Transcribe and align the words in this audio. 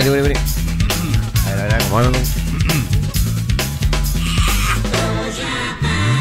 A 0.00 0.02
a 0.02 0.06
ver, 0.06 1.82
¿cómo 1.90 2.00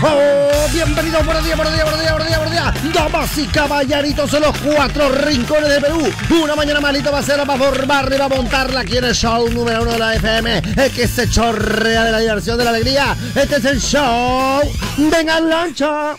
Oh, 0.02 0.68
bienvenidos, 0.73 1.25
buenos 1.25 1.45
días, 1.45 1.55
buenos 1.55 1.73
días, 1.73 1.86
buenos 1.86 2.02
días, 2.02 2.12
buenos 2.12 2.27
días, 2.27 2.39
buenos 2.39 2.52
días. 2.52 2.94
Damas 2.94 3.38
y 3.38 3.45
caballeritos 3.45 4.34
en 4.34 4.41
los 4.41 4.57
cuatro 4.57 5.09
rincones 5.09 5.70
de 5.70 5.80
Perú. 5.80 6.12
Una 6.44 6.57
mañana 6.57 6.81
malito 6.81 7.09
va 7.09 7.20
a 7.20 7.23
ser 7.23 7.38
para 7.45 7.57
formar 7.57 8.12
y 8.13 8.18
va 8.18 8.26
a 8.26 8.30
montarla 8.30 8.81
aquí 8.81 8.98
en 8.98 9.05
el 9.05 9.16
show 9.16 9.50
número 9.50 9.84
uno 9.84 9.93
de 9.93 10.00
la 10.00 10.16
FM. 10.16 10.61
Es 10.75 10.91
que 10.91 11.07
se 11.07 11.30
chorrea 11.30 12.04
de 12.04 12.11
la 12.11 12.20
diversión, 12.20 12.57
de 12.57 12.66
la 12.66 12.71
alegría. 12.71 13.16
Este 13.34 13.57
es 13.57 13.66
el 13.66 13.80
show. 13.80 14.59
Venga, 14.98 15.40
lancha. 15.40 16.18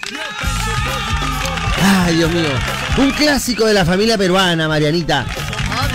Ay, 2.07 2.17
Dios 2.17 2.31
mío. 2.31 2.49
Un 2.97 3.11
clásico 3.11 3.67
de 3.67 3.75
la 3.75 3.85
familia 3.85 4.17
peruana, 4.17 4.67
Marianita. 4.67 5.27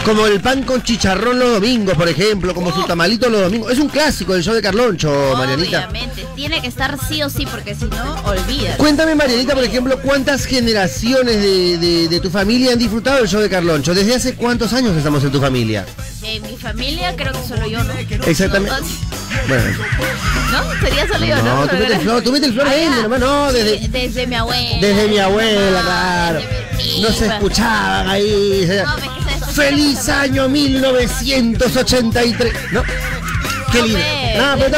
Como 0.06 0.28
el 0.28 0.40
pan 0.40 0.62
con 0.64 0.84
chicharrón 0.84 1.40
los 1.40 1.54
domingos, 1.54 1.96
por 1.96 2.08
ejemplo, 2.08 2.54
como 2.54 2.72
su 2.72 2.84
tamalito 2.84 3.28
los 3.28 3.42
domingos. 3.42 3.72
Es 3.72 3.80
un 3.80 3.90
clásico 3.90 4.34
del 4.34 4.44
show 4.44 4.54
de 4.54 4.62
Carloncho, 4.62 5.34
Marianita. 5.36 5.80
Obviamente, 5.90 6.26
tiene 6.36 6.62
que 6.62 6.68
estar 6.68 6.96
sí 7.08 7.24
o 7.24 7.30
sí, 7.30 7.48
porque 7.50 7.74
si 7.74 7.86
no, 7.86 8.16
olvida. 8.26 8.78
Cuéntame, 8.78 9.16
Marianita, 9.16 9.56
por 9.56 9.64
ejemplo, 9.64 10.00
¿cuántas 10.04 10.46
generaciones 10.46 11.42
de, 11.42 11.78
de- 11.80 12.08
de 12.08 12.20
tu 12.20 12.30
familia 12.30 12.74
han 12.74 12.80
disfrutado 12.80 13.18
del 13.18 13.28
show 13.28 13.42
de 13.42 13.50
Carloncho? 13.50 13.96
¿Desde 13.96 14.14
hace 14.14 14.36
cuántos 14.36 14.74
años 14.74 14.96
estamos 14.96 15.24
en 15.24 15.32
tu 15.32 15.42
familia? 15.42 15.86
En 16.22 16.42
mi 16.44 16.56
familia 16.56 17.16
creo 17.16 17.34
que 17.34 17.48
solo 17.48 17.68
yo, 17.68 17.84
¿no? 17.84 17.94
Exactamente. 18.28 18.76
Bueno, 19.48 19.64
¿No? 20.52 20.80
Sería 20.88 21.08
solo 21.08 21.26
yo, 21.26 21.36
¿no? 21.38 21.66
no, 21.66 21.68
tú 21.68 21.76
metes 21.78 22.02
flor, 22.02 22.22
tú 22.22 22.32
metes 22.32 22.52
flor 22.54 22.68
ahí, 22.68 22.88
Ah, 22.90 23.00
nomás, 23.04 23.20
no, 23.20 23.52
desde, 23.52 23.88
desde 23.88 24.28
mi 24.28 24.36
abuela. 24.36 24.78
desde 24.80 25.08
mi 25.08 25.18
abuela, 25.18 25.82
claro. 25.82 26.42
No 27.02 27.10
se 27.12 27.26
escuchaban 27.28 28.08
ahí. 28.08 28.68
No, 28.86 28.96
¡Feliz 29.54 30.10
año 30.10 30.50
1983! 30.50 32.54
¿No? 32.72 32.84
¡Qué 33.72 33.82
lindo! 33.82 34.00
No, 34.38 34.56
pero 34.60 34.78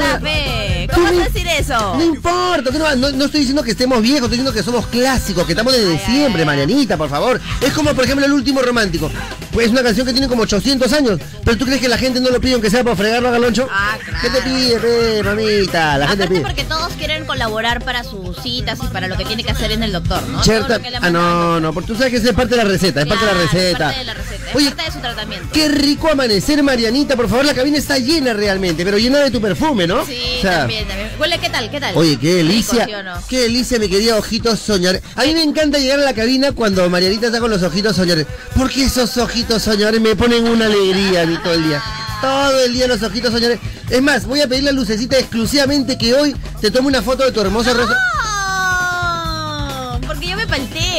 ¿Cómo 0.93 1.05
vas 1.05 1.15
a 1.15 1.23
decir 1.29 1.47
eso? 1.47 1.95
No 1.95 2.03
importa, 2.03 2.71
no, 2.71 2.95
no- 2.95 3.11
no 3.11 3.25
estoy 3.25 3.41
diciendo 3.41 3.61
que 3.63 3.71
estemos 3.71 4.01
viejos, 4.01 4.21
estoy 4.23 4.37
diciendo 4.37 4.53
que 4.53 4.63
somos 4.63 4.87
clásicos, 4.87 5.45
que 5.45 5.51
estamos 5.51 5.73
desde 5.73 5.91
Ay, 5.91 5.99
ay, 6.05 6.13
siempre, 6.15 6.41
ay. 6.41 6.45
Marianita, 6.45 6.97
por 6.97 7.09
favor. 7.09 7.39
Es 7.61 7.73
como, 7.73 7.93
por 7.93 8.05
ejemplo, 8.05 8.25
El 8.25 8.31
Último 8.33 8.61
Romántico. 8.61 9.11
Pues 9.57 9.65
es 9.65 9.71
una 9.71 9.81
canción 9.81 10.05
que 10.05 10.13
tiene 10.13 10.27
como 10.27 10.43
800 10.43 10.93
años, 10.93 11.19
pero 11.43 11.57
¿tú 11.57 11.65
crees 11.65 11.81
que 11.81 11.89
la 11.89 11.97
gente 11.97 12.19
no 12.19 12.29
lo 12.29 12.39
pide 12.39 12.53
aunque 12.53 12.69
sea 12.69 12.83
para 12.83 12.95
fregarlo 12.95 13.29
a 13.29 13.31
Galoncho? 13.31 13.67
Ah, 13.71 13.97
claro. 14.05 14.19
¿Qué 14.21 14.29
te 14.29 14.41
pide, 14.43 14.77
pe, 14.79 15.23
mamita? 15.23 15.97
La 15.97 16.07
gente 16.09 16.25
Aparte 16.25 16.27
pide. 16.27 16.41
porque 16.41 16.63
todos 16.65 16.93
quieren 16.93 17.25
colaborar 17.25 17.83
para 17.83 18.03
sus 18.03 18.37
citas 18.43 18.77
y 18.83 18.87
para 18.89 19.07
lo 19.07 19.17
que 19.17 19.25
tiene 19.25 19.43
que 19.43 19.49
hacer 19.49 19.71
en 19.71 19.81
el 19.81 19.93
doctor, 19.93 20.21
¿no? 20.27 20.43
Le 20.43 20.97
Ah, 21.01 21.09
no, 21.09 21.59
no, 21.59 21.73
porque 21.73 21.87
tú 21.87 21.95
sabes 21.95 22.11
que 22.11 22.17
es 22.17 22.35
parte 22.35 22.51
de 22.55 22.57
la 22.57 22.65
receta, 22.69 23.01
es 23.01 23.07
parte 23.07 23.25
de 23.25 23.33
la 23.33 23.41
receta. 23.41 23.69
Es 23.71 23.77
parte 23.79 23.97
de 23.97 24.05
la 24.05 24.13
receta, 24.13 24.49
es 24.51 24.55
Oye, 24.55 24.67
parte 24.67 24.83
de 24.83 24.91
su 24.91 24.99
tratamiento. 24.99 25.47
qué 25.51 25.69
rico 25.69 26.11
amanecer, 26.11 26.61
Marianita, 26.61 27.15
por 27.15 27.27
favor, 27.27 27.43
la 27.43 27.55
cabina 27.55 27.79
está 27.79 27.97
llena 27.97 28.33
realmente, 28.33 28.85
pero 28.85 28.99
llena 28.99 29.17
de 29.21 29.31
tu 29.31 29.41
perfume, 29.41 29.87
¿no? 29.87 30.05
Sí, 30.05 30.21
O 30.37 30.41
sea, 30.43 30.59
también, 30.59 30.87
también. 30.87 31.09
Huele, 31.19 31.39
¿qué 31.39 31.49
tal? 31.49 31.71
¿Qué 31.71 31.79
tal? 31.79 31.97
Oye, 31.97 32.19
qué 32.19 32.35
delicia. 32.35 32.85
Rico, 32.85 32.89
¿sí 32.89 32.93
o 32.93 33.01
no? 33.03 33.23
Qué 33.27 33.39
delicia, 33.39 33.79
mi 33.79 33.89
querida 33.89 34.17
Ojitos 34.17 34.59
Soñores. 34.59 35.01
A 35.15 35.23
mí 35.23 35.33
me 35.33 35.41
encanta 35.41 35.79
llegar 35.79 35.99
a 35.99 36.03
la 36.03 36.13
cabina 36.13 36.51
cuando 36.51 36.87
Marianita 36.91 37.25
está 37.25 37.39
con 37.39 37.49
los 37.49 37.63
ojitos 37.63 37.95
soñores. 37.95 38.27
Porque 38.55 38.83
esos 38.83 39.17
ojitos 39.17 39.46
soñores 39.55 40.01
me 40.01 40.15
ponen 40.15 40.45
una 40.45 40.65
alegría 40.65 41.21
a 41.21 41.43
todo 41.43 41.53
el 41.53 41.63
día. 41.63 41.81
Todo 42.21 42.65
el 42.65 42.73
día 42.73 42.87
los 42.87 43.01
ojitos 43.01 43.31
soñores. 43.31 43.59
Es 43.89 44.01
más, 44.01 44.25
voy 44.25 44.41
a 44.41 44.47
pedirle 44.47 44.71
a 44.71 44.73
Lucecita 44.73 45.17
exclusivamente 45.17 45.97
que 45.97 46.13
hoy 46.13 46.35
te 46.59 46.69
tome 46.69 46.87
una 46.87 47.01
foto 47.01 47.23
de 47.23 47.31
tu 47.31 47.41
hermoso 47.41 47.73
rostro. 47.73 47.95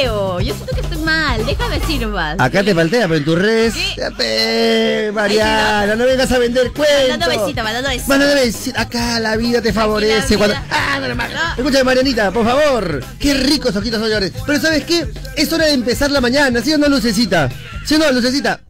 Yo 0.05 0.39
siento 0.41 0.75
que 0.75 0.81
estoy 0.81 0.99
mal. 0.99 1.45
Déjame 1.45 1.81
sirvas. 1.87 2.37
Acá 2.39 2.63
te 2.63 2.75
faltea, 2.75 3.09
pero 3.09 3.19
en 3.19 3.25
tus 3.25 3.39
redes. 3.39 3.75
Pe, 4.17 5.11
Mariana, 5.13 5.97
no 5.97 6.05
vengas 6.05 6.31
a 6.31 6.39
vender 6.39 6.73
cuentos. 6.73 7.09
Mandando 7.09 7.39
besito, 7.39 7.63
mandando 7.65 7.89
besito. 7.89 8.09
Mandando 8.09 8.35
besito. 8.37 8.81
Acá 8.81 9.21
la 9.21 9.37
vida 9.37 9.61
te 9.61 9.73
favorece. 9.73 10.37
Cuando... 10.37 10.57
Ah, 10.71 11.01
no, 11.01 11.15
no. 11.15 11.25
Escúchame, 11.57 11.85
Marianita, 11.85 12.31
por 12.31 12.45
favor. 12.45 13.05
Qué 13.19 13.35
ricos 13.35 13.75
ojitos 13.75 14.01
soñores. 14.01 14.33
Pero 14.47 14.61
¿sabes 14.61 14.85
qué? 14.85 15.07
Es 15.37 15.53
hora 15.53 15.67
de 15.67 15.73
empezar 15.73 16.11
la 16.11 16.21
mañana, 16.21 16.61
¿sí 16.63 16.73
o 16.73 16.79
no, 16.79 16.89
Lucecita? 16.89 17.49
¿Sí 17.85 17.97
o 17.97 17.99
no, 17.99 18.13
Lucecita? 18.13 18.61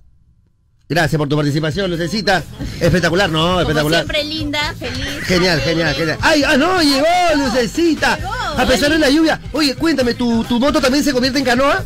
Gracias 0.88 1.18
por 1.18 1.28
tu 1.28 1.36
participación, 1.36 1.90
Lucecita. 1.90 2.42
Espectacular, 2.80 3.28
¿no? 3.28 3.42
Como 3.42 3.60
Espectacular. 3.60 4.00
siempre, 4.06 4.24
linda, 4.24 4.74
feliz. 4.78 5.22
Genial, 5.24 5.60
genial, 5.60 5.94
genial. 5.94 6.18
¡Ay, 6.22 6.42
ah, 6.46 6.56
no! 6.56 6.80
¡Llegó, 6.80 7.04
Lucecita! 7.36 8.16
Llegó, 8.16 8.32
A 8.32 8.66
pesar 8.66 8.90
de 8.92 8.98
la 8.98 9.10
lluvia. 9.10 9.38
Oye, 9.52 9.74
cuéntame, 9.74 10.14
¿tu, 10.14 10.44
tu 10.44 10.58
moto 10.58 10.80
también 10.80 11.04
se 11.04 11.12
convierte 11.12 11.40
en 11.40 11.44
canoa? 11.44 11.84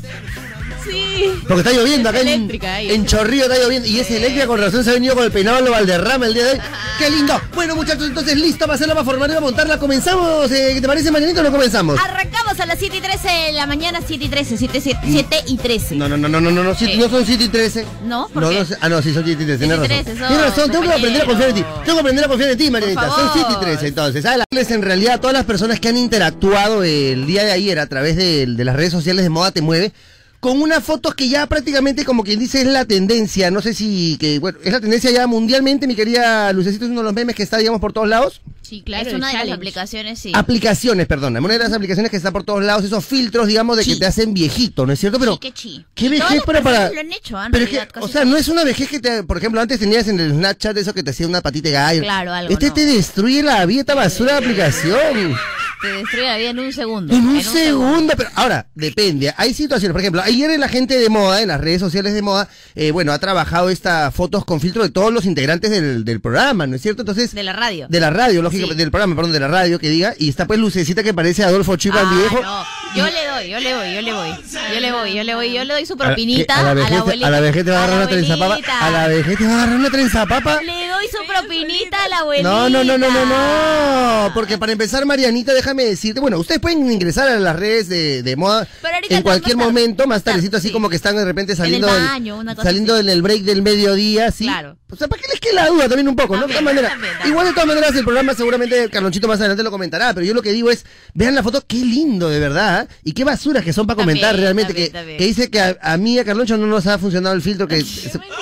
Sí. 0.89 1.33
Porque 1.47 1.61
está 1.61 1.73
lloviendo 1.73 2.09
acá 2.09 2.21
en, 2.21 2.51
en 2.51 3.07
Chorrillo, 3.07 3.45
está 3.45 3.59
lloviendo. 3.59 3.89
Y 3.89 4.01
es 4.01 4.11
eléctrica, 4.11 4.47
con 4.47 4.61
razón 4.61 4.85
se 4.85 4.91
ha 4.91 4.95
venido 4.95 5.15
con 5.15 5.25
el 5.25 5.31
peinado 5.33 5.61
lo 5.61 5.71
Valderrama 5.71 6.27
el 6.27 6.35
día 6.35 6.45
de 6.45 6.51
hoy. 6.53 6.59
¡Qué 6.99 7.11
lindo! 7.11 7.41
Bueno, 7.55 7.75
muchachos, 7.77 8.07
entonces 8.07 8.37
listo 8.37 8.61
para 8.67 8.75
hacerla, 8.75 8.95
para 8.95 9.05
formar 9.05 9.29
y 9.31 9.33
para 9.33 9.41
montarla. 9.41 9.79
¿Comenzamos? 9.79 10.51
Eh, 10.51 10.73
¿Qué 10.75 10.81
te 10.81 10.87
parece, 10.87 11.11
Marianita, 11.11 11.41
o 11.41 11.45
no 11.45 11.51
comenzamos? 11.53 11.99
Arrancamos 11.99 12.59
a 12.61 12.67
las 12.67 12.79
7 12.79 12.97
y 12.97 13.01
13 13.01 13.29
de 13.29 13.53
la 13.53 13.67
mañana, 13.67 14.01
7 14.07 14.25
y 14.25 14.29
13, 14.29 14.57
7, 14.57 14.81
7 15.05 15.37
y 15.47 15.57
13. 15.57 15.97
No, 15.97 16.09
no, 16.09 16.17
no, 16.17 16.29
no, 16.29 16.41
no, 16.41 16.51
no, 16.51 16.63
no, 16.63 16.71
no 16.73 16.75
son 16.75 17.27
7 17.27 17.45
y 17.45 17.49
13. 17.49 17.87
No, 18.05 18.29
¿por 18.33 18.43
no, 18.43 18.51
qué? 18.51 18.59
no 18.59 18.65
sé- 18.65 18.77
ah, 18.81 18.89
no, 18.89 19.03
sí, 19.03 19.13
son 19.15 19.25
7 19.25 19.43
y 19.43 19.47
13, 19.47 19.59
tienes 19.59 19.79
7 19.79 19.95
y 19.95 19.97
razón. 19.99 20.05
13 20.05 20.19
son, 20.19 20.29
Tienes 20.29 20.47
razón, 20.47 20.71
tengo 20.71 20.85
que 20.85 20.93
aprender 20.93 21.23
a 21.23 21.27
confiar 21.27 21.49
en 21.51 21.55
ti. 21.57 21.65
Tengo 21.85 21.97
que 21.97 22.01
aprender 22.01 22.25
a 22.25 22.29
confiar 22.29 22.51
en 22.51 22.59
ti, 22.59 22.71
Marianita. 22.71 23.09
Son 23.09 23.31
7 23.33 23.39
y 23.41 23.53
favor. 23.53 23.61
13, 23.65 23.87
entonces. 23.87 24.23
¿sabes? 24.23 24.71
En 24.71 24.83
realidad, 24.83 25.21
todas 25.21 25.35
las 25.35 25.45
personas 25.45 25.81
que 25.81 25.89
han 25.89 25.97
interactuado 25.97 26.83
el 26.85 27.27
día 27.27 27.45
de 27.45 27.53
ayer 27.53 27.79
a 27.79 27.87
través 27.87 28.17
de, 28.17 28.47
de 28.47 28.65
las 28.65 28.77
redes 28.77 28.93
sociales 28.93 29.23
de 29.25 29.29
Moda 29.31 29.51
Te 29.51 29.61
Mueve, 29.61 29.93
con 30.43 30.61
unas 30.61 30.83
fotos 30.83 31.15
que 31.15 31.29
ya 31.29 31.47
prácticamente, 31.47 32.05
como 32.05 32.25
quien 32.25 32.41
dice, 32.41 32.63
es 32.63 32.67
la 32.67 32.85
tendencia. 32.85 33.53
No 33.53 33.63
sé 33.63 33.75
si, 33.75 34.17
que, 34.19 34.41
bueno, 34.41 34.59
es 34.65 34.73
la 34.73 34.81
tendencia 34.81 35.09
ya 35.13 35.29
mundialmente, 35.29 35.87
mi 35.87 35.95
querida 35.95 36.53
Lucecita, 36.53 36.85
es 36.85 36.91
uno 36.91 37.03
de 37.03 37.05
los 37.05 37.15
memes 37.15 37.37
que 37.37 37.45
está, 37.45 37.59
digamos, 37.59 37.81
por 37.81 37.93
todos 37.93 38.09
lados. 38.09 38.43
Sí, 38.61 38.83
claro. 38.85 39.09
es 39.09 39.15
una 39.15 39.29
de 39.29 39.35
las 39.35 39.57
aplicaciones, 39.57 40.19
sí. 40.19 40.33
Aplicaciones, 40.35 41.07
perdón. 41.07 41.37
Una 41.37 41.53
de 41.53 41.61
las 41.61 41.73
aplicaciones 41.73 42.11
que 42.11 42.17
está 42.17 42.33
por 42.33 42.43
todos 42.43 42.65
lados, 42.65 42.85
esos 42.85 43.05
filtros, 43.05 43.47
digamos, 43.47 43.77
de 43.77 43.85
que 43.85 43.95
te 43.95 44.05
hacen 44.05 44.35
viejito, 44.35 44.85
¿no 44.85 44.93
es 44.93 44.99
cierto? 44.99 45.21
Pero, 45.21 45.35
Sí, 45.35 45.39
qué 45.39 45.53
chi. 45.53 45.87
¿qué 45.95 46.09
vejez 46.09 46.43
para, 46.43 46.91
lo 46.91 46.99
han 46.99 47.13
hecho, 47.13 47.41
en 47.41 47.53
Pero 47.53 47.63
es 47.63 47.71
que, 47.71 47.77
realidad, 47.77 48.03
o 48.03 48.09
sea, 48.09 48.25
no 48.25 48.37
es 48.37 48.49
una 48.49 48.65
vejez 48.65 48.89
que 48.89 48.99
te, 48.99 49.23
por 49.23 49.39
ejemplo, 49.39 49.61
antes 49.61 49.79
tenías 49.79 50.09
en 50.09 50.19
el 50.19 50.33
Snapchat 50.33 50.77
eso 50.77 50.93
que 50.93 51.05
te 51.05 51.11
hacía 51.11 51.29
una 51.29 51.41
patita 51.41 51.69
de 51.69 51.75
gallo. 51.75 52.03
Claro, 52.03 52.33
algo, 52.33 52.53
Este 52.53 52.67
no. 52.67 52.75
te 52.75 52.85
destruye 52.85 53.45
la 53.45 53.65
vida, 53.65 53.83
esta 53.83 53.95
basura 53.95 54.33
de 54.33 54.39
aplicación. 54.39 55.37
Te 55.83 55.89
destruye 55.89 56.27
la 56.27 56.37
vida 56.39 56.51
en 56.51 56.59
un 56.61 56.73
segundo. 56.73 57.13
En 57.15 57.27
un 57.29 57.43
segundo, 57.43 58.15
pero 58.17 58.31
ahora, 58.37 58.69
depende. 58.75 59.35
Hay 59.37 59.53
situaciones, 59.53 59.93
por 59.93 60.01
ejemplo, 60.01 60.23
ayer 60.23 60.59
la 60.61 60.69
gente 60.69 60.97
de 60.97 61.09
moda, 61.09 61.43
en 61.43 61.49
las 61.49 61.61
redes 61.61 61.81
sociales 61.81 62.15
de 62.15 62.23
moda, 62.23 62.49
eh, 62.77 62.93
bueno, 62.93 63.13
ha 63.13 63.19
trabajado 63.19 63.69
estas 63.69 64.15
fotos 64.15 64.45
con 64.45 64.61
filtro 64.61 64.83
de 64.85 64.91
todos 64.91 65.13
los 65.13 65.25
integrantes 65.25 65.71
del, 65.73 66.05
del 66.05 66.21
programa, 66.21 66.67
¿no 66.69 66.77
es 66.77 66.83
cierto? 66.83 67.03
Entonces, 67.03 67.35
De 67.35 67.43
la 67.43 67.53
radio. 67.53 67.87
de 67.91 68.01
la 68.01 68.11
radio, 68.11 68.43
lógicamente, 68.43 68.75
Sí. 68.75 68.79
del 68.79 68.91
programa, 68.93 69.17
perdón, 69.17 69.33
de 69.33 69.41
la 69.41 69.49
radio, 69.49 69.79
que 69.81 69.91
diga, 69.91 70.15
y 70.19 70.29
está 70.29 70.47
pues 70.47 70.61
Lucecita 70.61 71.03
que 71.03 71.13
parece 71.15 71.43
Adolfo 71.43 71.77
Chipan 71.77 72.07
Ah, 72.07 72.15
viejo. 72.17 72.43
no. 72.43 72.65
Yo 72.97 73.07
le 73.07 73.27
doy, 73.27 73.49
yo 73.49 73.59
le 73.61 73.75
voy, 73.75 73.95
yo 73.95 74.03
le 74.03 74.13
voy. 74.13 74.31
Yo 74.75 74.81
le 74.81 74.93
voy, 74.93 75.15
yo 75.15 75.25
le 75.25 75.35
voy, 75.35 75.53
yo 75.53 75.65
le 75.65 75.73
doy 75.75 75.87
su 75.87 75.95
A 75.95 75.97
la- 75.97 76.05
propinita 76.07 76.59
a, 76.59 76.75
la 76.75 76.99
abuelita. 76.99 77.27
a 77.27 77.31
la 77.31 77.41
vejez 77.41 77.65
te 77.65 77.71
va 77.71 77.79
a 77.79 77.85
agarrar 77.85 77.99
una 78.03 78.09
trenza 78.09 78.37
papa. 78.37 78.59
A 78.81 78.91
la 78.91 79.09
vejez 79.09 79.39
te 79.39 79.45
va 79.45 79.51
a 79.51 79.55
agarrar 79.55 79.77
una 79.77 79.91
trenza 79.91 80.27
papa. 80.27 80.63
Le 80.63 80.89
doy 80.89 81.07
su 81.11 81.27
propinita 81.27 82.05
a 82.05 82.09
la 82.09 82.19
abuelita. 82.19 82.49
No, 82.51 82.69
no, 82.69 82.85
no, 82.85 82.99
no, 82.99 83.11
no, 83.11 83.25
no. 83.27 84.35
Porque 84.35 84.59
para 84.59 84.73
empezar, 84.73 85.05
Marianita, 85.07 85.53
déjame 85.55 85.85
decirte, 85.85 86.21
bueno, 86.21 86.39
ustedes 86.39 86.61
pueden 86.61 86.91
ingresar 86.91 87.29
a 87.29 87.39
las 87.39 87.57
redes 87.57 87.89
de, 87.89 88.23
de 88.23 88.37
moda 88.37 88.67
Pero 88.83 88.95
ahorita 88.95 89.17
en 89.17 89.23
cualquier 89.23 89.57
más 89.57 89.67
momento, 89.67 90.07
más 90.07 90.23
tardecito, 90.23 90.59
así 90.59 90.69
Sí. 90.69 90.73
como 90.73 90.89
que 90.89 90.97
están 90.97 91.17
de 91.17 91.25
repente 91.25 91.57
saliendo, 91.57 91.89
el 91.89 91.95
del- 91.95 92.03
baño, 92.05 92.37
una 92.39 92.55
cosa 92.55 92.69
saliendo 92.69 92.95
así. 92.95 93.03
en 93.03 93.09
el 93.09 93.23
break 93.23 93.43
del 93.43 93.63
mediodía, 93.63 94.31
sí. 94.31 94.45
Claro. 94.45 94.77
O 94.91 94.97
sea, 94.97 95.09
¿para 95.09 95.21
qué 95.23 95.29
les 95.31 95.41
quede 95.41 95.55
la 95.55 95.67
duda 95.69 95.89
también 95.89 96.07
un 96.09 96.17
poco, 96.17 96.35
no? 96.37 96.43
De 96.43 96.49
todas 96.49 96.63
maneras, 96.63 96.93
también. 96.93 97.15
igual 97.27 97.47
de 97.47 97.53
todas 97.55 97.67
maneras 97.67 97.95
el 97.97 98.05
programa 98.05 98.35
seguramente 98.35 98.91
Carlonchito 98.91 99.27
más 99.27 99.41
adelante 99.41 99.63
lo 99.63 99.71
comentará, 99.71 100.13
pero 100.13 100.27
yo 100.27 100.35
lo 100.35 100.43
que 100.43 100.53
digo 100.53 100.71
es, 100.71 100.85
vean 101.15 101.35
la 101.35 101.43
foto, 101.43 101.65
qué 101.67 101.77
lindo 101.79 102.29
de 102.29 102.39
verdad, 102.39 102.82
y 103.05 103.13
qué 103.13 103.25
basuras 103.25 103.65
que 103.65 103.73
son 103.73 103.87
para 103.87 103.99
También, 103.99 104.19
comentar 104.19 104.37
realmente, 104.41 104.73
también, 104.73 104.89
que, 104.89 104.93
también. 104.93 105.19
que 105.19 105.25
dice 105.27 105.51
que 105.51 105.61
a, 105.61 105.77
a 105.81 105.97
mí, 105.97 106.19
a 106.19 106.25
Carloncho 106.25 106.57
no 106.57 106.67
nos 106.67 106.87
ha 106.87 106.99
funcionado 106.99 107.35
el 107.35 107.43
filtro, 107.43 107.67
que 107.69 107.85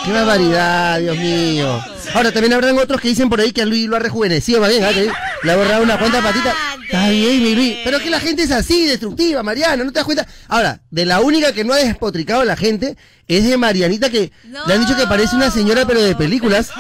qué 0.05 0.13
barbaridad, 0.13 1.01
Dios 1.01 1.17
mío. 1.17 1.85
Ahora 2.15 2.33
también 2.33 2.53
habrán 2.53 2.79
otros 2.79 3.01
que 3.01 3.09
dicen 3.09 3.29
por 3.29 3.41
ahí 3.41 3.53
que 3.53 3.63
a 3.63 3.67
Luis 3.67 3.87
lo 3.87 3.97
ha 3.97 4.01
rejuvenecido, 4.01 4.61
más 4.61 4.71
bien, 4.71 4.85
¿ah? 4.85 4.91
que 4.93 5.11
le 5.43 5.53
ha 5.53 5.57
borrado 5.57 5.83
una 5.83 5.99
cuanta 5.99 6.23
patita. 6.23 6.55
Está 6.85 7.09
bien, 7.11 7.43
mi 7.43 7.55
Luis. 7.55 7.77
Pero 7.85 7.99
es 7.99 8.03
que 8.03 8.11
la 8.11 8.19
gente 8.19 8.43
es 8.43 8.51
así, 8.51 8.87
destructiva, 8.87 9.43
Mariana, 9.45 9.85
¿no 9.85 9.93
te 9.93 10.01
das 10.01 10.05
cuenta? 10.05 10.27
Ahora, 10.49 10.81
de 10.91 11.07
la 11.07 11.21
única 11.21 11.53
que 11.53 11.63
no 11.63 11.73
ha 11.73 11.77
despotricado 11.77 12.41
a 12.41 12.45
la 12.45 12.57
gente 12.57 12.97
es 13.29 13.49
de 13.49 13.57
Marianita, 13.57 14.11
que 14.11 14.33
le 14.67 14.75
han 14.75 14.81
dicho 14.81 14.97
que 14.97 15.07
parece 15.07 15.37
una 15.37 15.51
señora, 15.53 15.87
pero 15.87 16.03
de 16.03 16.17
películas. 16.17 16.71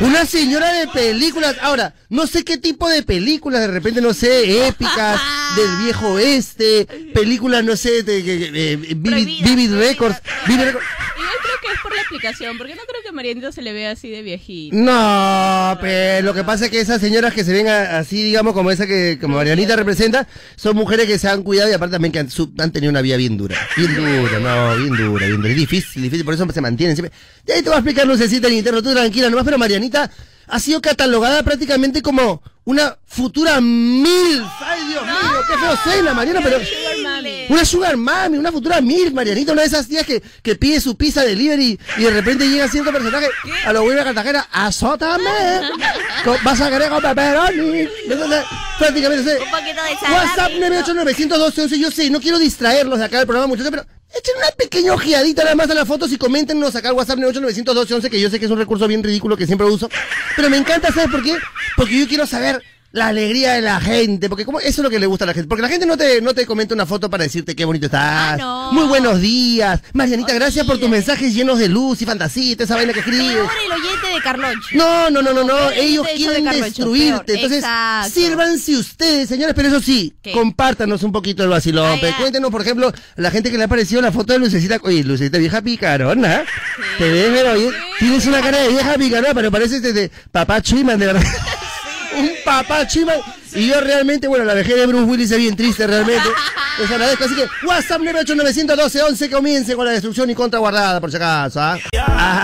Una 0.00 0.24
señora 0.26 0.72
de 0.72 0.86
películas. 0.88 1.56
Ahora, 1.60 1.94
no 2.08 2.26
sé 2.26 2.44
qué 2.44 2.56
tipo 2.58 2.88
de 2.88 3.02
películas, 3.02 3.60
de 3.62 3.66
repente, 3.68 4.00
no 4.00 4.14
sé, 4.14 4.66
épicas, 4.68 5.20
del 5.56 5.76
viejo 5.84 6.10
oeste, 6.10 6.86
películas, 7.14 7.64
no 7.64 7.74
sé, 7.76 8.02
de, 8.04 8.22
de- 8.22 8.50
de- 8.50 8.76
de- 8.76 8.94
Vivid. 9.44 9.74
Records. 9.74 10.16
Vivid 10.46 10.64
Records. 10.64 10.86
Por 11.88 11.96
la 11.96 12.02
explicación, 12.02 12.58
porque 12.58 12.74
no 12.74 12.82
creo 12.86 13.02
que 13.02 13.12
Marianita 13.12 13.50
se 13.50 13.62
le 13.62 13.72
vea 13.72 13.92
así 13.92 14.10
de 14.10 14.22
viejita. 14.22 14.76
No, 14.76 15.78
pero 15.80 16.26
lo 16.26 16.34
que 16.34 16.44
pasa 16.44 16.66
es 16.66 16.70
que 16.70 16.80
esas 16.80 17.00
señoras 17.00 17.32
que 17.32 17.44
se 17.44 17.52
ven 17.52 17.66
a- 17.68 17.98
así, 17.98 18.22
digamos, 18.22 18.52
como 18.52 18.70
esa 18.70 18.86
que 18.86 19.18
como 19.20 19.36
Marianita 19.36 19.74
representa, 19.76 20.26
son 20.56 20.76
mujeres 20.76 21.06
que 21.06 21.18
se 21.18 21.28
han 21.28 21.42
cuidado 21.42 21.70
y 21.70 21.72
aparte 21.72 21.92
también 21.94 22.12
que 22.12 22.18
han, 22.18 22.30
su- 22.30 22.52
han 22.58 22.70
tenido 22.72 22.90
una 22.90 23.00
vida 23.00 23.16
bien 23.16 23.36
dura. 23.36 23.56
Bien 23.76 23.94
dura, 23.94 24.38
no, 24.38 24.76
bien 24.76 24.96
dura, 24.96 25.26
bien 25.26 25.36
dura. 25.38 25.48
Es 25.50 25.56
difícil, 25.56 26.02
difícil, 26.02 26.24
por 26.24 26.34
eso 26.34 26.46
se 26.52 26.60
mantienen 26.60 26.94
siempre. 26.96 27.16
Y 27.46 27.52
ahí 27.52 27.62
te 27.62 27.68
voy 27.70 27.76
a 27.76 27.78
explicar, 27.78 28.06
Lucecita, 28.06 28.48
en 28.48 28.54
interno, 28.54 28.82
tú 28.82 28.92
tranquila 28.92 29.30
nomás, 29.30 29.44
pero 29.44 29.56
Marianita 29.58 30.10
ha 30.48 30.60
sido 30.60 30.80
catalogada 30.80 31.42
prácticamente 31.42 32.02
como 32.02 32.42
una 32.64 32.98
futura 33.06 33.62
mil. 33.62 34.44
Ay, 34.60 34.86
Dios 34.88 35.02
mío, 35.02 35.40
qué 35.48 35.58
feo 35.58 35.76
suena, 35.82 36.12
Mariana, 36.12 36.40
pero... 36.42 36.60
Una 37.48 37.64
sugar 37.64 37.96
mami, 37.96 38.36
una 38.36 38.52
futura 38.52 38.82
mil, 38.82 39.12
Marianita, 39.14 39.52
una 39.52 39.62
de 39.62 39.68
esas 39.68 39.88
tías 39.88 40.04
que, 40.04 40.22
que 40.42 40.54
pide 40.54 40.78
su 40.78 40.94
pizza 40.94 41.24
delivery 41.24 41.80
y 41.96 42.02
de 42.02 42.10
repente 42.10 42.46
llega 42.46 42.68
cierto 42.68 42.92
personaje 42.92 43.26
a 43.64 43.72
lo 43.72 43.82
buena 43.84 44.04
Cartagena, 44.04 44.46
azótame, 44.52 45.24
vas 46.44 46.60
a 46.60 46.70
querer 46.70 46.90
con 46.90 47.00
pepperoni. 47.00 47.88
Prácticamente, 48.78 49.38
Un 49.38 49.50
poquito 49.50 49.82
de 49.82 50.14
WhatsApp 50.14 50.52
¿no? 50.52 50.66
9891211, 50.66 51.78
yo 51.78 51.90
sé, 51.90 52.10
no 52.10 52.20
quiero 52.20 52.38
distraerlos 52.38 52.98
de 52.98 53.06
acá 53.06 53.16
del 53.16 53.26
programa, 53.26 53.48
muchachos, 53.48 53.70
pero 53.70 53.86
echen 54.14 54.36
una 54.36 54.50
pequeña 54.56 54.94
ojeadita 54.94 55.44
nada 55.44 55.54
más 55.54 55.70
a 55.70 55.74
las 55.74 55.86
fotos 55.86 56.12
y 56.12 56.18
coméntenos 56.18 56.74
acá 56.74 56.88
al 56.88 56.94
WhatsApp 56.94 57.18
9891211, 57.18 58.10
que 58.10 58.20
yo 58.20 58.30
sé 58.30 58.38
que 58.38 58.46
es 58.46 58.50
un 58.50 58.58
recurso 58.58 58.86
bien 58.88 59.02
ridículo 59.02 59.36
que 59.36 59.46
siempre 59.46 59.66
uso, 59.66 59.88
pero 60.36 60.50
me 60.50 60.56
encanta, 60.56 60.92
¿sabes 60.92 61.10
por 61.10 61.22
qué? 61.22 61.36
Porque 61.76 61.98
yo 61.98 62.08
quiero 62.08 62.26
saber 62.26 62.62
la 62.90 63.08
alegría 63.08 63.52
de 63.52 63.60
la 63.60 63.80
gente, 63.80 64.28
porque 64.30 64.44
como 64.46 64.60
eso 64.60 64.68
es 64.68 64.78
lo 64.78 64.88
que 64.88 64.98
le 64.98 65.06
gusta 65.06 65.24
a 65.24 65.26
la 65.26 65.34
gente, 65.34 65.46
porque 65.46 65.60
la 65.62 65.68
gente 65.68 65.84
no 65.84 65.96
te, 65.96 66.22
no 66.22 66.32
te 66.34 66.46
comenta 66.46 66.74
una 66.74 66.86
foto 66.86 67.10
para 67.10 67.24
decirte 67.24 67.54
qué 67.54 67.64
bonito 67.66 67.86
estás, 67.86 68.00
Ah, 68.02 68.36
no. 68.38 68.72
muy 68.72 68.84
buenos 68.86 69.20
días, 69.20 69.80
Marianita, 69.92 70.32
gracias 70.32 70.64
por 70.66 70.78
tus 70.78 70.88
mensajes 70.88 71.34
llenos 71.34 71.58
de 71.58 71.68
luz 71.68 72.00
y 72.00 72.06
fantasía, 72.06 72.56
esa 72.58 72.74
vaina 72.76 72.92
que 72.94 73.00
escribes. 73.00 73.34
Peor 73.34 73.50
el 73.66 73.72
oyente 73.72 74.06
de 74.14 74.20
Carloncho. 74.22 74.68
No, 74.72 75.10
no, 75.10 75.20
no, 75.22 75.32
no, 75.34 75.44
no. 75.44 75.70
El 75.70 75.78
Ellos 75.80 76.06
de 76.06 76.14
quieren 76.14 76.44
destruirte. 76.44 77.24
Peor. 77.24 77.36
Entonces, 77.36 77.58
Exacto. 77.58 78.10
sírvanse 78.14 78.76
ustedes, 78.76 79.28
señores. 79.28 79.54
Pero 79.54 79.68
eso 79.68 79.80
sí, 79.80 80.14
¿Qué? 80.22 80.32
compártanos 80.32 81.02
un 81.02 81.12
poquito 81.12 81.42
el 81.44 81.50
vacilón. 81.50 82.00
Ya. 82.00 82.16
Cuéntenos, 82.16 82.50
por 82.50 82.62
ejemplo, 82.62 82.92
la 83.16 83.30
gente 83.30 83.50
que 83.50 83.58
le 83.58 83.64
ha 83.64 83.68
parecido 83.68 84.00
la 84.00 84.12
foto 84.12 84.32
de 84.32 84.38
Lucecita. 84.38 84.78
Oye, 84.82 85.04
Lucecita, 85.04 85.38
vieja 85.38 85.60
picarona. 85.62 86.42
Te 86.98 87.10
ves, 87.10 87.30
pero 87.34 87.52
oye, 87.52 87.70
tienes 87.98 88.24
una 88.26 88.40
cara 88.40 88.58
de 88.58 88.68
vieja 88.68 88.94
picarona, 88.94 89.34
pero 89.34 89.50
pareces 89.50 89.82
de 89.82 90.10
papá 90.32 90.60
Chiman, 90.62 90.98
de 90.98 91.06
verdad. 91.06 91.22
un 92.18 92.30
papá 92.44 92.86
Chiman. 92.86 93.18
Y 93.54 93.68
yo 93.68 93.80
realmente, 93.80 94.28
bueno, 94.28 94.44
la 94.44 94.54
vejez 94.54 94.76
de 94.76 94.86
Bruce 94.86 95.04
Willis 95.04 95.30
es 95.30 95.38
bien 95.38 95.56
triste, 95.56 95.86
realmente. 95.86 96.28
Les 96.78 96.90
agradezco. 96.90 97.24
Así 97.24 97.34
que, 97.34 97.46
WhatsApp 97.66 98.00
9891211, 98.02 99.30
comience 99.30 99.74
con 99.74 99.86
la 99.86 99.92
destrucción 99.92 100.28
y 100.30 100.34
contra 100.34 100.60
guardada, 100.60 101.00
por 101.00 101.10
si 101.10 101.16
acaso. 101.16 101.60
¿ah? 101.60 101.78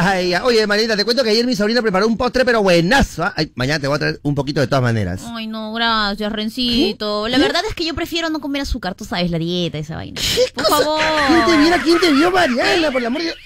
Ay, 0.09 0.35
oye, 0.43 0.67
Marita, 0.67 0.97
te 0.97 1.05
cuento 1.05 1.23
que 1.23 1.31
ayer 1.31 1.47
mi 1.47 1.55
sobrina 1.55 1.83
preparó 1.83 2.07
un 2.07 2.17
postre, 2.17 2.45
pero 2.45 2.63
buenazo. 2.63 3.23
¿ah? 3.23 3.35
Ay, 3.37 3.53
mañana 3.55 3.79
te 3.81 3.87
voy 3.87 3.97
a 3.97 3.99
traer 3.99 4.21
un 4.23 4.35
poquito 4.35 4.61
de 4.61 4.67
todas 4.67 4.83
maneras. 4.83 5.23
Ay, 5.37 5.47
no, 5.47 5.73
gracias, 5.73 6.33
Rencito. 6.33 7.29
La 7.29 7.39
verdad 7.39 7.63
es 7.69 7.75
que 7.75 7.85
yo 7.85 7.95
prefiero 7.95 8.31
no 8.31 8.41
comer 8.41 8.63
azúcar, 8.63 8.95
tú 8.95 9.05
sabes, 9.05 9.31
la 9.31 9.39
dieta, 9.39 9.79
esa 9.79 9.97
vaina. 9.97 10.21
¿Qué 10.21 10.43
Por 10.55 10.65
cosa? 10.65 10.79
favor. 10.79 11.01
¿Quién 11.29 11.47
te 11.47 11.57
viera? 11.59 11.83
¿Quién 11.83 12.01
te 12.01 12.13
vio, 12.13 12.31
Mariana? 12.31 12.91
Por 12.91 13.01
el 13.03 13.07
amor 13.07 13.21
de 13.21 13.27
Dios. 13.27 13.37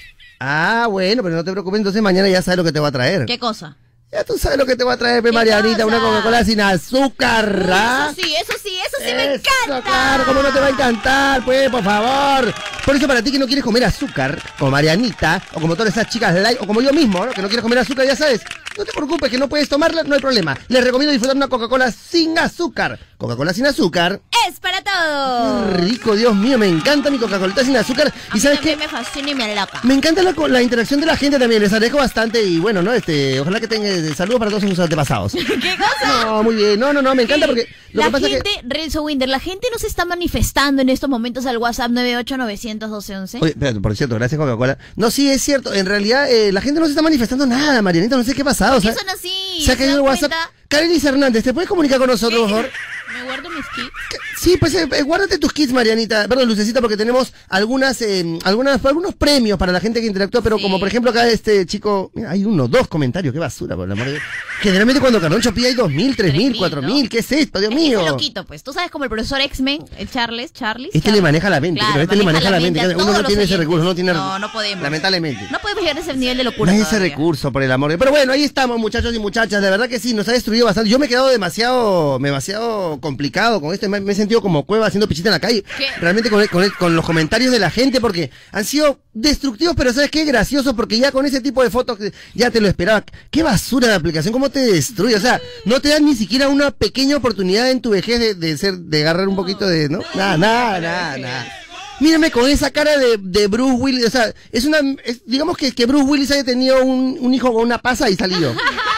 Ah, 0.41 0.87
bueno, 0.89 1.23
pero 1.23 1.35
no 1.35 1.45
te 1.45 1.51
preocupes, 1.51 1.79
entonces 1.79 2.01
mañana 2.01 2.29
ya 2.29 2.41
sabes 2.41 2.59
lo 2.59 2.65
que 2.65 2.73
te 2.73 2.79
va 2.81 2.89
a 2.89 2.93
traer. 2.93 3.27
¿Qué 3.27 3.39
cosa? 3.39 3.77
Ya 4.11 4.25
tú 4.25 4.39
sabes 4.39 4.57
lo 4.57 4.65
que 4.65 4.75
te 4.75 4.85
va 4.85 4.95
a 4.95 4.97
traer, 4.97 5.23
pe, 5.23 5.29
¿Qué 5.29 5.35
Marianita, 5.35 5.85
una? 5.85 6.01
Coca-Cola 6.01 6.43
sin 6.43 6.63
azúcar, 6.63 7.69
¿ah? 7.71 8.09
Eso 8.11 8.23
sí, 8.23 8.35
eso 8.41 8.53
sí, 8.63 8.79
eso 8.79 8.97
sí 9.01 9.15
me 9.15 9.35
encanta. 9.35 9.83
claro, 9.83 10.25
¿cómo 10.25 10.43
no 10.43 10.51
te 10.51 10.59
va 10.59 10.67
a 10.67 10.71
encantar? 10.71 11.45
Pues, 11.45 11.69
por 11.69 11.85
favor. 11.85 12.55
Por 12.87 12.97
eso, 12.97 13.07
para 13.07 13.21
ti 13.21 13.31
que 13.31 13.39
no 13.39 13.45
quieres 13.45 13.63
comer 13.63 13.85
azúcar, 13.85 14.41
como 14.59 14.71
Marianita, 14.71 15.43
o 15.53 15.61
como 15.61 15.77
todas 15.77 15.93
esas 15.93 16.09
chicas 16.09 16.35
light, 16.35 16.57
o 16.59 16.67
como 16.67 16.81
yo 16.81 16.91
mismo, 16.91 17.27
¿no? 17.27 17.33
que 17.33 17.43
no 17.43 17.49
quieres 17.49 17.63
comer 17.63 17.81
azúcar, 17.81 18.07
ya 18.07 18.17
sabes, 18.17 18.41
no 18.79 18.85
te 18.87 18.93
preocupes, 18.93 19.31
que 19.31 19.37
no 19.37 19.47
puedes 19.47 19.69
tomarla, 19.69 20.03
no 20.05 20.15
hay 20.15 20.21
problema. 20.23 20.57
Les 20.69 20.83
recomiendo 20.83 21.13
disfrutar 21.13 21.37
una 21.37 21.49
Coca-Cola 21.49 21.93
sin 21.93 22.39
azúcar. 22.39 22.99
Coca-Cola 23.19 23.53
sin 23.53 23.67
azúcar. 23.67 24.21
Es 24.49 24.61
para 24.61 24.81
todo. 24.83 25.73
Qué 25.73 25.77
rico, 25.79 26.15
Dios 26.15 26.35
mío, 26.37 26.57
me 26.57 26.69
encanta 26.69 27.11
mi 27.11 27.19
Coca-Cola 27.19 27.53
sin 27.65 27.77
azúcar. 27.77 28.07
A 28.09 28.31
¿Y 28.31 28.35
mí 28.35 28.41
sabes 28.41 28.61
qué? 28.61 28.71
también 28.71 28.91
me 28.91 28.97
fascina 28.97 29.31
y 29.31 29.35
me 29.35 29.45
aloca. 29.53 29.81
Me 29.83 29.95
encanta 29.95 30.23
la, 30.23 30.33
la 30.49 30.63
interacción 30.63 31.01
de 31.01 31.07
la 31.07 31.17
gente 31.17 31.37
también, 31.37 31.61
les 31.61 31.73
agradezco 31.73 31.99
bastante 31.99 32.41
y 32.43 32.59
bueno, 32.61 32.81
¿no? 32.81 32.93
Este, 32.93 33.41
ojalá 33.41 33.59
que 33.59 33.67
tengan 33.67 34.15
saludos 34.15 34.39
para 34.39 34.51
todos 34.53 34.63
sus 34.63 34.79
antepasados. 34.79 35.33
¿Qué 35.61 35.77
cosa? 35.77 36.25
No, 36.27 36.43
muy 36.45 36.55
bien, 36.55 36.79
no, 36.79 36.93
no, 36.93 37.03
no, 37.03 37.13
me 37.17 37.25
encanta 37.25 37.47
porque 37.47 37.67
lo 37.93 38.01
la 38.03 38.07
que 38.07 38.13
pasa 38.13 38.29
gente, 38.29 38.51
que... 38.63 38.67
Renzo 38.69 39.03
Winder, 39.03 39.29
la 39.29 39.41
gente 39.41 39.67
no 39.73 39.79
se 39.79 39.89
está 39.89 40.05
manifestando 40.05 40.83
en 40.83 40.89
estos 40.89 41.11
momentos 41.11 41.45
al 41.47 41.59
WhatsApp 41.59 41.91
9891211. 41.91 43.39
Oye, 43.43 43.51
espérate, 43.51 43.81
por 43.81 43.97
cierto, 43.97 44.15
gracias 44.15 44.39
Coca-Cola. 44.39 44.79
No, 44.95 45.11
sí, 45.11 45.29
es 45.29 45.43
cierto, 45.43 45.75
en 45.75 45.87
realidad 45.87 46.31
eh, 46.31 46.53
la 46.53 46.61
gente 46.61 46.79
no 46.79 46.87
se 46.87 46.93
está 46.93 47.03
manifestando 47.03 47.47
nada, 47.47 47.83
Marianita, 47.83 48.17
no 48.17 48.23
sé 48.23 48.35
qué 48.35 48.43
ha 48.43 48.45
pasado. 48.45 48.75
¿Por 48.75 48.83
qué 48.83 48.91
o 48.91 48.93
sea, 48.93 49.01
son 49.01 49.11
así? 49.11 49.63
Se 49.65 49.73
ha 49.73 49.75
¿Se 49.75 49.79
caído 49.79 49.97
el 49.97 50.03
WhatsApp. 50.03 50.33
Karelis 50.69 51.03
Hernández, 51.03 51.43
¿te 51.45 51.55
puedes 51.55 51.69
comunicar 51.69 51.99
con 51.99 52.09
nosotros, 52.09 52.41
por 52.43 52.51
favor? 52.51 52.71
Me 53.19 53.25
guardo 53.25 53.51
mis 53.51 53.65
kits. 53.75 53.91
Sí, 54.39 54.57
pues 54.57 54.75
eh, 54.75 54.89
eh, 54.93 55.03
guárdate 55.03 55.39
tus 55.39 55.53
kits, 55.53 55.73
Marianita. 55.73 56.29
Perdón, 56.29 56.49
Lucecita, 56.49 56.81
porque 56.81 56.97
tenemos 56.97 57.33
algunas, 57.49 58.01
eh, 58.03 58.39
algunas, 58.45 58.85
algunos 58.85 59.15
premios 59.15 59.59
para 59.59 59.73
la 59.73 59.81
gente 59.81 60.01
que 60.01 60.07
interactúa, 60.07 60.43
pero 60.43 60.57
Sí. 60.57 60.63
como 60.63 60.79
por 60.79 60.87
ejemplo 60.89 61.11
acá 61.11 61.27
este 61.29 61.67
chico, 61.67 62.11
mira, 62.15 62.31
hay 62.31 62.45
uno, 62.45 62.69
dos 62.69 62.87
comentarios, 62.89 63.33
qué 63.33 63.39
basura, 63.41 63.75
por 63.77 63.87
el 63.87 63.93
amor 63.93 64.07
de 64.07 64.13
Dios. 64.13 64.23
Generalmente 64.61 65.01
cuando 65.01 65.21
Carloncho 65.21 65.53
pide 65.55 65.69
hay 65.69 65.75
dos 65.75 65.91
mil, 65.91 66.15
tres 66.17 66.33
mil, 66.35 66.53
3.000, 66.53 66.59
cuatro 66.59 66.83
¿no? 66.83 66.89
mil, 66.89 67.09
¿qué 67.09 67.19
es 67.19 67.33
esto, 67.33 67.59
Dios 67.61 67.71
Es 67.73 67.77
mío? 67.77 68.01
se 68.05 68.11
lo 68.11 68.17
quito, 68.17 68.45
pues. 68.45 68.63
Tú 68.63 68.73
sabes 68.73 68.91
como 68.91 69.05
el 69.05 69.11
profesor 69.11 69.41
X-Men, 69.41 69.85
el 69.99 70.11
Charles, 70.11 70.53
Charles. 70.53 70.91
Este 70.95 71.11
le 71.13 71.21
maneja 71.21 71.51
la 71.51 71.61
mente, 71.61 71.79
Claro, 71.81 71.93
pero 71.95 72.03
este 72.05 72.17
le 72.17 72.25
maneja 72.25 72.51
la 72.51 72.61
mente. 72.61 72.87
Uno 72.95 73.13
no 73.13 73.25
tiene 73.25 73.43
ese 73.45 73.57
recurso, 73.57 73.85
no 73.85 73.95
tiene 73.95 74.13
No, 74.13 74.39
no 74.39 74.53
podemos. 74.53 74.83
Lamentablemente. 74.83 75.47
No 75.51 75.59
podemos 75.59 75.83
llegar 75.83 75.97
a 75.97 76.01
ese 76.01 76.15
nivel 76.15 76.37
de 76.39 76.45
No 76.45 76.51
locura. 76.51 76.73
hay 76.73 76.81
ese 76.81 76.99
recurso, 76.99 77.51
por 77.53 77.63
el 77.63 77.73
amor 77.73 77.91
de 77.91 77.99
Pero 77.99 78.11
bueno, 78.11 78.33
ahí 78.33 78.45
estamos, 78.45 78.79
muchachos 78.79 79.15
y 79.15 79.19
muchachas. 79.19 79.61
De 79.63 79.71
verdad 79.71 79.89
que 79.89 79.99
sí, 79.99 80.15
nos 80.15 80.29
ha 80.29 80.33
destruido 80.33 80.67
bastante. 80.67 80.91
Yo 80.91 80.99
me 80.99 81.07
he 81.07 81.09
quedado 81.09 81.29
demasiado, 81.29 82.19
demasiado 82.19 82.99
complicado 83.09 83.61
con 83.61 83.73
esto. 83.75 83.89
Me, 83.89 84.01
me 84.01 84.13
he 84.13 84.15
sentido 84.15 84.41
como 84.43 84.65
cueva 84.65 84.87
haciendo 84.87 85.09
pichita 85.09 85.29
en 85.31 85.33
la 85.33 85.41
calle. 85.41 85.65
¿Qué? 85.77 85.87
Realmente 86.01 86.31
con, 86.31 86.47
con- 86.49 86.71
con 86.79 86.95
los 86.95 87.05
comentarios 87.05 87.51
de 87.51 87.59
la 87.59 87.71
gente, 87.71 88.01
porque 88.01 88.31
han 88.53 88.65
sido 88.65 89.01
destructivos, 89.15 89.75
pero 89.77 89.93
¿sabes 89.93 90.11
qué? 90.11 90.25
Gracioso, 90.25 90.77
porque 90.77 90.99
ya 90.99 91.11
con 91.11 91.25
ese 91.27 91.41
tipo 91.41 91.63
de 91.63 91.71
fotos 91.71 91.99
ya 92.35 92.51
te 92.51 92.61
lo 92.61 92.69
esperaba. 92.69 93.05
Qué 93.31 93.43
basura 93.43 93.89
de 93.89 93.95
aplicación, 93.95 94.33
cómo 94.33 94.51
te 94.51 94.61
destruye. 94.61 95.17
O 95.17 95.21
sea, 95.21 95.41
no 95.65 95.81
te 95.81 95.89
dan 95.89 96.05
ni 96.05 96.15
siquiera 96.15 96.49
una 96.49 96.71
pequeña 96.71 97.17
oportunidad 97.17 97.71
en 97.71 97.81
tu 97.81 97.91
vejez 97.91 98.21
de, 98.21 98.35
de 98.35 98.57
ser, 98.59 98.77
de 98.77 99.01
agarrar 99.01 99.27
un 99.29 99.37
poquito 99.37 99.67
de, 99.67 99.89
¿no? 99.89 100.01
Nada, 100.15 100.37
nada, 100.37 100.81
nada, 100.81 101.19
nada. 101.19 101.53
Mírame 102.01 102.31
con 102.31 102.49
esa 102.49 102.71
cara 102.71 102.97
de, 102.97 103.17
de 103.21 103.47
Bruce 103.49 103.75
Willis, 103.75 104.07
o 104.07 104.11
sea, 104.11 104.33
es 104.53 104.65
una, 104.65 104.79
es- 105.05 105.23
digamos 105.27 105.57
que, 105.57 105.73
que 105.73 105.85
Bruce 105.87 106.05
Willis 106.05 106.31
haya 106.31 106.45
tenido 106.45 106.85
un, 106.85 107.17
un 107.21 107.35
hijo 107.35 107.53
con 107.53 107.63
una 107.65 107.79
pasa 107.79 108.09
y 108.09 108.15
salió. 108.15 108.55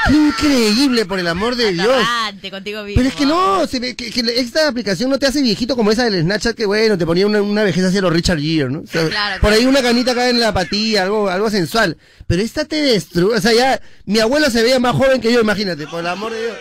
Qué 0.07 0.13
increíble, 0.17 1.07
por 1.07 1.19
el 1.19 1.27
amor 1.27 1.57
de 1.57 1.73
Dios. 1.73 1.87
Adelante, 1.89 2.51
contigo 2.51 2.83
mismo. 2.83 2.97
Pero 3.01 3.09
es 3.09 3.15
que 3.15 3.25
no, 3.27 3.67
se 3.67 3.81
ve 3.81 3.97
que, 3.97 4.11
que 4.11 4.21
esta 4.41 4.69
aplicación 4.69 5.09
no 5.09 5.19
te 5.19 5.27
hace 5.27 5.41
viejito 5.41 5.77
como 5.77 5.91
esa 5.93 6.05
del 6.05 6.23
Snapchat 6.23 6.55
que 6.57 6.67
bueno, 6.67 6.99
te 6.99 7.07
ponía 7.07 7.27
una, 7.27 7.41
una 7.41 7.63
vejez 7.63 7.85
hacia 7.85 8.03
los 8.03 8.13
Richard 8.13 8.39
Gere, 8.41 8.69
¿no? 8.71 8.81
O 8.81 8.87
sea, 8.87 9.09
Claro, 9.09 9.41
por 9.41 9.53
ahí 9.53 9.65
una 9.65 9.81
canita 9.83 10.13
acá 10.13 10.29
en 10.29 10.39
la 10.41 10.53
patilla, 10.53 11.03
algo, 11.05 11.29
algo 11.31 11.49
sensual. 11.51 11.97
Pero 12.27 12.43
esta 12.43 12.65
te 12.67 12.77
destruye, 12.83 13.35
o 13.37 13.41
sea, 13.41 13.53
ya, 13.55 13.81
mi 14.05 14.19
abuelo 14.19 14.51
se 14.51 14.63
veía 14.63 14.79
más 14.79 14.95
joven 14.95 15.21
que 15.23 15.33
yo, 15.33 15.41
imagínate, 15.41 15.87
por 15.87 16.01
el 16.01 16.07
amor 16.07 16.33
de 16.33 16.43
Dios. 16.43 16.57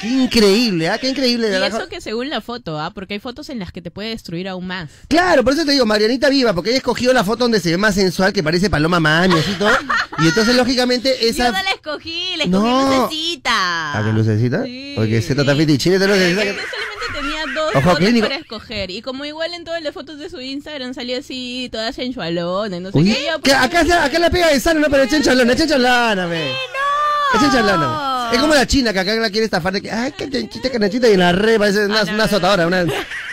Qué 0.00 0.08
increíble, 0.08 0.88
¿ah? 0.88 0.98
Qué 0.98 1.08
increíble, 1.08 1.48
de 1.48 1.58
Y 1.60 1.62
eso 1.62 1.88
que 1.88 2.00
según 2.00 2.28
la 2.30 2.40
foto, 2.40 2.78
¿ah? 2.80 2.90
Porque 2.94 3.14
hay 3.14 3.20
fotos 3.20 3.48
en 3.50 3.58
las 3.58 3.72
que 3.72 3.82
te 3.82 3.90
puede 3.90 4.08
destruir 4.08 4.48
aún 4.48 4.66
más. 4.66 4.90
Claro, 5.08 5.44
por 5.44 5.52
eso 5.52 5.64
te 5.64 5.72
digo, 5.72 5.86
Marianita 5.86 6.28
viva, 6.28 6.52
porque 6.54 6.70
ella 6.70 6.78
escogió 6.78 7.12
la 7.12 7.22
foto 7.24 7.44
donde 7.44 7.60
se 7.60 7.70
ve 7.70 7.76
más 7.76 7.94
sensual, 7.94 8.32
que 8.32 8.42
parece 8.42 8.70
paloma 8.70 8.98
mami, 9.00 9.34
así 9.38 9.52
todo. 9.58 9.70
Y 10.18 10.28
entonces, 10.28 10.54
lógicamente, 10.54 11.26
esa... 11.28 11.46
Yo 11.46 11.52
no 11.52 11.62
la 11.62 11.70
escogí, 11.70 12.36
la 12.36 12.44
escogí 12.44 12.48
No. 12.50 13.02
Lucecita. 13.02 13.98
¿A 13.98 14.04
qué 14.04 14.12
lucecita? 14.12 14.62
Sí. 14.64 14.94
Oye, 14.98 15.20
se 15.22 15.34
trata 15.34 15.56
fetichín, 15.56 15.94
esta 15.94 16.06
lucecita 16.06 16.42
que- 16.42 16.48
Yo 16.48 16.54
solamente 16.54 17.20
tenía 17.20 17.40
dos 17.54 17.70
Ojo 17.74 17.80
fotos 17.82 17.98
clínico. 17.98 18.26
para 18.28 18.38
escoger. 18.38 18.90
Y 18.90 19.02
como 19.02 19.24
igual 19.24 19.52
en 19.54 19.64
todas 19.64 19.82
las 19.82 19.92
fotos 19.94 20.18
de 20.18 20.28
su 20.30 20.40
Instagram 20.40 20.94
salía 20.94 21.18
así, 21.18 21.68
toda 21.72 21.92
sensualona, 21.92 22.78
no 22.78 22.92
sé 22.92 22.98
qué. 23.02 23.26
yo, 23.26 23.40
que 23.40 23.50
pues, 23.50 23.54
acá, 23.54 24.04
acá 24.04 24.18
la 24.18 24.30
pega 24.30 24.48
de 24.48 24.60
sano, 24.60 24.80
no, 24.80 24.88
pero 24.90 25.02
echen 25.04 25.22
chalona, 25.22 25.52
echen 25.54 25.68
chalona, 25.68 26.26
Echen 27.34 27.50
chalona. 27.50 28.30
Es 28.32 28.38
como 28.38 28.54
la 28.54 28.66
china 28.66 28.92
que 28.92 29.00
acá 29.00 29.14
la 29.14 29.30
quiere 29.30 29.44
estafar 29.44 29.72
de 29.74 29.82
que, 29.82 29.90
ay, 29.90 30.12
que 30.12 30.78
nachita, 30.78 31.08
y 31.08 31.12
en 31.12 31.20
la 31.20 31.32
red 31.32 31.58
parece 31.58 31.84
una, 31.84 32.00
Ah, 32.00 32.04
una 32.12 32.24
azotadora, 32.24 32.66
una, 32.66 32.84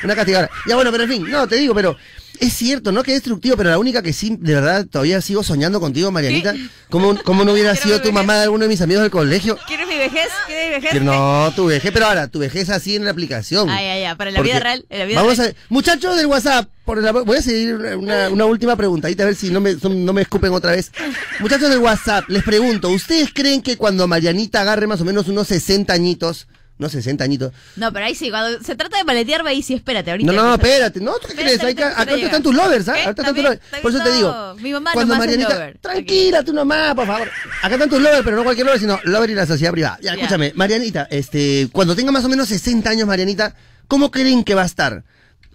una 0.04 0.16
castigadora. 0.16 0.52
Ya 0.68 0.76
bueno, 0.76 0.92
pero 0.92 1.04
en 1.04 1.10
fin, 1.10 1.30
no, 1.30 1.48
te 1.48 1.56
digo, 1.56 1.74
pero 1.74 1.96
es 2.40 2.54
cierto, 2.54 2.92
¿no? 2.92 3.04
Que 3.04 3.12
es 3.12 3.18
destructivo, 3.18 3.56
pero 3.58 3.70
la 3.70 3.78
única 3.80 4.02
que 4.02 4.14
sí, 4.14 4.36
de 4.40 4.54
verdad, 4.54 4.86
todavía 4.86 5.22
sigo 5.22 5.44
soñando 5.44 5.80
contigo, 5.80 6.12
Marianita. 6.12 6.54
¿Cómo, 6.90 7.18
cómo 7.24 7.44
no 7.46 7.54
hubiera 7.54 7.76
sido 7.76 8.02
tu 8.02 8.12
mamá 8.12 8.38
de 8.38 8.44
alguno 8.44 8.64
de 8.64 8.70
mis 8.70 8.82
amigos 8.82 9.02
del 9.04 9.12
colegio? 9.12 9.58
¿Quieres 9.68 9.88
mi 9.88 9.98
vejez? 9.98 10.30
¿Quieres 10.48 10.68
mi 10.70 10.82
vejez? 10.82 11.02
No, 11.04 11.52
tu 11.56 11.66
vejez, 11.68 11.92
pero 11.92 12.08
ahora, 12.08 12.28
tu 12.28 12.40
vejez 12.40 12.70
así 12.70 12.96
en 12.96 13.06
la 13.06 13.12
aplicación. 13.12 13.70
Ay, 13.70 13.86
ay, 13.86 14.04
ay, 14.06 14.16
para 14.16 14.32
la 14.32 14.42
vida 14.42 14.60
real, 14.60 14.86
en 14.90 15.00
la 15.00 15.06
vida 15.06 15.22
Vamos 15.22 15.38
real. 15.38 15.50
a 15.50 15.54
ver. 15.54 15.62
Muchachos 15.70 16.16
del 16.18 16.26
WhatsApp, 16.28 16.70
por 16.86 17.06
amor- 17.08 17.26
voy 17.26 17.38
a 17.38 17.42
seguir 17.42 17.76
una, 17.76 17.98
una- 17.98 18.30
una 18.30 18.46
última 18.46 18.76
preguntadita 18.76 19.24
a 19.24 19.28
ver 19.28 19.36
si 19.36 19.50
no 19.50 19.60
me, 19.60 19.76
son- 19.78 20.06
no 20.06 20.14
me 20.14 20.22
escupen 20.22 20.52
otra 20.54 20.72
vez. 20.72 20.92
Muchachos 21.40 21.70
del 21.70 21.80
WhatsApp, 21.80 22.26
les 22.30 22.44
pregunto, 22.44 22.90
¿ustedes 22.90 23.30
creen 23.34 23.62
que 23.62 23.78
cuando 23.78 24.08
Marianita 24.08 24.62
agarre 24.62 24.88
más 24.88 25.02
o 25.02 25.06
menos 25.06 25.28
unos 25.28 25.48
60 25.48 25.94
añitos, 25.94 26.48
no 26.80 26.90
60 26.90 27.24
añitos. 27.24 27.54
No, 27.76 27.94
pero 27.94 28.06
ahí 28.06 28.16
sí, 28.16 28.32
cuando 28.32 28.64
se 28.64 28.74
trata 28.76 28.98
de 28.98 29.04
maletear, 29.04 29.46
ahí 29.46 29.62
sí, 29.62 29.76
espérate, 29.76 30.10
ahorita. 30.10 30.32
No, 30.32 30.42
no, 30.44 30.54
espérate. 30.56 31.00
No, 31.00 31.14
¿tú 31.20 31.28
qué 31.28 31.36
crees? 31.36 31.64
Acá 31.64 32.04
están 32.16 32.42
tus 32.42 32.56
lovers, 32.56 32.88
¿ah? 32.90 32.94
¿Qué? 32.94 33.02
Acá 33.02 33.10
están 33.12 33.16
tus 33.16 33.26
También- 33.26 33.46
lovers. 33.46 33.62
también 33.62 33.82
Por 33.84 33.92
eso 33.92 34.04
te 34.04 34.12
digo. 34.16 34.56
Mi 34.60 34.72
mamá 34.74 34.92
cuando 34.94 35.14
nomás 35.14 35.30
es 35.30 35.38
lover. 35.40 35.78
tranquila, 35.80 36.44
tú 36.44 36.54
nomás, 36.54 36.96
por 36.96 37.06
favor. 37.06 37.30
Acá 37.62 37.76
están 37.76 37.90
tus 37.90 38.02
lovers, 38.02 38.24
pero 38.24 38.38
no 38.38 38.44
cualquier 38.44 38.66
lover, 38.66 38.80
sino 38.80 39.00
lover 39.04 39.30
y 39.30 39.36
la 39.36 39.46
sociedad 39.46 39.72
privada. 39.72 39.98
Ya, 40.02 40.16
Ya. 40.16 40.22
escúchame, 40.22 40.54
Marianita, 40.56 41.08
este, 41.12 41.68
cuando 41.72 41.96
tenga 41.96 42.12
más 42.12 42.24
o 42.26 42.30
menos 42.30 42.48
60 42.48 42.90
años, 42.90 43.08
Marianita, 43.08 43.54
¿cómo 43.88 44.10
creen 44.10 44.44
que 44.44 44.56
va 44.56 44.64
a 44.64 44.66
estar? 44.66 45.04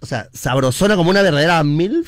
O 0.01 0.05
sea, 0.05 0.29
sabrosona 0.33 0.95
como 0.95 1.09
una 1.09 1.23
verdadera 1.23 1.63
MILF. 1.63 2.07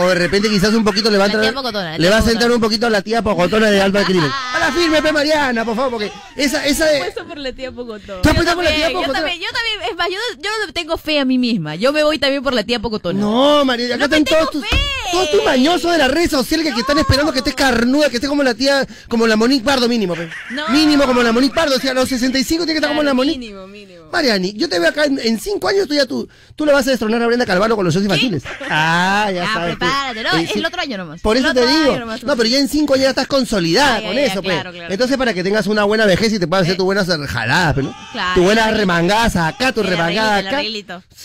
O 0.00 0.08
de 0.08 0.14
repente 0.14 0.48
quizás 0.48 0.72
un 0.74 0.84
poquito 0.84 1.10
le 1.10 1.18
va 1.18 1.24
a 1.24 1.28
La 1.28 1.32
entrar. 1.34 1.52
tía 1.52 1.54
Pocotona, 1.60 1.84
la 1.92 1.98
le 1.98 1.98
tía 1.98 2.10
va 2.10 2.16
a 2.16 2.20
sentar 2.22 2.34
Pocotona. 2.34 2.54
un 2.54 2.60
poquito 2.60 2.86
a 2.86 2.90
la 2.90 3.02
tía 3.02 3.22
Pocotona 3.22 3.70
de 3.70 3.80
Alba 3.80 4.04
Crimen. 4.04 4.30
A 4.54 4.58
la 4.60 4.72
firme, 4.72 5.00
pe 5.02 5.12
Mariana, 5.12 5.64
por 5.64 5.76
favor, 5.76 5.92
porque 5.92 6.12
esa, 6.36 6.64
esa 6.66 6.84
de. 6.86 6.98
Puesto 6.98 7.24
por 7.26 7.38
la 7.38 7.52
tía 7.52 7.70
Pocotón. 7.72 8.22
Tú 8.22 8.28
Yo 8.28 8.30
apuestas 8.30 8.54
por 8.54 8.64
la 8.64 8.70
tía 8.70 8.78
también, 8.86 8.92
yo 8.92 8.98
Pocotona. 9.00 9.18
también, 9.20 9.40
yo 9.40 9.46
también, 9.52 9.90
es 9.90 9.96
más, 9.96 10.08
yo, 10.08 10.42
yo 10.42 10.50
no 10.66 10.72
tengo 10.72 10.96
fe 10.98 11.18
a 11.20 11.24
mí 11.24 11.38
misma. 11.38 11.74
Yo 11.76 11.92
me 11.92 12.02
voy 12.02 12.18
también 12.18 12.42
por 12.42 12.52
la 12.54 12.62
tía 12.64 12.80
Pocotona. 12.80 13.20
No, 13.20 13.64
María, 13.64 13.86
acá 13.94 13.96
No 13.98 14.04
están 14.04 14.24
todos 14.24 14.50
tus, 14.50 14.64
fe. 14.68 14.76
todos 15.12 15.30
tus 15.30 15.44
mañosos 15.44 15.92
de 15.92 15.98
las 15.98 16.10
redes 16.10 16.30
sociales 16.30 16.66
que, 16.66 16.74
que 16.74 16.80
están 16.80 16.98
esperando 16.98 17.32
que 17.32 17.38
estés 17.38 17.54
carnuda, 17.54 18.08
que 18.10 18.16
estés 18.16 18.28
como 18.28 18.42
la 18.42 18.54
tía, 18.54 18.86
como 19.08 19.26
la 19.26 19.36
Monique 19.36 19.64
Pardo 19.64 19.88
mínimo, 19.88 20.14
pe. 20.14 20.28
No. 20.50 20.68
Mínimo 20.70 21.04
como 21.06 21.22
la 21.22 21.32
Monique 21.32 21.54
Pardo, 21.54 21.76
o 21.76 21.80
sea, 21.80 21.90
a 21.92 21.94
los 21.94 22.08
65 22.08 22.64
tiene 22.64 22.74
que 22.74 22.78
estar 22.78 22.90
como 22.90 23.02
la 23.02 23.14
Monique. 23.14 23.38
Mínimo, 23.38 23.66
mínimo. 23.66 23.97
Mariani, 24.12 24.52
yo 24.54 24.68
te 24.68 24.78
veo 24.78 24.88
acá 24.88 25.04
en, 25.04 25.18
en 25.18 25.38
cinco 25.38 25.68
años, 25.68 25.86
tú 25.88 25.94
ya 25.94 26.06
tú, 26.06 26.28
tú 26.56 26.64
le 26.66 26.72
vas 26.72 26.86
a 26.86 26.90
destronar 26.90 27.22
a 27.22 27.26
Brenda 27.26 27.44
Calvaro 27.46 27.76
con 27.76 27.84
los 27.84 27.92
shows 27.94 28.04
infantiles. 28.04 28.42
Ah, 28.70 29.30
ya 29.32 29.44
Ah, 29.44 29.54
sabes. 29.54 29.72
tú. 29.74 29.78
prepárate, 29.78 30.22
¿no? 30.22 30.32
Eh, 30.38 30.42
Es 30.44 30.56
el 30.56 30.64
otro 30.66 30.80
año 30.80 30.96
nomás. 30.98 31.20
Por 31.20 31.36
eso 31.36 31.52
te 31.54 31.66
digo. 31.66 31.98
nomás. 31.98 32.22
No, 32.22 32.36
pero 32.36 32.48
ya 32.48 32.58
en 32.58 32.68
cinco 32.68 32.94
años 32.94 33.04
ya 33.04 33.10
estás 33.10 33.26
consolidada 33.26 33.96
Ah, 33.96 34.00
ya, 34.00 34.06
con 34.08 34.16
ya, 34.16 34.22
eso, 34.24 34.42
pues. 34.42 34.54
claro, 34.54 34.72
claro. 34.72 34.92
Entonces, 34.92 35.16
para 35.16 35.34
que 35.34 35.42
tengas 35.44 35.66
una 35.66 35.84
buena 35.84 36.06
vejez 36.06 36.32
y 36.32 36.38
te 36.38 36.46
puedas 36.46 36.64
hacer 36.64 36.76
tus 36.76 36.84
buenas 36.84 37.06
jaladas, 37.06 37.74
pues, 37.74 37.86
¿no? 37.86 37.94
Claro, 38.12 38.34
tu 38.34 38.42
buena 38.42 38.62
el 38.62 38.68
arreglito. 38.68 38.80
remangada 38.80 39.46
acá, 39.48 39.72
tu 39.72 39.82
remangada 39.82 40.36
acá. 40.38 40.62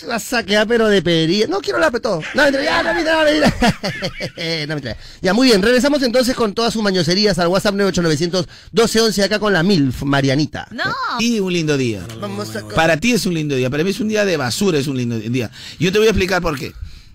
vas 0.08 0.32
a 0.32 0.42
quedar 0.44 0.66
pero 0.66 0.88
de 0.88 1.02
pedería. 1.02 1.46
No 1.46 1.60
quiero 1.60 1.76
hablar 1.76 1.92
de 1.92 2.00
todo. 2.00 2.20
No, 2.34 2.42
mentira, 2.44 2.64
ya, 2.64 2.82
no, 2.82 2.94
mentira, 2.94 3.16
no, 3.16 3.24
mentira. 3.24 4.66
no, 4.68 4.74
mentira. 4.74 4.96
Ya, 5.22 5.32
muy 5.34 5.48
bien. 5.48 5.62
Regresamos 5.62 6.02
entonces 6.02 6.34
con 6.34 6.54
todas 6.54 6.72
sus 6.72 6.82
mañoserías 6.82 7.38
al 7.38 7.48
WhatsApp 7.48 7.74
98900 7.74 8.46
1211 8.72 9.22
acá 9.24 9.38
con 9.38 9.52
la 9.52 9.62
MILF, 9.62 10.02
Marianita. 10.02 10.66
No. 10.70 10.84
Y 11.18 11.40
un 11.40 11.52
lindo 11.52 11.76
día. 11.76 12.02
Vamos 12.20 12.54
a... 12.56 12.62
Para 12.74 12.96
ti 12.96 13.12
es 13.12 13.26
un 13.26 13.34
lindo 13.34 13.54
día, 13.54 13.70
para 13.70 13.84
mí 13.84 13.90
es 13.90 14.00
un 14.00 14.08
día 14.08 14.24
de 14.24 14.36
basura, 14.36 14.78
es 14.78 14.86
un 14.86 14.96
lindo 14.96 15.18
día. 15.18 15.50
Yo 15.78 15.92
te 15.92 15.98
voy 15.98 16.06
a 16.06 16.10
explicar 16.10 16.42
por 16.42 16.58
qué. 16.58 16.72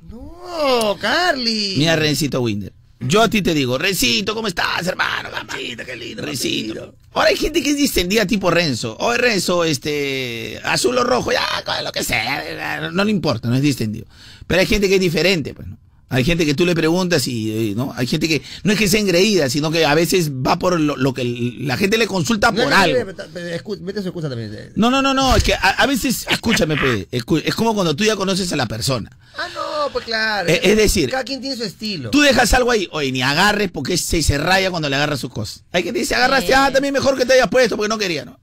No, 0.09 0.97
Carly. 0.99 1.75
Mira, 1.77 1.95
Rencito 1.95 2.41
Winder. 2.41 2.73
Yo 3.01 3.21
a 3.21 3.29
ti 3.29 3.41
te 3.41 3.53
digo, 3.53 3.77
Rencito, 3.77 4.35
¿cómo 4.35 4.47
estás, 4.47 4.85
hermano? 4.85 5.29
Papito, 5.31 5.85
qué 5.85 5.95
lindo. 5.95 6.25
Rencito. 6.25 6.95
Ahora 7.13 7.29
hay 7.29 7.37
gente 7.37 7.63
que 7.63 7.71
es 7.71 7.77
distendida 7.77 8.25
tipo 8.25 8.51
Renzo. 8.51 8.97
Oye, 8.99 9.17
Renzo, 9.17 9.63
este, 9.63 10.59
azul 10.63 10.97
o 10.97 11.03
rojo, 11.03 11.31
ya, 11.31 11.41
lo 11.81 11.91
que 11.91 12.03
sea. 12.03 12.91
No 12.91 13.03
le 13.05 13.11
importa, 13.11 13.47
no 13.47 13.55
es 13.55 13.61
distendido. 13.61 14.05
Pero 14.47 14.59
hay 14.59 14.67
gente 14.67 14.89
que 14.89 14.95
es 14.95 15.01
diferente, 15.01 15.53
pues, 15.53 15.67
¿no? 15.67 15.77
Hay 16.09 16.23
gente 16.23 16.45
que 16.45 16.53
tú 16.55 16.65
le 16.65 16.73
preguntas 16.75 17.27
y, 17.27 17.51
eh, 17.51 17.73
¿no? 17.75 17.93
Hay 17.95 18.07
gente 18.07 18.27
que 18.27 18.41
no 18.63 18.73
es 18.73 18.79
que 18.79 18.87
sea 18.87 18.99
engreída, 18.99 19.49
sino 19.49 19.69
que 19.69 19.85
a 19.85 19.93
veces 19.93 20.31
va 20.31 20.57
por 20.57 20.79
lo, 20.79 20.97
lo 20.97 21.13
que 21.13 21.23
la 21.59 21.77
gente 21.77 21.97
le 21.99 22.07
consulta 22.07 22.51
por 22.51 22.67
no, 22.67 22.75
algo. 22.75 22.97
no, 22.97 23.13
no, 23.13 23.39
escu- 23.55 23.79
Mete 23.79 24.01
su 24.01 24.07
excusa 24.07 24.27
también. 24.27 24.71
No, 24.75 24.89
no, 24.89 25.01
no, 25.01 25.13
no, 25.13 25.35
es 25.35 25.43
que 25.43 25.53
a, 25.53 25.57
a 25.59 25.85
veces, 25.85 26.25
escúchame, 26.29 26.77
pues, 26.77 27.05
es 27.11 27.53
como 27.55 27.75
cuando 27.75 27.95
tú 27.95 28.03
ya 28.03 28.15
conoces 28.15 28.51
a 28.51 28.55
la 28.55 28.65
persona. 28.67 29.09
Ah, 29.37 29.47
no, 29.53 29.93
pues 29.93 30.03
claro. 30.05 30.49
Eh, 30.49 30.59
es 30.63 30.75
decir, 30.75 31.09
Cada 31.09 31.23
quien 31.23 31.39
tiene 31.39 31.55
su 31.55 31.63
estilo. 31.63 32.09
Tú 32.09 32.19
dejas 32.21 32.53
algo 32.53 32.71
ahí, 32.71 32.89
oye, 32.91 33.11
ni 33.11 33.21
agarres 33.21 33.69
porque 33.71 33.95
se, 33.95 34.21
se 34.23 34.37
raya 34.37 34.69
cuando 34.71 34.89
le 34.89 34.95
agarras 34.95 35.19
sus 35.19 35.29
cosas. 35.31 35.63
Hay 35.71 35.83
que 35.83 35.93
te 35.93 35.99
dice, 35.99 36.15
agarraste, 36.15 36.51
Eh. 36.51 36.55
ah, 36.55 36.71
también 36.73 36.93
mejor 36.93 37.17
que 37.17 37.25
te 37.25 37.33
hayas 37.33 37.47
puesto 37.47 37.77
porque 37.77 37.87
no 37.89 37.97
quería, 37.97 38.25
¿no? 38.25 38.37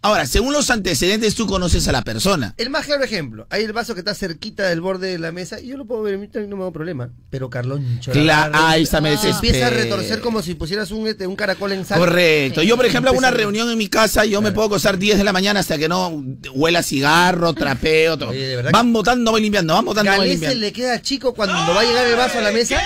Ahora, 0.00 0.26
según 0.26 0.52
los 0.52 0.70
antecedentes, 0.70 1.34
tú 1.34 1.46
conoces 1.46 1.86
a 1.88 1.92
la 1.92 2.02
persona. 2.02 2.54
El 2.56 2.70
más 2.70 2.86
claro 2.86 3.04
ejemplo, 3.04 3.46
hay 3.50 3.64
el 3.64 3.72
vaso 3.72 3.94
que 3.94 4.00
está 4.00 4.14
cerquita 4.14 4.68
del 4.68 4.80
borde 4.80 5.08
de 5.12 5.18
la 5.18 5.32
mesa 5.32 5.60
y 5.60 5.68
yo 5.68 5.76
lo 5.76 5.84
puedo 5.84 6.02
ver, 6.02 6.14
a 6.14 6.18
mí 6.18 6.28
también 6.28 6.50
no 6.50 6.56
me 6.56 6.62
hago 6.62 6.72
problema. 6.72 7.10
Pero 7.30 7.50
Carlón 7.50 8.00
Cla- 8.04 8.50
ahí 8.52 8.82
está, 8.82 9.00
me 9.00 9.16
se 9.16 9.30
empieza 9.30 9.66
a 9.66 9.70
retorcer 9.70 10.20
como 10.20 10.42
si 10.42 10.54
pusieras 10.54 10.90
un, 10.90 11.06
este, 11.06 11.26
un 11.26 11.36
caracol 11.36 11.72
en 11.72 11.84
sal. 11.84 11.98
Correcto. 11.98 12.60
Sí. 12.60 12.66
Yo, 12.66 12.76
por 12.76 12.86
ejemplo, 12.86 13.10
hago 13.10 13.18
una 13.18 13.30
reunión 13.30 13.70
en 13.70 13.78
mi 13.78 13.88
casa, 13.88 14.24
yo 14.24 14.40
me 14.42 14.52
puedo 14.52 14.66
acostar 14.66 14.98
10 14.98 15.18
de 15.18 15.24
la 15.24 15.32
mañana 15.32 15.60
hasta 15.60 15.78
que 15.78 15.88
no 15.88 16.22
huela 16.54 16.80
a 16.80 16.82
cigarro, 16.82 17.52
trapeo, 17.54 18.18
todo. 18.18 18.30
Oye, 18.30 18.46
de 18.46 18.56
verdad 18.56 18.70
Van 18.72 18.92
botando, 18.92 19.30
voy 19.30 19.42
limpiando, 19.42 19.74
van 19.74 19.84
botando, 19.84 20.12
voy 20.16 20.28
limpiando. 20.28 20.58
le 20.58 20.72
queda 20.72 21.00
chico 21.02 21.34
cuando 21.34 21.54
va 21.54 21.80
a 21.80 21.84
llegar 21.84 22.06
el 22.06 22.16
vaso 22.16 22.38
a 22.38 22.42
la 22.42 22.52
mesa. 22.52 22.80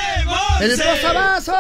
¡El 0.61 0.77
vaso! 0.77 1.53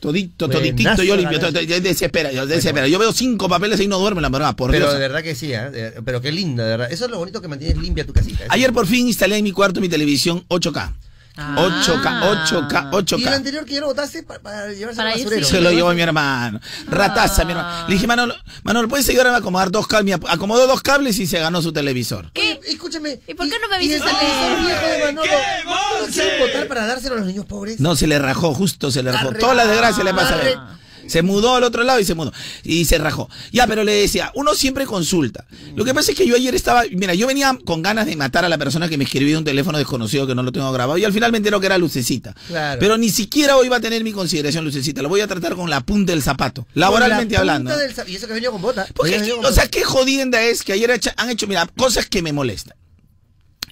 Todito, 0.00 0.46
Buenazo, 0.46 0.60
toditito, 0.62 1.02
yo 1.02 1.16
limpio, 1.16 1.38
desespera, 1.80 2.32
yo 2.32 2.46
desespera. 2.46 2.86
Yo 2.86 2.98
veo 2.98 3.12
cinco 3.12 3.27
papeles 3.36 3.80
y 3.80 3.88
no 3.88 3.98
duermo, 3.98 4.20
la 4.20 4.28
verdad, 4.30 4.56
por 4.56 4.70
Pero 4.70 4.86
Dios. 4.86 4.94
de 4.94 5.00
verdad 5.00 5.22
que 5.22 5.34
sí, 5.34 5.52
¿eh? 5.52 5.92
Pero 6.04 6.20
qué 6.22 6.32
lindo, 6.32 6.62
de 6.62 6.70
verdad. 6.70 6.88
Eso 6.92 7.04
es 7.04 7.10
lo 7.10 7.18
bonito 7.18 7.42
que 7.42 7.48
mantienes 7.48 7.76
limpia 7.76 8.06
tu 8.06 8.12
casita. 8.14 8.44
Eso. 8.44 8.52
Ayer 8.52 8.72
por 8.72 8.86
fin 8.86 9.06
instalé 9.08 9.36
en 9.36 9.44
mi 9.44 9.52
cuarto 9.52 9.80
mi 9.80 9.88
televisión 9.88 10.44
8K. 10.48 10.92
Ah. 11.40 11.54
8K, 11.56 12.20
8K, 12.48 12.88
¿Y 12.90 13.22
el 13.22 13.28
8K. 13.28 13.32
anterior 13.36 13.64
que 13.64 13.74
ya 13.74 13.80
lo 13.80 13.86
botaste 13.86 14.24
pa- 14.24 14.40
para, 14.40 14.72
llevarse 14.72 14.96
Para 14.96 15.10
al 15.12 15.18
ir, 15.20 15.24
basurero? 15.24 15.46
sí. 15.46 15.52
Se 15.52 15.60
lo 15.60 15.70
llevó 15.70 15.92
mi 15.94 16.00
hermano. 16.00 16.58
Rataza, 16.90 17.44
mi 17.44 17.52
hermano. 17.52 17.86
Le 17.86 17.94
dije, 17.94 18.08
Manolo, 18.08 18.34
Manolo, 18.64 18.88
¿puedes 18.88 19.08
ayudarme 19.08 19.34
a 19.34 19.36
acomodar 19.36 19.70
dos 19.70 19.86
cables? 19.86 20.18
Acomodó 20.28 20.66
dos 20.66 20.82
cables 20.82 21.16
y 21.20 21.28
se 21.28 21.38
ganó 21.38 21.62
su 21.62 21.72
televisor. 21.72 22.32
Oye, 22.36 22.58
escúchame. 22.66 23.20
¿Y 23.28 23.34
por 23.34 23.48
qué 23.48 23.54
no 23.62 23.68
me 23.68 23.84
y 23.84 23.92
el 23.92 24.00
televisor 24.00 24.66
viejo 24.66 24.86
de 24.88 24.98
Manolo? 25.04 25.32
¿No 25.64 26.06
lo 26.06 26.12
quieren 26.12 26.40
botar 26.40 26.66
para 26.66 26.86
dárselo 26.86 27.14
a 27.14 27.18
los 27.18 27.26
niños 27.28 27.44
pobres? 27.46 27.78
No, 27.78 27.94
se 27.94 28.08
le 28.08 28.18
rajó, 28.18 28.52
justo 28.52 28.90
se 28.90 29.04
le 29.04 29.12
rajó. 29.12 29.28
Arre- 29.30 29.38
Toda 29.38 29.54
la 29.54 29.64
desgracia 29.66 30.02
le 30.02 30.14
pasa 30.14 30.34
a 30.34 30.42
él. 30.42 30.56
Arre- 30.56 30.78
Se 31.08 31.22
mudó 31.22 31.56
al 31.56 31.64
otro 31.64 31.82
lado 31.82 31.98
y 31.98 32.04
se 32.04 32.14
mudó. 32.14 32.32
Y 32.62 32.84
se 32.84 32.98
rajó. 32.98 33.28
Ya, 33.52 33.66
pero 33.66 33.82
le 33.84 33.92
decía, 33.92 34.30
uno 34.34 34.54
siempre 34.54 34.86
consulta. 34.86 35.46
Lo 35.74 35.84
que 35.84 35.92
pasa 35.94 36.12
es 36.12 36.16
que 36.16 36.26
yo 36.26 36.36
ayer 36.36 36.54
estaba, 36.54 36.84
mira, 36.92 37.14
yo 37.14 37.26
venía 37.26 37.58
con 37.64 37.82
ganas 37.82 38.06
de 38.06 38.14
matar 38.16 38.44
a 38.44 38.48
la 38.48 38.58
persona 38.58 38.88
que 38.88 38.96
me 38.98 39.04
escribió 39.04 39.32
de 39.34 39.38
un 39.38 39.44
teléfono 39.44 39.78
desconocido 39.78 40.26
que 40.26 40.34
no 40.34 40.42
lo 40.42 40.52
tengo 40.52 40.70
grabado 40.72 40.98
y 40.98 41.04
al 41.04 41.12
final 41.12 41.32
me 41.32 41.38
enteró 41.38 41.58
que 41.60 41.66
era 41.66 41.78
Lucecita. 41.78 42.34
Claro. 42.46 42.78
Pero 42.78 42.96
ni 42.98 43.10
siquiera 43.10 43.56
hoy 43.56 43.68
va 43.68 43.76
a 43.76 43.80
tener 43.80 44.04
mi 44.04 44.12
consideración 44.12 44.64
Lucecita. 44.64 45.02
Lo 45.02 45.08
voy 45.08 45.20
a 45.22 45.26
tratar 45.26 45.54
con 45.54 45.70
la 45.70 45.80
punta 45.80 46.12
del 46.12 46.22
zapato. 46.22 46.66
Laboralmente 46.74 47.34
la 47.34 47.40
hablando. 47.40 47.76
del 47.76 47.94
sa- 47.94 48.08
y 48.08 48.16
eso 48.16 48.26
que 48.26 48.34
venido 48.34 48.52
con 48.52 48.62
bota. 48.62 48.86
Porque, 48.94 49.18
con 49.30 49.44
o 49.46 49.52
sea, 49.52 49.66
qué 49.68 49.82
jodienda 49.84 50.42
es 50.42 50.62
que 50.62 50.72
ayer 50.72 51.00
han 51.16 51.30
hecho, 51.30 51.46
mira, 51.46 51.66
cosas 51.76 52.06
que 52.06 52.22
me 52.22 52.32
molestan. 52.32 52.76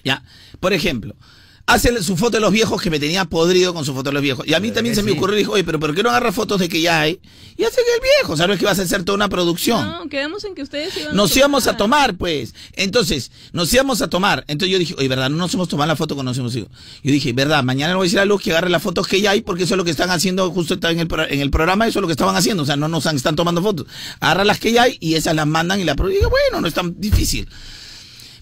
Ya, 0.03 0.23
por 0.59 0.73
ejemplo, 0.73 1.15
hace 1.69 2.01
su 2.01 2.15
foto 2.15 2.37
de 2.37 2.39
los 2.41 2.51
viejos 2.53 2.81
que 2.81 2.89
me 2.89 2.97
tenía 2.97 3.25
podrido 3.25 3.73
con 3.73 3.83
su 3.83 3.93
foto 3.93 4.09
de 4.09 4.13
los 4.13 4.21
viejos. 4.23 4.47
Y 4.47 4.53
a 4.53 4.59
mí 4.61 4.71
también 4.71 4.95
se 4.95 5.03
me 5.03 5.11
ocurrió, 5.11 5.35
dijo, 5.35 5.51
oye, 5.51 5.65
pero 5.65 5.79
¿por 5.79 5.93
qué 5.93 6.01
no 6.01 6.09
agarra 6.09 6.31
fotos 6.31 6.59
de 6.61 6.69
que 6.69 6.79
ya 6.79 7.01
hay? 7.01 7.19
Y 7.57 7.63
hace 7.65 7.75
que 7.75 7.93
el 7.95 8.01
viejo, 8.21 8.37
¿sabes 8.37 8.57
que 8.57 8.65
vas 8.65 8.79
a 8.79 8.83
hacer 8.83 9.03
toda 9.03 9.15
una 9.17 9.27
producción? 9.27 9.85
No, 9.85 10.07
quedamos 10.07 10.45
en 10.45 10.55
que 10.55 10.61
ustedes 10.61 10.95
iban 10.95 11.13
Nos 11.15 11.35
íbamos 11.35 11.67
a 11.67 11.75
tomar, 11.75 12.15
pues. 12.15 12.55
Entonces, 12.73 13.31
nos 13.51 13.73
íbamos 13.73 14.01
a 14.01 14.07
tomar. 14.09 14.45
Entonces 14.47 14.71
yo 14.71 14.79
dije, 14.79 14.95
oye, 14.97 15.09
¿verdad? 15.09 15.29
No 15.29 15.35
nos 15.37 15.53
hemos 15.55 15.67
tomado 15.67 15.87
la 15.89 15.97
foto 15.97 16.15
cuando 16.15 16.31
nos 16.31 16.37
hemos 16.37 16.55
ido. 16.55 16.67
Yo 17.03 17.11
dije, 17.11 17.33
¿verdad? 17.33 17.63
Mañana 17.63 17.93
le 17.93 17.97
voy 17.97 18.05
a 18.05 18.07
decir 18.07 18.19
a 18.19 18.25
Luz 18.25 18.41
que 18.41 18.51
agarre 18.51 18.69
las 18.69 18.81
fotos 18.81 19.05
que 19.07 19.19
ya 19.19 19.31
hay, 19.31 19.41
porque 19.41 19.63
eso 19.63 19.73
es 19.73 19.77
lo 19.77 19.83
que 19.83 19.91
están 19.91 20.09
haciendo 20.09 20.49
justo 20.51 20.75
está 20.75 20.91
en 20.91 20.99
el, 20.99 21.07
en 21.29 21.41
el 21.41 21.51
programa, 21.51 21.85
eso 21.85 21.99
es 21.99 22.01
lo 22.01 22.07
que 22.07 22.13
estaban 22.13 22.35
haciendo. 22.37 22.63
O 22.63 22.65
sea, 22.65 22.77
no 22.77 22.87
nos 22.87 23.05
han- 23.07 23.17
están 23.17 23.35
tomando 23.35 23.61
fotos. 23.61 23.87
Agarra 24.21 24.45
las 24.45 24.59
que 24.59 24.71
ya 24.71 24.83
hay 24.83 24.97
y 25.01 25.15
esas 25.15 25.35
las 25.35 25.47
mandan 25.47 25.81
y 25.81 25.83
la 25.83 25.97
y 25.99 26.07
dije, 26.13 26.25
bueno, 26.27 26.61
no 26.61 26.67
es 26.67 26.73
tan 26.73 26.95
difícil. 26.99 27.49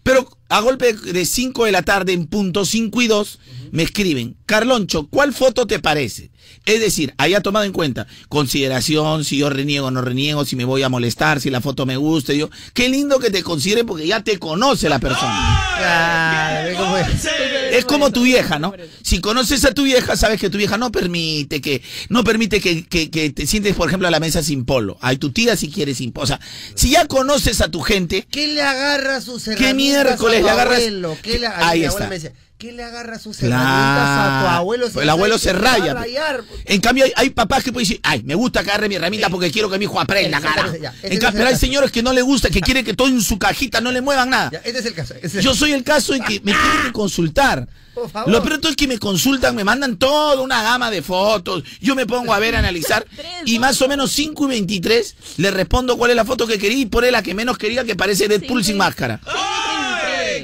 Pero 0.05 0.29
a 0.49 0.61
golpe 0.61 0.93
de 0.93 1.25
5 1.25 1.65
de 1.65 1.71
la 1.71 1.81
tarde, 1.81 2.13
en 2.13 2.27
punto 2.27 2.63
5 2.63 3.01
y 3.01 3.07
2, 3.07 3.39
me 3.71 3.81
escriben, 3.81 4.37
Carloncho, 4.45 5.07
¿cuál 5.07 5.33
foto 5.33 5.65
te 5.65 5.79
parece? 5.79 6.29
Es 6.65 6.79
decir, 6.79 7.13
haya 7.17 7.41
tomado 7.41 7.65
en 7.65 7.71
cuenta 7.71 8.07
consideración, 8.29 9.23
si 9.23 9.37
yo 9.37 9.49
reniego 9.49 9.87
o 9.87 9.91
no 9.91 10.01
reniego, 10.01 10.45
si 10.45 10.55
me 10.55 10.65
voy 10.65 10.83
a 10.83 10.89
molestar, 10.89 11.39
si 11.41 11.49
la 11.49 11.61
foto 11.61 11.85
me 11.85 11.97
gusta. 11.97 12.33
Yo, 12.33 12.49
qué 12.73 12.89
lindo 12.89 13.19
que 13.19 13.29
te 13.29 13.43
considere 13.43 13.83
porque 13.83 14.07
ya 14.07 14.23
te 14.23 14.39
conoce 14.39 14.89
la 14.89 14.99
persona. 14.99 15.75
Claro, 15.77 16.97
es. 16.97 17.85
Como 17.85 18.11
tu 18.11 18.23
vieja, 18.23 18.57
¿no? 18.59 18.73
Si 19.01 19.19
conoces 19.19 19.63
a 19.65 19.73
tu 19.73 19.83
vieja, 19.83 20.15
sabes 20.15 20.39
que 20.39 20.49
tu 20.49 20.57
vieja 20.57 20.77
no 20.77 20.91
permite 20.91 21.61
que, 21.61 21.81
no 22.09 22.23
permite 22.23 22.59
que, 22.59 22.85
que- 22.85 23.09
que 23.11 23.29
te 23.29 23.45
sientes, 23.47 23.75
por 23.75 23.87
ejemplo, 23.87 24.07
a 24.07 24.11
la 24.11 24.19
mesa 24.19 24.41
sin 24.43 24.65
polo. 24.65 24.97
Hay 25.01 25.17
tu 25.17 25.31
tía 25.31 25.55
si 25.55 25.69
quieres 25.69 25.97
sin 25.97 26.11
polo. 26.11 26.23
O 26.23 26.27
sea, 26.27 26.39
si 26.75 26.91
ya 26.91 27.05
conoces 27.05 27.61
a 27.61 27.69
tu 27.69 27.81
gente, 27.81 28.25
¿Qué 28.31 28.47
le 28.47 28.61
agarra 28.61 29.21
sus 29.21 29.43
¿Qué 29.43 29.51
herramientas 29.51 29.75
miércoles 29.75 30.37
a 30.37 30.39
tu 30.39 30.45
le 30.45 30.49
agarras? 30.51 30.79
¿Qué 31.21 31.39
le- 31.39 31.47
Ahí 31.47 31.83
está. 31.83 32.07
me 32.07 32.15
decía, 32.15 32.33
¿qué 32.57 32.71
le 32.71 32.83
agarra 32.83 33.19
sus 33.19 33.37
Claro. 33.37 33.55
herramientas 33.55 34.09
a 34.09 34.41
tu 34.41 34.47
abuelo? 34.47 34.87
Pues 34.91 35.03
el 35.03 35.09
abuelo 35.09 35.37
se 35.37 35.53
raya. 35.53 35.93
rayar. 35.93 36.43
En 36.65 36.79
cambio, 36.81 37.05
hay, 37.05 37.11
hay 37.15 37.29
papás 37.29 37.63
que 37.63 37.71
pueden 37.71 37.87
decir, 37.87 37.99
ay, 38.03 38.23
me 38.23 38.35
gusta 38.35 38.63
que 38.63 38.69
agarre 38.71 38.89
mi 38.89 38.95
herramienta 38.95 39.29
porque 39.29 39.51
quiero 39.51 39.69
que 39.69 39.77
mi 39.77 39.85
hijo 39.85 39.99
aprenda. 39.99 40.37
Ese 40.39 41.13
En 41.13 41.19
cambio, 41.19 41.39
pero 41.39 41.49
hay 41.49 41.57
señores 41.57 41.91
que 41.91 42.01
no 42.01 42.13
le 42.13 42.21
gusta, 42.21 42.49
que 42.49 42.61
quieren 42.61 42.85
que 42.85 42.93
todo 42.93 43.07
en 43.07 43.21
su 43.21 43.37
cajita 43.37 43.81
no 43.81 43.91
le 43.91 44.01
muevan 44.01 44.29
nada. 44.29 44.51
Ya, 44.51 44.61
este 44.63 44.79
es 44.79 44.85
el 44.85 44.93
caso. 44.93 45.13
ese 45.15 45.27
es 45.27 45.35
el 45.35 45.41
Yo 45.41 45.53
soy 45.53 45.73
el 45.73 45.83
caso 45.83 46.13
en 46.13 46.23
que 46.23 46.39
me 46.41 46.53
tienen 46.53 46.83
que 46.85 46.91
consultar. 46.91 47.67
Por 47.93 48.09
favor. 48.09 48.29
Lo 48.29 48.43
peor 48.43 48.59
es 48.69 48.75
que 48.75 48.89
me 48.89 48.99
consultan, 48.99 49.55
me 49.55 49.63
mandan 49.63 49.95
toda 49.95 50.41
una 50.41 50.61
gama 50.61 50.91
de 50.91 51.01
fotos. 51.01 51.63
Yo 51.79 51.95
me 51.95 52.05
pongo 52.05 52.33
a 52.33 52.39
ver, 52.39 52.55
a 52.55 52.59
analizar. 52.59 53.05
y 53.45 53.57
más 53.59 53.81
o 53.81 53.87
menos 53.87 54.11
5 54.11 54.45
y 54.45 54.47
23 54.49 55.15
le 55.37 55.51
respondo 55.51 55.97
cuál 55.97 56.11
es 56.11 56.17
la 56.17 56.25
foto 56.25 56.45
que 56.45 56.57
quería 56.57 56.79
y 56.79 56.85
pone 56.87 57.09
la 57.09 57.23
que 57.23 57.33
menos 57.33 57.57
quería 57.57 57.85
que 57.85 57.95
parece 57.95 58.27
Deadpool 58.27 58.65
sin 58.65 58.75
máscara. 58.77 59.21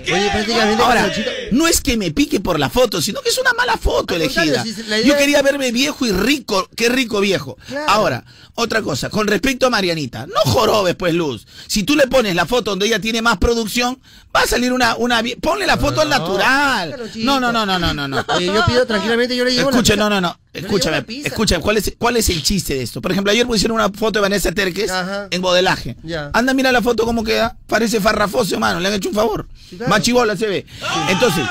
Oye, 0.04 0.30
prácticamente 0.32 0.84
Ahora, 0.84 1.12
no 1.52 1.68
es 1.68 1.82
que 1.82 1.98
me 1.98 2.12
pique 2.12 2.40
por 2.40 2.60
la 2.60 2.70
foto, 2.70 3.02
sino 3.02 3.22
que 3.22 3.30
es 3.30 3.38
una 3.38 3.54
mala 3.54 3.78
foto 3.78 4.16
Al 4.16 4.22
elegida. 4.22 4.64
si 4.64 4.74
Yo 5.06 5.14
es- 5.14 5.20
quería 5.20 5.42
verme 5.42 5.72
viejo 5.72 6.06
y 6.06 6.12
rico, 6.12 6.70
qué 6.76 6.90
rico 6.90 7.20
viejo. 7.20 7.58
Claro. 7.68 7.90
Ahora, 7.90 8.26
otra 8.56 8.82
cosa, 8.82 9.10
con 9.10 9.28
respecto 9.28 9.66
a 9.68 9.70
Marianita, 9.70 10.26
no 10.28 10.42
jorobes 10.52 10.96
pues 10.96 11.14
Luz. 11.14 11.46
Si 11.68 11.84
tú 11.84 11.96
le 11.96 12.08
pones 12.08 12.36
la 12.36 12.46
foto 12.46 12.72
donde 12.72 12.88
ella 12.88 13.00
tiene 13.00 13.22
más 13.22 13.38
producción, 13.38 14.00
va 14.36 14.42
a 14.42 14.48
salir 14.48 14.72
una, 14.72 14.96
una 14.96 15.22
ponle 15.42 15.66
la 15.68 15.78
foto 15.78 16.02
al 16.02 16.10
no, 16.10 16.18
natural. 16.20 17.10
No, 17.16 17.40
no, 17.40 17.52
no, 17.52 17.66
no, 17.66 17.78
no, 17.80 17.94
no, 17.94 18.08
no. 18.08 18.26
Yo 18.40 18.66
pido 18.66 18.86
tranquilamente, 18.86 19.36
yo 19.36 19.44
le 19.46 19.54
llevo 19.54 19.70
Escucha, 19.70 19.96
no, 19.96 20.10
no, 20.10 20.22
no. 20.22 20.38
Escúchame, 20.54 21.06
escúchame, 21.24 21.62
¿cuál 21.62 21.78
es, 21.78 21.94
¿cuál 21.98 22.18
es 22.18 22.30
el 22.30 22.44
chiste 22.44 22.74
de 22.76 22.84
esto? 22.84 23.02
Por 23.02 23.12
ejemplo, 23.12 23.32
ayer 23.32 23.46
pusieron 23.48 23.76
una 23.76 23.90
foto 23.90 24.20
de 24.20 24.22
Vanessa 24.22 24.52
Terques 24.52 24.92
Ajá. 24.92 25.28
en 25.32 25.42
modelaje. 25.42 25.96
Ya. 26.04 26.30
Anda, 26.34 26.54
mira 26.54 26.72
la 26.72 26.82
foto 26.82 27.06
cómo 27.06 27.24
queda. 27.24 27.56
Parece 27.68 28.02
farrafoso, 28.02 28.56
hermano. 28.56 28.80
Le 28.82 28.88
han 28.90 28.94
hecho 28.96 29.10
un 29.10 29.16
favor. 29.16 29.48
Sí, 29.70 29.78
claro. 29.78 29.90
Más 29.90 30.02
chibola 30.02 30.36
se 30.36 30.48
ve. 30.48 30.66
Entonces, 31.10 31.46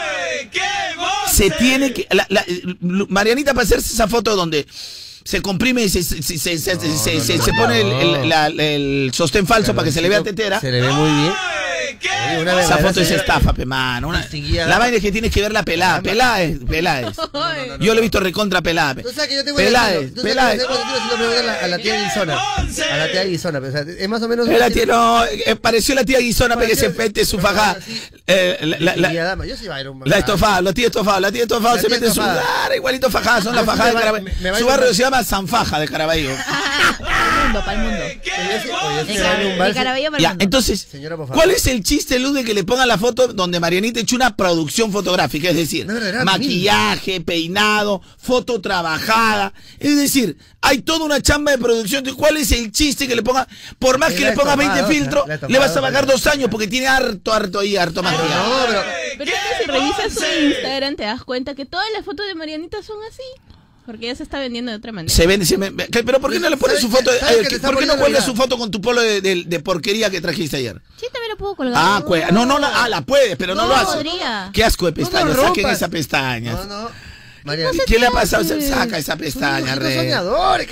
se 1.32 1.50
tiene 1.50 1.92
que. 1.92 2.06
la- 2.10 2.26
la- 2.28 2.44
Marianita, 2.80 3.54
para 3.54 3.64
hacerse 3.64 3.92
esa 3.94 4.06
foto 4.08 4.37
donde 4.37 4.66
se 5.25 5.40
comprime 5.40 5.82
y 5.84 5.88
se, 5.88 6.02
se, 6.02 6.22
se, 6.22 6.38
se- 6.38 6.58
se- 6.58 6.78
se- 6.78 7.20
se- 7.20 7.38
se 7.38 7.52
pone 7.54 7.80
el, 7.80 7.92
el- 7.92 8.28
la- 8.28 8.46
el 8.49 9.10
sostén 9.14 9.46
falso 9.46 9.75
para 9.75 9.87
que 9.87 9.92
se 9.92 10.02
le 10.02 10.08
vea 10.08 10.22
tetera. 10.22 10.60
Se 10.60 10.70
le 10.70 10.80
ve 10.80 10.90
muy 10.92 11.08
bien. 11.10 11.32
Oye, 12.30 12.42
una 12.42 12.61
Esa 12.61 12.78
foto 12.78 13.00
es 13.00 13.11
estafa, 13.11 13.52
pe 13.52 13.66
mano. 13.66 14.09
Una- 14.09 14.20
Distinguida 14.20 14.66
la 14.66 14.78
vaina 14.78 14.97
es 14.97 15.02
que 15.02 15.12
tienes 15.12 15.32
que 15.32 15.40
ver 15.42 15.52
la 15.52 15.62
pelada. 15.64 16.00
Pelada 16.02 16.42
es, 16.42 16.59
pelada 16.68 17.09
es. 17.09 17.16
Yo 17.80 17.94
lo 17.94 18.00
he 18.00 18.02
visto 18.02 18.20
recontra 18.20 18.61
pelada. 18.62 18.94
pe. 18.94 19.02
Tú 19.02 19.11
sabes 19.11 19.28
que 19.28 19.37
yo 19.37 19.44
tengo 19.44 19.59
el 19.59 19.66
el 19.68 19.76
a 19.76 19.90
la- 21.68 21.78
tía 21.78 22.02
Guisona. 22.02 22.38
A 22.38 22.97
la 22.97 23.11
tía 23.11 23.25
Guisona, 23.25 23.61
pero, 23.61 23.73
o 23.73 23.85
sea, 23.85 23.94
es 23.99 24.09
más 24.09 24.23
o 24.23 24.28
menos. 24.28 24.49
La 24.49 24.70
tía, 24.70 24.87
no, 24.87 25.25
eh, 25.25 25.56
pareció 25.56 25.94
la 25.94 26.04
tía 26.04 26.18
Guisona 26.18 26.56
pe, 26.56 26.66
que 26.66 26.76
se 26.76 26.90
mete 26.90 27.25
su 27.25 27.38
fajada. 27.38 27.78
Eh, 28.26 28.76
la, 28.80 30.18
estofada, 30.18 30.62
la 30.62 30.73
tía 30.73 30.87
estofada, 30.87 31.20
la 31.20 31.32
tía 31.32 31.42
estofada 31.42 31.78
se 31.78 31.88
mete 31.88 32.09
su. 32.09 32.20
Claro, 32.20 32.75
igualito 32.75 33.11
fajada, 33.11 33.42
son 33.42 33.54
las 33.54 33.64
Yo 33.64 33.73
sí 33.73 33.78
fajadas 33.78 33.94
de 33.94 34.00
Caraballo. 34.00 34.59
Su 34.59 34.66
barrio 34.66 34.94
se 34.94 35.02
llama 35.02 35.25
Sanfaja 35.25 35.80
de 35.80 35.88
Caraballo. 35.88 36.30
Mundo. 37.50 37.64
Vals. 39.59 39.75
Caraballo 39.75 40.11
pa'l 40.11 40.20
Ya, 40.20 40.28
mundo. 40.30 40.44
entonces. 40.44 40.87
¿cuál 41.32 41.50
es 41.50 41.66
el 41.66 41.79
chiste, 41.82 42.18
Luz, 42.18 42.34
de 42.34 42.44
que 42.44 42.54
le 42.54 42.64
pongan 42.64 42.88
la 42.88 42.99
foto 42.99 43.28
donde 43.28 43.60
Marianita 43.60 44.00
ha 44.00 44.02
hecho 44.02 44.16
una 44.16 44.37
producción 44.37 44.92
fotográfica? 44.92 45.50
Es 45.50 45.56
decir, 45.56 45.87
No, 45.87 45.94
verdad, 45.94 46.25
maquillaje, 46.25 47.20
peinado, 47.20 48.00
foto 48.18 48.60
trabajada. 48.60 49.52
Es 49.78 49.96
decir, 49.96 50.37
hay 50.60 50.82
toda 50.82 51.04
una 51.04 51.20
chamba 51.20 51.52
de 51.52 51.58
producción. 51.58 51.99
Entonces, 52.00 52.18
¿Cuál 52.18 52.37
es 52.37 52.50
el 52.52 52.70
chiste 52.72 53.06
que 53.08 53.14
le 53.16 53.22
ponga? 53.22 53.46
Por 53.78 53.99
más 53.99 54.12
que 54.12 54.20
le 54.25 54.32
pongas 54.32 54.56
20 54.56 54.75
estofada, 54.80 54.88
filtros, 54.92 55.50
le 55.50 55.58
vas 55.58 55.76
a 55.76 55.80
la- 55.80 56.02
dos 56.02 56.26
años 56.26 56.49
porque 56.50 56.66
tiene 56.66 56.87
harto, 56.88 57.32
harto 57.32 57.60
ahí, 57.60 57.76
harto 57.76 58.02
maquillaje. 58.02 58.34
no, 58.34 58.66
pero. 58.66 58.82
Pero 59.18 59.30
es 59.30 59.37
que 59.37 59.64
si 59.64 59.70
revisas 59.70 60.14
su 60.14 60.44
Instagram 60.46 60.96
te 60.96 61.02
das 61.04 61.25
cuenta 61.25 61.54
que 61.54 61.66
todas 61.66 61.87
las 61.94 62.04
fotos 62.04 62.26
de 62.26 62.34
Marianita 62.34 62.82
son 62.82 62.96
así. 63.10 63.22
Porque 63.90 64.06
ella 64.06 64.14
se 64.14 64.23
está 64.23 64.38
vendiendo 64.38 64.70
de 64.70 64.76
otra 64.78 64.92
manera. 64.92 65.12
Se 65.12 65.26
vende, 65.26 65.44
se 65.44 65.56
vende. 65.56 65.88
Pero 65.90 66.20
¿por 66.20 66.30
qué 66.32 66.38
no 66.38 66.49
le 66.49 66.56
pones 66.56 66.78
su 66.80 66.88
¿Sabes 66.88 67.04
foto? 67.04 67.11
que- 67.26 67.35
eh, 67.40 67.47
que 67.49 67.59
¿Por 67.59 67.76
qué 67.78 67.87
no 67.87 67.97
cuelgas 67.97 68.25
su 68.25 68.35
foto 68.37 68.56
con 68.56 68.70
tu 68.70 68.80
polo 68.80 69.00
de, 69.00 69.20
de- 69.20 69.44
de 69.44 69.61
porquería 69.61 70.11
que 70.11 70.20
trajiste 70.20 70.59
ayer? 70.59 70.80
Sí, 70.97 71.06
también 71.12 71.30
lo 71.32 71.37
puedo 71.37 71.56
colgar. 71.56 71.75
Ah, 71.76 72.02
cue- 72.06 72.30
no, 72.30 72.47
no, 72.47 72.59
la, 72.61 72.85
ah, 72.85 72.88
la 72.88 73.00
puedes, 73.00 73.37
pero 73.37 73.54
no, 73.56 73.62
No, 73.62 73.68
lo 73.68 73.75
hace. 73.76 73.92
podría. 73.97 74.50
Qué 74.52 74.62
asco 74.64 74.87
de 74.87 74.92
No 74.92 74.97
pestañas, 74.97 75.37
saquen 75.37 75.47
rompas. 75.64 75.76
esa 75.76 75.88
pestaña. 75.88 76.52
No, 76.52 76.64
no. 76.66 76.90
María, 77.42 77.70
¿Qué 77.87 77.99
le 77.99 78.06
ha 78.06 78.11
pasado? 78.12 78.44
Saca 78.44 78.99
esa 78.99 79.12
Son 79.12 79.18
pestaña, 79.18 79.75
dibujitos 79.75 79.82
re. 79.82 79.94
soñadores, 79.97 80.68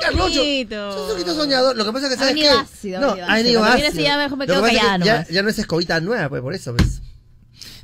Carlocho. 0.00 0.34
Son 0.34 0.44
dibujitos 0.44 1.36
soñadores. 1.36 1.78
Lo 1.78 1.84
que 1.84 1.92
pasa 1.92 2.06
es 2.06 2.12
que 2.12 2.18
sabes 2.18 2.48
ácido, 2.48 2.98
ha 2.98 3.00
no, 3.00 3.24
ha 3.24 3.34
venido 3.36 3.64
ácido. 3.64 4.02
Ya 4.02 4.16
mejor 4.18 4.36
me 4.38 4.46
quedo 4.46 4.62
que 4.62 4.70
que 4.70 4.76
ya, 4.76 5.26
ya 5.30 5.42
no 5.42 5.48
es 5.48 5.58
escobita 5.58 6.00
nueva, 6.00 6.28
pues 6.28 6.42
por 6.42 6.54
eso, 6.54 6.74
pues. 6.76 7.00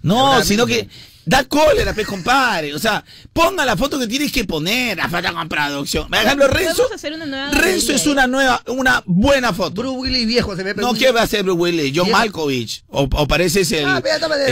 No, 0.02 0.42
sino 0.44 0.66
que 0.66 0.88
da 1.28 1.44
cólera, 1.44 1.92
pues, 1.94 2.06
compadre. 2.06 2.75
O 2.75 2.78
sea, 2.78 3.04
ponga 3.32 3.64
la 3.64 3.76
foto 3.76 3.99
que 3.99 4.06
tienes 4.06 4.32
que 4.32 4.44
poner, 4.44 4.97
la 4.97 5.08
foto 5.08 5.32
con 5.32 5.49
producción. 5.49 6.08
Por 6.08 6.18
ejemplo, 6.18 6.49
Renzo. 6.49 6.87
Hacer 6.94 7.12
una 7.12 7.26
nueva 7.26 7.50
Renzo 7.50 7.92
es 7.92 8.06
una 8.06 8.26
nueva, 8.26 8.62
una 8.66 9.02
buena 9.06 9.52
foto. 9.52 9.82
Bruce 9.82 9.99
Willis 9.99 10.26
viejo 10.26 10.56
se 10.56 10.64
me 10.64 10.75
No, 10.75 10.94
¿qué 10.94 11.12
va 11.12 11.20
a 11.20 11.25
hacer 11.25 11.42
Bruce 11.44 11.61
Willis? 11.61 11.92
John 11.94 12.06
Viejo. 12.06 12.18
Malkovich. 12.18 12.82
O, 12.88 13.02
o 13.02 13.28
pareces 13.28 13.70
el. 13.73 13.85
Ah, 13.87 13.97
espérate, 13.99 14.25
espérate, 14.25 14.47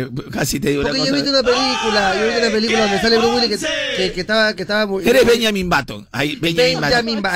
eh, 0.00 0.08
casi 0.30 0.58
te 0.60 0.70
digo 0.70 0.80
una 0.80 0.90
Porque 0.90 1.04
yo 1.06 1.12
he 1.12 1.12
visto 1.22 1.30
una 1.30 1.42
película, 1.42 2.14
yo 2.16 2.22
he 2.22 2.26
visto 2.28 2.40
una 2.42 2.50
película 2.50 2.80
donde 2.80 3.00
sale 3.00 3.18
Bruce 3.18 3.34
Willis 3.34 3.58
que, 3.60 3.96
que, 3.96 4.12
que 4.12 4.20
estaba, 4.20 4.54
que 4.54 4.62
estaba 4.62 4.86
muy... 4.86 5.08
Eres 5.08 5.26
Benjamin 5.26 5.68
Button. 5.68 6.08
Ahí, 6.12 6.36
Benjamin, 6.36 6.80
Benjamin 6.80 7.14
Button. 7.16 7.22
Ba- 7.22 7.32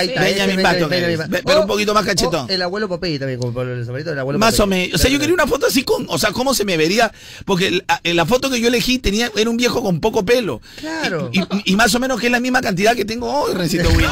Benjamin 0.88 1.16
Button. 1.16 1.30
Be- 1.30 1.42
Pero 1.44 1.60
un 1.60 1.66
poquito 1.66 1.94
más 1.94 2.04
cachetón. 2.04 2.46
o 2.46 2.48
El 2.48 2.62
abuelo 2.62 2.88
Popeye 2.88 3.18
también, 3.18 3.38
como 3.40 3.60
el 3.62 3.84
sombrerito 3.84 4.10
del 4.10 4.18
abuelo 4.20 4.38
Más 4.38 4.54
Popeye. 4.56 4.62
o 4.64 4.66
menos. 4.66 4.94
O 4.94 4.98
sea, 4.98 5.10
yo 5.10 5.18
quería 5.18 5.34
una 5.34 5.46
foto 5.46 5.66
así 5.66 5.82
con, 5.82 6.06
o 6.08 6.18
sea, 6.18 6.32
cómo 6.32 6.54
se 6.54 6.64
me 6.64 6.76
vería, 6.76 7.12
porque 7.44 7.82
la, 7.86 8.00
la 8.02 8.26
foto 8.26 8.50
que 8.50 8.60
yo 8.60 8.68
elegí 8.68 8.85
tenía, 8.98 9.30
era 9.36 9.50
un 9.50 9.56
viejo 9.56 9.82
con 9.82 10.00
poco 10.00 10.24
pelo. 10.24 10.60
Claro. 10.80 11.30
Y, 11.32 11.40
y- 11.40 11.46
y 11.72 11.76
más 11.76 11.94
o 11.94 12.00
menos 12.00 12.18
que 12.20 12.26
es 12.26 12.32
la 12.32 12.40
misma 12.40 12.60
cantidad 12.60 12.94
que 12.96 13.04
tengo 13.04 13.30
hoy, 13.32 13.54
Rencito 13.54 13.88
Wilmer. 13.90 14.10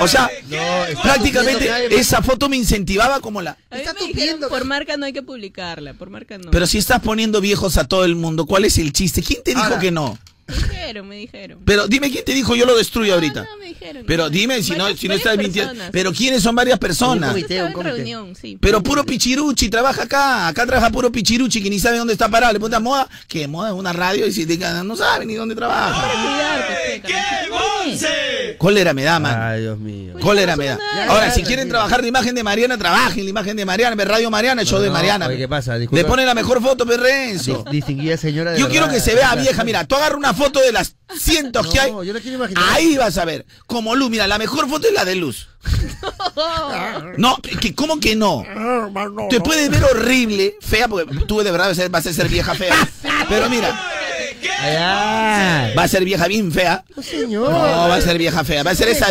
O 0.00 0.08
sea, 0.08 0.28
No, 0.48 1.02
prácticamente 1.02 1.70
esa 1.96 2.20
foto 2.22 2.48
me 2.48 2.56
incentivaba 2.56 3.20
como 3.20 3.40
la... 3.42 3.52
A 3.70 3.76
mí 3.76 3.80
Está 3.80 3.92
me 3.92 4.00
dijeron, 4.00 4.10
tupiendo. 4.16 4.48
por 4.48 4.64
marca 4.64 4.96
no 4.96 5.06
hay 5.06 5.12
que 5.12 5.22
publicarla, 5.22 5.94
por 5.94 6.10
marca 6.10 6.36
no. 6.38 6.50
Pero 6.50 6.66
si 6.66 6.78
estás 6.78 7.00
poniendo 7.00 7.40
viejos 7.40 7.76
a 7.76 7.84
todo 7.86 8.04
el 8.04 8.16
mundo, 8.16 8.44
¿cuál 8.46 8.64
es 8.64 8.78
el 8.78 8.92
chiste? 8.92 9.22
¿Quién 9.22 9.42
te 9.44 9.52
dijo 9.52 9.62
Ahora. 9.64 9.78
que 9.78 9.90
no? 9.92 10.18
Me 10.46 10.54
dijeron, 10.54 11.08
me 11.08 11.16
dijeron. 11.16 11.58
Pero 11.64 11.88
dime 11.88 12.10
quién 12.10 12.24
te 12.24 12.32
dijo, 12.34 12.54
yo 12.54 12.66
lo 12.66 12.76
destruyo 12.76 13.14
ahorita. 13.14 13.44
No, 13.44 13.56
me 13.58 13.66
dijeron. 13.66 14.04
Pero 14.06 14.28
dime 14.28 14.62
si 14.62 14.72
no, 14.72 14.94
si 14.94 15.08
no 15.08 15.14
estás 15.14 15.38
mintiendo. 15.38 15.72
Pero 15.90 16.12
¿quiénes 16.12 16.42
son 16.42 16.54
varias 16.54 16.78
personas? 16.78 17.30
Un 17.30 17.36
comité, 17.36 17.62
un 17.62 17.72
comité. 17.72 17.92
reunión, 17.96 18.36
sí. 18.36 18.58
Pero 18.60 18.82
puro 18.82 19.04
pichiruchi 19.04 19.70
trabaja 19.70 20.02
acá. 20.02 20.48
Acá 20.48 20.66
trabaja 20.66 20.90
puro 20.90 21.10
pichiruchi 21.10 21.62
que 21.62 21.70
ni 21.70 21.78
sabe 21.78 21.96
dónde 21.98 22.12
está 22.12 22.28
parado. 22.28 22.52
Le 22.52 22.58
pregunta 22.58 22.78
moda, 22.80 23.08
que 23.26 23.48
moda 23.48 23.70
es 23.70 23.74
una 23.74 23.92
radio 23.92 24.26
y 24.26 24.32
si 24.32 24.44
te 24.44 24.58
no 24.58 24.96
sabe 24.96 25.24
ni 25.24 25.34
dónde 25.34 25.54
trabaja. 25.54 26.02
Cuidarte, 26.12 27.02
che, 27.06 27.12
Carlosito. 27.12 28.58
Cólera 28.58 28.92
me 28.92 29.02
da, 29.02 29.18
man. 29.18 29.40
Ay, 29.40 29.60
Dios 29.62 29.78
mío. 29.78 30.14
Cólera 30.20 30.56
me 30.56 30.66
da. 30.66 30.78
Ahora, 31.08 31.30
si 31.30 31.42
quieren 31.42 31.68
trabajar 31.68 32.02
la 32.02 32.08
imagen 32.08 32.34
de 32.34 32.42
Mariana, 32.42 32.76
trabajen 32.76 33.24
la 33.24 33.30
imagen 33.30 33.56
de 33.56 33.64
Mariana. 33.64 33.96
Ve 33.96 34.04
Radio 34.04 34.30
Mariana, 34.30 34.62
el 34.62 34.68
show 34.68 34.80
de 34.80 34.88
no, 34.88 34.92
Mariana. 34.92 35.26
oye, 35.26 35.38
¿qué 35.38 35.48
pasa? 35.48 35.78
Disculpa. 35.78 36.02
Le 36.02 36.08
ponen 36.08 36.26
la 36.26 36.34
mejor 36.34 36.62
foto, 36.62 36.84
Perrenzo. 36.86 37.64
Dis- 37.64 37.70
Distinguida 37.84 38.16
señora 38.16 38.52
de 38.52 38.60
Yo 38.60 38.68
quiero 38.68 38.88
que 38.88 39.00
se 39.00 39.14
vea 39.14 39.34
vieja. 39.34 39.64
Mira, 39.64 39.84
tú 39.84 39.94
agarra 39.96 40.16
una 40.16 40.33
foto 40.34 40.60
de 40.60 40.72
las 40.72 40.96
cientos 41.18 41.66
que 41.68 41.80
hay. 41.80 41.92
No, 41.92 42.02
yo 42.02 42.12
la 42.12 42.20
quiero 42.20 42.36
imaginar. 42.36 42.64
Ahí 42.70 42.96
vas 42.96 43.18
a 43.18 43.24
ver. 43.24 43.46
Como 43.66 43.94
luz. 43.94 44.10
Mira, 44.10 44.26
la 44.26 44.38
mejor 44.38 44.68
foto 44.68 44.86
es 44.86 44.92
la 44.94 45.04
de 45.04 45.14
luz. 45.16 45.48
No, 47.16 47.36
que, 47.36 47.74
¿cómo 47.74 48.00
que 48.00 48.16
no? 48.16 48.44
Te 49.30 49.40
puedes 49.40 49.70
ver 49.70 49.84
horrible, 49.84 50.56
fea, 50.60 50.88
porque 50.88 51.14
tú 51.26 51.42
de 51.42 51.50
verdad 51.50 51.74
vas 51.90 52.06
a 52.06 52.12
ser 52.12 52.28
vieja 52.28 52.54
fea. 52.54 52.74
Pero 53.28 53.48
mira, 53.48 53.90
Va 54.48 55.82
a 55.82 55.88
ser 55.88 56.04
vieja 56.04 56.26
bien 56.28 56.52
fea. 56.52 56.84
no, 56.96 57.02
señor. 57.02 57.50
No, 57.50 57.58
va 57.58 57.94
a 57.96 58.00
ser 58.00 58.18
vieja 58.18 58.44
fea. 58.44 58.62
Va 58.62 58.70
a 58.72 58.74
ser 58.74 58.88
esa. 58.88 59.06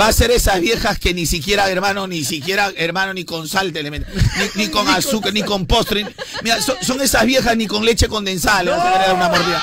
Va 0.00 0.08
a 0.08 0.12
ser 0.12 0.30
esas 0.30 0.60
viejas 0.60 0.98
que 0.98 1.14
ni 1.14 1.26
siquiera, 1.26 1.70
hermano, 1.70 2.06
ni 2.06 2.24
siquiera, 2.24 2.72
hermano, 2.76 3.14
ni 3.14 3.24
con 3.24 3.48
sal 3.48 3.72
te 3.72 3.82
le 3.82 3.90
meten. 3.90 4.12
Ni, 4.54 4.64
ni 4.64 4.70
con 4.70 4.88
azúcar, 4.88 5.32
ni 5.32 5.42
con 5.42 5.66
postre. 5.66 6.06
Mira, 6.42 6.60
son, 6.62 6.76
son 6.82 7.00
esas 7.00 7.24
viejas 7.26 7.56
ni 7.56 7.66
con 7.66 7.84
leche 7.84 8.08
condensada. 8.08 8.62
Le 8.62 8.70
vas 8.70 8.80
a 8.80 8.92
querer 8.92 9.06
dar 9.08 9.16
una 9.16 9.28
mordida. 9.28 9.62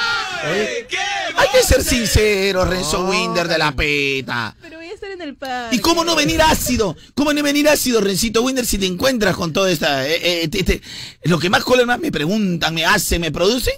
Hay 1.35 1.47
que 1.51 1.63
ser 1.65 1.83
sincero, 1.83 2.65
Renzo 2.65 3.05
Winder 3.05 3.47
de 3.47 3.57
la 3.57 3.71
peta. 3.71 4.55
Pero 4.61 4.77
voy 4.77 4.87
a 4.87 4.93
estar 4.93 5.09
en 5.09 5.21
el 5.21 5.35
parque. 5.35 5.75
¿Y 5.75 5.79
cómo 5.79 6.03
no 6.03 6.15
venir 6.15 6.41
ácido? 6.41 6.95
¿Cómo 7.15 7.31
no 7.33 7.41
venir 7.41 7.67
ácido, 7.69 8.01
Rencito 8.01 8.41
Winder, 8.43 8.65
si 8.65 8.77
te 8.77 8.85
encuentras 8.85 9.35
con 9.35 9.53
toda 9.53 9.71
esta... 9.71 10.05
eh, 10.07 10.43
eh, 10.43 10.47
te- 10.49 10.63
te- 10.63 10.81
lo 11.23 11.39
que 11.39 11.49
más 11.49 11.63
colen 11.63 11.87
más 11.87 11.99
me 11.99 12.11
preguntan, 12.11 12.73
me 12.73 12.85
hacen, 12.85 13.21
me 13.21 13.31
producen, 13.31 13.73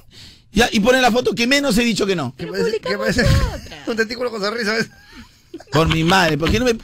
ya, 0.55 0.69
y 0.71 0.79
ponen 0.79 1.01
la 1.01 1.11
foto 1.11 1.35
que 1.35 1.45
menos 1.47 1.77
he 1.77 1.83
dicho 1.83 2.05
que 2.05 2.15
no. 2.15 2.33
¿Qué 2.37 2.47
Pero 2.47 2.99
parece? 2.99 3.25
Un 3.87 3.95
tentículo 3.95 4.31
con 4.31 4.41
sonrisa. 4.41 4.73
¿ves? 4.73 4.87
Por 5.71 5.87
mi 5.87 6.03
madre, 6.03 6.37
¿por 6.37 6.51
qué 6.51 6.59
no 6.59 6.65
me... 6.65 6.75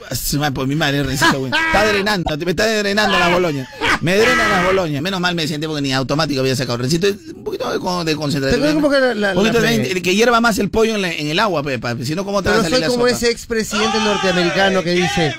Por 0.52 0.66
mi 0.66 0.74
madre, 0.74 1.02
Rencito 1.02 1.40
Winder. 1.40 1.60
Está 1.66 1.86
drenando, 1.86 2.36
me 2.38 2.50
está 2.52 2.66
drenando 2.66 3.18
las 3.18 3.30
boloñas. 3.30 3.68
Me 4.00 4.16
drenan 4.16 4.50
las 4.50 4.64
boloñas. 4.64 5.02
Menos 5.02 5.20
mal 5.20 5.34
me 5.34 5.46
siente 5.46 5.66
porque 5.66 5.82
ni 5.82 5.92
automático 5.92 6.40
había 6.40 6.56
sacado. 6.56 6.78
Rencito, 6.78 7.06
un 7.36 7.44
poquito 7.44 7.70
de, 7.70 7.78
con- 7.78 8.06
de 8.06 8.16
concentración. 8.16 8.62
Te 8.62 8.72
como 8.74 8.88
que 8.90 8.98
la- 8.98 9.14
la- 9.14 9.28
Un 9.30 9.34
poquito 9.36 9.60
la 9.60 9.70
de- 9.70 10.00
que 10.02 10.14
hierva 10.14 10.40
más 10.40 10.58
el 10.58 10.70
pollo 10.70 10.94
en, 10.94 11.02
la- 11.02 11.12
en 11.12 11.26
el 11.28 11.38
agua, 11.38 11.62
Pepa. 11.62 11.94
Si 12.02 12.14
no, 12.14 12.24
¿cómo 12.24 12.42
te 12.42 12.48
va 12.48 12.54
a 12.56 12.58
Pero 12.58 12.62
salir 12.64 12.76
soy 12.76 12.80
la 12.80 12.88
como 12.88 13.06
sopa? 13.08 13.10
ese 13.16 13.30
expresidente 13.30 13.98
norteamericano 13.98 14.82
que 14.82 14.90
dice, 14.92 15.34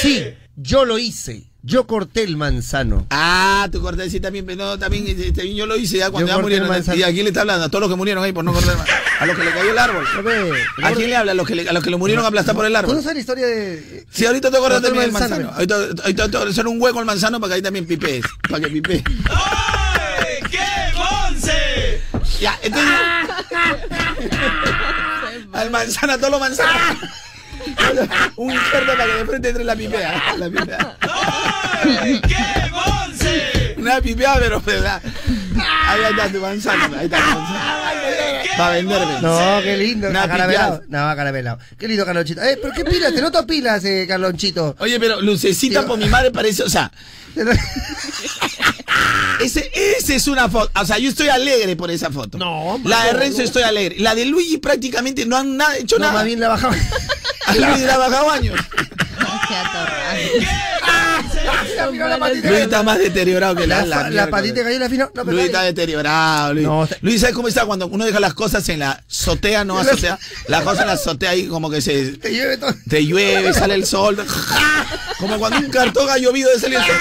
sí, 0.00 0.24
yo 0.56 0.84
lo 0.84 0.98
hice, 1.00 1.50
yo 1.64 1.86
corté 1.86 2.22
el 2.24 2.36
manzano. 2.36 3.06
Ah, 3.10 3.68
tu 3.70 3.80
corté 3.80 4.10
sí 4.10 4.18
también, 4.20 4.44
no, 4.56 4.78
también, 4.78 5.04
eh, 5.06 5.32
también 5.34 5.56
yo 5.56 5.66
lo 5.66 5.76
hice 5.76 5.98
ya 5.98 6.10
cuando 6.10 6.28
Yo 6.28 6.36
ya 6.36 6.42
murieron. 6.42 6.66
el 6.66 6.72
manzano. 6.72 6.98
¿Y 6.98 7.02
a 7.04 7.12
quién 7.12 7.24
le 7.24 7.28
está 7.28 7.42
hablando? 7.42 7.66
A 7.66 7.68
todos 7.68 7.82
los 7.82 7.90
que 7.90 7.96
murieron 7.96 8.24
ahí 8.24 8.32
por 8.32 8.44
no 8.44 8.52
cortar 8.52 8.72
el 8.72 8.78
manzano. 8.78 9.00
A 9.20 9.26
los 9.26 9.36
que 9.36 9.44
le 9.44 9.50
cayó 9.52 9.70
el 9.70 9.78
árbol. 9.78 10.04
A 10.16 10.20
ver, 10.22 10.52
¿A 10.82 10.92
quién 10.92 11.10
le 11.10 11.16
habla? 11.16 11.32
A 11.32 11.34
los 11.34 11.46
que 11.46 11.54
le, 11.54 11.68
a 11.68 11.72
los 11.72 11.84
que 11.84 11.90
le 11.90 11.96
murieron 11.96 12.24
aplastados 12.24 12.56
por 12.56 12.66
el 12.66 12.72
¿Tú 12.72 12.74
no 12.74 12.78
árbol. 12.80 13.02
sabes 13.02 13.14
la 13.14 13.20
historia 13.20 13.46
de...? 13.46 14.06
Sí, 14.10 14.26
ahorita 14.26 14.50
te 14.50 14.56
el 14.56 14.62
también 14.82 14.94
del 14.96 15.12
manzano. 15.12 15.50
Ahorita, 15.52 15.74
ahorita 16.02 16.30
te 16.30 16.36
voy 16.36 16.46
a 16.46 16.50
hacer 16.50 16.66
un 16.66 16.82
hueco 16.82 16.98
al 16.98 17.04
manzano 17.04 17.38
para 17.38 17.50
que 17.50 17.54
ahí 17.56 17.62
también 17.62 17.86
pipees. 17.86 18.24
Para 18.48 18.60
que 18.60 18.68
pipees. 18.68 19.02
Ya, 22.40 22.58
entonces. 22.60 22.90
al 25.52 25.70
manzano, 25.70 26.12
a 26.14 26.18
todos 26.18 26.30
los 26.32 26.40
manzanos. 26.40 26.98
un 28.36 28.50
cerdo 28.50 28.92
para 28.96 29.06
que 29.06 29.12
de 29.12 29.24
frente 29.26 29.48
entre 29.50 29.62
la 29.64 29.76
pipea. 29.76 30.34
La 30.38 30.50
pipea. 30.50 30.96
Una 33.76 34.00
pipeada, 34.00 34.38
pero 34.38 34.60
¿verdad? 34.60 35.02
Ahí 35.86 36.00
está 36.10 36.28
tu 36.30 36.40
manzana. 36.40 36.98
Ahí 36.98 37.06
está 37.06 37.18
tu 37.18 37.38
manzana. 37.38 37.78
Va 38.60 38.68
a 38.68 38.70
venderme. 38.70 39.20
No, 39.22 39.60
qué 39.62 39.76
lindo. 39.76 40.08
Una 40.10 40.22
Acarabelado. 40.24 40.80
pipiás. 40.80 40.90
No, 40.90 41.08
acarabelado. 41.08 41.58
Qué 41.78 41.88
lindo, 41.88 42.04
Carlonchito. 42.04 42.42
Eh, 42.42 42.58
pero 42.60 42.74
qué 42.74 42.84
pilas, 42.84 43.14
te 43.14 43.20
noto 43.20 43.46
pilas, 43.46 43.84
eh, 43.84 44.04
Carlonchito. 44.06 44.76
Oye, 44.78 45.00
pero 45.00 45.20
lucecita 45.20 45.80
Tío. 45.80 45.88
por 45.88 45.98
mi 45.98 46.06
madre 46.06 46.30
parece, 46.30 46.62
o 46.62 46.68
sea, 46.68 46.90
ese, 49.40 49.70
ese 49.74 50.16
es 50.16 50.26
una 50.28 50.48
foto. 50.48 50.70
O 50.80 50.84
sea, 50.86 50.98
yo 50.98 51.08
estoy 51.08 51.28
alegre 51.28 51.74
por 51.76 51.90
esa 51.90 52.10
foto. 52.10 52.38
No, 52.38 52.80
La 52.84 53.04
de 53.04 53.12
Renzo 53.14 53.38
no. 53.38 53.44
estoy 53.44 53.62
alegre. 53.62 53.96
La 53.98 54.14
de 54.14 54.24
Luigi 54.26 54.58
prácticamente 54.58 55.26
no 55.26 55.36
han 55.36 55.56
nada, 55.56 55.76
hecho 55.76 55.96
No, 55.96 56.02
nada. 56.02 56.12
más 56.14 56.24
bien 56.24 56.40
la 56.40 56.48
bajaba. 56.48 56.74
A 57.46 57.54
Luigi 57.54 57.80
le 57.80 57.90
ha 57.90 57.98
bajado 57.98 58.30
años. 58.30 58.54
No 59.18 59.40
sea 59.48 59.72
la 61.44 62.28
Luis 62.28 62.44
está 62.60 62.82
más 62.82 62.98
deteriorado 62.98 63.54
que 63.56 63.66
la, 63.66 63.84
La, 63.84 64.02
la, 64.04 64.10
la 64.10 64.26
patita 64.30 64.54
de 64.56 64.64
gallina 64.64 64.88
fino. 64.88 65.10
No, 65.14 65.24
Luis 65.24 65.46
está 65.46 65.62
deteriorado, 65.62 66.54
Luis. 66.54 66.66
No, 66.66 66.84
está- 66.84 66.96
Luis, 67.00 67.20
¿sabes 67.20 67.34
cómo 67.36 67.48
está 67.48 67.64
cuando 67.66 67.86
uno 67.86 68.04
deja 68.04 68.20
las 68.20 68.34
cosas 68.34 68.68
en 68.68 68.80
la 68.80 69.02
azotea, 69.08 69.64
no 69.64 69.78
azotea? 69.80 70.18
Las 70.48 70.62
cosas 70.62 70.80
en 70.82 70.86
la 70.88 70.92
azotea 70.94 71.30
ahí 71.30 71.46
como 71.46 71.70
que 71.70 71.80
se... 71.80 72.12
Te 72.18 72.32
llueve 72.32 72.56
todo. 72.58 72.74
Te 72.88 73.04
llueve, 73.04 73.52
sale 73.52 73.74
el 73.74 73.86
sol. 73.86 74.24
Como 75.18 75.38
cuando 75.38 75.58
un 75.58 75.70
cartón 75.70 76.08
ha 76.10 76.18
llovido 76.18 76.50
de 76.50 76.58
salir 76.60 76.78
el 76.78 76.84
sol. 76.84 76.94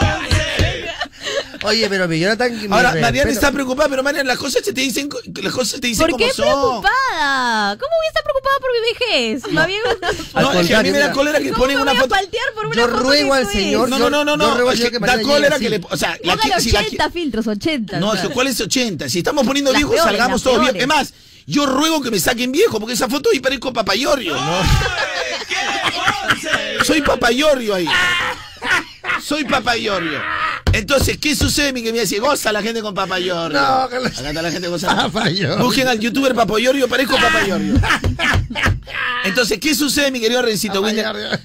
Oye, 1.66 1.88
pero 1.88 2.08
mi 2.08 2.18
Jonathan. 2.20 2.52
mi 2.56 2.64
Ahora, 2.66 2.82
respeto. 2.92 3.06
Mariana 3.06 3.30
está 3.30 3.52
preocupada, 3.52 3.88
pero 3.88 4.02
Mariana, 4.02 4.28
las 4.28 4.38
cosas 4.38 4.64
se 4.64 4.72
te 4.72 4.80
dicen, 4.80 5.08
las 5.42 5.52
cosas 5.52 5.68
se 5.70 5.80
te 5.80 5.86
dicen 5.88 6.02
¿Por 6.02 6.10
como 6.12 6.24
qué 6.24 6.32
son. 6.32 6.44
preocupada? 6.46 7.76
¿Cómo 7.78 7.90
voy 7.98 8.06
a 8.06 8.08
estar 8.08 8.22
preocupada 8.24 8.56
por 8.60 8.70
mi 8.72 8.80
vejez? 8.92 9.42
No, 10.34 10.52
es 10.60 10.66
que 10.68 10.74
a 10.76 10.82
mí 10.82 10.90
me 10.90 10.98
da 10.98 11.12
cólera 11.12 11.38
que 11.38 11.50
¿cómo 11.50 11.58
ponen 11.64 11.78
una 11.80 11.94
foto. 11.94 12.08
paltear 12.08 12.44
por 12.54 12.66
una 12.66 12.76
Yo 12.76 12.82
foto 12.88 12.96
ruego 12.98 13.34
al 13.34 13.46
señor- 13.48 13.88
No, 13.88 13.98
no, 13.98 14.10
no, 14.10 14.24
no, 14.24 14.36
no. 14.36 14.70
es 14.72 14.80
que 14.80 14.90
que 14.90 14.98
da 14.98 15.20
cólera 15.20 15.58
que 15.58 15.70
le. 15.70 15.80
O 15.90 15.96
sea, 15.96 16.16
la 16.22 16.36
que- 16.36 16.60
si 16.60 16.70
la 16.70 16.80
80 16.80 17.10
filtros, 17.10 17.46
80. 17.46 17.98
No. 18.00 18.12
¿cuál 18.32 18.46
es 18.48 18.60
80? 18.60 19.08
Si 19.08 19.18
estamos 19.18 19.46
poniendo 19.46 19.72
Las 19.72 19.78
viejos, 19.80 19.94
peores, 19.96 20.10
salgamos 20.10 20.42
todos 20.42 20.60
viejos. 20.60 20.80
Es 20.80 20.86
más, 20.86 21.12
yo 21.46 21.66
ruego 21.66 22.00
que 22.02 22.10
me 22.10 22.18
saquen 22.18 22.52
viejo, 22.52 22.78
porque 22.80 22.94
esa 22.94 23.08
foto 23.08 23.30
ahí 23.32 23.40
parezco 23.40 23.72
papayorrio. 23.72 24.36
Soy 26.84 27.02
papayorrio 27.02 27.74
ahí. 27.74 27.88
Soy 29.22 29.44
papayorrio. 29.44 30.20
Entonces, 30.72 31.18
¿qué 31.18 31.34
sucede, 31.34 31.72
mi 31.72 31.82
querida? 31.82 32.06
Si 32.06 32.18
goza 32.18 32.52
la 32.52 32.62
gente 32.62 32.82
con 32.82 32.94
papayorrio. 32.94 33.58
No, 33.58 33.88
Carlos. 33.88 34.18
Acá 34.18 34.28
está 34.28 34.42
la 34.42 34.50
gente 34.50 34.68
gozando. 34.68 35.02
Papayorrio. 35.02 35.58
Busquen 35.64 35.88
al 35.88 35.98
youtuber 35.98 36.34
papayorrio, 36.34 36.88
parezco 36.88 37.16
papayorrio. 37.16 37.74
Entonces, 39.24 39.58
¿qué 39.58 39.74
sucede, 39.74 40.10
mi 40.10 40.20
querido 40.20 40.42
Rencito 40.42 40.80
Winder? 40.80 41.40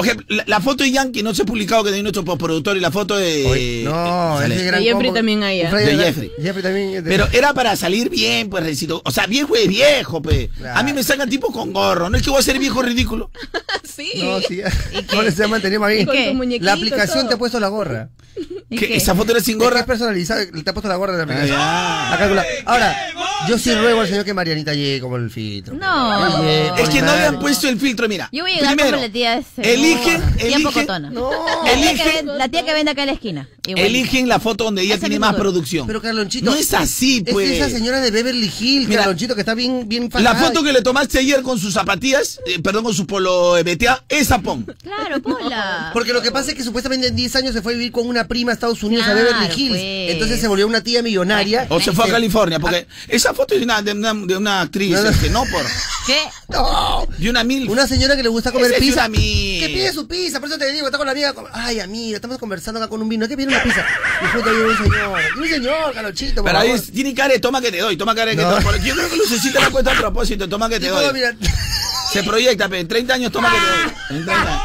Ejemplo, 0.00 0.26
la, 0.28 0.44
la 0.46 0.60
foto 0.60 0.84
de 0.84 0.90
Yankee 0.90 1.22
no 1.22 1.34
se 1.34 1.42
ha 1.42 1.44
publicado 1.44 1.84
que 1.84 1.90
de 1.90 2.02
nuestro 2.02 2.24
postproductor 2.24 2.76
y 2.76 2.80
la 2.80 2.90
foto 2.90 3.16
de. 3.16 3.46
Oye, 3.46 3.82
no, 3.84 4.38
sale. 4.38 4.54
ese 4.56 4.64
gran 4.64 4.80
De 4.80 4.86
Jeffrey 4.86 5.06
combo. 5.08 5.14
también 5.18 5.42
hay, 5.42 5.60
¿eh? 5.60 5.70
De 5.70 5.96
Jeffrey. 5.96 6.32
Jeffrey 6.40 6.62
también. 6.62 7.04
Pero 7.04 7.28
era 7.32 7.52
para 7.54 7.76
salir 7.76 8.08
bien, 8.10 8.48
pues, 8.50 8.64
Rencito. 8.64 9.02
O 9.04 9.10
sea, 9.10 9.26
viejo 9.26 9.54
es 9.56 9.68
viejo, 9.68 10.22
pues. 10.22 10.48
Claro. 10.56 10.78
A 10.78 10.82
mí 10.82 10.92
me 10.92 11.02
sacan 11.02 11.28
tipo 11.28 11.52
con 11.52 11.72
gorro. 11.72 12.08
No 12.10 12.16
es 12.16 12.22
que 12.22 12.30
voy 12.30 12.38
a 12.40 12.42
ser 12.42 12.58
viejo 12.58 12.82
ridículo. 12.82 13.30
Sí. 13.84 14.10
No, 14.22 14.40
sí. 14.40 14.60
No 15.12 15.30
se 15.36 15.44
ha 15.44 15.48
mantenido 15.48 15.78
más 15.80 15.90
bien. 15.90 16.08
La 16.64 16.72
aplicación 16.72 17.18
todo. 17.20 17.28
te 17.28 17.34
ha 17.34 17.36
puesto 17.36 17.60
la 17.60 17.68
gorra. 17.68 18.08
¿Y 18.70 18.76
¿Qué? 18.78 18.88
qué? 18.88 18.96
¿Esa 18.96 19.14
foto 19.14 19.32
era 19.32 19.40
sin 19.42 19.58
gorra? 19.58 19.80
Es 19.80 19.84
personalizada, 19.86 20.46
te 20.46 20.70
ha 20.70 20.72
puesto 20.72 20.88
la 20.88 20.96
gorra 20.96 21.12
de 21.12 21.18
la 21.18 21.24
aplicación. 21.24 21.58
Ah, 21.60 22.16
calcula. 22.18 22.42
Ahora, 22.64 22.96
yo 23.48 23.58
sí 23.58 23.74
ruego 23.74 24.00
al 24.00 24.08
señor 24.08 24.24
que 24.24 24.32
Marianita 24.32 24.72
llegue 24.72 24.98
como 25.00 25.16
el 25.16 25.28
filtro. 25.30 25.74
No. 25.74 26.40
Oye, 26.40 26.68
Es 26.82 26.88
que 26.88 27.00
no 27.00 27.08
madre. 27.08 27.26
habían 27.26 27.38
puesto 27.40 27.68
el 27.68 27.78
filtro, 27.78 28.08
mira. 28.08 28.30
Yo 28.32 28.44
voy 28.44 28.52
a 28.52 28.54
llegar 28.54 28.76
Primero, 28.76 28.96
como 28.96 29.06
la 29.08 29.12
tía 29.12 29.36
ese. 29.36 29.74
Eligen, 29.84 30.20
Tiempo 30.36 30.44
eligen, 30.68 30.72
cotona. 30.72 31.10
No. 31.10 31.30
La 31.30 31.74
tía, 31.74 31.94
que 31.94 32.02
eligen, 32.02 32.26
la 32.38 32.48
tía 32.48 32.64
que 32.64 32.72
vende 32.72 32.90
acá 32.92 33.02
en 33.02 33.06
la 33.08 33.12
esquina. 33.14 33.48
Igual. 33.66 33.86
eligen 33.86 34.28
la 34.28 34.40
foto 34.40 34.64
donde 34.64 34.82
ella 34.82 34.94
Ese 34.94 35.02
tiene 35.02 35.20
más 35.20 35.32
duro. 35.32 35.42
producción. 35.44 35.86
Pero 35.86 36.02
Carlonchito. 36.02 36.50
No 36.50 36.56
es 36.56 36.74
así, 36.74 37.20
pues. 37.30 37.48
Es 37.48 37.58
esa 37.60 37.70
señora 37.70 38.00
de 38.00 38.10
Beverly 38.10 38.50
Hills, 38.60 38.88
Mira, 38.88 39.02
Carlonchito, 39.02 39.34
que 39.36 39.40
está 39.42 39.54
bien, 39.54 39.88
bien 39.88 40.10
La 40.18 40.34
foto 40.34 40.62
que 40.64 40.72
le 40.72 40.82
tomaste 40.82 41.18
ayer 41.20 41.42
con 41.42 41.58
sus 41.60 41.72
zapatillas, 41.74 42.40
eh, 42.46 42.58
perdón, 42.60 42.84
con 42.84 42.94
su 42.94 43.06
polo 43.06 43.52
BTA, 43.64 44.04
esa 44.08 44.40
pon. 44.40 44.66
Claro, 44.82 45.22
pola. 45.22 45.90
Porque 45.92 46.12
lo 46.12 46.20
que 46.22 46.32
pasa 46.32 46.50
es 46.50 46.56
que 46.56 46.64
supuestamente 46.64 47.06
en 47.06 47.14
10 47.16 47.36
años 47.36 47.52
se 47.54 47.62
fue 47.62 47.72
a 47.72 47.76
vivir 47.76 47.92
con 47.92 48.08
una 48.08 48.26
prima 48.26 48.50
a 48.50 48.54
Estados 48.54 48.82
Unidos 48.82 49.06
a 49.06 49.14
Beverly 49.14 49.46
Hills. 49.56 49.68
pues. 49.70 50.10
Entonces 50.12 50.40
se 50.40 50.48
volvió 50.48 50.66
una 50.66 50.82
tía 50.82 51.02
millonaria. 51.02 51.66
O 51.68 51.78
se 51.80 51.92
fue 51.92 52.04
a 52.04 52.06
Sí. 52.08 52.12
California, 52.12 52.58
porque 52.58 52.86
esa 53.08 53.32
foto 53.32 53.54
es 53.54 53.60
de 53.60 53.64
una, 53.64 53.80
de 53.82 53.92
una, 53.92 54.12
de 54.14 54.36
una 54.36 54.60
actriz, 54.62 54.90
No, 54.96 55.02
no. 55.04 55.08
este, 55.10 55.30
no 55.30 55.44
por. 55.44 55.62
¿Qué? 56.06 56.18
No. 56.48 57.06
De 57.16 57.30
una 57.30 57.44
mil. 57.44 57.68
Una 57.70 57.86
señora 57.86 58.16
que 58.16 58.22
le 58.24 58.28
gusta 58.28 58.50
comer 58.50 58.72
es 58.72 58.78
pizza. 58.80 59.06
una 59.06 59.08
mi- 59.10 59.60
Que 59.60 59.71
pide 59.74 59.92
su 59.92 60.06
pizza, 60.06 60.40
por 60.40 60.48
eso 60.48 60.58
te 60.58 60.70
digo, 60.72 60.86
está 60.86 60.98
con 60.98 61.06
la 61.06 61.12
amiga. 61.12 61.32
com- 61.32 61.46
Ay, 61.52 61.80
amiga, 61.80 62.16
estamos 62.16 62.38
conversando 62.38 62.78
acá 62.80 62.88
con 62.88 63.00
un 63.02 63.08
vino. 63.08 63.26
¿Qué 63.28 63.36
pide 63.36 63.48
una 63.48 63.62
pizza? 63.62 63.84
Y 64.22 64.26
justo 64.26 64.50
viene 64.50 64.64
un 64.70 64.76
señor. 64.76 65.20
Y 65.36 65.38
un 65.40 65.48
señor, 65.48 65.92
Carlonchito, 65.94 66.34
por 66.36 66.44
Pero 66.44 66.58
ahí 66.58 66.68
favor. 66.70 66.84
tiene 66.92 67.14
cara 67.14 67.32
de 67.34 67.38
toma 67.40 67.60
que 67.60 67.70
te 67.72 67.78
doy, 67.78 67.96
toma 67.96 68.14
cara 68.14 68.30
de 68.30 68.36
que 68.36 68.42
No. 68.42 68.56
te 68.58 68.62
doy. 68.64 68.80
Yo 68.84 68.94
creo 68.94 69.08
que 69.08 69.16
Lucecita 69.16 69.60
la 69.60 69.70
cuesta 69.70 69.92
a 69.92 69.96
propósito, 69.98 70.48
toma 70.48 70.68
que 70.68 70.80
te 70.80 70.88
doy. 70.88 71.12
mira. 71.12 71.34
Se 72.12 72.22
proyecta, 72.22 72.68
pe, 72.68 72.78
en 72.80 72.88
30 72.88 73.14
años 73.14 73.32
toma 73.32 73.50
que 73.50 73.56
te 73.58 73.66
doy. 73.66 74.18
En 74.20 74.24
30. 74.26 74.62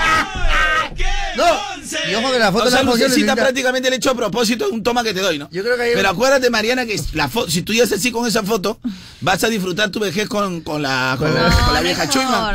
No. 1.37 1.76
Y 2.09 2.15
ojo 2.15 2.31
que 2.31 2.39
la 2.39 2.51
foto 2.51 2.65
O 2.65 2.69
sea, 2.69 2.79
la 2.83 2.85
foto 2.85 2.97
Lucecita 2.97 3.07
necesita- 3.09 3.35
prácticamente 3.35 3.89
le 3.89 3.95
hecho 3.97 4.11
a 4.11 4.15
propósito 4.15 4.69
un 4.69 4.83
toma 4.83 5.03
que 5.03 5.13
te 5.13 5.21
doy, 5.21 5.37
¿no? 5.39 5.47
Yo 5.51 5.63
creo 5.63 5.75
que 5.77 5.83
hay- 5.83 5.91
Pero 5.95 6.09
acuérdate, 6.09 6.49
Mariana, 6.49 6.85
que 6.85 6.99
la 7.13 7.29
fo- 7.29 7.49
si 7.49 7.61
tú 7.61 7.73
ya 7.73 7.83
así 7.83 8.11
con 8.11 8.27
esa 8.27 8.43
foto, 8.43 8.79
vas 9.21 9.43
a 9.43 9.47
disfrutar 9.49 9.89
tu 9.89 9.99
vejez 9.99 10.27
con, 10.27 10.61
con 10.61 10.81
la, 10.81 11.15
con, 11.17 11.33
la- 11.33 11.43
la- 11.43 11.49
con 11.55 11.73
la 11.73 11.79
No, 11.79 11.83
vieja 11.83 12.05
no, 12.05 12.11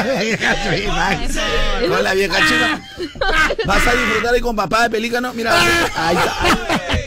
Con 0.00 0.06
la 0.06 0.20
vieja 0.22 0.56
Chuyman. 0.62 1.28
Con 1.88 2.04
la 2.04 2.14
vieja 2.14 2.38
Chuyman. 2.46 2.82
Vas 3.66 3.86
a 3.86 3.92
disfrutar 3.92 4.34
ahí 4.34 4.40
con 4.40 4.56
papá 4.56 4.82
de 4.84 4.90
pelícano. 4.90 5.32
Mira, 5.34 5.52
ahí 5.96 6.16
está. 6.16 6.99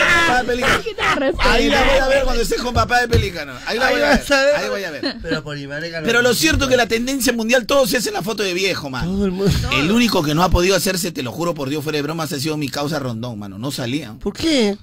Papá 0.00 0.42
de 0.42 0.44
pelícano. 0.44 1.38
Ahí 1.40 1.68
la 1.68 1.82
voy 1.82 1.98
a 1.98 2.06
ver 2.08 2.24
cuando 2.24 2.42
estés 2.42 2.60
con 2.60 2.74
papá 2.74 3.00
de 3.00 3.08
pelícano. 3.08 3.52
Ahí 3.66 3.78
la 3.78 3.90
voy 3.90 4.00
a 4.00 4.08
ver. 4.10 4.32
Ahí 4.56 4.68
voy 4.68 4.84
a 4.84 4.90
ver. 4.90 5.16
Pero 5.22 5.42
por 5.42 6.22
lo 6.22 6.34
cierto 6.34 6.64
es 6.64 6.70
que 6.70 6.76
la 6.76 6.86
tendencia 6.86 7.32
mundial 7.32 7.66
todo 7.66 7.86
se 7.86 7.96
hace 7.98 8.08
en 8.08 8.14
la 8.14 8.22
foto 8.22 8.42
de 8.42 8.54
viejo, 8.54 8.90
man. 8.90 9.04
Todo 9.04 9.26
el 9.26 9.90
único 9.90 10.22
que 10.22 10.34
no 10.34 10.42
ha 10.42 10.50
podido 10.50 10.76
hacerse, 10.76 11.12
te 11.12 11.22
lo 11.22 11.32
juro 11.32 11.54
por 11.54 11.68
Dios, 11.68 11.82
fuera 11.82 11.96
de 11.96 12.02
bromas, 12.02 12.32
ha 12.32 12.40
sido 12.40 12.56
mi 12.56 12.68
causa 12.68 12.98
Rondón, 12.98 13.38
mano. 13.38 13.58
No 13.58 13.70
salía. 13.70 14.14
¿Por 14.14 14.34
qué? 14.34 14.76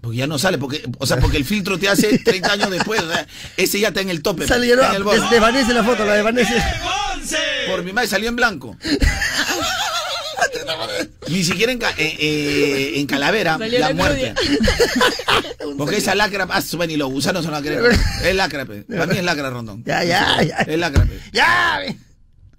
Porque 0.00 0.18
ya 0.18 0.26
no 0.26 0.38
sale, 0.38 0.58
porque, 0.58 0.84
o 0.98 1.06
sea, 1.06 1.18
porque 1.18 1.36
el 1.36 1.44
filtro 1.44 1.78
te 1.78 1.88
hace 1.88 2.18
30 2.24 2.52
años 2.52 2.70
después. 2.70 3.02
O 3.02 3.10
sea, 3.12 3.26
ese 3.56 3.80
ya 3.80 3.88
está 3.88 4.00
en 4.00 4.10
el 4.10 4.22
tope. 4.22 4.46
Sale, 4.46 4.70
en 4.72 4.78
el 4.78 5.04
desvanece 5.30 5.74
la 5.74 5.82
foto, 5.82 6.04
la 6.04 6.14
desvanece. 6.14 6.54
Por 7.68 7.82
mi 7.82 7.92
madre 7.92 8.08
salió 8.08 8.28
en 8.28 8.36
blanco. 8.36 8.76
Ni 11.28 11.44
siquiera 11.44 11.72
en, 11.72 11.82
eh, 11.82 11.92
eh, 11.98 12.92
en 12.96 13.06
calavera, 13.06 13.58
Salió 13.58 13.78
la 13.78 13.88
la 13.88 13.94
muerte. 13.94 14.34
Porque 15.78 15.96
esa 15.96 16.14
lacra, 16.14 16.46
ah, 16.50 16.62
su- 16.62 16.82
y 16.82 16.96
los 16.96 17.10
gusanos 17.10 17.44
son 17.44 17.52
lacra. 17.52 17.80
Es 18.24 18.34
lacra, 18.34 18.64
pe. 18.64 18.82
Para 18.82 19.06
mí 19.06 19.18
es 19.18 19.24
lacra, 19.24 19.50
Rondón. 19.50 19.82
Ya, 19.84 20.04
ya, 20.04 20.42
ya. 20.42 20.56
Es 20.58 20.78
lacra, 20.78 21.04
pe. 21.04 21.18
Ya, 21.32 21.78
ve. 21.80 21.96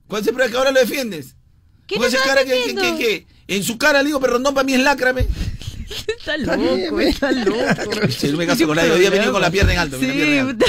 ¿Cuál 0.08 0.22
es 0.22 0.28
el 0.28 0.34
problema 0.34 0.52
que 0.52 0.58
ahora 0.58 0.72
lo 0.72 0.80
defiendes? 0.80 1.36
¿Qué 1.86 1.96
estás 1.96 2.22
cara 2.22 2.44
que, 2.44 2.52
que, 2.66 2.76
que- 2.76 2.98
que- 2.98 3.28
en 3.56 3.64
su 3.64 3.78
cara 3.78 4.00
le 4.02 4.08
digo, 4.08 4.20
pero 4.20 4.34
Rondón 4.34 4.54
para 4.54 4.66
mí 4.66 4.74
es 4.74 4.82
lacra, 4.82 5.14
pe. 5.14 5.26
Está 5.90 6.38
loco, 6.38 7.00
está 7.00 7.32
loco. 7.32 7.58
Sí, 8.10 8.32
no 8.32 8.38
me 8.38 8.48
caso 8.48 8.66
con 8.68 8.76
nadie. 8.76 8.92
Hoy 8.92 9.00
día 9.00 9.08
he 9.08 9.12
venido 9.12 9.32
con 9.32 9.42
la 9.42 9.50
pierna 9.52 9.74
en 9.74 9.80
alto. 9.80 10.00
Sí, 10.00 10.08
puta, 10.46 10.66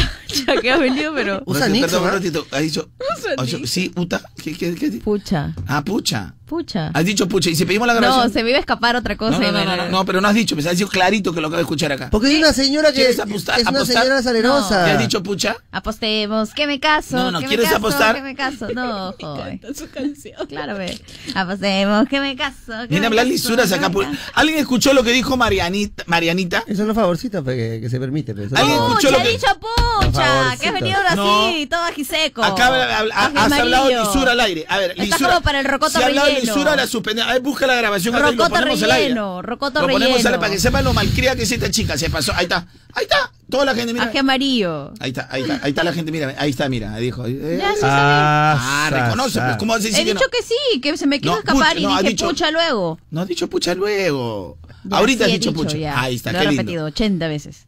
ya 0.47 0.61
que 0.61 0.71
has 0.71 0.81
venido, 0.81 1.13
pero... 1.15 1.43
Usa 1.47 1.69
Nixon, 1.69 1.91
perdón, 1.91 2.03
un 2.03 2.09
¿ah? 2.09 2.13
ratito. 2.13 2.47
Ha 2.51 2.59
dicho. 2.59 2.89
Usa. 3.17 3.67
Sí, 3.67 3.93
Uta. 3.97 4.21
¿Qué, 4.43 4.57
qué, 4.57 4.75
qué? 4.75 4.91
Pucha. 5.03 5.55
Ah, 5.67 5.83
pucha. 5.85 6.35
Pucha. 6.47 6.91
Has 6.95 7.05
dicho 7.05 7.29
pucha. 7.29 7.51
Y 7.51 7.57
si 7.57 7.67
pedimos 7.67 7.87
la 7.87 7.93
grabación. 7.93 8.27
No, 8.27 8.33
se 8.33 8.43
me 8.43 8.49
iba 8.49 8.57
a 8.57 8.61
escapar 8.61 8.97
otra 8.97 9.17
cosa. 9.19 9.39
No, 9.39 9.53
no, 9.53 9.53
no, 9.53 9.59
me- 9.59 9.65
no, 9.67 9.77
no, 9.77 9.89
no, 9.91 10.05
pero 10.07 10.21
no 10.23 10.29
has 10.29 10.35
dicho, 10.35 10.55
pues 10.57 10.65
has 10.67 10.73
dicho 10.79 10.89
clarito 10.89 11.35
que 11.35 11.43
lo 11.43 11.49
acabo 11.49 11.59
de 11.59 11.63
escuchar 11.63 11.93
acá. 11.93 12.09
Porque 12.11 12.29
hay 12.29 12.37
una 12.37 12.55
señora 12.55 12.91
que 12.91 13.03
es 13.03 13.17
¿Quieres 13.17 13.45
apostar- 13.47 13.69
una 13.69 13.85
señora 13.85 14.23
salerosa. 14.23 14.85
¿Qué 14.87 14.91
has 14.93 14.99
dicho 14.99 15.23
pucha? 15.23 15.57
Apostemos, 15.73 16.55
que 16.55 16.67
me 16.67 16.81
caso. 16.81 17.17
No, 17.19 17.31
no, 17.33 17.41
me 17.43 17.47
¿quieres 17.49 17.71
apostar? 17.71 18.15
Que 18.17 18.23
me 18.23 18.35
caso. 18.35 18.69
No, 18.75 19.13
joder. 19.21 19.61
Su 19.77 19.91
canción. 19.91 20.47
Claro, 20.49 20.79
ve. 20.79 20.99
Apostemos, 21.35 22.09
que 22.09 22.19
me 22.21 22.35
caso. 22.35 22.73
Viene 22.89 23.01
me 23.01 23.07
a 23.07 23.09
hablar 23.09 23.27
lisuras 23.27 23.71
acá. 23.73 23.91
me. 23.91 24.07
¿Alguien 24.33 24.59
escuchó 24.59 24.95
lo 24.95 25.03
que 25.05 25.08
dijo 25.13 25.37
Marianita? 25.37 26.05
Marianita? 26.07 26.59
Esos 26.67 26.79
son 26.79 26.87
los 26.89 26.97
favorcitos 26.97 27.43
pues, 27.45 27.57
que, 27.57 27.81
que 27.81 27.91
se 27.91 27.99
permite. 28.01 28.33
¿Alguien 28.33 28.51
No. 28.77 28.89
escuchó 28.89 29.09
Pucha, 29.09 29.11
lo 29.11 29.23
que- 29.25 29.29
dicho 29.31 29.47
pucha, 29.61 30.57
que 30.61 30.69
has 30.69 30.75
venido 30.75 30.97
ahora 30.97 31.15
No. 31.15 31.47
así, 31.49 31.67
todo 31.67 31.83
ajiseco. 31.83 32.43
Acá 32.45 32.67
ha- 32.69 32.99
ha- 33.01 33.33
has 33.45 33.53
hablado 33.53 33.89
lisura 33.89 34.33
al 34.33 34.41
aire. 34.41 34.65
A 34.69 34.79
ver, 34.79 34.91
Está 34.93 35.05
lisura. 35.05 35.29
como 35.31 35.41
para 35.43 35.61
el 35.61 35.65
rocoto 35.67 35.93
si 35.99 36.03
ha 36.03 36.07
hablado 36.07 36.27
relleno. 36.29 36.55
lisura, 36.55 36.77
la 36.77 36.87
suspendemos. 36.87 37.31
A 37.31 37.35
ver, 37.35 37.43
busca 37.43 37.67
la 37.67 37.75
grabación 37.77 38.15
lo 38.15 38.21
Rocoto 38.23 38.51
ponemos 38.51 38.83
al 38.83 38.91
aire. 38.91 39.05
relleno, 39.09 39.43
rocoto 39.43 39.81
Lo 39.81 39.87
ponemos 39.87 40.03
al 40.03 40.03
aire 40.17 40.23
relleno. 40.25 40.41
para 40.41 40.53
que 40.53 40.59
sepan 40.61 40.85
lo 40.85 40.93
malcria 40.93 41.37
que 41.37 41.43
es 41.43 41.53
esta 41.53 41.71
chica. 41.71 41.97
Se 41.99 42.11
pasó. 42.11 42.33
Ahí 42.35 42.45
está. 42.45 42.67
Ahí 42.95 43.05
está. 43.05 43.31
Toda 43.51 43.65
la 43.65 43.75
gente, 43.75 43.93
mira. 43.95 44.05
Ají 44.07 44.19
amarillo. 44.19 44.93
Ahí 45.01 45.09
está, 45.11 45.27
ahí 45.31 45.43
está. 45.43 45.61
Ahí 45.63 45.71
está 45.71 45.85
la 45.85 45.93
gente, 45.93 46.13
mira. 46.13 46.35
Ahí 46.39 46.51
está, 46.51 46.69
mira. 46.69 46.97
Dijo. 46.97 47.25
eh, 47.27 47.59
Ya, 47.59 47.73
sí, 47.73 47.81
Ah, 47.83 48.89
reconoce, 48.91 49.41
pues. 49.41 49.57
¿Cómo 49.57 49.73
vas 49.73 49.81
a 49.83 49.85
decir 49.85 50.01
He 50.01 50.05
que 50.05 50.15
no? 50.15 50.21
dicho 50.21 50.31
que 50.31 50.43
sí, 50.43 50.81
que 50.81 50.97
se 50.97 51.07
me 51.07 51.21
quiso 51.21 51.33
No, 51.33 51.39
escapar 51.39 51.75
pucha, 51.75 51.79
y 51.79 51.83
no, 51.83 51.97
dije 51.99 52.09
dicho- 52.11 52.29
pucha 52.29 52.51
luego. 52.51 52.99
No 53.11 53.21
has 53.23 53.29
dicho 53.29 53.49
pucha 53.49 53.75
luego. 53.75 54.59
Ya, 54.85 54.98
Ahorita 54.99 55.25
sí 55.25 55.31
has 55.31 55.37
he 55.37 55.39
dicho, 55.39 55.53
pucha. 55.53 55.77
ya. 55.77 56.01
Ahí 56.01 56.17
está, 56.17 56.33
Lo 56.33 56.39
qué 56.39 56.45
he 56.45 56.49
lindo. 56.49 56.63
repetido 56.63 56.85
80 56.87 57.29
veces. 57.29 57.67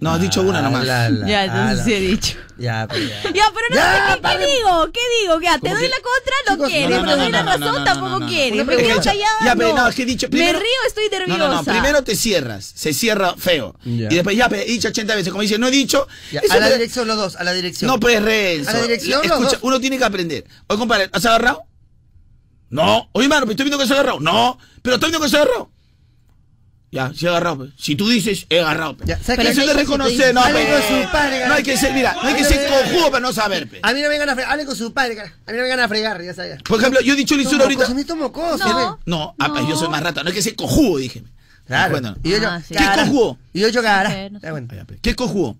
No, 0.00 0.12
has 0.12 0.20
dicho 0.20 0.42
una 0.42 0.60
nomás. 0.60 0.82
Ala, 0.82 1.06
ala, 1.06 1.26
Ya, 1.26 1.44
entonces 1.46 1.70
ala. 1.78 1.84
sí 1.84 1.92
he 1.94 2.00
dicho. 2.00 2.36
Ya, 2.58 2.86
pues 2.88 3.00
ya. 3.08 3.22
Ya, 3.32 3.44
pero 3.54 3.66
no 3.70 3.74
Ya, 3.76 4.12
sé, 4.14 4.20
¿qué, 4.20 4.28
qué 4.28 4.46
digo? 4.56 4.90
¿Qué 4.92 5.00
digo? 5.22 5.40
Ya, 5.40 5.52
te 5.54 5.60
¿Cómo 5.60 5.74
doy 5.74 5.82
que? 5.84 5.88
la 5.88 5.96
contra, 5.96 6.34
no 6.46 6.52
Chicos, 6.54 6.68
quieres. 6.68 6.90
no, 6.90 6.96
Te 7.00 7.06
no, 7.10 7.16
doy 7.16 7.32
la 7.32 7.42
razón, 7.42 7.60
no, 7.60 7.78
no, 7.78 7.84
tampoco 7.84 8.10
no, 8.10 8.18
no. 8.20 8.26
quieres. 8.28 8.66
Me 8.66 8.76
quedo 8.76 8.96
callada. 8.96 9.38
Ya, 9.44 9.56
pero 9.56 9.74
no. 9.74 9.88
es 9.88 9.94
que 9.94 10.02
he 10.02 10.06
dicho 10.06 10.26
Me 10.30 10.52
río, 10.52 10.62
estoy 10.86 11.08
nerviosa. 11.10 11.38
no, 11.38 11.54
no. 11.54 11.64
Primero 11.64 12.04
te 12.04 12.14
cierras. 12.16 12.70
Se 12.76 12.92
cierra 12.92 13.34
feo. 13.36 13.74
Ya. 13.84 14.08
Y 14.10 14.14
después 14.16 14.36
ya 14.36 14.48
pe, 14.48 14.62
he 14.62 14.72
dicho 14.72 14.88
80 14.88 15.14
veces. 15.14 15.30
Como 15.32 15.42
dice, 15.42 15.58
no 15.58 15.68
he 15.68 15.70
dicho. 15.70 16.06
A 16.50 16.56
la 16.58 16.68
dirección 16.70 17.08
los 17.08 17.16
dos, 17.16 17.36
a 17.36 17.44
la 17.44 17.52
dirección. 17.54 17.90
No, 17.90 17.98
pues, 17.98 18.22
Renzo. 18.22 18.70
A 18.70 18.74
la 18.74 18.82
dirección, 18.82 19.20
los 19.22 19.30
Escucha, 19.38 19.50
dos. 19.52 19.58
uno 19.62 19.80
tiene 19.80 19.98
que 19.98 20.04
aprender. 20.04 20.44
Oye, 20.66 20.78
compadre, 20.78 21.08
¿has 21.12 21.24
agarrado? 21.24 21.62
No. 22.70 23.08
Oye, 23.12 23.28
mano, 23.28 23.42
pero 23.42 23.52
estoy 23.52 23.64
viendo 23.64 23.78
que 23.78 23.86
se 23.86 23.92
ha 23.94 23.96
agarrado. 23.96 24.20
No. 24.20 24.58
Pero 24.82 24.96
estoy 24.96 25.10
viendo 25.10 25.24
que 25.24 25.30
se 25.30 25.36
ha 25.38 25.42
agarrado. 25.42 25.70
Ya, 26.90 27.12
se 27.14 27.26
ha 27.26 27.30
agarrado. 27.30 27.58
pues. 27.58 27.70
Si 27.78 27.96
tú 27.96 28.08
dices, 28.08 28.46
he 28.48 28.60
agarrado. 28.60 28.96
pues. 28.96 29.08
Ya, 29.08 29.16
¿sabes 29.22 29.36
Pero 29.36 29.42
qué? 29.42 29.48
eso 29.50 29.60
no 29.60 29.66
de 29.66 29.72
hay 29.80 29.86
cosa 29.86 29.98
que 29.98 30.04
reconocer, 30.06 30.34
no, 30.34 30.40
Hable 30.42 30.64
pues. 30.66 30.84
con 30.86 31.02
su 31.02 31.10
padre, 31.12 31.46
No 31.46 31.54
hay 31.54 31.62
que 31.62 31.76
ser, 31.76 31.92
mira, 31.92 32.14
no 32.14 32.22
hay 32.28 32.34
que 32.34 32.44
ser 32.44 32.68
cojudo 32.68 33.10
para 33.10 33.20
no 33.20 33.32
saber, 33.32 33.68
pe. 33.68 33.80
A 33.82 33.92
mí 33.92 34.00
no 34.00 34.04
me 34.04 34.08
vengan 34.08 34.30
a 34.30 34.34
fregar. 34.34 34.52
Hablen 34.52 34.66
con 34.66 34.76
su 34.76 34.92
padre, 34.94 35.16
cara. 35.16 35.28
A 35.28 35.50
mí 35.50 35.56
no 35.56 35.56
me 35.56 35.62
vengan 35.62 35.80
a 35.80 35.88
fregar, 35.88 36.22
ya 36.22 36.32
sabes. 36.34 36.62
Por 36.62 36.78
ejemplo, 36.80 37.00
yo 37.02 37.12
he 37.12 37.16
dicho 37.16 37.36
lisura 37.36 37.64
ahorita. 37.64 37.86
A 37.86 37.94
mí 37.94 38.04
tomo 38.04 38.32
cosas. 38.32 38.68
No. 38.70 38.98
No, 39.04 39.34
ah, 39.38 39.48
pues, 39.52 39.66
yo 39.68 39.76
soy 39.76 39.88
más 39.88 40.02
rata. 40.02 40.22
No 40.22 40.28
hay 40.30 40.34
que 40.34 40.42
ser 40.42 40.56
cojudo, 40.56 40.98
dije. 40.98 41.22
Claro. 41.66 41.90
Bueno. 41.90 42.16
Y 42.22 42.30
yo, 42.30 42.38
Ah, 42.48 42.62
sí. 42.66 42.74
¿Qué 42.74 42.84
cojudo? 43.04 43.38
Y 43.52 43.60
yo, 43.60 43.68
yo 43.68 43.82
cara. 43.82 44.30
no 44.30 44.40
sé. 44.40 44.50
Bueno. 44.50 44.68
Pe. 44.68 44.98
¿Qué 45.02 45.14
cojudo? 45.14 45.56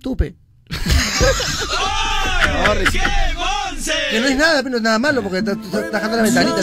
Tupe. 0.00 0.36
Que 4.10 4.20
no 4.20 4.26
es 4.28 4.36
nada, 4.36 4.58
pero 4.62 4.70
no 4.70 4.76
es 4.78 4.82
nada 4.82 4.98
malo 4.98 5.22
porque 5.22 5.38
estás 5.38 5.56
dejando 5.92 6.16
la 6.16 6.22
ventanita. 6.22 6.60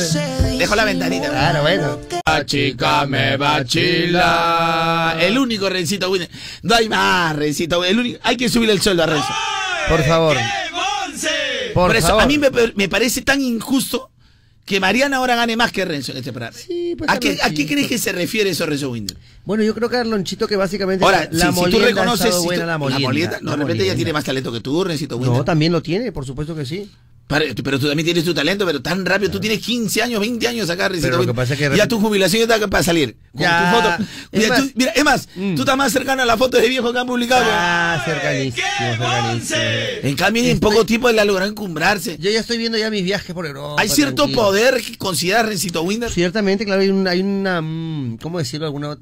Dejo 0.58 0.76
la 0.76 0.86
ventanita. 0.86 1.30
Claro, 1.30 1.62
bueno. 1.62 2.00
La 2.26 2.46
chica 2.46 3.06
me 3.06 3.38
vacila. 3.38 5.18
El 5.20 5.38
único 5.38 5.70
Rencito 5.70 6.10
Winner. 6.10 6.30
No 6.64 6.76
hay 6.76 6.90
más, 6.90 7.36
Rencito. 7.36 7.84
El 7.84 8.00
único. 8.00 8.20
Hay 8.24 8.38
que 8.38 8.50
subir 8.50 8.70
el 8.70 8.82
sueldo 8.82 9.04
a 9.04 9.06
Renzo. 9.08 9.28
Por 9.90 10.04
favor. 10.04 10.38
Por, 11.74 11.88
Por 11.88 11.96
eso, 11.96 12.08
favor. 12.10 12.24
a 12.24 12.26
mí 12.28 12.38
me, 12.38 12.50
me 12.76 12.90
parece 12.90 13.22
tan 13.22 13.40
injusto 13.42 14.10
que 14.66 14.80
Mariana 14.82 15.18
ahora 15.18 15.36
gane 15.36 15.56
más 15.56 15.72
que 15.72 15.86
Renzo 15.86 16.12
en 16.12 16.18
este 16.18 16.32
programa. 16.34 16.56
Sí, 16.58 16.96
pues, 16.98 17.10
¿A, 17.10 17.18
qué, 17.18 17.30
¿A 17.30 17.32
qué 17.32 17.38
Carlonchito. 17.40 17.74
crees 17.74 17.88
que 17.88 17.98
se 17.98 18.12
refiere 18.12 18.50
eso, 18.50 18.66
Renzo 18.66 18.92
Winder? 18.92 19.16
Bueno, 19.46 19.64
yo 19.64 19.74
creo 19.74 19.90
que 19.90 19.98
Arlonchito 19.98 20.48
que 20.48 20.56
básicamente 20.58 21.04
Ahora, 21.06 21.30
la, 21.32 21.46
la 21.48 21.54
si, 21.54 21.64
si 21.64 21.72
tú 21.72 21.78
ha 21.80 21.86
reconoces. 21.86 22.36
si 22.36 22.44
buena 22.46 22.64
tú- 22.64 22.68
la 22.68 22.78
molienda. 22.78 23.40
no, 23.42 23.52
la 23.52 23.58
de 23.58 23.64
repente 23.64 23.78
ya 23.86 23.92
molienda. 23.92 23.96
tiene 23.96 24.14
más 24.14 24.24
talento 24.26 24.52
que 24.52 24.60
tú, 24.60 24.84
Rencito 24.84 25.16
Winder. 25.18 25.38
No, 25.38 25.46
también 25.46 25.72
lo 25.72 25.82
tiene, 25.82 26.12
por 26.12 26.26
supuesto 26.26 26.54
que 26.56 26.66
sí. 26.66 26.90
Pero 27.64 27.80
tú 27.80 27.88
también 27.88 28.06
tienes 28.06 28.24
tu 28.24 28.34
talento, 28.34 28.66
pero 28.66 28.82
tan 28.82 29.06
rápido. 29.06 29.32
Tú 29.32 29.40
tienes 29.40 29.60
15 29.62 30.02
años, 30.02 30.20
20 30.20 30.48
años 30.48 30.70
acá, 30.70 30.90
Rencito 30.90 31.08
Pero 31.08 31.18
lo 31.18 31.24
que 31.24 31.28
Winder. 31.32 31.36
pasa 31.36 31.54
es 31.54 31.60
que 31.72 31.78
Ya 31.78 31.88
tu 31.88 32.00
jubilación 32.00 32.48
ya 32.48 32.56
está 32.56 32.68
para 32.68 32.84
salir. 32.84 33.16
Con 33.32 33.42
Ya. 33.42 33.72
tu 33.72 33.78
foto. 33.78 34.04
Es 34.32 34.40
Mira, 34.42 34.50
más- 34.50 34.60
tú, 34.62 34.72
mira, 34.76 34.92
es 34.92 35.04
más, 35.04 35.30
Mm. 35.36 35.56
tú 35.56 35.62
estás 35.62 35.78
más 35.78 35.92
cercano 35.94 36.22
a 36.22 36.26
las 36.26 36.38
fotos 36.38 36.62
de 36.62 36.68
viejos 36.70 36.92
que 36.92 37.00
han 37.00 37.08
publicado. 37.08 37.46
Ah, 37.48 38.02
cercanísimo, 38.06 38.68
cercanísimo. 38.78 39.60
En 40.04 40.16
cambio, 40.16 40.44
en 40.46 40.60
poco 40.60 40.86
tiempo 40.86 41.10
él 41.10 41.16
la 41.16 41.26
logró 41.26 41.46
encumbrarse. 41.46 42.18
Yo 42.20 42.30
ya 42.32 42.40
estoy 42.40 42.58
viendo 42.58 42.78
ya 42.78 42.90
mis 42.90 43.04
viajes 43.04 43.34
por 43.34 43.46
Europa. 43.46 43.82
Hay 43.82 43.90
cierto 43.90 44.24
tranquilo. 44.24 44.42
poder 44.42 44.82
que 44.82 44.98
considera 44.98 45.44
Rencito 45.44 45.82
Winder. 45.84 46.12
Ciertamente, 46.12 46.66
claro, 46.66 46.82
hay, 46.82 46.90
un- 46.90 47.08
hay 47.08 47.22
una. 47.22 47.62
mm, 47.62 48.18
¿Cómo 48.22 48.40
decirlo? 48.40 48.66
Alguna. 48.66 48.98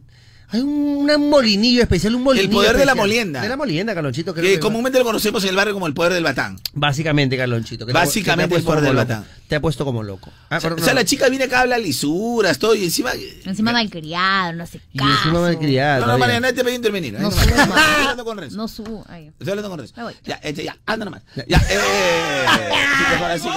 Hay 0.52 0.62
un, 0.62 1.10
un 1.10 1.30
molinillo 1.30 1.82
especial, 1.84 2.16
un 2.16 2.24
molinillo. 2.24 2.52
poder 2.52 2.76
de 2.78 2.86
la 2.86 2.96
molienda. 2.96 3.42
De 3.42 3.50
la 3.50 3.56
molienda, 3.58 3.94
Carlonchito. 3.94 4.34
creo 4.34 4.44
Que 4.46 4.54
que- 4.54 4.60
comúnmente 4.60 4.98
lo 4.98 5.06
conocemos 5.06 5.44
en 5.44 5.50
el 5.52 5.56
barrio 5.56 5.74
como 5.76 5.86
el 5.86 5.94
poder 5.94 6.12
del 6.14 6.24
batán. 6.24 6.60
Básicamente, 6.74 7.38
Carlonchito. 7.38 7.86
que 7.86 7.94
Básicamente 7.94 8.56
el 8.56 8.64
poder 8.64 8.82
del 8.82 8.90
como 8.90 8.98
batán. 8.98 9.20
loco. 9.22 9.30
Te 9.48 9.56
ha 9.56 9.62
puesto 9.62 9.84
como 9.86 10.04
loco. 10.04 10.32
Ah, 10.50 10.58
o 10.58 10.62
sea, 10.62 10.74
o 10.74 10.94
la 10.94 11.06
chica 11.06 11.28
viene 11.30 11.46
acá, 11.46 11.62
habla 11.62 11.78
lisuras, 11.78 12.58
todo, 12.60 12.76
y 12.76 12.84
encima... 12.84 13.12
Encima 13.46 13.72
malcriado, 13.72 14.54
no 14.54 14.66
sé 14.68 14.80
Y 14.94 15.02
encima 15.02 15.40
malcriada. 15.42 16.06
No, 16.06 16.14
no. 16.14 16.18
Mariana, 16.20 16.54
te 16.54 16.64
pedí 16.64 16.76
intervenir. 16.76 17.16
Ahí 17.16 17.22
No 17.24 17.32
subo 17.32 17.42
Estoy 17.42 17.60
hablando 18.00 18.26
con 18.26 18.38
Renzo. 18.38 18.58
No 18.58 18.68
subo. 18.68 19.06
Ay. 19.10 19.28
Estoy 19.28 19.50
hablando 19.50 19.70
con 19.70 19.80
Renzo. 19.80 19.94
Me 19.98 20.04
voy. 20.04 20.14
Ya, 20.24 20.36
este, 20.44 20.64
ya, 20.64 20.78
anda 20.86 21.06
nomás. 21.06 21.22
Ya, 21.48 21.58
eh, 21.70 22.46
ahora 23.20 23.40
sí. 23.40 23.48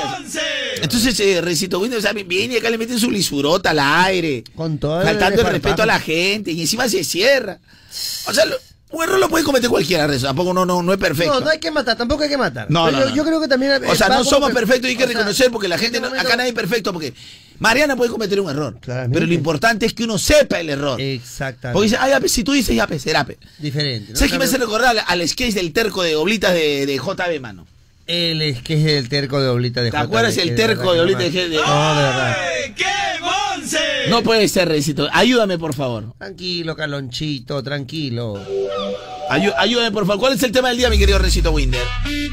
Entonces, 0.82 1.18
eh, 1.20 1.40
Rencito 1.40 1.78
Winder, 1.78 1.98
o 1.98 2.02
sea, 2.02 2.12
viene 2.12 2.54
y 2.54 2.56
acá 2.56 2.70
le 2.70 2.78
meten 2.78 2.98
su 2.98 3.10
lisurota 3.10 3.70
al 3.70 3.78
aire. 3.78 4.44
Con 4.54 4.78
todo 4.78 5.00
el 5.00 5.06
Faltando 5.06 5.42
el 5.42 5.46
respeto 5.48 5.82
a 5.82 5.86
la 5.86 6.00
gente, 6.00 6.52
y 6.52 6.60
encima 6.62 6.81
se 6.88 7.04
cierra. 7.04 7.58
O 8.26 8.32
sea, 8.32 8.44
lo- 8.44 8.56
un 8.90 9.02
error 9.04 9.18
lo 9.18 9.28
puede 9.30 9.42
cometer 9.42 9.70
cualquiera. 9.70 10.06
Tampoco 10.18 10.52
no, 10.52 10.66
no, 10.66 10.82
no 10.82 10.92
es 10.92 10.98
perfecto. 10.98 11.32
No, 11.32 11.40
no 11.40 11.48
hay 11.48 11.58
que 11.58 11.70
matar, 11.70 11.96
tampoco 11.96 12.24
hay 12.24 12.28
que 12.28 12.36
matar. 12.36 12.70
No, 12.70 12.84
Pero 12.84 12.98
no, 12.98 13.02
yo, 13.04 13.08
no. 13.10 13.16
yo 13.16 13.24
creo 13.24 13.40
que 13.40 13.48
también. 13.48 13.82
O 13.86 13.94
sea, 13.94 14.08
no 14.10 14.22
somos 14.22 14.50
que- 14.50 14.54
perfectos 14.54 14.84
y 14.88 14.90
hay 14.90 14.96
que 14.96 15.04
o 15.04 15.06
sea, 15.06 15.16
reconocer 15.16 15.50
porque 15.50 15.66
la 15.68 15.76
en 15.76 15.80
gente, 15.80 15.96
este 15.96 16.00
no- 16.02 16.08
momento- 16.10 16.28
acá 16.28 16.36
nadie 16.36 16.50
es 16.50 16.54
perfecto 16.54 16.92
porque 16.92 17.14
Mariana 17.58 17.96
puede 17.96 18.10
cometer 18.10 18.38
un 18.40 18.50
error. 18.50 18.76
Claramente. 18.80 19.14
Pero 19.14 19.26
lo 19.26 19.32
importante 19.32 19.86
es 19.86 19.94
que 19.94 20.04
uno 20.04 20.18
sepa 20.18 20.60
el 20.60 20.68
error. 20.68 21.00
Exactamente. 21.00 21.72
Porque 21.72 21.86
dice, 21.86 21.96
ay, 22.00 22.12
ape, 22.12 22.28
si 22.28 22.44
tú 22.44 22.52
dices, 22.52 22.76
ya, 22.76 22.86
será. 22.98 23.26
Diferente. 23.58 24.12
¿no? 24.12 24.18
¿Sabes 24.18 24.32
qué 24.32 24.38
me 24.38 24.44
hace 24.44 24.58
recordar 24.58 24.96
al, 25.06 25.26
sketch 25.28 25.54
del 25.54 25.72
terco 25.72 26.02
de 26.02 26.14
oblitas 26.16 26.52
de, 26.52 26.84
de 26.84 26.96
JB, 26.98 27.40
mano? 27.40 27.66
El 28.06 28.42
es 28.42 28.60
que 28.62 28.74
es 28.74 28.86
el 28.98 29.08
terco 29.08 29.40
de 29.40 29.48
Oblita 29.48 29.80
de 29.80 29.90
¿Te 29.92 29.96
JB, 29.96 30.02
acuerdas 30.02 30.36
el 30.36 30.44
que 30.46 30.50
de 30.50 30.56
terco 30.56 30.80
verdad 30.90 30.94
de 30.94 31.00
Oblita 31.00 31.18
no 31.20 31.24
de 31.24 31.30
me- 31.30 31.56
G- 31.56 32.74
No, 34.08 34.22
puede 34.22 34.48
ser, 34.48 34.68
Recito. 34.68 35.08
Ayúdame, 35.12 35.58
por 35.58 35.74
favor. 35.74 36.14
Tranquilo, 36.18 36.74
Carlonchito, 36.76 37.62
tranquilo. 37.62 38.34
Ayú- 39.30 39.54
ayúdame, 39.56 39.90
por 39.92 40.04
favor. 40.06 40.20
¿Cuál 40.20 40.32
es 40.34 40.42
el 40.42 40.52
tema 40.52 40.68
del 40.68 40.78
día, 40.78 40.90
mi 40.90 40.98
querido 40.98 41.18
Recito 41.18 41.52
Winder? 41.52 41.82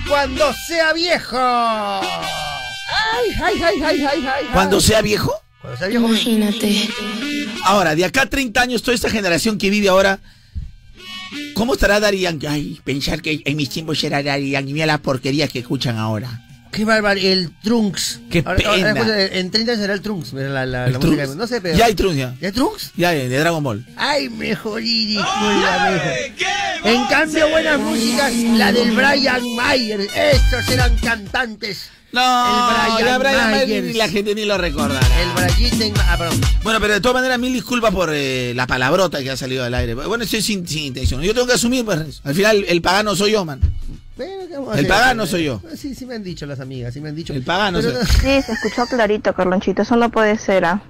Cuando 0.08 0.52
sea 0.68 0.94
viejo. 0.94 1.38
Ay, 1.38 3.30
ay, 3.44 3.62
ay, 3.64 3.82
ay, 3.84 4.02
ay, 4.12 4.28
ay. 4.28 4.46
¿Cuando 4.52 4.82
sea 4.82 5.02
viejo? 5.02 5.34
Cuando 5.62 5.78
sea 5.78 5.88
viejo. 5.88 6.08
Imagínate. 6.08 6.90
Ahora, 7.64 7.96
de 7.96 8.06
acá 8.06 8.24
a 8.24 8.26
30 8.26 8.62
años, 8.62 8.82
toda 8.82 8.96
esta 8.96 9.10
generación 9.10 9.58
que 9.58 9.70
vive 9.70 9.90
ahora, 9.90 10.20
¿cómo 11.54 11.74
estará 11.74 12.00
Yankee? 12.12 12.48
Ay, 12.48 12.82
pensar 12.84 13.22
que 13.22 13.42
en 13.46 13.56
mis 13.56 13.70
tiempos 13.70 14.04
era 14.04 14.24
Daddy 14.24 14.52
Yankee. 14.52 14.74
Mira 14.74 14.86
las 14.86 15.00
porquerías 15.00 15.50
que 15.52 15.60
escuchan 15.60 15.98
ahora. 15.98 16.46
Qué 16.72 16.86
bárbaro, 16.86 17.20
el 17.20 17.52
Trunks. 17.64 18.20
Qué 18.30 18.44
pena. 18.44 18.92
escucha, 18.92 19.26
en 19.26 19.50
30 19.52 19.76
será 19.76 19.94
el 19.94 20.02
Trunks, 20.02 20.34
la, 20.34 20.50
la, 20.50 20.66
la 20.66 20.86
El 20.88 20.94
música. 21.00 21.24
Trunks. 21.24 21.36
No 21.36 21.48
sé, 21.48 21.62
pero. 21.62 21.78
Ya 21.78 21.86
hay 21.86 21.96
Trunks, 21.96 22.18
ya. 22.18 22.36
¿Ya 22.40 22.48
hay 22.48 22.54
Trunks? 22.54 22.92
Ya, 22.96 23.12
de 23.12 23.28
Dragon 23.40 23.64
Ball. 23.64 23.86
Ay, 23.98 24.30
mejor 24.30 24.82
ridícula. 24.82 26.16
En 26.84 27.06
cambio, 27.08 27.50
buenas 27.50 27.80
músicas, 27.80 28.34
la 28.36 28.72
del 28.72 28.92
Brian 28.92 29.56
Mayer. 29.56 30.02
Estos 30.16 30.70
eran 30.70 30.96
cantantes. 30.98 31.90
No, 32.12 32.98
El 32.98 33.04
Brian 33.04 33.20
Brian 33.20 33.52
Mayer 33.52 33.84
ni 33.84 33.94
la 33.94 34.10
gente 34.10 34.34
ni 34.34 34.46
lo 34.46 34.58
recordará. 34.58 35.06
El 35.22 35.30
Brian. 35.32 35.94
Ah, 36.08 36.18
perdón. 36.18 36.40
Bueno, 36.64 36.80
pero 36.80 36.94
de 36.94 37.02
todas 37.02 37.16
maneras, 37.16 37.38
mil 37.40 37.54
disculpas 37.54 37.94
por 37.94 38.10
eh, 38.14 38.54
la 38.56 38.66
palabrota 38.68 39.22
que 39.22 39.30
ha 39.32 39.38
salido 39.38 39.64
al 39.64 39.74
aire. 39.74 39.94
Bueno, 39.94 40.24
estoy 40.24 40.42
sin, 40.42 40.68
sin 40.68 40.86
intención. 40.86 41.22
Yo 41.22 41.34
tengo 41.34 41.48
que 41.48 41.54
asumir, 41.54 41.84
pues. 41.86 42.22
Al 42.24 42.34
final, 42.36 42.66
el 42.68 42.82
pagano 42.82 43.16
soy 43.16 43.32
yo, 43.32 43.44
man. 43.46 43.60
Bueno, 44.20 44.48
¿qué 44.50 44.54
vamos 44.56 44.76
a 44.76 44.80
El 44.80 44.86
pagano 44.88 45.26
soy 45.26 45.46
yo. 45.46 45.62
Sí, 45.78 45.96
sí 45.96 46.06
me 46.06 46.16
han 46.16 46.24
dicho 46.26 46.46
las 46.46 46.60
amigas, 46.60 46.94
sí 46.94 47.00
me 47.00 47.08
han 47.08 47.16
dicho. 47.16 47.32
El 47.32 47.42
pagano 47.44 47.82
soy- 47.82 47.94
no- 47.94 48.04
Sí, 48.06 48.42
se 48.42 48.52
escuchó 48.52 48.86
clarito, 48.86 49.34
Carlonchito. 49.34 49.84
Eso 49.84 49.96
no 49.96 50.10
puede 50.12 50.38
ser, 50.38 50.66
¿ah? 50.66 50.82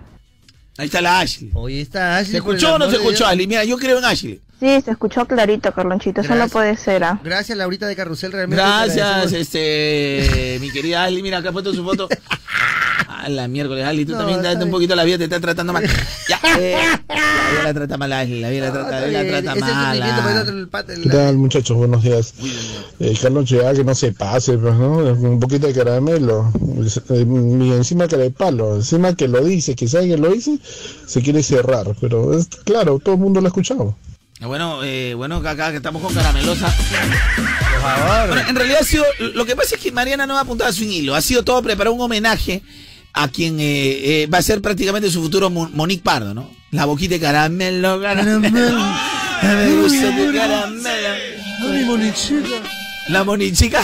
Ahí 0.80 0.88
está 0.88 1.00
la 1.00 1.20
Ashley. 1.20 1.52
Oye, 1.54 1.80
está 1.82 2.18
Ashley. 2.18 2.32
¿Se 2.32 2.38
escuchó 2.38 2.74
o 2.74 2.80
no 2.80 2.90
se 2.90 2.96
escuchó. 2.96 3.28
Ashley? 3.28 3.46
Mira, 3.46 3.64
yo 3.66 3.78
creo 3.78 4.00
en 4.00 4.06
Ashley. 4.06 4.42
Sí, 4.60 4.82
se 4.84 4.92
escuchó 4.92 5.28
clarito, 5.28 5.72
Carlonchito. 5.74 6.22
Eso 6.22 6.34
no 6.34 6.48
puede 6.50 6.76
ser, 6.76 7.04
¿ah? 7.04 7.20
Gracias, 7.24 7.56
Laurita 7.56 7.86
de 7.86 7.96
Carrusel, 7.96 8.32
realmente. 8.32 8.64
te 8.64 8.68
Gracias, 8.68 9.32
este, 9.34 10.58
mi 10.60 10.72
querida 10.72 11.04
Ashley. 11.04 11.22
Mira, 11.22 11.38
acá 11.38 11.50
ha 11.50 11.52
puesto 11.52 11.72
su 11.74 11.84
foto. 11.84 12.10
A 13.08 13.28
la 13.30 13.48
miércoles, 13.48 13.86
Ashley, 13.86 14.06
tú 14.06 14.14
No, 14.14 14.20
también 14.20 14.42
date 14.42 14.64
un 14.64 14.72
poquito 14.72 14.96
la 14.96 15.04
vida, 15.04 15.18
te 15.18 15.26
está 15.26 15.40
tratando 15.40 15.74
mal. 15.74 15.84
Eh, 16.58 16.76
la 17.08 17.52
vida 17.52 17.64
la 17.64 17.74
trata 17.74 17.98
mal. 17.98 18.10
La 18.10 18.24
vida 18.24 18.66
la 18.68 18.72
trata, 18.74 19.02
la 19.08 19.42
trata 19.42 19.56
mal. 19.56 20.02
otro, 20.42 20.58
el 20.58 20.68
pat- 20.68 20.90
el- 20.90 21.04
¿Qué 21.04 21.10
tal 21.10 21.38
muchachos? 21.38 21.76
Buenos 21.78 22.04
días. 22.04 22.34
Eh, 23.00 23.18
Carlos 23.22 23.50
ya 23.50 23.74
que 23.74 23.84
no 23.84 23.96
se 23.96 24.12
pase, 24.12 24.58
pues, 24.58 24.74
¿no? 24.76 24.98
Un 24.98 25.40
poquito 25.40 25.68
de 25.68 25.74
caramelo. 25.74 26.52
Eh, 27.10 27.26
Y 27.30 27.72
encima 27.74 28.08
que 28.08 28.18
de 28.18 28.32
palo, 28.32 28.76
encima 28.78 29.16
que 29.16 29.28
lo 29.28 29.44
dice, 29.44 29.76
que 29.76 29.88
sabe 29.88 30.08
que 30.10 30.18
lo 30.18 30.30
dice, 30.32 30.60
se 31.06 31.22
quiere 31.22 31.44
cerrar. 31.44 31.96
Pero 32.00 32.38
es 32.38 32.48
claro, 32.66 33.00
todo 33.00 33.16
el 33.16 33.22
mundo 33.22 33.42
lo 33.42 33.48
ha 33.48 33.50
escuchado. 33.50 33.96
Bueno, 34.42 34.84
eh, 34.86 35.14
bueno, 35.16 35.38
acá 35.38 35.70
que 35.72 35.78
estamos 35.78 36.02
con 36.02 36.14
Caramelosa. 36.14 36.68
Por 36.68 37.82
favor. 37.82 38.28
Bueno, 38.30 38.50
en 38.50 38.56
realidad 38.56 38.80
ha 38.82 38.86
sido, 38.86 39.04
lo 39.34 39.46
que 39.46 39.56
pasa 39.56 39.76
es 39.76 39.82
que 39.82 39.92
Mariana 39.92 40.26
no 40.26 40.38
ha 40.38 40.42
apuntado 40.42 40.70
a 40.70 40.74
su 40.74 40.84
hilo, 40.86 41.14
ha 41.14 41.22
sido 41.22 41.44
todo 41.44 41.62
preparar 41.62 41.92
un 41.92 42.00
homenaje 42.00 42.62
a 43.22 43.28
quien 43.28 43.60
eh, 43.60 44.24
eh, 44.24 44.28
va 44.28 44.38
a 44.38 44.42
ser 44.42 44.62
prácticamente 44.62 45.10
su 45.12 45.22
futuro 45.22 45.50
Mo- 45.50 45.70
Monique 45.74 46.04
Pardo, 46.04 46.34
¿no? 46.34 46.50
La 46.72 46.86
boquita 46.86 47.16
de 47.16 47.20
caramelo, 47.20 48.00
caramelo. 48.02 48.52
Me 49.42 49.76
gusta 49.82 50.16
tu 50.16 50.34
caramelo. 50.34 51.14
Ay, 51.72 51.86
monichita. 51.86 52.62
La 53.10 53.24
monichica. 53.24 53.82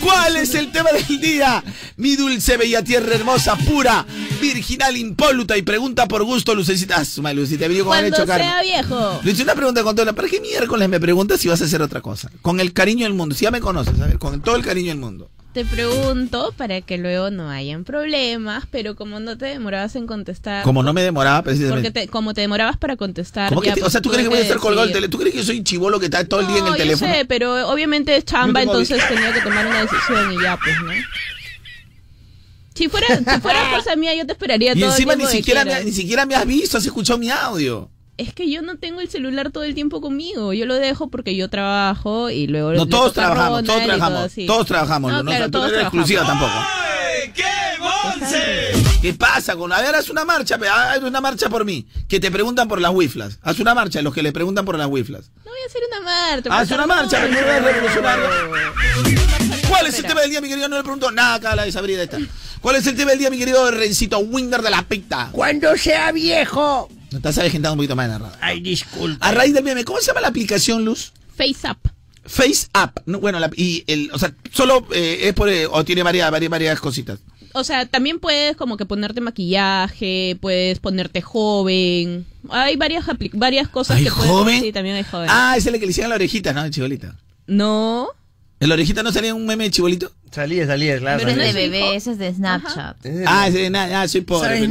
¿Cuál 0.00 0.36
es 0.36 0.54
el 0.54 0.70
tema 0.70 0.90
del 0.92 1.20
día? 1.20 1.62
Mi 1.96 2.14
dulce, 2.16 2.56
bella 2.56 2.82
tierra 2.84 3.14
hermosa, 3.14 3.56
pura, 3.56 4.06
virginal, 4.40 4.96
impoluta 4.96 5.56
y 5.56 5.62
pregunta 5.62 6.06
por 6.06 6.22
gusto, 6.24 6.54
Lucecita. 6.54 6.96
Ah, 6.98 7.04
su 7.04 7.20
madre, 7.22 7.36
Lucecita, 7.36 7.66
como 7.66 7.92
han 7.92 8.08
Cuando 8.10 8.16
hecho 8.16 8.26
sea 8.26 8.62
viejo. 8.62 9.20
Le 9.24 9.32
hice 9.32 9.42
una 9.42 9.54
pregunta 9.54 9.82
con 9.82 9.96
toda 9.96 10.06
la... 10.06 10.12
¿Para 10.12 10.28
qué 10.28 10.40
miércoles 10.40 10.88
me 10.88 11.00
preguntas 11.00 11.40
si 11.40 11.48
vas 11.48 11.60
a 11.60 11.64
hacer 11.64 11.82
otra 11.82 12.00
cosa? 12.00 12.30
Con 12.42 12.60
el 12.60 12.72
cariño 12.72 13.04
del 13.04 13.14
mundo. 13.14 13.34
Si 13.34 13.44
ya 13.44 13.50
me 13.50 13.60
conoces, 13.60 13.98
a 14.00 14.06
ver, 14.06 14.18
con 14.18 14.40
todo 14.40 14.54
el 14.56 14.64
cariño 14.64 14.88
del 14.88 14.98
mundo. 14.98 15.30
Te 15.58 15.64
pregunto 15.64 16.54
para 16.56 16.80
que 16.82 16.98
luego 16.98 17.30
no 17.32 17.50
hayan 17.50 17.82
problemas, 17.82 18.64
pero 18.70 18.94
como 18.94 19.18
no 19.18 19.36
te 19.36 19.46
demorabas 19.46 19.96
en 19.96 20.06
contestar. 20.06 20.62
Como 20.62 20.84
no 20.84 20.92
me 20.92 21.02
demoraba, 21.02 21.42
Porque 21.42 21.56
precisamente. 21.56 21.90
te, 21.90 22.06
como 22.06 22.32
te 22.32 22.42
demorabas 22.42 22.76
para 22.76 22.94
contestar. 22.96 23.48
¿Cómo 23.48 23.60
que 23.60 23.66
ya, 23.70 23.74
te- 23.74 23.82
o 23.82 23.90
sea, 23.90 24.00
¿tú 24.00 24.08
crees 24.10 24.22
que 24.22 24.28
voy 24.28 24.38
a 24.38 24.42
estar 24.42 24.58
colgado 24.58 24.86
decir. 24.86 24.94
teléfono? 25.00 25.10
¿Tú 25.10 25.18
crees 25.18 25.32
que 25.34 25.40
yo 25.40 25.44
soy 25.46 25.64
chivolo 25.64 25.98
que 25.98 26.04
está 26.06 26.24
todo 26.24 26.40
el 26.42 26.46
día 26.46 26.58
en 26.58 26.64
No, 26.64 26.70
el 26.74 26.76
teléfono? 26.76 27.10
Yo 27.12 27.18
sé, 27.18 27.24
pero 27.24 27.68
obviamente 27.68 28.14
es 28.16 28.24
chamba, 28.24 28.62
entonces 28.62 29.02
tenía 29.08 29.32
que 29.32 29.40
tomar 29.40 29.66
una 29.66 29.80
decisión 29.82 30.32
y 30.32 30.42
ya, 30.42 30.56
pues, 30.62 30.76
¿no? 30.80 30.92
Si 32.74 32.88
fuera, 32.88 33.08
si 33.08 33.40
fuera 33.40 33.70
cosa 33.76 33.96
mía, 33.96 34.14
yo 34.14 34.24
te 34.26 34.32
esperaría 34.32 34.74
Y 34.76 34.80
todo 34.80 34.90
encima 34.90 35.14
el 35.14 35.18
ni 35.18 35.24
tiempo 35.24 35.36
siquiera, 35.38 35.64
me, 35.64 35.84
ni 35.84 35.90
siquiera 35.92 36.24
me 36.24 36.36
has 36.36 36.46
visto, 36.46 36.78
has 36.78 36.86
escuchado 36.86 37.18
mi 37.18 37.30
audio. 37.30 37.90
Es 38.18 38.34
que 38.34 38.50
yo 38.50 38.62
no 38.62 38.76
tengo 38.78 39.00
el 39.00 39.08
celular 39.08 39.50
todo 39.52 39.62
el 39.62 39.74
tiempo 39.74 40.00
conmigo. 40.00 40.52
Yo 40.52 40.66
lo 40.66 40.74
dejo 40.74 41.08
porque 41.08 41.36
yo 41.36 41.48
trabajo 41.48 42.30
y 42.30 42.48
luego. 42.48 42.72
No, 42.72 42.86
todos 42.86 43.12
trabajamos, 43.12 43.62
todos 43.62 43.78
todo 43.78 43.86
trabajamos, 43.86 44.32
todos 44.46 44.66
trabajamos. 44.66 45.12
No, 45.12 45.22
No, 45.22 45.30
claro, 45.30 45.44
no 45.44 45.50
todos 45.52 45.68
eres 45.70 45.82
exclusiva 45.82 46.24
trabajamos. 46.24 46.50
tampoco. 46.52 46.78
¿Qué 49.00 49.14
pasa 49.14 49.54
con 49.54 49.72
A 49.72 49.80
ver, 49.80 49.94
haz 49.94 50.10
una 50.10 50.24
marcha, 50.24 50.58
pe, 50.58 50.66
haz 50.68 51.00
una 51.02 51.20
marcha 51.20 51.48
por 51.48 51.64
mí. 51.64 51.86
Que 52.08 52.18
te 52.18 52.30
preguntan 52.32 52.66
por 52.66 52.80
las 52.80 52.92
wiflas. 52.92 53.38
Haz 53.42 53.60
una 53.60 53.72
marcha, 53.74 54.02
los 54.02 54.12
que 54.12 54.22
le 54.24 54.32
preguntan 54.32 54.64
por 54.64 54.76
las 54.76 54.88
wiflas. 54.88 55.30
No 55.44 55.52
voy 55.52 55.60
a 55.62 55.66
hacer 55.66 55.82
una 55.88 56.00
marcha. 56.00 56.58
Haz 56.58 56.70
una 56.72 56.86
marcha, 56.86 57.24
revolucionario. 57.24 58.24
¿Cuál 59.68 59.86
es 59.86 59.98
el 59.98 60.04
tema 60.06 60.22
del 60.22 60.30
día, 60.30 60.40
mi 60.40 60.48
querido? 60.48 60.68
No 60.68 60.76
le 60.76 60.82
pregunto 60.82 61.12
nada 61.12 61.34
acá 61.34 61.52
a 61.52 61.56
la 61.56 61.64
desabrida 61.64 62.02
esta. 62.02 62.18
¿Cuál 62.60 62.74
es 62.76 62.86
el 62.88 62.96
tema 62.96 63.10
del 63.10 63.20
día, 63.20 63.30
mi 63.30 63.38
querido 63.38 63.70
Rencito 63.70 64.18
Winder 64.18 64.60
de 64.60 64.70
la 64.70 64.82
Picta? 64.82 65.28
Cuando 65.30 65.76
sea 65.76 66.10
viejo. 66.10 66.88
No 67.10 67.18
estás 67.18 67.38
avejentando 67.38 67.72
un 67.74 67.78
poquito 67.78 67.96
más 67.96 68.04
en 68.06 68.12
la 68.12 68.18
radio. 68.18 68.36
Ay, 68.40 68.60
disculpa. 68.60 69.26
A 69.26 69.32
raíz 69.32 69.54
del 69.54 69.64
meme, 69.64 69.84
¿cómo 69.84 69.98
se 70.00 70.06
llama 70.06 70.20
la 70.20 70.28
aplicación, 70.28 70.84
Luz? 70.84 71.12
Face 71.36 71.68
up. 71.70 71.78
Face 72.24 72.68
App. 72.74 72.98
No, 73.06 73.20
bueno, 73.20 73.38
la- 73.40 73.50
y 73.56 73.84
el, 73.86 74.10
o 74.12 74.18
sea, 74.18 74.34
solo 74.52 74.86
eh, 74.92 75.20
es 75.22 75.32
por, 75.34 75.48
eh, 75.48 75.66
o 75.66 75.84
tiene 75.84 76.02
varias, 76.02 76.30
varias, 76.30 76.50
varias 76.50 76.80
cositas. 76.80 77.20
O 77.54 77.64
sea, 77.64 77.86
también 77.86 78.18
puedes 78.20 78.54
como 78.56 78.76
que 78.76 78.84
ponerte 78.84 79.22
maquillaje, 79.22 80.36
puedes 80.40 80.78
ponerte 80.80 81.22
joven. 81.22 82.26
Hay 82.50 82.76
varias 82.76 83.06
varias 83.32 83.68
cosas 83.68 83.96
¿Hay 83.96 84.04
que 84.04 84.10
puedes- 84.10 84.30
joven? 84.30 84.60
Sí, 84.62 84.72
también 84.72 84.96
hay 84.96 85.04
joven. 85.04 85.28
Ah, 85.32 85.54
es 85.56 85.64
el 85.66 85.72
que 85.80 85.86
le 85.86 85.90
hicieron 85.90 86.10
la 86.10 86.16
orejita, 86.16 86.52
¿no? 86.52 86.62
El 86.64 86.70
chibolito. 86.70 87.08
No. 87.46 88.08
¿En 88.60 88.68
la 88.68 88.74
orejita 88.74 89.02
no 89.04 89.12
salía 89.12 89.34
un 89.34 89.46
meme 89.46 89.64
de 89.64 89.70
chibolito? 89.70 90.12
Salía, 90.32 90.66
salía, 90.66 90.98
claro. 90.98 91.18
Pero 91.24 91.30
es 91.30 91.36
de 91.36 91.52
bebé, 91.52 91.94
ese 91.96 92.12
es 92.12 92.18
de 92.18 92.34
Snapchat. 92.34 92.96
Ah, 93.26 93.46
ese 93.48 93.58
de 93.58 93.70
nada, 93.70 94.02
ah, 94.02 94.08
soy 94.08 94.22
pobre. 94.22 94.58
Sé. 94.58 94.68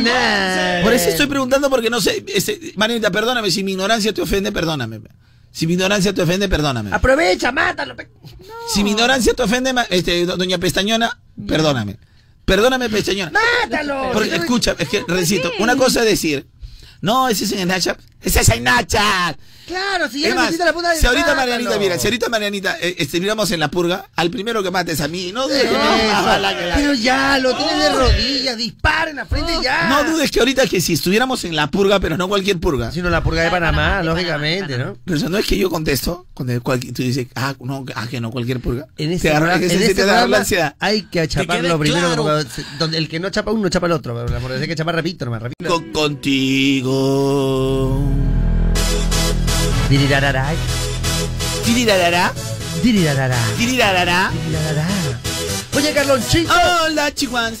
nada. 0.00 0.82
Por 0.82 0.92
eso 0.92 1.08
estoy 1.10 1.26
preguntando 1.26 1.70
porque 1.70 1.90
no 1.90 2.00
sé. 2.00 2.24
Ese, 2.34 2.72
Marianita, 2.76 3.10
perdóname, 3.10 3.50
si 3.50 3.62
mi 3.62 3.72
ignorancia 3.72 4.12
te 4.12 4.22
ofende, 4.22 4.50
perdóname. 4.50 5.00
Si 5.52 5.66
mi 5.66 5.74
ignorancia 5.74 6.12
te 6.12 6.22
ofende, 6.22 6.48
perdóname. 6.48 6.90
Aprovecha, 6.92 7.52
mátalo. 7.52 7.94
pe- 7.94 8.08
Si 8.72 8.82
mi 8.82 8.90
ignorancia 8.90 9.34
te 9.34 9.42
ofende, 9.42 9.72
ma- 9.72 9.86
este, 9.88 10.26
do- 10.26 10.36
doña 10.36 10.58
Pestañona, 10.58 11.18
perdóname. 11.46 11.96
Perdóname, 12.44 12.88
Pestañona. 12.90 13.32
Mátalo. 13.62 14.10
Porque, 14.12 14.34
escucha, 14.34 14.74
es 14.78 14.88
que, 14.88 15.04
recito, 15.06 15.52
una 15.60 15.76
cosa 15.76 16.00
es 16.00 16.06
decir, 16.06 16.46
no, 17.02 17.28
ese 17.28 17.44
es 17.44 17.52
en 17.52 17.62
Snapchat, 17.64 17.98
ese 18.22 18.40
es 18.40 18.48
en 18.48 18.58
Snapchat. 18.62 19.36
Claro, 19.66 20.08
si 20.10 20.20
ya 20.20 20.28
Es 20.28 20.34
más, 20.34 20.44
necesita 20.44 20.64
la 20.66 20.72
punta 20.72 20.90
de 20.90 20.96
si 21.00 21.06
ahorita 21.06 21.28
mátalo. 21.28 21.40
Marianita, 21.52 21.78
mira, 21.78 21.98
si 21.98 22.06
ahorita 22.06 22.28
Marianita 22.28 22.76
eh, 22.80 22.96
estuviéramos 22.98 23.50
en 23.50 23.60
la 23.60 23.68
purga, 23.70 24.08
al 24.14 24.30
primero 24.30 24.62
que 24.62 24.70
mates 24.70 25.00
a 25.00 25.08
mí, 25.08 25.32
no 25.32 25.44
dudes 25.48 25.62
que 25.62 25.68
que 25.68 25.74
la- 25.74 26.72
Pero 26.76 26.92
ya, 26.94 27.38
lo 27.38 27.56
tiene 27.56 27.74
de 27.76 27.88
rodillas, 27.90 28.56
dispara 28.56 29.10
en 29.10 29.16
la 29.16 29.26
frente 29.26 29.52
ya. 29.62 29.88
No 29.88 30.04
dudes 30.04 30.30
que 30.30 30.40
ahorita 30.40 30.66
que 30.66 30.80
si 30.80 30.92
estuviéramos 30.94 31.44
en 31.44 31.56
la 31.56 31.68
purga, 31.70 31.98
pero 32.00 32.16
no 32.16 32.28
cualquier 32.28 32.58
purga. 32.58 32.90
Sino 32.92 33.08
la 33.10 33.22
purga 33.22 33.42
de 33.42 33.50
Panamá, 33.50 34.02
lógicamente, 34.02 34.74
Panamá. 34.74 34.90
¿no? 34.92 34.98
Pero 35.04 35.16
eso 35.18 35.28
no 35.28 35.38
es 35.38 35.46
que 35.46 35.56
yo 35.56 35.70
contesto, 35.70 36.26
cuando 36.34 36.60
cual- 36.62 36.80
tú 36.80 37.02
dices, 37.02 37.26
ah, 37.34 37.54
no, 37.60 37.84
ah, 37.94 38.06
que 38.10 38.20
no, 38.20 38.30
cualquier 38.30 38.60
purga. 38.60 38.86
En 38.98 39.08
te 39.08 39.14
este 39.16 39.30
agarra, 39.30 39.46
programa, 39.46 39.60
que 39.62 39.68
se, 39.68 39.74
en 39.74 39.80
se 39.80 39.84
este 39.86 39.94
te 39.94 40.02
agarra 40.02 40.26
la 40.28 40.38
ansiedad. 40.38 40.74
hay 40.78 41.02
que 41.02 41.20
achaparlo 41.20 41.78
quede 41.78 41.78
primero, 41.78 42.22
claro. 42.24 42.44
donde 42.78 42.98
el 42.98 43.08
que 43.08 43.18
no 43.20 43.30
chapa 43.30 43.50
uno, 43.52 43.68
chapa 43.68 43.86
el 43.86 43.92
otro. 43.92 44.14
Por 44.26 44.52
eso 44.52 44.60
hay 44.62 44.68
que 44.68 44.76
chapar 44.76 44.94
repito 44.94 45.24
nomás, 45.24 45.42
repito. 45.42 45.70
Con- 45.70 45.90
contigo. 45.92 46.94
Dirirararay, 49.88 50.56
Tirirarara, 51.64 52.32
dirirarara, 52.82 53.36
tirirarara. 53.58 54.30
dirirarara. 54.32 54.86
Oye, 55.76 55.92
Carlonchito. 55.92 56.52
Hola, 56.84 57.12
chihuans. 57.14 57.60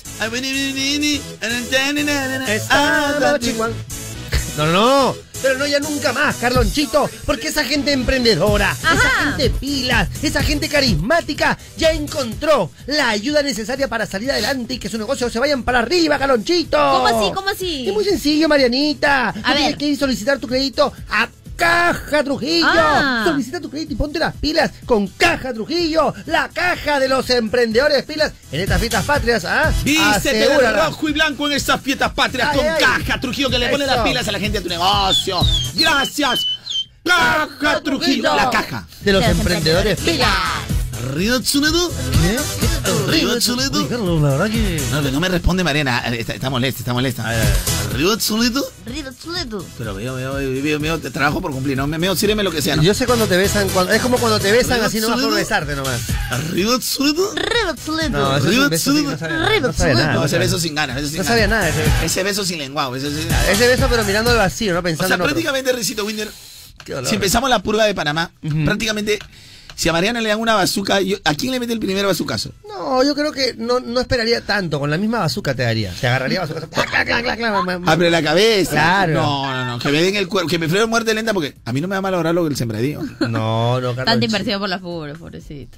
Estaba 2.46 3.38
chihuahua. 3.38 3.74
No, 4.56 4.66
no, 4.66 4.72
no. 4.72 5.14
Pero 5.42 5.58
no 5.58 5.66
ya 5.66 5.78
nunca 5.80 6.14
más, 6.14 6.36
Carlonchito, 6.36 7.10
porque 7.26 7.48
esa 7.48 7.64
gente 7.64 7.92
emprendedora, 7.92 8.74
esa 8.80 9.10
gente 9.24 9.50
pilas, 9.50 10.08
esa 10.22 10.42
gente 10.42 10.70
carismática 10.70 11.58
ya 11.76 11.90
encontró 11.90 12.70
la 12.86 13.10
ayuda 13.10 13.42
necesaria 13.42 13.86
para 13.88 14.06
salir 14.06 14.30
adelante 14.30 14.74
y 14.74 14.78
que 14.78 14.88
su 14.88 14.96
negocio 14.96 15.28
se 15.28 15.38
vayan 15.38 15.62
para 15.62 15.80
arriba, 15.80 16.18
Carlonchito. 16.18 16.78
¿Cómo 16.78 17.06
así? 17.06 17.32
¿Cómo 17.34 17.48
así? 17.50 17.86
Es 17.86 17.92
muy 17.92 18.04
sencillo, 18.06 18.48
Marianita. 18.48 19.32
Tú 19.34 19.42
tienes 19.42 19.66
ver. 19.66 19.76
que 19.76 19.86
ir 19.88 19.96
a 19.96 20.00
solicitar 20.00 20.38
tu 20.38 20.48
crédito 20.48 20.90
a 21.10 21.28
Caja 21.56 22.24
Trujillo. 22.24 22.66
Ah. 22.68 23.22
Solicita 23.26 23.60
tu 23.60 23.70
crédito 23.70 23.92
y 23.92 23.96
ponte 23.96 24.18
las 24.18 24.34
pilas 24.36 24.70
con 24.86 25.06
Caja 25.08 25.52
Trujillo, 25.52 26.14
la 26.26 26.48
caja 26.48 26.98
de 26.98 27.08
los 27.08 27.28
emprendedores 27.30 28.02
pilas 28.04 28.32
en 28.52 28.60
estas 28.60 28.80
fiestas 28.80 29.04
patrias. 29.04 29.44
¿ah? 29.44 29.72
Vístete 29.84 30.48
de 30.48 30.70
rojo 30.72 31.08
y 31.08 31.12
blanco 31.12 31.46
en 31.46 31.52
estas 31.54 31.80
fiestas 31.80 32.12
patrias 32.12 32.48
Ay, 32.52 32.58
con 32.58 32.66
ay. 32.66 32.80
Caja 32.80 33.20
Trujillo 33.20 33.50
que 33.50 33.58
le 33.58 33.68
pone 33.68 33.86
las 33.86 33.98
pilas 33.98 34.26
a 34.28 34.32
la 34.32 34.38
gente 34.38 34.58
de 34.58 34.62
tu 34.62 34.68
negocio. 34.68 35.40
Gracias. 35.74 36.46
Caja 37.04 37.80
Trujillo. 37.82 38.34
La 38.34 38.50
caja. 38.50 38.86
de 39.02 39.12
los 39.12 39.24
emprendedores 39.24 40.00
pilas. 40.00 40.28
Río 41.14 41.40
Chuledo. 41.42 41.90
Arriba, 43.06 43.38
Chuledo. 43.38 43.78
Oye, 43.80 43.88
Carlos, 43.88 44.22
la 44.22 44.30
verdad 44.30 44.50
que... 44.50 44.82
No, 44.90 45.02
no 45.02 45.20
me 45.20 45.28
responde 45.28 45.62
Mariana. 45.64 45.98
Está, 46.14 46.34
está 46.34 46.50
molesta, 46.50 46.80
está 46.80 46.92
molesta. 46.92 47.24
Arriba 47.92 48.16
Chuledo. 48.18 48.64
Rido, 48.86 49.10
chuledo. 49.22 49.64
Pero 49.78 49.94
veo, 49.94 50.14
veo, 50.14 50.78
veo, 50.80 50.98
te 50.98 51.10
trabajo 51.10 51.40
por 51.40 51.52
cumplir, 51.52 51.76
¿no? 51.76 51.86
Me 51.86 51.98
veo, 51.98 52.14
síreme 52.16 52.42
lo 52.42 52.50
que 52.50 52.60
sea, 52.62 52.76
¿no? 52.76 52.82
Yo 52.82 52.94
sé 52.94 53.06
cuando 53.06 53.26
te 53.26 53.36
besan, 53.36 53.68
cuando- 53.70 53.92
es 53.92 54.02
como 54.02 54.18
cuando 54.18 54.38
te 54.40 54.52
besan 54.52 54.82
así 54.82 55.00
nomás 55.00 55.20
por 55.20 55.34
besarte 55.34 55.74
nomás. 55.76 56.00
Rido, 56.50 56.78
chuledo. 56.78 57.32
No, 58.10 58.36
eso 58.36 58.50
es 58.50 58.58
un 58.58 58.70
beso 58.70 58.90
así, 58.90 59.02
no. 59.02 59.10
No. 59.10 59.94
No, 59.94 60.12
no 60.14 60.24
ese 60.24 60.38
beso 60.38 60.58
sin 60.58 60.74
ganas. 60.74 61.02
No 61.12 61.24
sabía 61.24 61.46
nada 61.46 61.68
ese 61.68 61.78
beso. 61.82 61.92
Ese 62.04 62.22
beso 62.22 62.44
sin 62.44 62.58
lenguado. 62.58 62.94
Ese, 62.96 63.08
beso 63.68 63.86
pero 63.90 64.04
mirando 64.04 64.30
al 64.30 64.36
vacío, 64.38 64.72
¿no? 64.74 64.80
O 64.80 64.82
Pensando 64.82 65.08
sea, 65.08 65.14
en 65.16 65.20
otro. 65.20 65.32
prácticamente, 65.32 65.72
Ricito 65.72 66.04
Winder, 66.04 66.30
Qué 66.84 66.94
si 67.06 67.14
empezamos 67.14 67.48
la 67.48 67.62
purga 67.62 67.84
de 67.84 67.94
Panamá, 67.94 68.30
prácticamente, 68.64 69.18
si 69.76 69.88
a 69.88 69.92
Mariana 69.92 70.20
le 70.20 70.28
dan 70.28 70.40
una 70.40 70.54
bazuca, 70.54 70.98
¿a 71.24 71.34
quién 71.34 71.52
le 71.52 71.60
mete 71.60 71.72
el 71.72 71.80
primer 71.80 72.06
bazucazo? 72.06 72.50
No, 72.68 73.02
yo 73.02 73.14
creo 73.14 73.32
que 73.32 73.54
no, 73.56 73.80
no 73.80 74.00
esperaría 74.00 74.40
tanto. 74.40 74.78
Con 74.80 74.90
la 74.90 74.96
misma 74.98 75.20
bazuca 75.20 75.54
te 75.54 75.62
daría. 75.62 75.92
Te 76.00 76.06
agarraría 76.06 76.40
bazuca. 76.40 76.60
clac, 76.70 76.88
clac, 76.90 77.06
clac, 77.06 77.22
clac, 77.24 77.38
clac, 77.38 77.52
ma- 77.64 77.78
ma- 77.78 77.92
Abre 77.92 78.10
la 78.10 78.22
cabeza. 78.22 78.70
Claro. 78.72 79.12
No, 79.14 79.52
no, 79.52 79.64
no. 79.66 79.78
Que 79.78 79.88
me 79.90 80.00
den 80.02 80.16
el 80.16 80.28
cuerpo, 80.28 80.48
que 80.48 80.58
me 80.58 80.68
frene 80.68 80.86
muerte 80.86 81.12
lenta 81.14 81.32
porque 81.34 81.54
a 81.64 81.72
mí 81.72 81.80
no 81.80 81.88
me 81.88 81.92
va 81.94 81.98
a 81.98 82.02
malograr 82.02 82.34
lo 82.34 82.42
que 82.44 82.50
el 82.50 82.56
sembradío. 82.56 83.00
No, 83.20 83.80
no, 83.80 83.88
Carlos. 83.94 84.04
Tanta 84.06 84.24
inversión 84.24 84.60
por 84.60 84.68
la 84.68 84.78
fútbol, 84.78 85.12
pobrecito. 85.18 85.76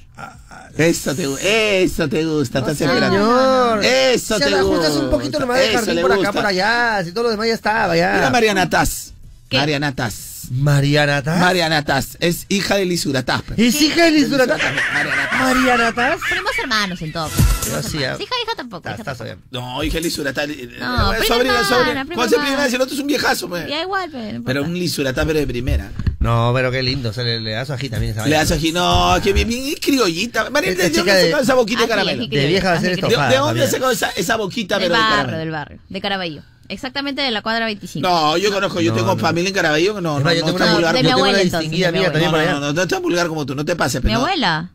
Eso 0.77 1.15
te, 1.15 1.83
eso 1.85 2.09
te 2.09 2.25
gusta, 2.25 2.59
estás 2.61 2.81
esperando. 2.81 3.17
Señor. 3.17 3.85
Eso 3.85 4.35
si 4.37 4.43
te 4.45 4.51
le 4.51 4.57
ajustas 4.59 4.91
gusta. 4.91 5.05
un 5.05 5.11
poquito 5.11 5.39
nomás 5.41 5.59
de 5.61 5.69
jardín 5.73 6.01
por 6.03 6.11
acá, 6.13 6.17
gusta. 6.19 6.33
por 6.33 6.47
allá. 6.47 7.03
Si 7.05 7.13
todo 7.13 7.25
lo 7.25 7.31
demás 7.31 7.47
ya 7.49 7.55
estaba, 7.55 7.97
ya. 7.97 8.13
Mira 8.15 8.31
Mariana 8.31 8.69
Taz. 8.69 9.13
¿Qué? 9.49 9.57
Mariana 9.59 9.95
Taz. 9.95 10.36
Mariana 10.51 11.23
Taz. 11.23 11.41
Mariana 11.41 11.85
Taz. 11.85 12.17
Es 12.21 12.47
hija 12.49 12.77
de 12.77 12.85
Lisurataz. 12.87 13.43
pues. 13.43 13.59
¿Es 13.59 13.81
hija 13.83 14.05
de 14.05 14.11
Lisura 14.13 14.47
Taz? 14.47 14.61
Mariana 14.93 15.29
Taz. 15.31 15.41
Mariana 15.41 15.93
Taz. 15.93 16.21
Primos 16.31 16.53
hermanos 16.63 17.03
en 17.03 17.13
todo. 17.13 17.29
Yo 17.29 17.83
sí, 17.83 17.99
ah. 18.05 18.17
Hija, 18.19 18.35
hija 18.45 18.53
tampoco. 18.57 18.83
Taz, 18.83 18.95
hija 18.95 19.05
Taz, 19.05 19.19
tampoco. 19.19 19.25
bien. 19.25 19.39
No, 19.51 19.83
hija 19.85 19.95
de 19.95 20.01
Lisurataz. 20.03 20.49
No, 20.49 21.13
Eh, 21.15 21.19
prima 21.19 21.35
sobrina, 21.35 21.65
sobrina. 21.69 22.07
¿Cuál 22.15 22.27
es 22.27 22.33
el 22.33 22.41
primera? 22.41 22.69
Si 22.69 22.75
el 22.77 22.81
otro 22.83 22.95
es 22.95 23.01
un 23.01 23.07
viejazo, 23.07 23.49
pues. 23.49 23.69
Ya 23.69 23.83
igual, 23.83 24.09
pero 24.13 24.39
no 24.39 24.45
Pero 24.45 24.63
un 24.65 24.75
Lisurataz, 24.75 25.25
pero 25.27 25.39
de 25.39 25.47
primera. 25.47 25.91
No, 26.19 26.51
pero 26.55 26.73
qué 26.73 26.83
lindo. 26.83 27.13
Se 27.13 27.23
le, 27.23 27.41
le 27.41 27.53
da 27.53 27.65
su 27.65 27.73
ají 27.73 27.89
también 27.89 28.13
esa 28.13 28.23
Le 28.25 28.31
vaina. 28.31 28.39
das 28.39 28.51
aquí, 28.51 28.73
no, 28.73 29.15
que 29.23 29.33
bien, 29.33 29.47
bien 29.49 29.75
criollita. 29.81 30.51
Mariana, 30.51 30.73
Esta 30.73 30.85
¿de 30.85 30.91
chica 30.91 31.05
dónde 31.13 31.23
de- 31.25 31.31
sacó 31.31 31.43
esa 31.43 31.55
boquita 31.55 31.79
de 31.81 31.85
Ají, 31.85 31.89
caramelo? 31.91 32.23
ají, 32.23 32.29
De 32.31 32.47
vieja 32.47 32.71
va 32.71 32.77
a 32.77 32.81
ser 32.81 32.91
Ají, 32.93 33.01
esto. 33.01 33.09
¿De, 33.29 33.37
dónde 33.37 33.67
sacó 33.69 33.91
esa, 33.91 34.11
esa 34.11 34.37
boquita, 34.37 34.79
Del 34.79 34.89
pero 34.91 35.01
barrio, 35.01 35.39
del 35.39 35.51
barrio. 35.51 35.79
De 35.89 36.01
Caraballo. 36.01 36.43
Exactamente 36.69 37.23
de 37.23 37.31
la 37.31 37.43
cuadra 37.43 37.67
25. 37.67 38.07
No, 38.07 38.37
yo 38.37 38.53
conozco, 38.53 38.81
yo 38.81 38.93
No, 38.93 38.99
tengo 38.99 39.15
no. 39.15 39.21
familia 39.21 39.49
en 39.49 39.55
Caraballo 39.55 39.95
que 39.97 40.01
no, 40.01 40.19
Es 40.19 40.25
no, 40.25 40.33
yo 40.33 40.41
no 40.41 40.47
tengo 40.47 40.59
está 40.59 40.65
una, 40.65 40.67
No, 40.67 40.75
vulgar. 40.77 40.95
de 40.95 41.03
mi 41.03 41.11
abuela, 41.11 41.39
distinguida 41.39 41.93
mi 41.93 42.03
también 42.03 42.31
No, 42.33 42.39
no, 42.39 42.61
no, 42.61 42.73
no, 42.73 42.83
está 42.83 42.99
vulgar 42.99 43.29
como 43.29 43.47
tú, 43.47 43.55
no 43.55 43.65
te 43.65 43.77
pases, 43.77 44.03
Mi 44.03 44.09
pero 44.09 44.19
no. 44.21 44.25
abuela. 44.27 44.71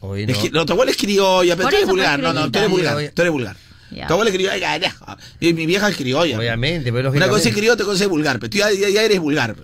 Oye, 0.00 0.24
Es 0.24 0.36
no. 0.36 0.42
que, 0.42 0.50
no, 0.50 0.66
tu 0.66 0.72
abuela 0.74 0.90
es 0.90 0.96
criolla, 0.98 1.56
pero 1.56 1.68
tú 1.68 1.76
eres 1.76 1.88
vulgar. 1.88 2.20
No, 2.20 2.32
no, 2.32 2.50
tú 2.50 2.58
eres 2.58 2.70
vulgar. 2.70 2.96
Tú 3.14 3.22
eres 3.22 3.32
vulgar. 3.32 3.56
Ya. 3.90 4.06
Tu 4.08 4.12
abuela 4.12 4.30
es 4.30 4.36
criolla. 4.36 4.72
ay, 4.72 4.80
ya. 4.80 4.94
Y 5.40 5.52
mi 5.52 5.66
vieja 5.66 5.88
es 5.88 5.96
criolla. 5.96 6.38
Obviamente, 6.38 6.92
pero 6.92 7.10
Una 7.10 7.28
cosa 7.28 7.48
es 7.48 7.54
criolla, 7.54 7.74
otra 7.74 7.86
cosa 7.86 8.04
es 8.04 8.10
vulgar. 8.10 8.38
Pero 8.38 8.50
tú 8.50 8.58
ya, 8.58 8.70
ya, 8.72 8.88
ya 8.88 9.02
eres 9.02 9.20
vulgar. 9.20 9.54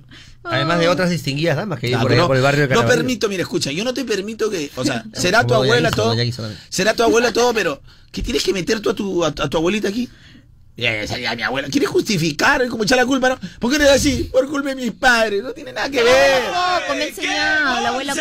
Además 0.43 0.79
de 0.79 0.89
otras 0.89 1.11
distinguidas 1.11 1.57
damas 1.57 1.79
que 1.79 1.89
hay 1.89 1.93
Ah, 1.93 2.01
por 2.01 2.17
por 2.27 2.37
el 2.37 2.43
barrio 2.43 2.67
de 2.67 2.75
no 2.75 2.87
permito, 2.87 3.29
mira, 3.29 3.43
escucha, 3.43 3.71
yo 3.73 3.85
no 3.85 3.93
te 3.93 4.05
permito 4.07 4.49
que, 4.49 4.71
o 4.75 4.85
sea, 4.85 5.05
será 5.13 5.47
tu 5.47 5.53
abuela 5.55 5.91
todo, 5.91 6.15
será 6.71 6.95
tu 6.95 7.03
abuela 7.03 7.31
todo, 7.31 7.53
pero 7.53 7.83
¿qué 8.11 8.23
tienes 8.23 8.43
que 8.43 8.55
meter 8.55 8.81
tú 8.81 8.89
a 8.91 8.95
tu, 8.95 9.23
a, 9.25 9.29
a 9.29 9.33
tu 9.33 9.59
abuelita 9.59 9.89
aquí? 9.89 10.09
Mi 10.81 11.43
abuela. 11.43 11.69
¿Quieres 11.69 11.89
justificar? 11.91 12.67
Como 12.69 12.85
echar 12.85 12.97
la 12.99 13.07
culpa, 13.07 13.29
¿no? 13.29 13.39
¿Por 13.59 13.71
qué 13.71 13.77
eres 13.77 13.91
así? 13.91 14.29
Por 14.33 14.49
culpa 14.49 14.71
de 14.71 14.77
mis 14.77 14.93
padres. 14.93 15.43
No 15.43 15.53
tiene 15.53 15.73
nada 15.73 15.91
que 15.91 16.03
ver. 16.03 16.43
Coco, 16.45 16.95
me 16.97 17.03
ha 17.03 17.07
enseñado, 17.07 17.81
la 17.83 17.89
abuela 17.91 18.15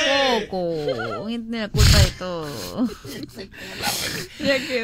Coco. 0.50 1.26
Tiene 1.28 1.60
la 1.62 1.68
culpa 1.70 1.98
de 2.00 2.12
todo. 2.18 2.90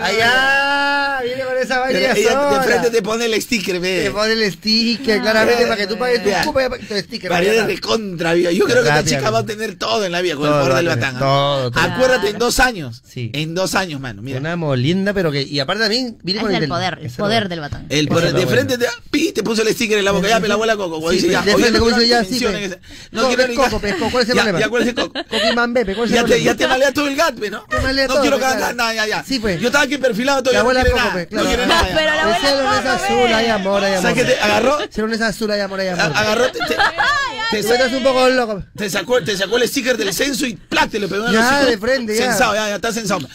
Allá, 0.01 1.19
viene 1.23 1.43
con 1.43 1.57
esa 1.57 1.80
vaina. 1.80 1.99
De 1.99 2.61
frente 2.63 2.89
te 2.91 3.01
pone 3.01 3.26
el 3.26 3.41
sticker, 3.41 3.80
ve. 3.80 4.03
Te 4.05 4.11
pone 4.11 4.34
el 4.34 4.51
sticker, 4.51 5.21
claramente, 5.21 5.63
Ah. 5.65 5.67
para 5.67 5.78
que 5.78 5.88
tú 5.88 5.97
pagues 5.97 6.23
tu 6.23 6.30
y 6.30 6.86
tu 6.88 6.97
sticker. 6.97 7.30
Paredes 7.30 7.67
de 7.67 7.80
contra, 7.80 8.34
vida. 8.34 8.51
Yo 8.51 8.65
creo 8.65 8.84
que 8.84 8.89
esta 8.89 9.03
chica 9.03 9.30
va 9.30 9.39
a 9.39 9.45
tener 9.45 9.78
todo 9.78 10.05
en 10.05 10.11
la 10.11 10.21
vida 10.21 10.36
con 10.36 10.45
Todo 10.45 10.61
el 10.61 10.67
poder 10.67 10.76
del 10.78 10.88
batán. 10.88 11.15
¿ah? 11.17 11.19
todo, 11.19 11.71
todo. 11.71 11.84
Acuérdate, 11.84 12.30
en 12.30 12.38
dos 12.39 12.59
años. 12.59 13.01
Sí. 13.05 13.32
En 13.34 13.55
dos 13.55 13.76
años, 13.76 13.99
mano. 13.99 14.21
Mira. 14.21 14.39
Una 14.39 14.55
molienda, 14.55 15.13
pero 15.13 15.32
que. 15.32 15.41
Y 15.43 15.59
aparte 15.59 15.84
también 15.84 16.17
viene 16.23 16.39
Es 16.39 16.45
con 16.45 16.55
el 16.55 16.67
poder, 16.67 16.99
el 17.01 17.11
poder 17.11 17.43
no. 17.43 17.49
del 17.49 17.59
batán. 17.70 17.86
El 17.89 18.07
de 18.07 18.47
frente 18.47 18.78
te, 18.78 18.86
pi, 19.11 19.32
te 19.32 19.43
puso 19.43 19.61
el 19.61 19.70
sticker 19.74 19.97
en 19.99 20.05
la 20.05 20.11
boca. 20.11 20.28
Ya, 20.28 20.39
me 20.39 20.47
la 20.47 20.53
abuela 20.55 20.76
Coco. 20.76 20.95
Como 20.95 21.09
Sí, 21.11 21.18
dice, 21.18 21.30
ya. 21.30 21.41
de 21.41 21.53
oye, 21.53 21.63
frente, 21.63 21.80
no 21.80 21.86
como 21.86 21.95
quiero 21.97 22.01
dice, 22.01 22.09
ya, 22.11 22.22
ni 22.22 22.26
sí, 22.26 22.32
menciones 22.45 22.59
pe. 22.59 22.66
ese- 22.66 22.80
No 23.11 23.22
Coco, 23.22 23.28
quiero 23.36 23.43
pe, 23.43 23.49
ni 23.49 23.55
Coco, 23.55 23.80
pe, 23.80 23.93
Coco, 23.97 24.11
¿cuál 24.11 24.24
es 24.24 24.30
el 24.30 24.36
problema? 24.36 24.59
ya, 24.59 24.70
¿cuál 24.70 24.82
es 24.84 24.88
el 24.89 24.95
Coco? 24.95 25.13
Coco 25.13 25.41
y 25.51 25.55
Mambe, 25.55 25.86
¿cuál 25.86 25.97
es 25.97 25.99
el 26.03 26.09
Ya 26.09 26.16
te, 26.16 26.28
problema? 26.28 26.45
ya 26.45 26.55
te 26.55 26.68
malea 26.68 26.91
todo 26.93 27.07
el 27.07 27.16
gat, 27.16 27.36
pe, 27.39 27.49
¿no? 27.49 27.63
Te 27.70 27.80
malea 27.82 28.07
no 28.07 28.22
quiero 28.22 28.38
claro. 28.38 28.74
nada, 28.76 28.93
ya, 28.93 29.07
ya. 29.07 29.24
Sí, 29.24 29.39
pues. 29.39 29.59
Yo 29.59 29.68
estaba 29.68 29.84
aquí 29.84 29.97
perfilado 29.97 30.38
La 30.39 30.43
todavía. 30.43 30.59
abuela 30.61 30.80
no 30.84 30.86
quiere 30.86 30.99
Coco, 31.01 31.30
claro. 31.30 31.43
No 31.43 31.49
quiere 31.49 31.68
nada. 31.68 31.89
ya. 31.89 31.95
Pero 31.95 32.05
la 32.13 32.22
abuela 32.24 32.39
no 32.39 32.74
es 32.74 32.82
Coco, 32.82 32.89
azul, 32.89 33.34
hay 33.34 33.47
amor, 33.47 33.84
hay 33.84 33.91
amor. 33.93 34.01
¿Sabes 34.01 34.16
qué 34.26 34.34
te 34.34 34.39
agarró? 34.39 34.80
Es 35.16 35.22
azul, 35.22 35.51
hay 35.51 35.59
amor, 35.61 35.80
hay 35.80 35.88
amor. 35.89 36.11
Agarró, 36.16 36.51
te, 36.51 36.59
estás 37.59 37.91
un 37.93 38.03
poco 38.03 38.28
loco. 38.30 38.63
Te 38.76 38.89
sacó, 38.89 39.22
te 39.24 39.38
sacó 39.38 39.57
el 39.57 39.68
sticker 39.68 39.97
del 39.97 40.13
censo 40.13 40.45
y 40.45 40.57
Ya, 40.72 40.86
hocico. 40.86 41.72
de 41.72 41.78
frente, 41.78 42.16
ya. 42.18 42.26
Censado, 42.32 42.53
ya, 42.55 42.70
ya 42.70 42.76
está 42.76 42.91
censado. 42.91 43.28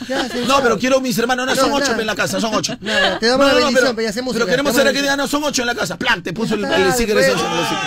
No, 0.46 0.62
pero 0.62 0.78
quiero 0.78 1.00
mis 1.00 1.16
hermanos, 1.18 1.46
no, 1.46 1.54
No, 1.54 1.60
son 1.60 1.72
ocho 1.72 1.80
nada. 1.84 1.96
pe, 1.96 2.00
en 2.02 2.06
la 2.06 2.14
casa, 2.16 2.40
son 2.40 2.54
ocho. 2.54 2.76
Nada, 2.80 3.18
te 3.18 3.26
damos 3.26 3.46
la 3.46 3.54
bendición, 3.54 3.94
pero, 3.96 4.06
ya 4.06 4.12
hacemos 4.20 4.34
pero 4.34 4.46
queremos 4.46 4.72
saber 4.74 4.94
la 4.94 5.00
digan, 5.00 5.18
no, 5.18 5.26
son 5.28 5.44
ocho 5.44 5.62
en 5.62 5.66
la 5.66 5.74
casa. 5.74 5.98
¡Plac! 5.98 6.22
Te 6.22 6.32
puso 6.32 6.54
el, 6.54 6.64
el 6.64 6.92
sticker 6.92 7.16
de 7.16 7.26
el 7.26 7.32
hocico. 7.34 7.80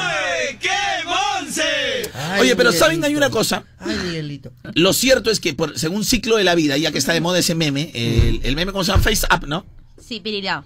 Ay, 2.15 2.41
Oye, 2.41 2.55
pero 2.55 2.71
¿saben 2.71 3.03
hay 3.03 3.15
una 3.15 3.29
cosa? 3.29 3.63
Ay, 3.79 3.95
Miguelito. 4.05 4.51
Lo 4.73 4.93
cierto 4.93 5.29
es 5.29 5.39
que 5.39 5.53
por, 5.53 5.77
según 5.77 6.03
ciclo 6.03 6.37
de 6.37 6.43
la 6.43 6.55
vida, 6.55 6.77
ya 6.77 6.91
que 6.91 6.97
está 6.97 7.13
de 7.13 7.21
moda 7.21 7.39
ese 7.39 7.55
meme, 7.55 7.91
el, 7.93 8.41
el 8.43 8.55
meme, 8.55 8.71
¿cómo 8.71 8.83
se 8.83 8.91
llama? 8.91 9.03
Face 9.03 9.25
Up, 9.33 9.47
¿no? 9.47 9.65
Sí, 10.03 10.19
pirilao. 10.19 10.63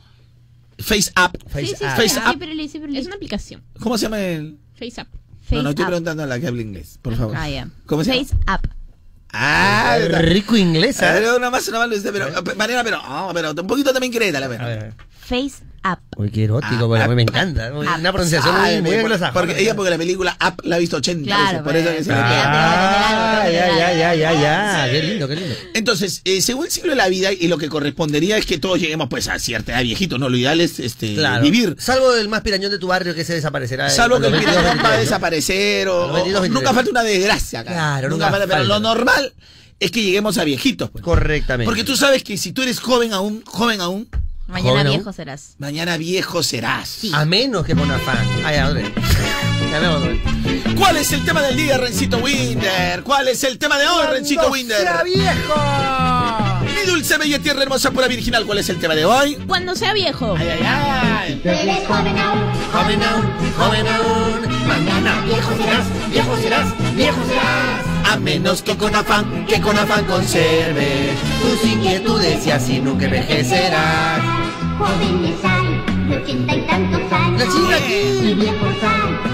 Face 0.80 1.12
Up. 1.18 1.38
Face 1.50 1.68
Sí, 1.68 1.76
sí, 1.78 1.84
up. 1.84 1.90
Face 1.90 2.10
sí. 2.10 2.82
Es 2.96 3.06
una 3.06 3.16
aplicación. 3.16 3.64
¿Cómo 3.80 3.98
se 3.98 4.04
llama 4.04 4.20
el...? 4.22 4.58
Face 4.78 5.02
Up. 5.02 5.08
no, 5.52 5.64
no, 5.64 5.70
estoy 5.70 5.74
Face 5.74 5.82
up. 5.84 5.88
preguntando 5.88 6.24
a 6.24 6.26
la 6.26 6.40
que 6.40 6.48
habla 6.48 6.62
inglés, 6.62 7.00
por 7.02 7.16
favor. 7.16 7.36
Ah, 7.38 7.50
ya. 7.50 7.68
¿Cómo 7.86 8.04
se 8.04 8.12
Face 8.14 8.36
llama? 8.46 8.60
up. 8.64 8.70
Ah. 9.34 9.98
Rico 10.22 10.56
inglés, 10.56 11.02
¿eh? 11.02 11.26
una 11.36 11.50
más, 11.50 11.68
una 11.68 11.86
más, 11.86 11.90
pero, 12.02 12.28
Mariana, 12.56 12.84
pero, 12.84 13.02
oh, 13.06 13.32
pero 13.34 13.52
un 13.52 13.68
poquito 13.68 13.92
también 13.92 14.12
créetela, 14.14 14.46
a 14.46 14.50
ver. 14.50 14.94
Face 15.28 15.64
up. 15.84 16.00
Uy, 16.18 16.30
qué 16.32 16.46
erótico, 16.46 16.76
Ah, 16.96 17.00
porque 17.06 17.16
me 17.16 17.22
encanta. 17.24 17.72
Una 17.74 18.12
pronunciación 18.12 18.56
muy, 18.56 18.64
Ay, 18.70 18.82
muy 18.82 18.96
anglosajona. 18.96 19.34
porque 19.34 19.62
ella 19.62 19.76
porque 19.76 19.90
la 19.92 19.98
película 19.98 20.38
Up 20.46 20.62
la 20.64 20.76
ha 20.78 20.80
visto 20.80 20.98
80 20.98 21.26
Claro, 21.26 21.44
veces, 21.46 21.62
por 21.64 21.76
eso 21.76 21.90
que 21.98 22.04
se 22.04 22.10
le 22.10 22.16
Ah. 22.16 22.28
pega. 22.30 23.42
Ah, 23.44 23.50
ya, 23.50 23.78
ya, 23.78 23.94
ya, 23.94 24.16
ya, 24.16 24.34
ya. 24.34 24.92
Qué 24.92 25.04
lindo, 25.04 25.28
qué 25.28 25.36
lindo. 25.36 25.56
Entonces, 25.74 26.22
eh, 26.26 26.42
según 26.42 26.66
el 26.66 26.72
ciclo 26.72 26.90
de 26.92 26.96
la 26.98 27.08
vida 27.10 27.32
y 27.32 27.48
lo 27.48 27.58
que 27.58 27.70
correspondería 27.70 28.38
es 28.38 28.46
que 28.46 28.58
todos 28.58 28.80
lleguemos 28.80 29.08
pues 29.10 29.28
a 29.28 29.38
cierta 29.40 29.74
edad 29.74 29.84
viejito, 29.84 30.18
¿no? 30.18 30.30
Lo 30.30 30.38
ideal 30.38 30.60
es 30.62 30.80
este 30.80 31.16
Claro. 31.16 31.44
vivir. 31.44 31.76
Salvo 31.80 32.14
el 32.16 32.28
más 32.30 32.42
pirañón 32.42 32.72
de 32.72 32.80
tu 32.80 32.88
barrio 32.88 33.14
que 33.14 33.24
se 33.24 33.34
desaparecerá. 33.36 33.90
Salvo 33.90 34.20
que 34.20 34.28
el 34.28 34.32
22, 34.34 34.56
pirata 34.56 34.64
va 34.64 34.72
a 34.72 34.74
23, 34.76 34.98
¿no? 34.98 35.00
desaparecer 35.02 35.88
o, 35.90 36.04
A 36.04 36.08
los 36.08 36.14
22, 36.16 36.40
o 36.40 36.42
23. 36.42 36.52
nunca 36.54 36.74
falta 36.74 36.92
una 36.92 37.04
desgracia 37.04 37.60
acá. 37.62 37.72
Claro, 37.74 38.10
nunca 38.10 38.26
nunca 38.26 38.32
falta, 38.32 38.48
pero 38.48 38.60
falta. 38.60 38.74
lo 38.74 38.80
normal 38.80 39.34
es 39.80 39.92
que 39.92 40.02
lleguemos 40.04 40.38
a 40.38 40.44
viejitos. 40.44 40.90
pues. 40.90 41.04
Correctamente. 41.04 41.66
Porque 41.70 41.84
tú 41.84 41.96
sabes 41.96 42.24
que 42.24 42.38
si 42.38 42.52
tú 42.54 42.62
eres 42.64 42.80
joven 42.80 43.14
aún, 43.14 43.44
joven 43.46 43.82
aún, 43.82 44.08
Mañana 44.48 44.70
Joven 44.72 44.88
viejo 44.88 45.10
aún. 45.10 45.14
serás. 45.14 45.56
mañana 45.58 45.98
viejo 45.98 46.44
serás. 46.44 47.00
A 47.14 47.26
menos 47.26 47.66
que. 47.66 47.76
Ya 49.70 49.80
vemos 49.80 49.98
otra 49.98 50.10
vez. 50.12 50.22
¿Cuál 50.78 50.96
es 50.98 51.12
el 51.12 51.26
tema 51.26 51.42
del 51.42 51.58
día, 51.58 51.78
Rencito 51.78 52.20
Winder? 52.20 53.04
¿Cuál 53.04 53.28
es 53.28 53.44
el 53.44 53.58
tema 53.58 53.78
de 53.78 53.86
hoy, 53.86 54.06
Rencito 54.08 54.42
¡Cuando 54.44 54.54
Winder? 54.54 54.82
sea 54.82 55.04
viejo! 55.04 55.56
Mi 56.64 56.90
dulce, 56.92 57.18
bella 57.18 57.40
tierra 57.40 57.64
hermosa, 57.64 57.92
pura 57.92 58.08
virginal, 58.08 58.46
¿cuál 58.46 58.60
es 58.60 58.70
el 58.70 58.80
tema 58.80 58.96
de 58.96 59.04
hoy? 59.04 59.36
Cuando 59.46 59.76
sea 59.76 59.94
viejo. 59.94 60.36
Ay, 60.38 60.48
ay, 60.50 60.62
ay. 60.64 61.42
Joven 61.86 62.18
aún, 62.18 62.44
joven 63.58 63.88
aún. 63.88 64.68
Mañana 64.68 65.22
viejo 65.26 65.52
serás, 65.58 65.86
viejo 66.12 66.38
serás, 66.38 66.96
viejo 66.96 67.18
serás. 67.28 67.97
A 68.10 68.16
menos 68.16 68.62
que 68.62 68.78
con 68.78 68.96
afán, 68.96 69.46
que 69.46 69.60
con 69.60 69.78
afán 69.78 70.06
conserve. 70.06 71.10
Tus 71.42 71.70
inquietudes 71.70 72.48
y 72.48 72.52
así 72.52 72.80
nunca 72.80 73.06
envejecerás. 73.06 74.22
Jóvenes 74.78 75.36
hay 75.44 76.08
de 76.08 76.16
ochenta 76.16 76.56
y 76.56 76.62
tantos 76.62 77.12
años. 77.12 77.40
La 77.40 77.46
chica 77.46 77.80
Y 78.24 78.34
viejos 78.34 78.76
hay 78.82 79.12
que 79.12 79.18
tienen 79.18 79.18
diez. 79.18 79.27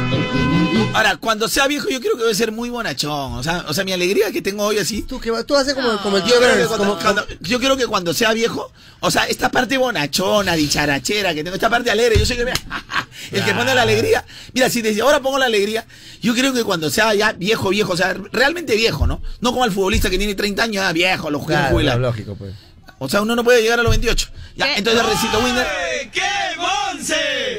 Ahora, 0.94 1.18
cuando 1.18 1.48
sea 1.50 1.66
viejo, 1.68 1.90
yo 1.90 2.00
creo 2.00 2.16
que 2.16 2.22
voy 2.24 2.32
a 2.32 2.36
ser 2.36 2.52
muy 2.52 2.70
bonachón. 2.70 3.34
O 3.34 3.42
sea, 3.44 3.66
o 3.68 3.74
sea 3.74 3.84
mi 3.84 3.94
alegría 3.94 4.32
que 4.32 4.44
tengo 4.44 4.64
hoy 4.64 4.78
así. 4.78 5.02
Tú, 5.02 5.20
que 5.20 5.32
va- 5.32 5.44
tú 5.44 5.56
haces 5.56 5.74
como, 5.74 5.98
como 6.04 6.18
el 6.18 6.24
tío 6.24 6.36
Yo 6.36 6.40
creo, 6.40 6.56
que 6.56 6.66
Burns. 6.76 7.04
cuando, 7.04 7.26
yo 7.42 7.60
creo 7.60 7.76
que 7.78 7.88
cuando 7.88 8.14
sea 8.14 8.32
viejo, 8.34 8.72
o 9.00 9.10
sea, 9.10 9.24
esta 9.26 9.50
parte 9.50 9.78
bonachona, 9.78 10.54
dicharachera 10.54 11.34
que 11.34 11.44
tengo, 11.44 11.56
esta 11.56 11.70
parte 11.70 11.90
alegre, 11.90 12.20
yo 12.20 12.26
soy 12.28 12.38
que, 12.38 12.44
el 13.32 13.44
que 13.44 13.54
pone 13.56 13.74
la 13.74 13.82
alegría. 13.82 14.24
Mira, 14.54 14.70
si 14.70 14.84
desde 14.84 15.02
ahora 15.02 15.20
pongo 15.20 15.40
la 15.40 15.46
alegría, 15.48 15.84
yo 16.22 16.36
creo 16.36 16.54
que 16.54 16.64
cuando 16.64 16.92
sea 16.92 17.12
ya 17.16 17.32
viejo, 17.34 17.70
viejo, 17.70 17.94
o 17.94 17.98
sea, 17.98 18.14
realmente 18.32 18.76
viejo, 18.76 19.08
¿no? 19.08 19.20
No 19.42 19.52
como 19.52 19.66
el 19.66 19.72
futbolista 19.72 20.12
que 20.12 20.20
tiene 20.20 20.36
30 20.36 20.62
años, 20.64 20.76
ya 20.84 20.92
viejo, 20.94 21.32
lo 21.32 21.44
quieren 21.44 21.76
Claro, 21.76 22.00
lógico, 22.02 22.36
pues. 22.36 22.54
O 23.00 23.10
sea, 23.10 23.24
uno 23.24 23.36
no 23.36 23.44
puede 23.44 23.64
llegar 23.64 23.80
a 23.80 23.84
los 23.84 23.90
28. 23.90 24.30
Ya, 24.56 24.68
¿Qué? 24.68 24.74
entonces 24.78 25.04
Recito 25.04 25.40
Winder. 25.40 25.66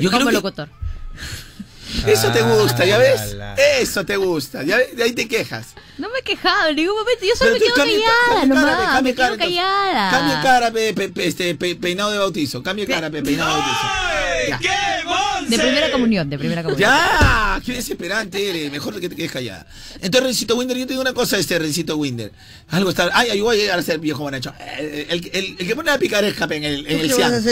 Yo 0.00 0.08
creo 0.08 0.20
Como 0.20 0.26
que 0.30 0.34
locutor. 0.36 0.68
Eso 2.06 2.30
te 2.32 2.42
gusta, 2.42 2.84
¿ya 2.84 2.98
ves? 2.98 3.20
Ala. 3.32 3.54
Eso 3.54 4.04
te 4.04 4.16
gusta, 4.16 4.62
¿ya 4.62 4.76
ves? 4.76 4.96
De 4.96 5.02
ahí 5.04 5.12
te 5.12 5.26
quejas. 5.28 5.68
No 5.98 6.08
me 6.10 6.18
he 6.18 6.22
quejado 6.22 6.68
en 6.70 6.76
ningún 6.76 6.96
momento. 6.96 7.24
Yo 7.24 7.36
solo 7.36 7.52
Pero 7.52 7.64
me 7.64 7.66
quedo 7.66 7.74
callada 7.76 8.46
nomás. 8.46 9.02
Me 9.02 9.14
cara, 9.14 9.28
quedo 9.36 9.38
callada. 9.38 10.10
Cambia 10.10 10.42
cara, 10.42 10.70
pe- 10.72 10.92
pe- 10.94 11.08
pe- 11.08 11.26
este, 11.26 11.54
pe- 11.54 11.76
peinado 11.76 12.10
de 12.10 12.18
bautizo. 12.18 12.62
Cambia 12.62 12.86
cara, 12.86 13.10
pe- 13.10 13.22
peinado 13.22 13.54
de 13.54 13.60
bautizo. 13.60 13.86
Ya. 14.48 14.60
De 15.48 15.58
primera 15.58 15.90
comunión, 15.92 16.28
de 16.30 16.38
primera 16.38 16.62
comunión. 16.62 16.90
Ya, 16.90 17.60
qué 17.64 17.74
desesperante 17.74 18.48
eres. 18.48 18.72
Mejor 18.72 18.98
que 18.98 19.08
te 19.08 19.14
quedes 19.16 19.30
callada. 19.30 19.66
Entonces, 20.00 20.22
Rencito 20.22 20.56
Winder, 20.56 20.76
yo 20.76 20.84
te 20.86 20.92
digo 20.94 21.02
una 21.02 21.12
cosa, 21.12 21.36
este 21.38 21.58
Rencito 21.58 21.96
Winder. 21.96 22.32
Algo 22.70 22.90
está. 22.90 23.10
Ay, 23.12 23.28
ay, 23.30 23.40
voy 23.40 23.56
a 23.56 23.60
llegar 23.60 23.78
a 23.78 23.82
ser 23.82 23.98
viejo 23.98 24.22
bonacho. 24.22 24.52
Eh, 24.78 25.06
El, 25.10 25.30
el- 25.32 25.56
el 25.58 25.66
que 25.66 25.76
pone 25.76 25.90
la 25.90 25.98
picaresca 25.98 26.44
en 26.50 26.64
el, 26.64 26.86
en 26.86 26.98
¿Tú 26.98 27.04
el 27.04 27.12
Siam. 27.12 27.34
El 27.34 27.42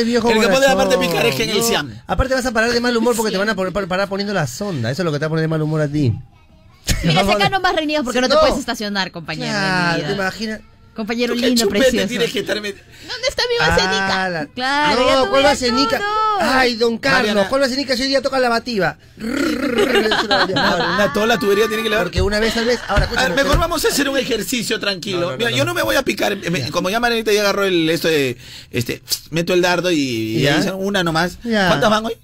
que 0.40 0.48
pone 0.48 0.66
la 0.66 0.76
parte 0.76 0.96
picaresca 0.98 1.42
en 1.44 1.50
el. 1.50 1.62
Siam. 1.62 1.94
Aparte 2.06 2.34
vas 2.34 2.46
a 2.46 2.50
parar 2.52 2.72
de 2.72 2.80
mal 2.80 2.96
humor 2.96 3.14
porque 3.14 3.30
te 3.30 3.38
van 3.38 3.48
a 3.50 3.54
poner- 3.54 3.72
parar 3.86 4.08
poniendo 4.08 4.31
la 4.32 4.46
sonda. 4.46 4.90
Eso 4.90 5.02
es 5.02 5.04
lo 5.04 5.12
que 5.12 5.18
te 5.18 5.24
va 5.24 5.26
a 5.26 5.30
poner 5.30 5.42
de 5.42 5.48
mal 5.48 5.62
humor 5.62 5.80
a 5.80 5.88
ti. 5.88 6.12
Mira, 7.04 7.20
acá 7.22 7.48
no 7.48 7.60
más 7.60 7.74
reñidos 7.76 8.04
porque 8.04 8.18
Sí, 8.18 8.22
no 8.22 8.28
te 8.28 8.34
no. 8.34 8.40
puedes 8.40 8.58
estacionar, 8.58 9.10
compañero. 9.12 9.46
de 9.52 9.58
mi 9.58 9.60
Claro, 9.60 9.96
vida. 9.98 10.06
te 10.08 10.14
imaginas. 10.14 10.60
Compañero 10.94 11.32
¿Tú 11.32 11.40
qué 11.40 11.46
lindo, 11.46 11.68
precioso. 11.70 12.06
tienes 12.06 12.30
que 12.32 12.40
estarme. 12.40 12.72
¿Dónde 12.72 13.28
está 13.28 13.42
mi 13.48 13.56
vasenica? 13.66 14.24
Ah, 14.24 14.28
la- 14.28 14.46
Claro, 14.46 15.00
No, 15.24 15.30
¿cuál 15.30 15.42
vasenica? 15.44 16.00
Ay, 16.38 16.74
don 16.76 16.98
Carlos, 16.98 17.28
Mariana. 17.28 17.48
¿cuál 17.48 17.62
vasenica 17.62 17.94
hoy 17.94 18.00
día 18.08 18.20
toca 18.20 18.38
la 18.38 18.50
bativa? 18.50 18.98
Una, 19.18 21.10
toda 21.14 21.26
la 21.26 21.38
tubería 21.38 21.66
tiene 21.68 21.82
que 21.82 21.88
levar. 21.88 22.04
Porque 22.04 22.20
una 22.20 22.40
vez 22.40 22.56
al 22.58 22.66
vez. 22.66 22.78
Ahora, 22.88 23.06
A 23.06 23.22
ver, 23.22 23.30
mejor 23.30 23.46
pero- 23.52 23.58
vamos 23.60 23.84
a 23.84 23.88
hacer 23.88 24.06
un 24.08 24.18
ejercicio 24.18 24.78
tranquilo. 24.80 25.20
No, 25.20 25.26
no, 25.26 25.32
no, 25.32 25.38
Mira, 25.38 25.50
no. 25.50 25.56
yo 25.56 25.64
no 25.64 25.72
me 25.74 25.82
voy 25.82 25.96
a 25.96 26.02
picar. 26.02 26.36
me- 26.36 26.70
como 26.70 26.90
ya 26.90 27.00
Marenita 27.00 27.32
ya 27.32 27.40
agarró 27.40 27.64
el 27.64 27.88
esto 27.88 28.08
de 28.08 28.36
este, 28.70 29.02
meto 29.30 29.54
el 29.54 29.62
dardo 29.62 29.90
y, 29.90 30.46
una 30.76 31.02
nomás. 31.02 31.38
Ya. 31.42 31.68
¿Cuántas 31.68 31.88
van 31.90 32.06
hoy? 32.06 32.16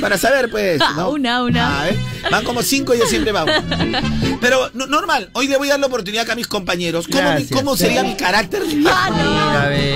Para 0.00 0.18
saber, 0.18 0.50
pues. 0.50 0.80
¿no? 0.96 1.10
Una, 1.10 1.42
una. 1.42 1.80
A 1.82 1.84
ver, 1.84 1.96
Van 2.30 2.44
como 2.44 2.62
cinco 2.62 2.94
y 2.94 2.98
yo 2.98 3.06
siempre 3.06 3.32
vamos. 3.32 3.54
Pero 4.40 4.70
no- 4.74 4.86
normal, 4.86 5.30
hoy 5.32 5.48
le 5.48 5.56
voy 5.56 5.68
a 5.68 5.72
dar 5.72 5.80
la 5.80 5.86
oportunidad 5.86 6.24
acá 6.24 6.32
a 6.32 6.36
mis 6.36 6.46
compañeros. 6.48 7.06
¿Cómo, 7.06 7.22
mi- 7.22 7.28
Gracias. 7.28 7.50
cómo 7.52 7.76
sería 7.76 8.02
mi 8.02 8.16
carácter 8.16 8.62
ve. 9.68 9.94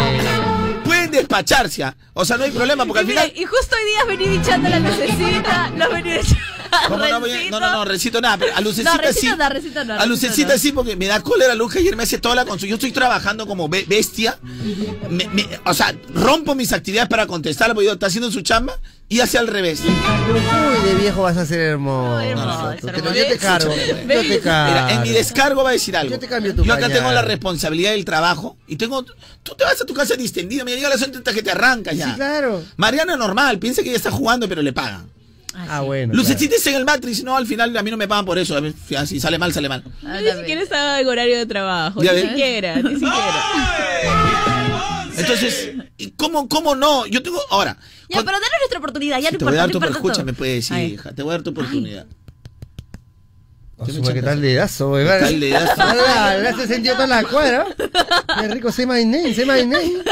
Pueden 0.85 1.11
despacharse, 1.11 1.85
¿ah? 1.85 1.97
o 2.15 2.25
sea, 2.25 2.37
no 2.37 2.45
hay 2.45 2.51
problema, 2.51 2.85
porque 2.85 3.01
Y, 3.01 3.03
al 3.03 3.07
mira, 3.07 3.23
final. 3.23 3.39
y 3.43 3.45
justo 3.45 3.77
hoy 3.77 3.85
día 3.91 4.01
has 4.01 4.07
venido 4.09 4.35
hinchando 4.35 4.69
la 4.69 4.79
lucecita, 4.81 5.71
lo 5.77 5.85
has 5.85 5.91
venido 5.93 6.17
hinchando. 6.17 6.45
¿Cómo 6.89 6.99
no, 7.07 7.21
voy 7.21 7.31
a- 7.33 7.51
no, 7.51 7.61
no, 7.61 7.71
no, 7.73 7.85
recito 7.85 8.21
nada, 8.21 8.37
pero 8.39 8.55
a 8.57 8.61
lucecita 8.61 8.93
No, 8.95 8.99
recito 9.03 9.21
sí. 9.33 9.37
no, 9.39 9.49
recito 9.49 9.85
no, 9.85 9.95
a 9.95 10.07
lucecita 10.07 10.53
no. 10.55 10.59
sí, 10.59 10.73
porque 10.73 10.97
me 10.97 11.07
da 11.07 11.21
cólera 11.21 11.55
Luz, 11.55 11.73
que 11.73 11.79
ayer 11.81 11.97
me 11.97 12.03
hace 12.05 12.19
toda 12.19 12.35
la 12.35 12.45
consulta. 12.45 12.69
Yo 12.69 12.75
estoy 12.77 12.93
trabajando 12.93 13.47
como 13.47 13.69
be- 13.69 13.85
bestia. 13.89 14.39
Me- 15.11 15.29
me- 15.29 15.49
o 15.67 15.75
sea, 15.75 15.95
rompo 16.15 16.55
mis 16.55 16.73
actividades 16.73 17.09
para 17.09 17.27
contestarle, 17.27 17.75
porque 17.75 17.87
yo 17.87 17.93
está 17.95 18.07
haciendo 18.07 18.31
su 18.31 18.41
chamba 18.43 18.79
y 19.09 19.21
hace 19.21 19.39
al 19.39 19.49
revés. 19.49 19.81
Uy, 19.81 20.89
de 20.89 20.95
viejo 20.97 21.23
vas 21.23 21.37
a 21.37 21.45
ser 21.47 21.61
hermoso. 21.61 22.15
Muy 22.17 22.25
hermoso, 22.27 22.71
hermoso. 22.73 23.15
Yo 23.15 23.27
te 23.27 23.39
cargo. 23.39 23.75
Yo 23.75 23.95
te 23.97 24.05
Mira, 24.05 24.41
cargo. 24.43 24.89
en 24.91 25.03
mi 25.03 25.09
descargo 25.11 25.63
va 25.65 25.71
a 25.71 25.73
decir 25.73 25.97
algo. 25.97 26.13
Yo 26.13 26.19
te 26.19 26.29
cambio 26.29 26.55
tu 26.55 26.65
Yo 26.65 26.73
acá 26.73 26.83
pañal. 26.83 26.99
tengo 26.99 27.13
la 27.13 27.23
responsabilidad 27.23 27.91
del 27.93 28.05
trabajo 28.05 28.57
y 28.69 28.77
tengo. 28.77 29.05
Tú 29.43 29.55
te 29.57 29.65
vas 29.65 29.81
a 29.81 29.85
tu 29.85 29.95
casa 29.95 30.15
distendido, 30.15 30.65
me 30.65 30.75
llega 30.77 30.89
la 30.89 30.99
zona 30.99 31.21
que 31.23 31.43
te 31.43 31.51
arrancas 31.51 31.97
ya. 31.97 32.07
Sí, 32.11 32.13
claro. 32.15 32.63
Mariana 32.77 33.17
normal, 33.17 33.59
piensa 33.59 33.83
que 33.83 33.89
ella 33.89 33.97
está 33.97 34.11
jugando, 34.11 34.49
pero 34.49 34.63
le 34.63 34.73
pagan. 34.73 35.11
Ah, 35.55 35.81
bueno. 35.81 36.15
Lucecitas 36.15 36.65
en 36.69 36.77
el 36.77 36.85
Matrix, 36.85 37.25
no, 37.25 37.37
al 37.37 37.47
final 37.47 37.77
a 37.77 37.83
mí 37.83 37.91
no 37.91 37.97
me 37.97 38.07
pagan 38.07 38.25
por 38.25 38.39
eso. 38.39 38.57
A 38.57 38.61
ver, 38.61 38.73
Si 39.07 39.19
sale 39.21 39.39
mal, 39.39 39.53
sale 39.53 39.69
mal. 39.69 39.83
Ah, 40.07 40.21
Yo 40.21 40.33
ni 40.35 40.41
siquiera 40.41 40.63
estaba 40.63 41.01
en 41.01 41.07
horario 41.09 41.39
de 41.39 41.47
trabajo. 41.47 42.03
Ya 42.03 42.13
Ni 42.13 42.21
ves. 42.23 42.29
siquiera, 42.31 42.77
ni 42.77 42.91
siquiera. 42.95 43.45
Entonces, 45.17 45.73
¿y 45.99 46.11
¿cómo, 46.13 46.49
¿cómo 46.49 46.75
no? 46.75 47.07
Yo 47.07 47.23
tengo, 47.23 47.39
ahora, 47.51 47.77
Ya, 48.09 48.19
pero 48.25 48.33
dale 48.39 48.55
nuestra 48.61 48.79
oportunidad, 48.79 49.21
ya 49.21 49.31
no 49.31 49.39
Te 49.39 49.45
voy 49.45 49.55
a 49.55 49.57
importa, 49.57 49.61
dar 49.61 49.67
no 49.69 49.73
tu 49.73 49.79
importa 49.79 49.97
escúchame, 49.99 50.33
pues, 50.33 50.71
Ay. 50.71 50.95
hija. 50.95 51.13
Te 51.13 51.23
voy 51.23 51.31
a 51.31 51.35
dar 51.35 51.43
tu 51.43 51.51
oportunidad. 51.51 52.07
Suma, 53.87 54.13
¿Qué 54.13 54.23
tal 54.23 54.41
dedazo, 54.43 54.89
güey? 54.91 55.05
¿Qué 55.07 55.11
tal 55.19 55.41
dedazo? 55.41 55.73
Hola, 55.91 56.39
le 56.39 56.49
hace 56.49 56.67
sentido 56.67 56.95
toda 56.97 57.07
la 57.07 57.25
cuadra. 57.25 57.67
Qué 58.41 58.49
rico, 58.49 58.71
say 58.71 58.85
my 58.87 59.05
name, 59.05 59.33
say 59.35 59.45
my 59.47 59.65
name. 59.67 60.03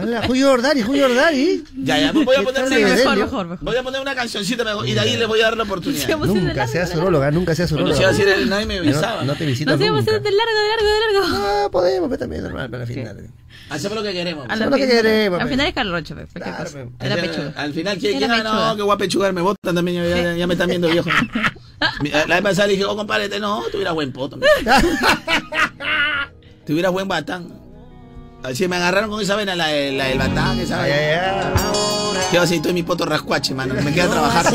Hola, 0.00 0.22
Julio 0.26 0.52
Ordari, 0.52 0.82
Julio 0.82 1.06
Ordari. 1.06 1.64
Ya, 1.76 1.98
ya, 1.98 2.12
voy 2.12 2.34
a 2.36 2.40
¿Qué 2.40 2.44
poner. 2.44 2.68
Delio? 2.68 2.88
mejor, 2.88 3.46
mejor. 3.46 3.58
Voy 3.62 3.76
a 3.76 3.82
poner 3.82 4.00
una 4.00 4.14
cancioncita 4.14 4.64
mejor, 4.64 4.86
y 4.86 4.92
de 4.92 5.00
ahí 5.00 5.16
les 5.16 5.26
voy 5.28 5.40
a 5.40 5.44
dar 5.44 5.56
la 5.56 5.62
oportunidad. 5.64 6.08
Nunca 6.18 6.66
seas 6.68 6.94
uróloga, 6.94 7.30
nunca 7.30 7.54
seas 7.54 7.70
Cuando 7.70 7.90
uróloga. 7.90 8.14
se 8.14 8.22
iba 8.22 8.26
a 8.26 8.32
decir 8.32 8.42
el 8.42 8.48
nadie 8.50 8.66
me 8.66 8.76
No, 8.76 8.82
avisaba. 8.82 9.22
no 9.24 9.34
te 9.34 9.46
visito 9.46 9.70
Nos 9.70 9.80
íbamos 9.80 10.00
a 10.00 10.00
nunca. 10.00 10.10
hacer 10.12 10.22
de 10.22 10.30
largo, 10.36 10.58
de 10.60 10.68
largo, 10.68 10.86
de 10.86 11.38
largo. 11.40 11.62
No, 11.62 11.70
podemos, 11.70 12.08
pero 12.08 12.18
también 12.18 12.42
normal, 12.42 12.70
para 12.70 12.80
la 12.84 12.86
final. 12.86 13.26
Hacemos 13.70 13.96
lo 13.96 14.02
que 14.02 14.12
queremos. 14.12 14.46
Es 14.50 14.58
lo 14.58 14.70
que 14.70 14.86
queremos, 14.86 15.40
Al 15.40 15.46
pues. 15.46 15.52
final 15.52 15.66
es 15.68 15.74
Carlocho, 15.74 16.14
pues, 16.14 16.28
Claro, 16.32 16.70
pues. 16.70 16.86
Era 17.00 17.14
Al- 17.14 17.20
pechuga. 17.20 17.52
Al 17.56 17.72
final, 17.72 17.98
¿quién, 17.98 18.24
ah. 18.30 18.68
No, 18.70 18.76
que 18.76 18.82
voy 18.82 18.94
a 18.94 18.98
pechugar, 18.98 19.32
me 19.32 19.40
botan 19.40 19.74
también, 19.74 20.04
ya, 20.04 20.22
ya- 20.22 20.36
ya 20.36 20.46
me 20.46 20.54
están 20.54 20.68
viendo 20.68 20.88
viejo. 20.88 21.08
La 22.28 22.34
vez 22.36 22.42
pasada 22.42 22.66
le 22.66 22.74
dije, 22.74 22.84
oh, 22.84 22.94
compadre, 22.96 23.40
no, 23.40 23.62
tuviera 23.72 23.92
buen 23.92 24.12
poto. 24.12 24.38
tuviera 26.66 26.90
buen 26.90 27.08
batán. 27.08 27.48
Así 28.42 28.66
me 28.68 28.76
agarraron 28.76 29.10
con 29.10 29.20
esa 29.20 29.36
vena, 29.36 29.54
la, 29.54 29.66
la 29.66 30.04
del 30.06 30.18
batán, 30.18 30.58
esa 30.58 30.82
vena. 30.82 30.94
ay, 30.96 31.52
ay. 31.54 31.80
Quedo 32.30 32.42
así, 32.42 32.60
todo 32.60 32.72
mi 32.72 32.82
poto 32.82 33.04
rascuache, 33.04 33.54
mano. 33.54 33.74
Me 33.74 33.92
queda 33.92 34.08
trabajar. 34.08 34.46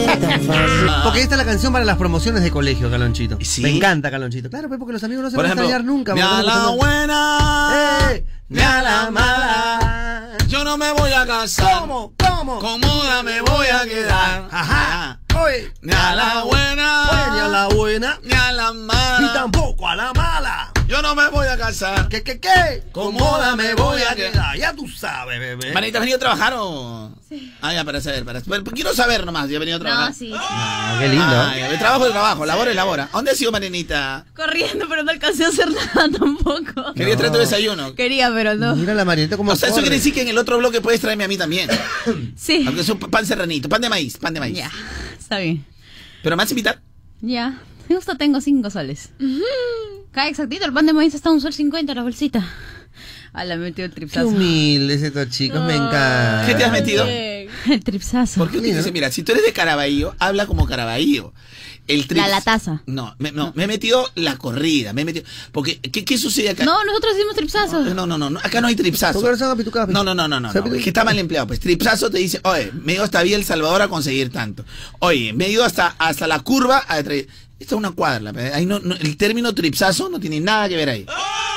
Ah. 0.90 1.02
Porque 1.04 1.22
esta 1.22 1.36
es 1.36 1.38
la 1.40 1.46
canción 1.46 1.74
para 1.74 1.84
las 1.86 1.98
promociones 1.98 2.42
de 2.42 2.50
colegio, 2.52 2.90
Calonchito. 2.90 3.38
¿Sí? 3.42 3.62
Me 3.62 3.70
encanta, 3.76 4.10
Calonchito. 4.10 4.50
Claro, 4.50 4.68
pues 4.70 4.80
porque 4.80 4.94
los 4.94 5.04
amigos 5.04 5.24
no 5.26 5.30
se 5.30 5.36
Por 5.36 5.44
van 5.48 5.52
a 5.52 5.54
ejemplo, 5.62 5.66
extrañar 5.76 5.86
nunca. 5.86 6.14
ni 6.14 6.22
a 6.22 6.42
la 6.42 6.68
buena, 6.70 8.12
¡Eh! 8.14 8.26
ni 8.50 8.62
a 8.62 8.82
la 8.82 9.12
mala. 9.12 10.30
Yo 10.48 10.64
no 10.64 10.78
me 10.78 10.92
voy 10.94 11.12
a 11.12 11.26
casar. 11.26 11.82
¿Cómo? 11.82 12.14
¿Cómo? 12.18 12.60
Cómoda 12.60 13.24
me 13.24 13.42
voy 13.42 13.68
a 13.68 13.84
quedar. 13.84 14.48
Ajá. 14.52 15.20
Oye. 15.38 15.72
Ni 15.82 15.94
a 15.94 16.16
la 16.16 16.44
buena. 16.44 17.10
Oye, 17.12 17.32
ni 17.34 17.40
a 17.40 17.48
la 17.50 17.68
buena. 17.68 18.20
Ni 18.24 18.34
a 18.34 18.52
la 18.54 18.72
mala. 18.74 19.20
Ni 19.20 19.28
tampoco 19.34 19.88
a 19.88 19.96
la 19.96 20.14
mala. 20.14 20.72
Yo 20.88 21.02
no 21.02 21.16
me 21.16 21.28
voy 21.30 21.48
a 21.48 21.58
casar. 21.58 22.08
¿Qué, 22.10 22.22
qué, 22.22 22.40
qué? 22.40 22.84
Cómoda 22.92 23.56
me 23.56 23.74
voy 23.74 24.02
a 24.04 24.14
quedar. 24.14 24.56
Ya 24.56 24.72
tú 24.74 24.88
sabes, 24.88 25.40
bebé. 25.40 25.74
Manita, 25.74 25.98
¿has 25.98 26.02
venido 26.02 26.18
a 26.18 26.20
trabajar 26.20 26.54
o...? 26.58 27.12
Sí. 27.28 27.52
Ah, 27.60 27.74
ya, 27.74 27.84
para 27.84 28.00
saber, 28.02 28.24
para 28.24 28.40
saber. 28.40 28.64
Quiero 28.66 28.94
saber 28.94 29.26
nomás, 29.26 29.50
ya 29.50 29.56
he 29.56 29.60
venido 29.60 29.78
a 29.78 29.80
trabajar. 29.80 30.10
No, 30.10 30.16
sí. 30.16 30.32
Ah, 30.36 30.98
qué 31.02 31.10
lindo. 31.10 31.26
Ah, 31.26 31.56
ya, 31.58 31.72
de 31.72 31.78
trabajo 31.80 32.06
de 32.06 32.12
trabajo, 32.12 32.46
labora 32.46 32.70
es 32.70 32.76
labora. 32.76 33.10
¿Dónde 33.12 33.32
has 33.32 33.38
sido, 33.38 33.52
Marinita? 33.52 34.28
Corriendo, 34.36 34.86
pero 34.88 35.02
no 35.02 35.10
alcancé 35.12 35.46
a 35.46 35.48
hacer 35.48 35.72
nada 35.96 36.08
tampoco. 36.20 36.94
Quería 36.94 37.18
traer 37.18 37.34
tu 37.34 37.40
desayuno. 37.40 37.96
Quería, 37.96 38.32
pero 38.32 38.54
no. 38.54 38.76
Mira 38.76 38.94
la 38.94 39.06
Marieta 39.06 39.38
como 39.38 39.54
O 39.54 39.56
sea, 39.56 39.70
eso 39.70 39.80
quiere 39.80 39.96
decir 39.96 40.14
que 40.14 40.22
en 40.22 40.28
el 40.28 40.38
otro 40.38 40.60
bloque 40.60 40.82
puedes 40.82 41.02
traerme 41.02 41.24
a 41.24 41.28
mí 41.28 41.38
también. 41.38 41.70
Sí. 42.38 42.64
Aunque 42.68 42.82
es 42.82 42.90
un 42.90 43.00
pan 43.00 43.26
serranito, 43.26 43.68
pan 43.70 43.82
de 43.82 43.90
maíz, 43.90 44.18
pan 44.18 44.34
de 44.34 44.40
maíz. 44.40 44.58
Ya, 44.58 44.72
está 45.18 45.40
bien. 45.40 45.66
¿Pero 46.22 46.36
me 46.36 46.44
vas 46.44 46.50
a 46.50 46.54
invitar? 46.54 46.80
Ya. 47.22 47.60
Justo 47.88 48.16
tengo 48.16 48.42
cinco 48.42 48.70
soles. 48.70 49.10
Cae 50.12 50.30
exactito, 50.30 50.66
el 50.66 50.74
pan 50.74 50.86
de 50.86 50.94
maíz 50.94 51.14
está 51.14 51.32
un 51.32 51.42
sol 51.42 51.54
cincuenta 51.54 51.94
la 51.94 52.04
bolsita. 52.04 52.48
A 53.34 53.44
la 53.44 53.58
metió 53.58 53.84
el 53.84 53.92
Qué 53.92 53.96
tripsazo. 53.96 54.28
humildes 54.30 55.02
estos 55.02 55.30
chicos, 55.30 55.60
me 55.66 55.74
encanta. 55.76 56.44
¿Qué 56.48 56.56
te 56.56 56.64
has 56.64 56.72
metido? 56.72 57.06
El 57.66 57.84
tripsazo. 57.84 58.40
Porque 58.40 58.58
usted 58.58 58.76
dice, 58.78 58.92
mira, 58.92 59.12
si 59.12 59.24
tú 59.24 59.32
eres 59.32 59.44
de 59.44 59.52
Caraballo, 59.54 60.14
habla 60.20 60.46
como 60.46 60.68
Caraballo. 60.68 61.34
El 61.88 62.08
trips- 62.08 62.22
La 62.22 62.28
lataza. 62.28 62.82
No, 62.86 63.16
me, 63.20 63.32
no, 63.32 63.54
me 63.56 63.64
he 63.64 63.68
metido 63.68 64.08
la 64.16 64.38
corrida, 64.38 64.94
me 64.94 65.02
he 65.02 65.06
metido... 65.06 65.26
Porque, 65.52 65.80
¿qué, 65.80 66.06
qué 66.06 66.18
sucede 66.18 66.50
acá? 66.52 66.64
No, 66.64 66.84
nosotros 66.86 67.14
hicimos 67.16 67.36
tripsazo. 67.36 67.82
No, 67.84 68.06
no, 68.06 68.18
no, 68.18 68.30
no, 68.30 68.40
acá 68.40 68.62
no 68.62 68.68
hay 68.68 68.76
tripsazo. 68.76 69.20
¿Por 69.22 69.36
qué 69.38 69.44
no? 69.44 69.86
No, 69.88 70.04
no, 70.04 70.16
no, 70.16 70.28
no, 70.28 70.40
no, 70.40 70.52
¿Se 70.52 70.60
no, 70.60 70.66
apituca- 70.66 70.78
es 70.78 70.84
que 70.84 70.90
está 70.92 71.04
mal 71.04 71.18
empleado. 71.20 71.48
Pues 71.48 71.60
tripsazo 71.60 72.10
te 72.12 72.20
dice, 72.20 72.40
oye, 72.44 72.72
me 72.84 72.94
he 72.94 72.96
ido 72.96 73.04
hasta 73.04 73.22
Vía 73.24 73.36
El 73.36 73.44
Salvador 73.46 73.82
a 73.82 73.88
conseguir 73.88 74.32
tanto. 74.32 74.64
Oye, 75.00 75.34
me 75.34 75.46
he 75.48 75.50
ido 75.52 75.64
hasta, 75.64 75.96
hasta 75.98 76.28
la 76.28 76.40
curva 76.42 76.84
a 76.88 77.02
traer. 77.04 77.28
Esta 77.58 77.76
es 77.76 77.78
una 77.80 77.92
cuadra, 77.92 78.34
pe. 78.34 78.54
ahí 78.54 78.66
no, 78.66 78.80
no- 78.80 78.96
el 78.96 79.16
término 79.18 79.56
tripsazo 79.56 80.10
no 80.10 80.20
tiene 80.20 80.40
nada 80.42 80.68
que 80.68 80.76
ver 80.76 80.90
ahí. 80.90 81.06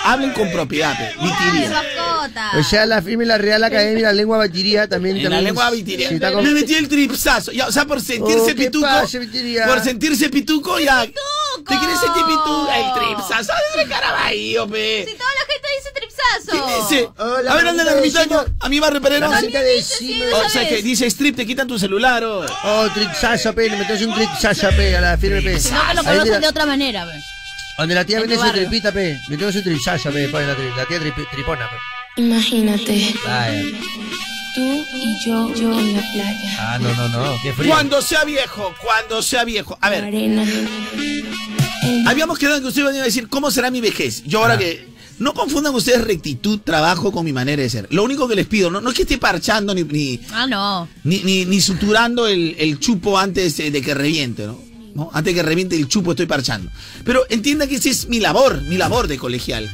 Hablen 0.05 0.33
con 0.33 0.51
propiedad, 0.53 0.97
pe. 0.97 1.13
Vitiría. 1.21 1.83
O 2.57 2.63
sea, 2.63 2.87
la 2.87 3.03
firme 3.03 3.25
y 3.25 3.27
la 3.27 3.37
Real 3.37 3.63
Academia 3.65 3.97
de 3.97 4.03
la 4.03 4.13
Lengua 4.13 4.39
Batiría 4.39 4.89
también. 4.89 5.17
En 5.17 5.25
la 5.25 5.31
también 5.31 5.45
lengua 5.47 5.69
es- 5.69 5.73
vitiria. 5.75 6.09
sí, 6.09 6.15
está 6.15 6.33
con- 6.33 6.45
Me 6.45 6.51
metí 6.53 6.75
el 6.75 6.89
tripsazo. 6.89 7.51
Ya, 7.51 7.67
o 7.67 7.73
sea, 7.73 7.85
por 7.85 8.01
sentirse 8.01 8.41
Oh, 8.41 8.47
¿qué 8.47 8.55
pituco. 8.55 8.87
pasa, 8.87 9.19
por 9.67 9.81
sentirse 9.83 10.29
pituco, 10.31 10.79
ya. 10.79 11.05
¿Te 11.67 11.79
quieres 11.79 12.01
sentir 12.01 12.25
pituco? 12.25 12.69
El 12.75 12.93
tripsazo 12.95 13.53
de 13.77 13.87
Caraballo, 13.87 14.69
pe. 14.69 15.07
Si 15.09 15.15
toda 15.15 15.31
la 15.35 15.53
gente 15.53 15.69
dice 15.77 15.91
tripsazo. 15.95 16.51
¿Quién 16.51 16.65
dice? 16.81 17.09
Hola, 17.19 17.53
a 17.53 17.57
ver, 17.57 17.69
anda 17.69 17.83
el 17.83 17.89
ermitaño. 17.89 18.45
A 18.61 18.69
mi 18.69 18.81
barrio 18.81 19.01
Perero. 19.01 19.29
Mamita, 19.29 19.61
decime. 19.63 20.33
O 20.33 20.49
sea, 20.49 20.69
que 20.69 20.83
dice 20.83 21.07
strip, 21.07 21.37
te 21.37 21.47
quitan 21.47 21.67
tu 21.67 21.79
celular, 21.79 22.23
oh. 22.25 22.45
Oh, 22.65 22.89
tripsasa, 22.93 23.53
pe, 23.53 23.69
le 23.69 23.77
metes 23.77 24.03
un 24.03 24.15
tripsasa, 24.15 24.71
pe, 24.71 24.97
a 24.97 25.01
la 25.01 25.19
firme, 25.19 25.43
pe. 25.43 25.61
Si 25.61 25.71
no, 25.71 25.81
que 25.89 25.95
lo 25.95 26.05
conocen 26.05 26.41
de 26.41 26.49
otra 26.49 26.67
manera, 26.67 27.05
pues. 27.05 27.25
Donde 27.79 27.95
la 27.95 28.05
tía 28.05 28.19
en 28.19 28.29
vende 28.29 28.45
su 28.45 28.53
tripita, 28.53 28.93
pe. 28.93 29.19
Metemos 29.29 29.55
un 29.55 29.63
tripsasa, 29.63 30.11
pe, 30.11 30.29
la, 30.29 30.85
tía 30.87 31.01
tripona, 31.31 31.69
pe. 31.69 31.77
Imagínate, 32.23 33.15
Ay, 33.27 33.81
tú 34.59 34.97
y 34.97 35.25
yo, 35.25 35.55
yo 35.55 35.79
en 35.79 35.95
la 35.95 36.01
playa, 36.13 36.57
ah, 36.61 36.79
no, 36.81 36.93
no, 36.95 37.09
no, 37.09 37.37
qué 37.43 37.53
frío. 37.53 37.71
Cuando 37.71 38.03
sea 38.03 38.25
viejo, 38.25 38.75
cuando 38.83 39.23
sea 39.23 39.45
viejo. 39.45 39.79
A 39.81 39.89
ver, 39.91 40.05
arena. 40.05 40.45
Habíamos 42.07 42.39
quedado 42.39 42.57
en 42.57 42.63
que 42.63 42.69
ustedes 42.69 42.85
iban 42.89 43.01
a 43.01 43.05
decir 43.05 43.29
cómo 43.29 43.51
será 43.51 43.71
mi 43.71 43.81
vejez. 43.81 44.23
Yo 44.27 44.41
ahora 44.41 44.59
que. 44.59 44.89
No 45.19 45.35
confundan 45.35 45.75
ustedes 45.75 46.03
rectitud, 46.05 46.61
trabajo 46.61 47.11
con 47.11 47.25
mi 47.25 47.33
manera 47.33 47.61
de 47.61 47.69
ser. 47.69 47.89
Lo 47.91 48.05
único 48.05 48.29
que 48.29 48.37
les 48.37 48.47
pido, 48.47 48.71
no, 48.71 48.81
no 48.81 48.91
es 48.91 48.95
que 48.95 49.03
esté 49.03 49.19
parchando 49.19 49.75
ni, 49.75 49.83
ni, 49.83 50.21
Ah, 50.31 50.47
no. 50.47 50.89
ni, 51.03 51.19
ni, 51.25 51.45
ni 51.45 51.61
suturando 51.61 52.29
el, 52.29 52.55
el 52.57 52.79
chupo 52.79 53.19
antes 53.19 53.59
eh, 53.59 53.73
de 53.73 53.83
que 53.83 53.95
reviente, 53.95 54.47
¿no? 54.47 54.61
¿no? 54.95 55.11
Antes 55.13 55.35
de 55.35 55.41
que 55.41 55.43
reviente 55.43 55.75
el 55.75 55.89
chupo 55.89 56.13
estoy 56.13 56.27
parchando. 56.27 56.71
Pero 57.05 57.25
entienda 57.31 57.67
que 57.67 57.75
esa 57.75 57.89
es 57.91 58.09
mi 58.09 58.21
labor, 58.21 58.63
mi 58.63 58.77
labor 58.77 59.09
de 59.09 59.19
colegial. 59.19 59.69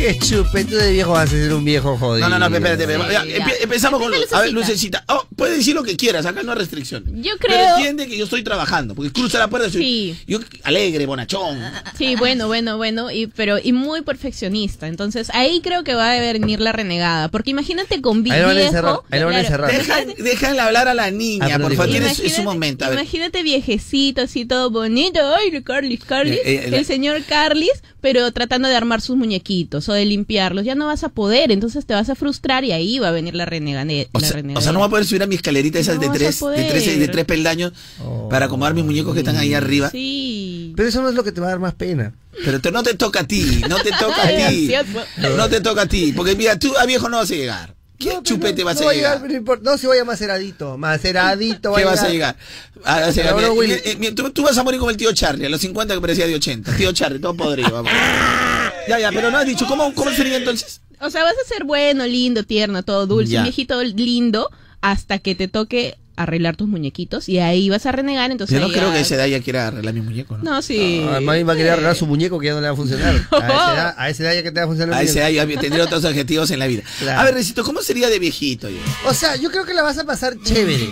Qué 0.00 0.18
chupete 0.18 0.74
de 0.76 0.92
viejo 0.92 1.12
vas 1.12 1.28
a 1.28 1.32
ser 1.32 1.52
un 1.52 1.62
viejo 1.62 1.94
jodido. 1.98 2.26
No, 2.26 2.38
no, 2.38 2.48
no, 2.48 2.56
espérate, 2.56 2.84
espérate. 2.84 3.22
Sí, 3.22 3.32
Ya, 3.38 3.44
empezamos 3.60 4.00
con... 4.00 4.14
Empieza, 4.14 4.38
A 4.38 4.40
ver, 4.40 4.52
Lucecita. 4.52 5.00
Lucecita. 5.00 5.14
Oh, 5.14 5.26
puedes 5.36 5.58
decir 5.58 5.74
lo 5.74 5.82
que 5.82 5.94
quieras, 5.96 6.24
acá 6.24 6.42
no 6.42 6.52
hay 6.52 6.58
restricción. 6.58 7.04
Yo 7.22 7.32
Pero 7.38 7.52
creo- 7.54 7.76
entiende 7.76 8.06
que 8.08 8.16
yo 8.16 8.24
estoy 8.24 8.42
trabajando, 8.42 8.94
porque 8.94 9.12
cruza 9.12 9.38
la 9.38 9.48
puerta 9.48 9.68
y 9.68 9.72
soy... 9.72 9.82
Sí. 9.82 10.18
Yo 10.26 10.38
alegre, 10.62 11.04
bonachón. 11.04 11.60
Sí, 11.98 12.16
bueno, 12.16 12.46
bueno, 12.46 12.78
bueno, 12.78 13.10
y, 13.10 13.26
pero 13.26 13.58
y 13.62 13.72
muy 13.72 14.00
perfeccionista. 14.00 14.86
Entonces 14.88 15.28
ahí 15.34 15.60
creo 15.62 15.84
que 15.84 15.92
va 15.92 16.12
a 16.14 16.18
venir 16.18 16.60
la 16.60 16.72
renegada. 16.72 17.28
Porque 17.28 17.50
imagínate 17.50 18.00
con 18.00 18.22
vi- 18.22 18.30
Ahí 18.30 18.40
lo 18.40 18.46
van 18.46 18.56
a 18.56 18.60
viejo. 18.60 18.68
encerrar, 18.70 19.00
ahí 19.10 19.20
lo 19.20 19.26
van 19.26 19.36
a 19.36 19.40
claro, 19.46 19.68
encerrar. 19.68 20.06
Deja, 20.06 20.22
déjale 20.22 20.60
hablar 20.60 20.88
a 20.88 20.94
la 20.94 21.10
niña, 21.10 21.44
Ah, 21.44 21.48
pero 21.56 21.68
por 21.68 21.76
favor, 21.76 21.90
tienes 21.92 22.38
un 22.38 22.44
momento. 22.44 22.86
A 22.86 22.88
ver. 22.88 22.98
Imagínate 23.00 23.42
viejecito, 23.42 24.22
así 24.22 24.46
todo 24.46 24.70
bonito. 24.70 25.20
Ay, 25.36 25.60
Carlis, 25.62 26.04
Carlis. 26.04 26.36
Eh, 26.38 26.62
eh, 26.64 26.70
la- 26.70 26.78
el 26.78 26.86
señor 26.86 27.22
Carlis, 27.24 27.82
pero 28.00 28.32
tratando 28.32 28.66
de 28.66 28.76
armar 28.76 29.02
sus 29.02 29.14
muñequitos 29.16 29.89
o 29.90 29.94
de 29.94 30.04
limpiarlos. 30.04 30.64
Ya 30.64 30.74
no 30.74 30.86
vas 30.86 31.04
a 31.04 31.08
poder, 31.10 31.50
entonces 31.52 31.84
te 31.86 31.94
vas 31.94 32.08
a 32.08 32.14
frustrar 32.14 32.64
y 32.64 32.72
ahí 32.72 32.98
va 32.98 33.08
a 33.08 33.12
venir 33.12 33.34
la 33.34 33.44
renegade. 33.46 34.08
O 34.12 34.18
la 34.20 34.26
sea, 34.26 34.36
renegadera. 34.36 34.58
o 34.58 34.62
sea, 34.62 34.72
no 34.72 34.78
voy 34.78 34.86
a 34.86 34.90
poder 34.90 35.04
subir 35.04 35.22
a 35.22 35.26
mi 35.26 35.34
escalerita 35.34 35.78
esas 35.78 35.96
No 35.96 36.00
de 36.02 36.06
a 36.08 36.12
tres, 36.12 36.40
de 36.40 36.64
tres, 36.64 36.98
de 36.98 37.08
tres 37.08 37.24
peldaños 37.24 37.72
para 38.30 38.46
acomodar 38.46 38.74
mis 38.74 38.84
muñecos 38.84 39.12
que 39.14 39.20
están 39.20 39.36
ahí 39.36 39.54
arriba. 39.54 39.90
Sí. 39.90 40.72
Pero 40.76 40.88
eso 40.88 41.02
no 41.02 41.08
es 41.08 41.14
lo 41.14 41.24
que 41.24 41.32
te 41.32 41.40
va 41.40 41.48
a 41.48 41.50
dar 41.50 41.58
más 41.60 41.74
pena. 41.74 42.14
Pero 42.44 42.60
te- 42.60 42.70
no 42.70 42.82
te 42.82 42.94
toca 42.94 43.20
a 43.20 43.24
ti, 43.26 43.60
no 43.68 43.76
te 43.82 43.90
toca 43.90 44.22
a 44.22 44.28
ti. 44.48 44.66
Cierto. 44.68 45.00
No 45.36 45.48
te 45.48 45.60
toca 45.60 45.82
a 45.82 45.86
ti, 45.86 46.12
porque 46.16 46.36
mira, 46.36 46.58
tú 46.58 46.72
a 46.78 46.86
viejo 46.86 47.08
no 47.08 47.18
vas 47.18 47.30
a 47.30 47.34
llegar. 47.34 47.74
¿Qué 47.98 48.06
No, 48.06 48.12
pero 48.12 48.22
chupete 48.22 48.60
no, 48.62 48.64
vas 48.66 48.76
no 48.76 48.82
a 48.82 48.86
va 48.86 48.94
llegar? 48.94 49.20
no 49.62 49.76
si 49.76 49.86
vaya 49.86 50.06
maceradito. 50.06 50.78
Maceradito. 50.78 51.74
¿Qué 51.74 51.84
vas 51.84 52.02
a 52.02 52.08
llegar? 52.08 52.34
A 52.82 53.10
llegar. 53.10 53.34
Ahora, 53.34 53.48
Mira, 53.48 53.52
Willy. 53.52 53.74
mira, 53.98 54.14
tú, 54.14 54.30
tú 54.30 54.42
vas 54.42 54.56
a 54.56 54.62
morir 54.64 54.80
como 54.80 54.90
el 54.90 54.96
tío 54.96 55.12
Charlie, 55.12 55.44
a 55.44 55.50
los 55.50 55.60
50 55.60 55.92
que 55.94 56.00
parecía 56.00 56.26
de 56.26 56.34
80. 56.34 56.76
Tío 56.78 56.92
Charlie, 56.92 57.18
todo 57.18 57.34
podrido, 57.34 57.70
vamos. 57.70 57.92
Ya, 58.88 58.98
ya, 58.98 59.10
pero 59.12 59.30
no 59.30 59.38
has 59.38 59.46
dicho, 59.46 59.66
¿cómo, 59.66 59.94
cómo 59.94 60.10
sería 60.10 60.36
entonces? 60.36 60.80
O 61.00 61.10
sea, 61.10 61.22
vas 61.24 61.34
a 61.44 61.48
ser 61.48 61.64
bueno, 61.64 62.06
lindo, 62.06 62.44
tierno, 62.44 62.82
todo 62.82 63.06
dulce, 63.06 63.32
Ya. 63.32 63.38
un 63.40 63.44
viejito 63.44 63.82
lindo, 63.82 64.50
hasta 64.80 65.18
que 65.18 65.34
te 65.34 65.48
toque 65.48 65.96
arreglar 66.16 66.54
tus 66.54 66.68
muñequitos 66.68 67.30
y 67.30 67.38
ahí 67.38 67.70
vas 67.70 67.86
a 67.86 67.92
renegar, 67.92 68.30
entonces 68.30 68.52
Yo 68.54 68.60
no 68.60 68.66
ahí 68.66 68.72
creo 68.72 68.88
ya- 68.88 68.92
que 68.92 68.98
a 68.98 69.00
esa 69.00 69.14
edad 69.14 69.26
ya 69.26 69.40
quiera 69.40 69.68
arreglar 69.68 69.94
mis 69.94 70.04
muñecos, 70.04 70.38
¿no? 70.42 70.44
No, 70.52 70.60
sí. 70.62 71.02
Ah, 71.06 71.12
Además 71.12 71.36
va 71.48 71.52
a 71.54 71.56
querer 71.56 71.72
arreglar 71.72 71.96
su 71.96 72.06
muñeco 72.06 72.38
que 72.38 72.46
ya 72.48 72.52
no 72.52 72.60
le 72.60 72.66
va 72.66 72.74
a 72.74 72.76
funcionar. 72.76 73.14
A 73.30 73.38
esa 73.38 73.72
edad, 73.74 73.94
a 73.96 74.10
esa 74.10 74.22
edad 74.24 74.34
ya 74.34 74.42
que 74.42 74.50
te 74.52 74.60
va 74.60 74.64
a 74.64 74.68
funcionar. 74.68 74.94
A 74.96 75.00
el 75.00 75.08
esa 75.08 75.20
muñeco. 75.20 75.40
edad 75.42 75.48
ya 75.54 75.60
tendría 75.60 75.84
otros 75.84 76.04
objetivos 76.10 76.50
en 76.50 76.58
la 76.58 76.66
vida. 76.66 76.82
Claro. 76.98 77.20
A 77.20 77.24
ver, 77.24 77.34
Recito, 77.34 77.64
¿cómo 77.64 77.80
sería 77.80 78.10
de 78.10 78.18
viejito 78.18 78.68
yo? 78.68 78.76
O 79.06 79.14
sea, 79.14 79.36
yo 79.36 79.50
creo 79.50 79.64
que 79.64 79.72
la 79.72 79.82
vas 79.82 79.96
a 79.96 80.04
pasar 80.04 80.36
chévere. 80.42 80.90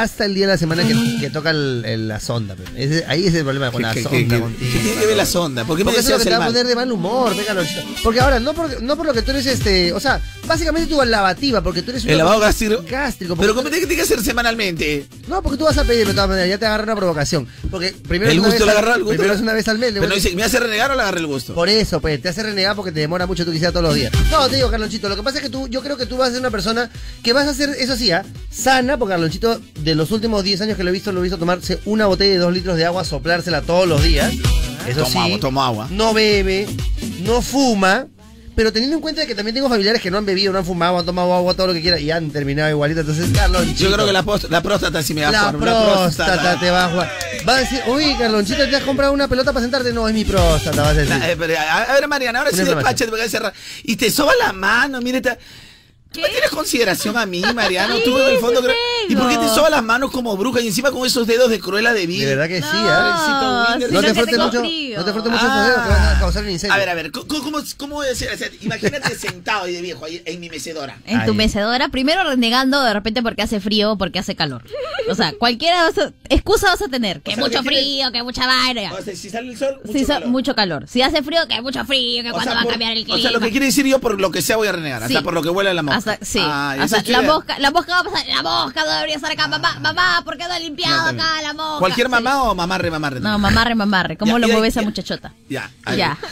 Hasta 0.00 0.24
el 0.24 0.34
día 0.34 0.46
de 0.46 0.52
la 0.54 0.58
semana 0.58 0.84
que, 0.86 0.94
que 1.20 1.28
toca 1.30 1.50
el- 1.50 1.82
el- 1.84 2.08
la 2.08 2.18
sonda. 2.18 2.56
Ese- 2.76 3.04
ahí 3.08 3.26
es 3.26 3.34
el 3.34 3.42
problema 3.44 3.70
con 3.70 3.82
la 3.82 3.92
¿Qué- 3.92 4.02
qué- 4.02 4.08
sonda 4.08 4.36
qué- 4.36 4.40
contigo. 4.40 4.70
tiene 4.82 5.00
que 5.00 5.06
ver 5.06 5.16
la 5.16 5.26
sonda? 5.26 5.64
¿Por 5.66 5.76
qué 5.76 5.84
me 5.84 5.90
Porque 5.90 6.00
eso 6.00 6.08
es 6.10 6.18
lo 6.18 6.24
que 6.24 6.30
te 6.30 6.36
va 6.38 6.44
a 6.44 6.46
poner 6.48 6.66
de 6.66 6.74
mal 6.76 6.90
humor, 6.90 7.36
venga, 7.36 7.52
Lonchito. 7.52 7.82
Porque 8.02 8.20
ahora, 8.20 8.40
no 8.40 8.54
por, 8.54 8.82
no 8.82 8.96
por 8.96 9.04
lo 9.06 9.12
que 9.12 9.20
tú 9.22 9.32
eres 9.32 9.44
este. 9.46 9.92
O 9.92 10.00
sea, 10.00 10.20
básicamente 10.46 10.88
tu 10.88 11.02
lavativa, 11.04 11.60
porque 11.62 11.82
tú 11.82 11.90
eres 11.90 12.04
un 12.04 12.10
El 12.10 12.18
lavado 12.18 12.40
gástrico. 12.40 12.82
gástrico. 12.88 13.36
Pero 13.36 13.54
¿cómo 13.54 13.68
tiene 13.68 13.86
que 13.86 14.00
hacer 14.00 14.22
semanalmente? 14.22 15.06
No, 15.28 15.42
porque 15.42 15.58
tú 15.58 15.64
vas 15.64 15.76
a 15.76 15.84
pedir 15.84 16.06
de 16.06 16.14
todas 16.14 16.28
maneras, 16.28 16.48
ya 16.48 16.58
te 16.58 16.64
agarra 16.66 16.84
una 16.84 16.96
provocación. 16.96 17.46
Porque 17.70 17.94
primero 18.08 18.30
El 18.32 18.40
gusto 18.40 18.64
al- 18.64 18.70
agarra 18.70 18.94
el 18.94 19.02
gusto. 19.02 19.16
Primero 19.16 19.34
es 19.34 19.40
una 19.40 19.52
vez 19.52 19.68
al 19.68 19.78
mes. 19.78 19.92
Pero 19.92 20.08
no 20.08 20.14
dice, 20.14 20.34
¿me 20.34 20.42
hace 20.44 20.58
renegar 20.58 20.90
o 20.90 20.94
le 20.94 21.02
agarré 21.02 21.20
el 21.20 21.26
gusto? 21.26 21.54
Por 21.54 21.68
eso, 21.68 22.00
pues, 22.00 22.20
te 22.22 22.28
hace 22.30 22.42
renegar 22.42 22.74
porque 22.76 22.92
te 22.92 23.00
demora 23.00 23.26
mucho 23.26 23.44
tú 23.44 23.50
quisieras 23.52 23.72
todos 23.74 23.84
los 23.84 23.94
días. 23.94 24.12
No, 24.30 24.48
te 24.48 24.56
digo, 24.56 24.70
Carlonchito, 24.70 25.08
lo 25.10 25.16
que 25.16 25.22
pasa 25.22 25.38
es 25.38 25.44
que 25.44 25.50
tú, 25.50 25.68
yo 25.68 25.82
creo 25.82 25.96
que 25.98 26.06
tú 26.06 26.16
vas 26.16 26.28
a 26.28 26.32
ser 26.32 26.40
una 26.40 26.50
persona 26.50 26.90
que 27.22 27.32
vas 27.34 27.46
a 27.46 27.52
ser, 27.54 27.70
eso 27.78 27.94
sí, 27.96 28.10
¿ah? 28.10 28.24
sana, 28.50 28.96
porque 28.98 29.12
Carlonchito, 29.12 29.60
de 29.82 29.94
los 29.94 30.10
últimos 30.10 30.42
10 30.44 30.60
años 30.62 30.76
que 30.76 30.84
lo 30.84 30.90
he 30.90 30.92
visto, 30.92 31.12
lo 31.12 31.20
he 31.20 31.22
visto 31.22 31.38
tomarse 31.38 31.78
una 31.84 32.06
botella 32.06 32.32
de 32.32 32.38
2 32.38 32.52
litros 32.52 32.76
de 32.76 32.84
agua, 32.84 33.04
soplársela 33.04 33.62
todos 33.62 33.86
los 33.88 34.02
días. 34.02 34.32
Eso 34.86 35.02
Tomo 35.04 35.26
sí. 35.26 35.38
tomo 35.40 35.62
agua. 35.62 35.86
No 35.90 36.12
bebe, 36.14 36.66
no 37.20 37.42
fuma. 37.42 38.06
Pero 38.54 38.70
teniendo 38.70 38.96
en 38.96 39.00
cuenta 39.00 39.24
que 39.26 39.34
también 39.34 39.54
tengo 39.54 39.70
familiares 39.70 40.02
que 40.02 40.10
no 40.10 40.18
han 40.18 40.26
bebido, 40.26 40.52
no 40.52 40.58
han 40.58 40.66
fumado, 40.66 40.98
han 40.98 41.06
tomado 41.06 41.32
agua, 41.32 41.54
todo 41.54 41.68
lo 41.68 41.72
que 41.72 41.80
quieran 41.80 42.02
y 42.02 42.10
han 42.10 42.30
terminado 42.30 42.68
igualito. 42.68 43.00
Entonces, 43.00 43.30
Carlonchito. 43.34 43.82
Yo 43.84 43.92
creo 43.92 44.04
que 44.04 44.12
la, 44.12 44.22
la 44.50 44.62
próstata 44.62 45.02
sí 45.02 45.14
me 45.14 45.22
va 45.22 45.28
a 45.28 45.32
La 45.32 45.38
jugar. 45.52 45.56
próstata 45.58 46.60
te 46.60 46.70
va 46.70 46.84
a 46.84 46.88
jugar. 46.90 47.10
Va 47.48 47.54
a 47.56 47.58
decir, 47.60 47.80
uy, 47.86 48.14
Carlonchito, 48.18 48.68
¿te 48.68 48.76
has 48.76 48.82
comprado 48.82 49.14
una 49.14 49.26
pelota 49.26 49.54
para 49.54 49.62
sentarte? 49.62 49.90
No, 49.94 50.06
es 50.06 50.12
mi 50.12 50.26
próstata, 50.26 50.82
vas 50.82 50.90
a 50.90 50.94
decir. 50.94 51.16
La- 51.16 51.30
eh, 51.30 51.36
pero, 51.38 51.54
a, 51.58 51.94
ver, 51.94 52.06
Mariana, 52.08 52.40
ahora 52.40 52.50
sí 52.50 52.58
despáchate 52.62 53.08
porque 53.10 53.26
cerrar. 53.30 53.54
Y 53.84 53.96
te 53.96 54.10
soba 54.10 54.32
la 54.38 54.52
mano, 54.52 55.00
mire. 55.00 55.22
Te... 55.22 55.38
¿Tú 56.12 56.20
me 56.20 56.28
tienes 56.28 56.50
consideración 56.50 57.16
a 57.16 57.24
mí, 57.26 57.42
Mariano? 57.54 57.96
Tú 58.04 58.18
en 58.18 58.34
el 58.34 58.38
fondo 58.38 58.60
creo... 58.62 58.74
¿Y 59.08 59.16
por 59.16 59.28
qué 59.28 59.36
te 59.38 59.48
soba 59.48 59.68
las 59.70 59.82
manos 59.82 60.10
como 60.10 60.36
bruja 60.36 60.60
y 60.60 60.68
encima 60.68 60.90
con 60.90 61.04
esos 61.06 61.26
dedos 61.26 61.50
de 61.50 61.58
cruela 61.58 61.92
de 61.92 62.06
vida? 62.06 62.28
De 62.28 62.36
verdad 62.36 62.48
que 62.48 62.62
sí, 62.62 62.68
No, 62.72 63.86
si 63.86 63.92
No 63.92 64.00
te 64.00 64.14
frotes 64.14 64.38
mucho, 64.38 64.60
frío. 64.60 64.98
no 64.98 65.04
te 65.04 65.12
frotes 65.12 65.32
mucho 65.32 65.44
Ah. 65.44 65.48
esos 65.54 65.66
dedos 65.66 65.82
que 65.82 65.88
van 65.88 66.16
a 66.16 66.18
causar 66.20 66.42
un 66.44 66.50
incendio. 66.50 66.74
A 66.74 66.78
ver, 66.78 66.88
a 66.88 66.94
ver, 66.94 67.10
¿cómo, 67.10 67.26
cómo, 67.26 67.58
cómo 67.76 67.94
voy 67.96 68.06
a 68.06 68.10
decir? 68.10 68.28
O 68.32 68.36
sea, 68.36 68.48
imagínate 68.60 69.14
sentado 69.18 69.64
ahí 69.64 69.72
de 69.74 69.82
viejo, 69.82 70.04
ahí 70.04 70.22
en 70.24 70.38
mi 70.40 70.48
mecedora. 70.50 70.98
En 71.06 71.24
tu 71.26 71.34
mecedora, 71.34 71.88
primero 71.88 72.22
renegando 72.24 72.80
de 72.82 72.92
repente 72.92 73.22
porque 73.22 73.42
hace 73.42 73.60
frío 73.60 73.92
o 73.92 73.98
porque 73.98 74.18
hace 74.18 74.34
calor. 74.36 74.62
O 75.10 75.14
sea, 75.14 75.32
cualquiera 75.38 75.82
vas 75.84 75.98
a- 75.98 76.12
excusa 76.28 76.68
vas 76.68 76.82
a 76.82 76.88
tener. 76.88 77.20
Que 77.22 77.32
O 77.32 77.34
sea, 77.34 77.44
mucho 77.44 77.62
¿qué 77.62 77.68
frío, 77.68 78.12
que 78.12 78.22
mucha 78.22 78.46
vaina. 78.46 78.92
O 78.94 79.02
sea, 79.02 79.16
si 79.16 79.30
sale 79.30 79.50
el 79.50 79.58
sol, 79.58 79.80
mucho 79.84 79.98
Si 79.98 80.04
so- 80.04 80.12
calor. 80.14 80.28
mucho 80.28 80.54
calor. 80.54 80.84
Si 80.88 81.02
hace 81.02 81.22
frío, 81.22 81.40
que 81.48 81.60
mucho 81.60 81.84
frío, 81.84 82.22
que 82.22 82.30
O 82.30 82.32
cuando 82.34 82.52
sea, 82.52 82.60
va 82.60 82.68
a 82.68 82.70
cambiar 82.70 82.92
el 82.96 83.04
clima. 83.04 83.18
O 83.18 83.20
sea, 83.22 83.30
lo 83.30 83.40
que 83.40 83.50
quiere 83.50 83.66
decir 83.66 83.86
yo, 83.86 83.98
por 83.98 84.20
lo 84.20 84.30
que 84.30 84.42
sea 84.42 84.56
voy 84.56 84.68
a 84.68 84.72
renegar. 84.72 85.02
Hasta 85.02 85.22
por 85.22 85.34
lo 85.34 85.42
que 85.42 85.48
huele 85.48 85.72
la 85.74 85.82
mosca. 85.82 85.98
Hasta, 86.10 86.24
sí. 86.24 86.38
Ah, 86.42 86.76
Hasta 86.80 87.02
la 87.06 87.22
mosca, 87.22 87.58
la 87.58 87.70
mosca 87.70 87.92
va 87.94 88.00
a 88.00 88.04
pasar. 88.04 88.26
La 88.28 88.42
mosca 88.42 88.84
no 88.84 88.92
debería 88.92 89.16
estar 89.16 89.30
acá. 89.32 89.48
Mamá, 89.48 89.78
mamá, 89.80 90.22
¿por 90.24 90.36
qué 90.36 90.44
no 90.44 90.52
ha 90.52 90.58
limpiado 90.58 91.12
No, 91.12 91.22
acá 91.22 91.42
la 91.42 91.52
mosca? 91.52 91.78
¿Cualquier 91.78 92.06
Sí. 92.06 92.10
mamá 92.10 92.42
o 92.44 92.54
mamarre, 92.54 92.90
mamarre? 92.90 93.20
No, 93.20 93.38
mamarre, 93.38 93.74
mamarre. 93.74 94.16
¿Cómo 94.16 94.38
Ya, 94.38 94.46
lo 94.46 94.52
mueve 94.52 94.68
esa 94.68 94.80
ya. 94.80 94.86
muchachota? 94.86 95.32
Ya. 95.48 95.70
ahí. 95.84 95.98
Ya. 95.98 96.18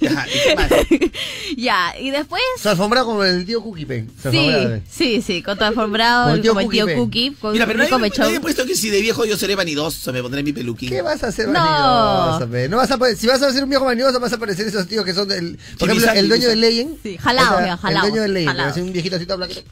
Ya, 0.00 0.26
¿y 0.26 0.38
qué 0.48 0.56
más? 0.56 0.70
ya, 1.56 1.98
y 2.00 2.10
después. 2.10 2.42
Se 2.60 2.68
alfombra 2.68 3.04
como 3.04 3.24
el 3.24 3.44
tío 3.46 3.62
Cookie 3.62 3.86
Pen. 3.86 4.10
Sí, 4.20 4.26
alfombrado. 4.38 4.80
sí, 4.90 5.22
sí, 5.22 5.42
con 5.42 5.56
tu 5.58 5.64
alfombrado, 5.64 6.22
Como 6.24 6.34
el 6.36 6.42
tío 6.42 6.52
el 6.52 6.64
Cookie, 6.64 6.76
tío 6.76 6.86
pe. 6.86 6.94
Cookie, 6.96 7.30
con 7.40 7.52
Mira, 7.52 7.64
un 7.64 7.68
pero 7.72 7.78
nadie, 7.98 8.12
nadie 8.18 8.36
ha 8.36 8.40
puesto 8.40 8.66
que 8.66 8.74
si 8.74 8.90
de 8.90 9.00
viejo 9.00 9.24
yo 9.24 9.36
seré 9.36 9.54
vanidoso, 9.54 10.12
me 10.12 10.22
pondré 10.22 10.42
mi 10.42 10.52
peluquín. 10.52 10.88
¿Qué 10.90 11.02
vas 11.02 11.22
a 11.24 11.28
hacer 11.28 11.48
No. 11.48 11.60
vanidoso, 11.60 12.50
pe? 12.50 12.68
No 12.68 12.76
vas 12.76 12.90
a 12.90 12.98
poder- 12.98 13.16
si 13.16 13.26
vas 13.26 13.40
a 13.42 13.52
ser 13.52 13.62
un 13.64 13.70
viejo 13.70 13.84
vanidoso, 13.84 14.18
vas 14.20 14.32
a 14.32 14.38
parecer 14.38 14.66
esos 14.66 14.86
tíos 14.86 15.04
que 15.04 15.14
son 15.14 15.28
del. 15.28 15.58
Por 15.78 15.88
ejemplo, 15.90 16.12
el 16.12 16.28
dueño 16.28 16.48
de 16.48 16.56
Legend. 16.56 16.96
Sí, 17.02 17.16
jalado, 17.18 17.48
o 17.48 17.52
sea, 17.54 17.60
mira, 17.62 17.76
jalado, 17.76 18.06
El 18.06 18.12
dueño 18.12 18.32
de 18.32 18.48
así 18.62 18.80
un 18.80 18.92
viejito 18.92 19.07
así 19.16 19.26
todo 19.26 19.38
blanquito. 19.38 19.62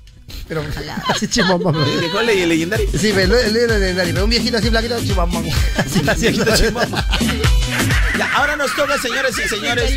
Pero 0.49 0.65
así 1.09 1.29
chimamón. 1.29 1.75
¿De 1.75 2.09
cuál 2.11 2.29
es 2.29 2.37
el 2.37 2.49
legendario? 2.49 2.87
Sí, 2.93 3.13
pero 3.15 3.39
el 3.39 3.53
Legendary, 3.53 4.13
pero 4.13 4.25
un 4.25 4.31
viejito 4.31 4.59
así 4.59 4.69
blanquito, 4.69 4.99
chimamón. 5.05 5.45
Así 5.77 6.01
haciendo. 6.09 6.45
Ya, 8.19 8.33
ahora 8.35 8.57
nos 8.57 8.75
toca, 8.75 8.99
señores 8.99 9.37
y 9.39 9.49
señores, 9.49 9.91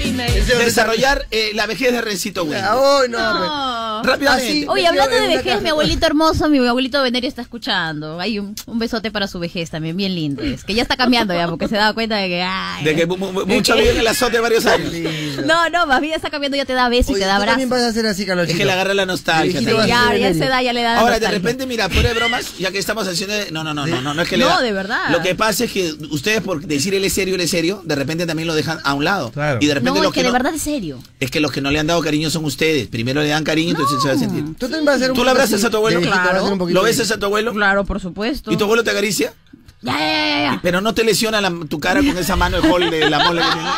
desarrollar 0.57 1.25
eh, 1.31 1.51
la 1.55 1.65
vejez 1.67 1.91
de 1.93 2.01
Rencito 2.01 2.43
Willy. 2.43 2.59
Ah, 2.61 2.77
uy, 3.01 3.09
no. 3.09 3.19
No. 3.39 4.03
Rápidamente. 4.03 4.47
Así. 4.49 4.65
Oye, 4.67 4.87
hablando 4.87 5.15
de 5.15 5.27
vejez, 5.27 5.43
caja. 5.43 5.61
mi 5.61 5.69
abuelito 5.69 6.05
hermoso, 6.05 6.49
mi 6.49 6.65
abuelito 6.65 7.01
Venerio 7.01 7.27
está 7.27 7.41
escuchando. 7.41 8.19
Hay 8.19 8.39
un, 8.39 8.55
un 8.65 8.79
besote 8.79 9.11
para 9.11 9.27
su 9.27 9.39
vejez 9.39 9.69
también, 9.69 9.95
bien 9.97 10.15
lindo. 10.15 10.41
Es 10.43 10.63
que 10.63 10.73
ya 10.73 10.81
está 10.81 10.95
cambiando 10.97 11.33
ya, 11.33 11.47
porque 11.47 11.67
se 11.67 11.75
da 11.75 11.93
cuenta 11.93 12.17
de 12.17 12.27
que... 12.27 12.41
ay, 12.41 12.83
De 12.83 12.95
que 12.95 13.05
mu- 13.05 13.17
mu- 13.17 13.45
mucho 13.45 13.75
vive 13.75 13.91
en 13.91 13.97
el 13.99 14.07
azote 14.07 14.33
de 14.33 14.39
varios 14.41 14.65
años. 14.65 14.91
No, 15.45 15.69
no, 15.69 15.85
más 15.87 16.01
bien 16.01 16.13
está 16.13 16.29
cambiando, 16.29 16.57
ya 16.57 16.65
te 16.65 16.73
da 16.73 16.89
beso 16.89 17.11
y 17.11 17.15
te 17.15 17.21
da 17.25 17.37
tú 17.39 17.45
también 17.45 17.67
abrazo. 17.69 17.69
vas 17.69 17.81
a 17.83 17.87
hacer 17.89 18.05
así, 18.05 18.25
Carlos. 18.25 18.49
Es 18.49 18.55
que 18.55 18.65
le 18.65 18.71
agarra 18.71 18.93
la 18.93 19.05
nostalgia. 19.05 19.59
A 19.59 19.85
Ya, 19.87 20.15
ya 20.17 20.33
se 20.33 20.45
da, 20.47 20.61
ya 20.61 20.73
le 20.73 20.81
da 20.83 20.99
Ahora, 20.99 21.19
de 21.19 21.27
repente, 21.29 21.65
mira, 21.65 21.89
fuera 21.89 22.09
de 22.09 22.15
bromas, 22.15 22.57
ya 22.57 22.71
que 22.71 22.77
estamos 22.79 23.07
haciendo... 23.07 23.35
No, 23.51 23.63
no, 23.63 23.73
no, 23.73 23.85
no, 23.87 24.01
no, 24.01 24.13
no 24.13 24.21
es 24.21 24.29
que 24.29 24.37
le 24.37 24.43
No, 24.45 24.49
da- 24.51 24.61
de 24.61 24.71
verdad. 24.73 25.09
Lo 25.11 25.21
que 25.21 25.35
pasa 25.35 25.65
es 25.65 25.71
que 25.71 25.93
ustedes, 26.11 26.41
por 26.41 26.61
decir 26.65 26.93
él 26.93 27.03
es 27.05 27.13
serio, 27.13 27.35
él 27.35 27.41
es 27.41 27.49
serio, 27.51 27.78
de 27.83 27.95
repente 27.95 28.25
también 28.25 28.47
lo 28.47 28.53
dejan 28.55 28.79
a 28.83 28.93
un 28.93 29.03
lado. 29.03 29.31
Claro. 29.31 29.59
Y 29.61 29.67
de 29.67 29.73
repente 29.73 29.99
No, 29.99 30.03
los 30.03 30.11
es 30.11 30.13
que 30.15 30.21
de 30.21 30.27
no- 30.27 30.33
verdad 30.33 30.53
es 30.53 30.61
serio. 30.61 30.99
Es 31.19 31.31
que 31.31 31.39
los 31.39 31.51
que 31.51 31.61
no 31.61 31.71
le 31.71 31.79
han 31.79 31.87
dado 31.87 32.01
cariño 32.01 32.29
son 32.29 32.45
ustedes. 32.45 32.87
Primero 32.87 33.21
le 33.21 33.27
dan 33.29 33.43
cariño, 33.43 33.71
entonces 33.71 34.01
se 34.01 34.07
va 34.07 34.13
a 34.13 34.17
sentir. 34.17 34.43
Tú 34.57 34.67
también 34.67 34.85
vas 34.85 34.93
a 34.93 34.95
hacer 34.97 35.11
un 35.11 35.17
¿Tú 35.17 35.23
le 35.23 35.31
abrazas 35.31 35.55
así 35.55 35.65
a 35.65 35.69
tu 35.69 35.77
abuelo? 35.77 35.99
poquito 36.57 36.67
¿Lo 36.79 36.83
besas 36.83 37.11
a 37.11 37.17
tu 37.17 37.25
abuelo? 37.25 37.53
Claro, 37.53 37.85
por 37.85 37.99
supuesto. 37.99 38.51
¿Y 38.51 38.57
tu 38.57 38.63
abuelo 38.65 38.83
te 38.83 38.91
acaricia? 38.91 39.33
Ya, 39.81 39.93
ya, 39.97 39.99
ya, 39.99 40.41
ya. 40.53 40.59
Pero 40.61 40.81
no 40.81 40.93
te 40.93 41.03
lesiona 41.03 41.39
la- 41.41 41.53
tu 41.69 41.79
cara 41.79 42.01
con 42.01 42.17
esa 42.17 42.35
mano 42.35 42.61
de 42.61 42.67
hall 42.69 42.89
de 42.89 43.09
la 43.09 43.19
mole 43.23 43.41
que 43.41 43.47
tiene. 43.47 43.69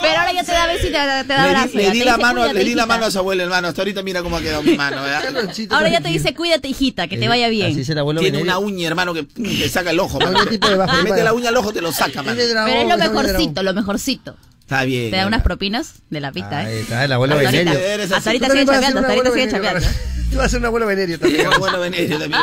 Pero 0.00 0.18
ahora 0.18 0.32
ya 0.32 0.44
te 0.44 0.52
da 0.52 0.66
beso 0.66 0.86
y 0.86 0.90
te, 0.90 0.92
da- 0.92 1.20
abrazo. 1.20 1.68
di, 1.68 1.76
le 1.78 1.90
di 1.90 1.98
la 2.00 2.04
dice, 2.12 2.18
mano, 2.22 2.40
"Cuídate, 2.40 2.54
le 2.54 2.60
di 2.60 2.64
la 2.74 2.82
hijita". 2.82 2.86
mano 2.86 3.06
a 3.06 3.10
su 3.10 3.18
abuelo, 3.18 3.42
hermano. 3.42 3.68
Hasta 3.68 3.82
ahorita 3.82 4.02
mira 4.02 4.22
cómo 4.22 4.36
ha 4.36 4.40
quedado 4.40 4.62
mi 4.62 4.76
mano, 4.76 4.98
Ahora 5.70 5.88
ya 5.88 6.00
te 6.00 6.08
dice, 6.08 6.34
cuídate, 6.34 6.68
hijita, 6.68 7.08
que 7.08 7.16
te 7.18 7.24
Eh, 7.24 7.28
vaya 7.28 7.48
bien. 7.48 7.70
Así 7.72 7.80
es 7.82 7.88
el 7.88 7.98
abuelo 7.98 8.20
Tiene 8.20 8.38
Venerio. 8.38 8.58
una 8.58 8.66
uña, 8.66 8.86
hermano, 8.88 9.14
que 9.14 9.24
te 9.24 9.68
saca 9.68 9.90
el 9.90 10.00
ojo, 10.00 10.18
Te 10.18 10.26
mete 10.26 10.58
para- 10.58 11.24
la 11.24 11.32
uña 11.32 11.48
al 11.50 11.56
ojo, 11.56 11.72
te 11.72 11.80
lo 11.80 11.92
saca, 11.92 12.22
mano. 12.22 12.36
Pero 12.38 12.80
es 12.80 12.88
lo 12.88 12.96
mejorcito, 12.98 13.62
lo 13.62 13.74
mejorcito. 13.74 14.36
Está 14.60 14.84
bien. 14.84 15.10
Te 15.10 15.16
da 15.16 15.26
unas 15.26 15.42
propinas 15.42 15.94
de 16.10 16.20
la 16.20 16.30
pista, 16.30 16.58
Ahí 16.58 16.74
¿eh? 16.74 16.80
está, 16.80 17.02
el 17.04 17.12
abuelo 17.12 17.36
Hasta 17.36 17.48
ahorita, 17.48 17.72
Venerio. 17.72 18.04
Hasta 18.16 18.30
ahorita 18.30 18.46
sigue 18.50 18.62
un 18.64 18.70
hasta 18.70 18.86
ahorita 18.88 18.98
abuelo 19.12 19.30
sigue 19.32 19.46
Venerio, 19.46 19.52
chapeando. 19.56 19.80
Carlos. 19.88 20.02
Tú 20.30 20.36
vas 20.36 20.44
a 20.46 20.48
ser 20.50 20.58
un 20.60 20.66
abuelo 20.66 20.86
Venerio 20.86 21.18
también. 21.18 21.48
Venir, 21.80 22.08
yo 22.10 22.18
también. 22.18 22.42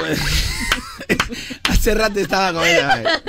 Rato 1.93 2.19
estaba 2.19 2.53
con 2.53 2.67
ella. 2.67 3.03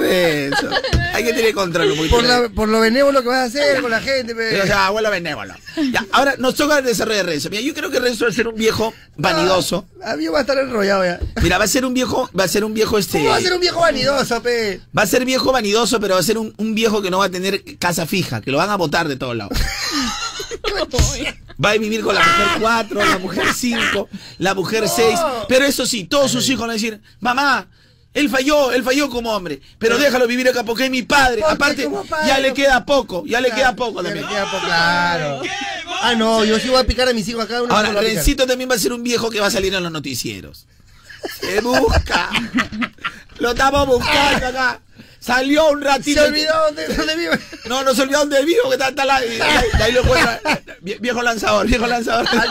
Eso. 0.00 0.68
Hay 1.12 1.24
que 1.24 1.32
tener 1.32 1.52
control 1.52 1.90
un 1.90 1.96
poquito. 1.98 2.16
Por, 2.16 2.24
la, 2.24 2.48
por 2.48 2.68
lo 2.68 2.80
benévolo 2.80 3.22
que 3.22 3.28
vas 3.28 3.38
a 3.38 3.44
hacer 3.44 3.82
con 3.82 3.90
la 3.90 4.00
gente. 4.00 4.34
pe. 4.34 4.62
O 4.62 4.66
sea, 4.66 4.86
abuelo 4.86 5.10
benévolo. 5.10 5.54
Ya, 5.92 6.04
ahora 6.12 6.34
nos 6.38 6.54
toca 6.54 6.78
el 6.78 6.84
desarrollo 6.84 7.18
de 7.18 7.22
Renzo. 7.24 7.50
Mira, 7.50 7.62
yo 7.62 7.74
creo 7.74 7.90
que 7.90 8.00
Renzo 8.00 8.24
va 8.24 8.30
a 8.30 8.34
ser 8.34 8.48
un 8.48 8.54
viejo 8.54 8.94
vanidoso. 9.16 9.86
Ah, 10.02 10.12
amigo 10.12 10.32
va 10.32 10.38
a 10.38 10.42
estar 10.42 10.58
enrollado 10.58 11.04
ya. 11.04 11.20
Mira, 11.42 11.58
va 11.58 11.64
a 11.64 11.68
ser 11.68 11.84
un 11.84 11.94
viejo, 11.94 12.30
va 12.38 12.44
a 12.44 12.48
ser 12.48 12.64
un 12.64 12.74
viejo 12.74 12.98
este. 12.98 13.18
¿Cómo 13.18 13.30
va 13.30 13.36
a 13.36 13.40
ser 13.40 13.52
un 13.52 13.60
viejo 13.60 13.80
vanidoso, 13.80 14.42
pe? 14.42 14.80
Va 14.96 15.02
a 15.02 15.06
ser 15.06 15.24
viejo 15.24 15.52
vanidoso, 15.52 16.00
pero 16.00 16.14
va 16.14 16.20
a 16.20 16.24
ser 16.24 16.38
un, 16.38 16.54
un 16.56 16.74
viejo 16.74 17.02
que 17.02 17.10
no 17.10 17.18
va 17.18 17.26
a 17.26 17.30
tener 17.30 17.62
casa 17.78 18.06
fija, 18.06 18.40
que 18.40 18.50
lo 18.50 18.58
van 18.58 18.70
a 18.70 18.76
botar 18.76 19.08
de 19.08 19.16
todos 19.16 19.36
lados. 19.36 19.58
Va 21.64 21.70
a 21.70 21.78
vivir 21.78 22.02
con 22.02 22.14
la 22.14 22.20
mujer 22.20 22.46
4, 22.60 23.04
la 23.04 23.18
mujer 23.18 23.44
5, 23.54 24.08
la 24.38 24.54
mujer 24.54 24.88
6. 24.88 25.18
Pero 25.48 25.64
eso 25.64 25.86
sí, 25.86 26.04
todos 26.04 26.30
sus 26.30 26.48
hijos 26.48 26.62
van 26.62 26.70
a 26.70 26.72
decir, 26.74 27.00
mamá, 27.20 27.68
él 28.14 28.28
falló, 28.28 28.72
él 28.72 28.82
falló 28.82 29.08
como 29.08 29.32
hombre, 29.34 29.60
pero 29.78 29.96
déjalo 29.96 30.26
vivir 30.26 30.48
acá 30.48 30.64
porque 30.64 30.84
es 30.84 30.90
mi 30.90 31.02
padre. 31.02 31.42
Aparte, 31.44 31.88
ya 32.26 32.38
le 32.38 32.52
queda 32.52 32.84
poco, 32.84 33.24
ya 33.26 33.40
le 33.40 33.50
queda 33.50 33.74
poco 33.74 34.02
también. 34.02 34.24
le 34.24 34.30
queda 34.30 34.50
poco, 34.50 34.64
claro. 34.64 35.42
Ah, 36.02 36.14
no, 36.14 36.44
yo 36.44 36.58
sí 36.58 36.68
voy 36.68 36.80
a 36.80 36.84
picar 36.84 37.08
a 37.08 37.12
mis 37.12 37.28
hijos 37.28 37.44
acá. 37.44 37.58
Ahora. 37.58 37.92
Rencito 37.92 38.46
también 38.46 38.68
va 38.68 38.74
a 38.74 38.78
ser 38.78 38.92
un 38.92 39.02
viejo 39.02 39.30
que 39.30 39.40
va 39.40 39.46
a 39.46 39.50
salir 39.50 39.72
en 39.72 39.82
los 39.82 39.92
noticieros. 39.92 40.66
Se 41.40 41.60
busca. 41.60 42.28
Lo 43.38 43.50
estamos 43.50 43.86
buscando 43.86 44.46
acá. 44.46 44.80
Salió 45.20 45.70
un 45.70 45.80
ratito. 45.82 46.20
Se 46.20 46.28
olvidó 46.28 46.52
dónde, 46.66 46.88
dónde 46.94 47.16
vive. 47.16 47.38
No, 47.66 47.84
no 47.84 47.94
se 47.94 48.02
olvidó 48.02 48.18
dónde 48.20 48.44
vivo, 48.44 48.68
que 48.68 48.74
está, 48.74 48.88
está 48.88 49.04
la, 49.04 49.16
ahí 49.16 49.92
lo 49.92 50.00
encuentra. 50.02 50.40
Vie- 50.82 50.98
Viejo 51.00 51.22
lanzador, 51.22 51.66
viejo 51.66 51.86
lanzador. 51.86 52.26
Crimen, 52.28 52.48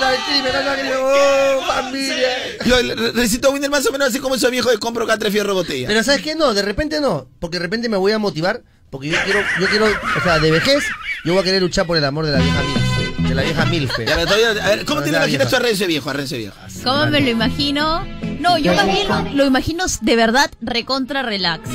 crimen. 0.76 0.94
Oh, 0.98 1.62
familia. 1.68 2.30
Yo 2.66 2.78
recito 3.14 3.52
Winder 3.52 3.70
más 3.70 3.86
o 3.88 3.92
menos 3.92 4.08
así 4.08 4.20
como 4.20 4.36
esos 4.36 4.50
viejos 4.50 4.72
de 4.72 4.78
compro 4.80 5.04
acá 5.04 5.18
tres 5.18 5.34
fierro 5.34 5.54
botella. 5.54 5.88
Pero 5.88 6.02
¿sabes 6.04 6.22
qué? 6.22 6.34
No, 6.36 6.54
de 6.54 6.62
repente 6.62 7.02
no. 7.02 7.28
Porque 7.40 7.58
de 7.58 7.64
repente 7.64 7.90
me 7.90 7.98
voy 7.98 8.14
a 8.14 8.20
motivar. 8.20 8.62
Porque 8.90 9.10
yo 9.10 9.18
quiero, 9.26 9.42
yo 9.60 9.68
quiero, 9.68 9.86
o 9.86 10.24
sea, 10.24 10.40
de 10.40 10.52
vejez, 10.52 10.84
yo 11.24 11.34
voy 11.34 11.42
a 11.42 11.46
querer 11.46 11.62
luchar 11.62 11.86
por 11.86 11.96
el 11.98 12.04
amor 12.06 12.26
de 12.26 12.32
la 12.34 12.40
vieja 12.40 12.62
Milfe. 12.62 13.28
De 13.30 13.36
la 13.36 13.42
vieja 13.44 13.66
Milfe. 13.66 14.06
Ya, 14.06 14.16
pero 14.16 14.26
todavía- 14.28 14.66
a 14.66 14.70
ver, 14.70 14.86
¿cómo 14.86 15.02
te 15.02 15.10
imaginas 15.10 15.50
tú 15.50 15.56
a 15.56 15.60
Renzo 15.60 15.88
viejo, 15.88 16.10
a 16.10 16.14
Renzo 16.14 16.36
viejo? 16.38 16.56
¿Cómo 16.84 17.06
me 17.08 17.22
lo 17.22 17.30
imagino? 17.30 18.06
No, 18.42 18.58
yo 18.58 18.74
más 18.74 18.86
bien 18.86 19.08
lo, 19.08 19.22
lo 19.36 19.46
imagino 19.46 19.86
de 20.02 20.16
verdad 20.16 20.50
recontra 20.62 21.22
relax. 21.22 21.70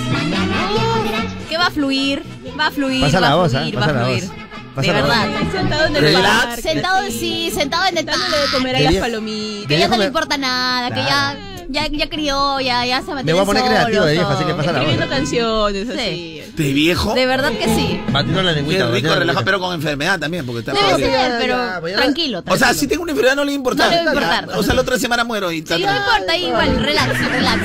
Que 1.48 1.56
va 1.58 1.66
a 1.66 1.70
fluir, 1.70 2.22
va 2.58 2.66
a 2.66 2.70
fluir, 2.70 3.00
Pasa 3.02 3.20
va 3.20 3.26
la 3.28 3.32
a 3.32 3.36
voz, 3.36 3.52
fluir, 3.52 3.76
¿ah? 3.76 3.80
va 3.80 3.86
a 3.86 4.04
fluir. 4.04 4.24
voz. 4.24 4.36
De 4.36 4.74
Pasa 4.74 4.92
la 4.92 5.00
voz. 5.00 5.08
verdad. 5.10 5.52
Sentado 5.52 5.86
en 5.86 5.96
el 5.96 6.02
Relax. 6.02 6.44
parque. 6.46 6.62
Sentado 6.62 7.02
en 7.04 7.12
sí, 7.12 7.50
sentado 7.54 7.86
en 7.86 7.98
el 7.98 8.04
de 8.06 8.12
comer 8.52 8.76
a 8.76 8.78
De 8.78 8.84
las 8.84 8.94
palomitas. 8.96 9.68
Que 9.68 9.74
de 9.74 9.80
ya 9.80 9.88
no 9.88 9.96
le 9.96 10.04
importa 10.06 10.36
nada, 10.36 10.90
que 10.90 11.00
ya, 11.02 11.36
ya, 11.68 11.86
ya 11.88 12.08
crió, 12.08 12.60
ya, 12.60 12.84
ya 12.86 13.00
se 13.00 13.08
Me 13.08 13.14
mantiene 13.16 13.32
voy 13.34 13.42
a 13.42 13.46
poner 13.46 13.62
solo, 13.62 13.74
creativo 13.74 14.04
de 14.04 14.12
viejo, 14.12 14.30
así 14.30 14.44
que 14.44 14.54
pasa 14.54 14.72
la. 14.72 14.78
Escribiendo 14.80 15.08
canciones 15.08 15.86
Sí. 15.88 15.92
así. 15.92 16.42
¿De 16.56 16.72
viejo? 16.72 17.14
De 17.14 17.26
verdad 17.26 17.52
que 17.52 17.64
sí. 17.74 18.00
Batiendo 18.10 18.42
la 18.42 18.50
Qué 18.50 18.56
lengüita. 18.56 18.90
rico, 18.90 19.14
relajado, 19.14 19.44
pero 19.44 19.60
con 19.60 19.74
enfermedad 19.74 20.18
también, 20.18 20.46
porque 20.46 20.60
está 20.60 20.72
Debe 20.72 20.88
podrido. 20.90 21.10
ser, 21.10 21.32
pero 21.38 21.56
ya, 21.56 21.80
pues 21.80 21.92
ya- 21.94 21.98
tranquilo, 22.02 22.42
O 22.48 22.56
sea, 22.56 22.72
si 22.74 22.86
tengo 22.86 23.02
una 23.02 23.12
enfermedad 23.12 23.36
no 23.36 23.44
le 23.44 23.52
importa. 23.52 23.84
No 23.84 23.90
le 23.90 23.96
va 23.96 24.02
a 24.02 24.14
importar. 24.14 24.58
O 24.58 24.62
sea, 24.62 24.74
la 24.74 24.80
otra 24.80 24.98
semana 24.98 25.24
muero 25.24 25.52
y 25.52 25.58
está 25.58 25.76
Sí, 25.76 25.84
no 25.84 25.94
importa, 25.94 26.36
igual, 26.36 26.76
relax, 26.80 27.30
relax. 27.30 27.62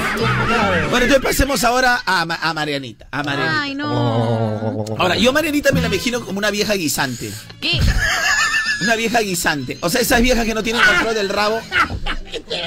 Bueno, 0.89 1.05
entonces 1.05 1.19
pasemos 1.23 1.63
ahora 1.63 2.01
a, 2.05 2.25
Ma- 2.25 2.39
a 2.41 2.53
Marianita. 2.53 3.07
A 3.11 3.23
Marianita. 3.23 3.61
Ay, 3.61 3.75
no. 3.75 4.85
Ahora, 4.97 5.15
yo 5.15 5.29
a 5.29 5.33
Marianita 5.33 5.71
me 5.71 5.81
la 5.81 5.87
imagino 5.87 6.21
como 6.25 6.37
una 6.39 6.51
vieja 6.51 6.73
guisante. 6.73 7.31
¿Qué? 7.61 7.79
Una 8.82 8.95
vieja 8.95 9.19
guisante. 9.19 9.77
O 9.82 9.89
sea, 9.89 10.01
esas 10.01 10.21
viejas 10.21 10.45
que 10.45 10.53
no 10.53 10.63
tienen 10.63 10.82
control 10.84 11.13
del 11.15 11.29
rabo. 11.29 11.61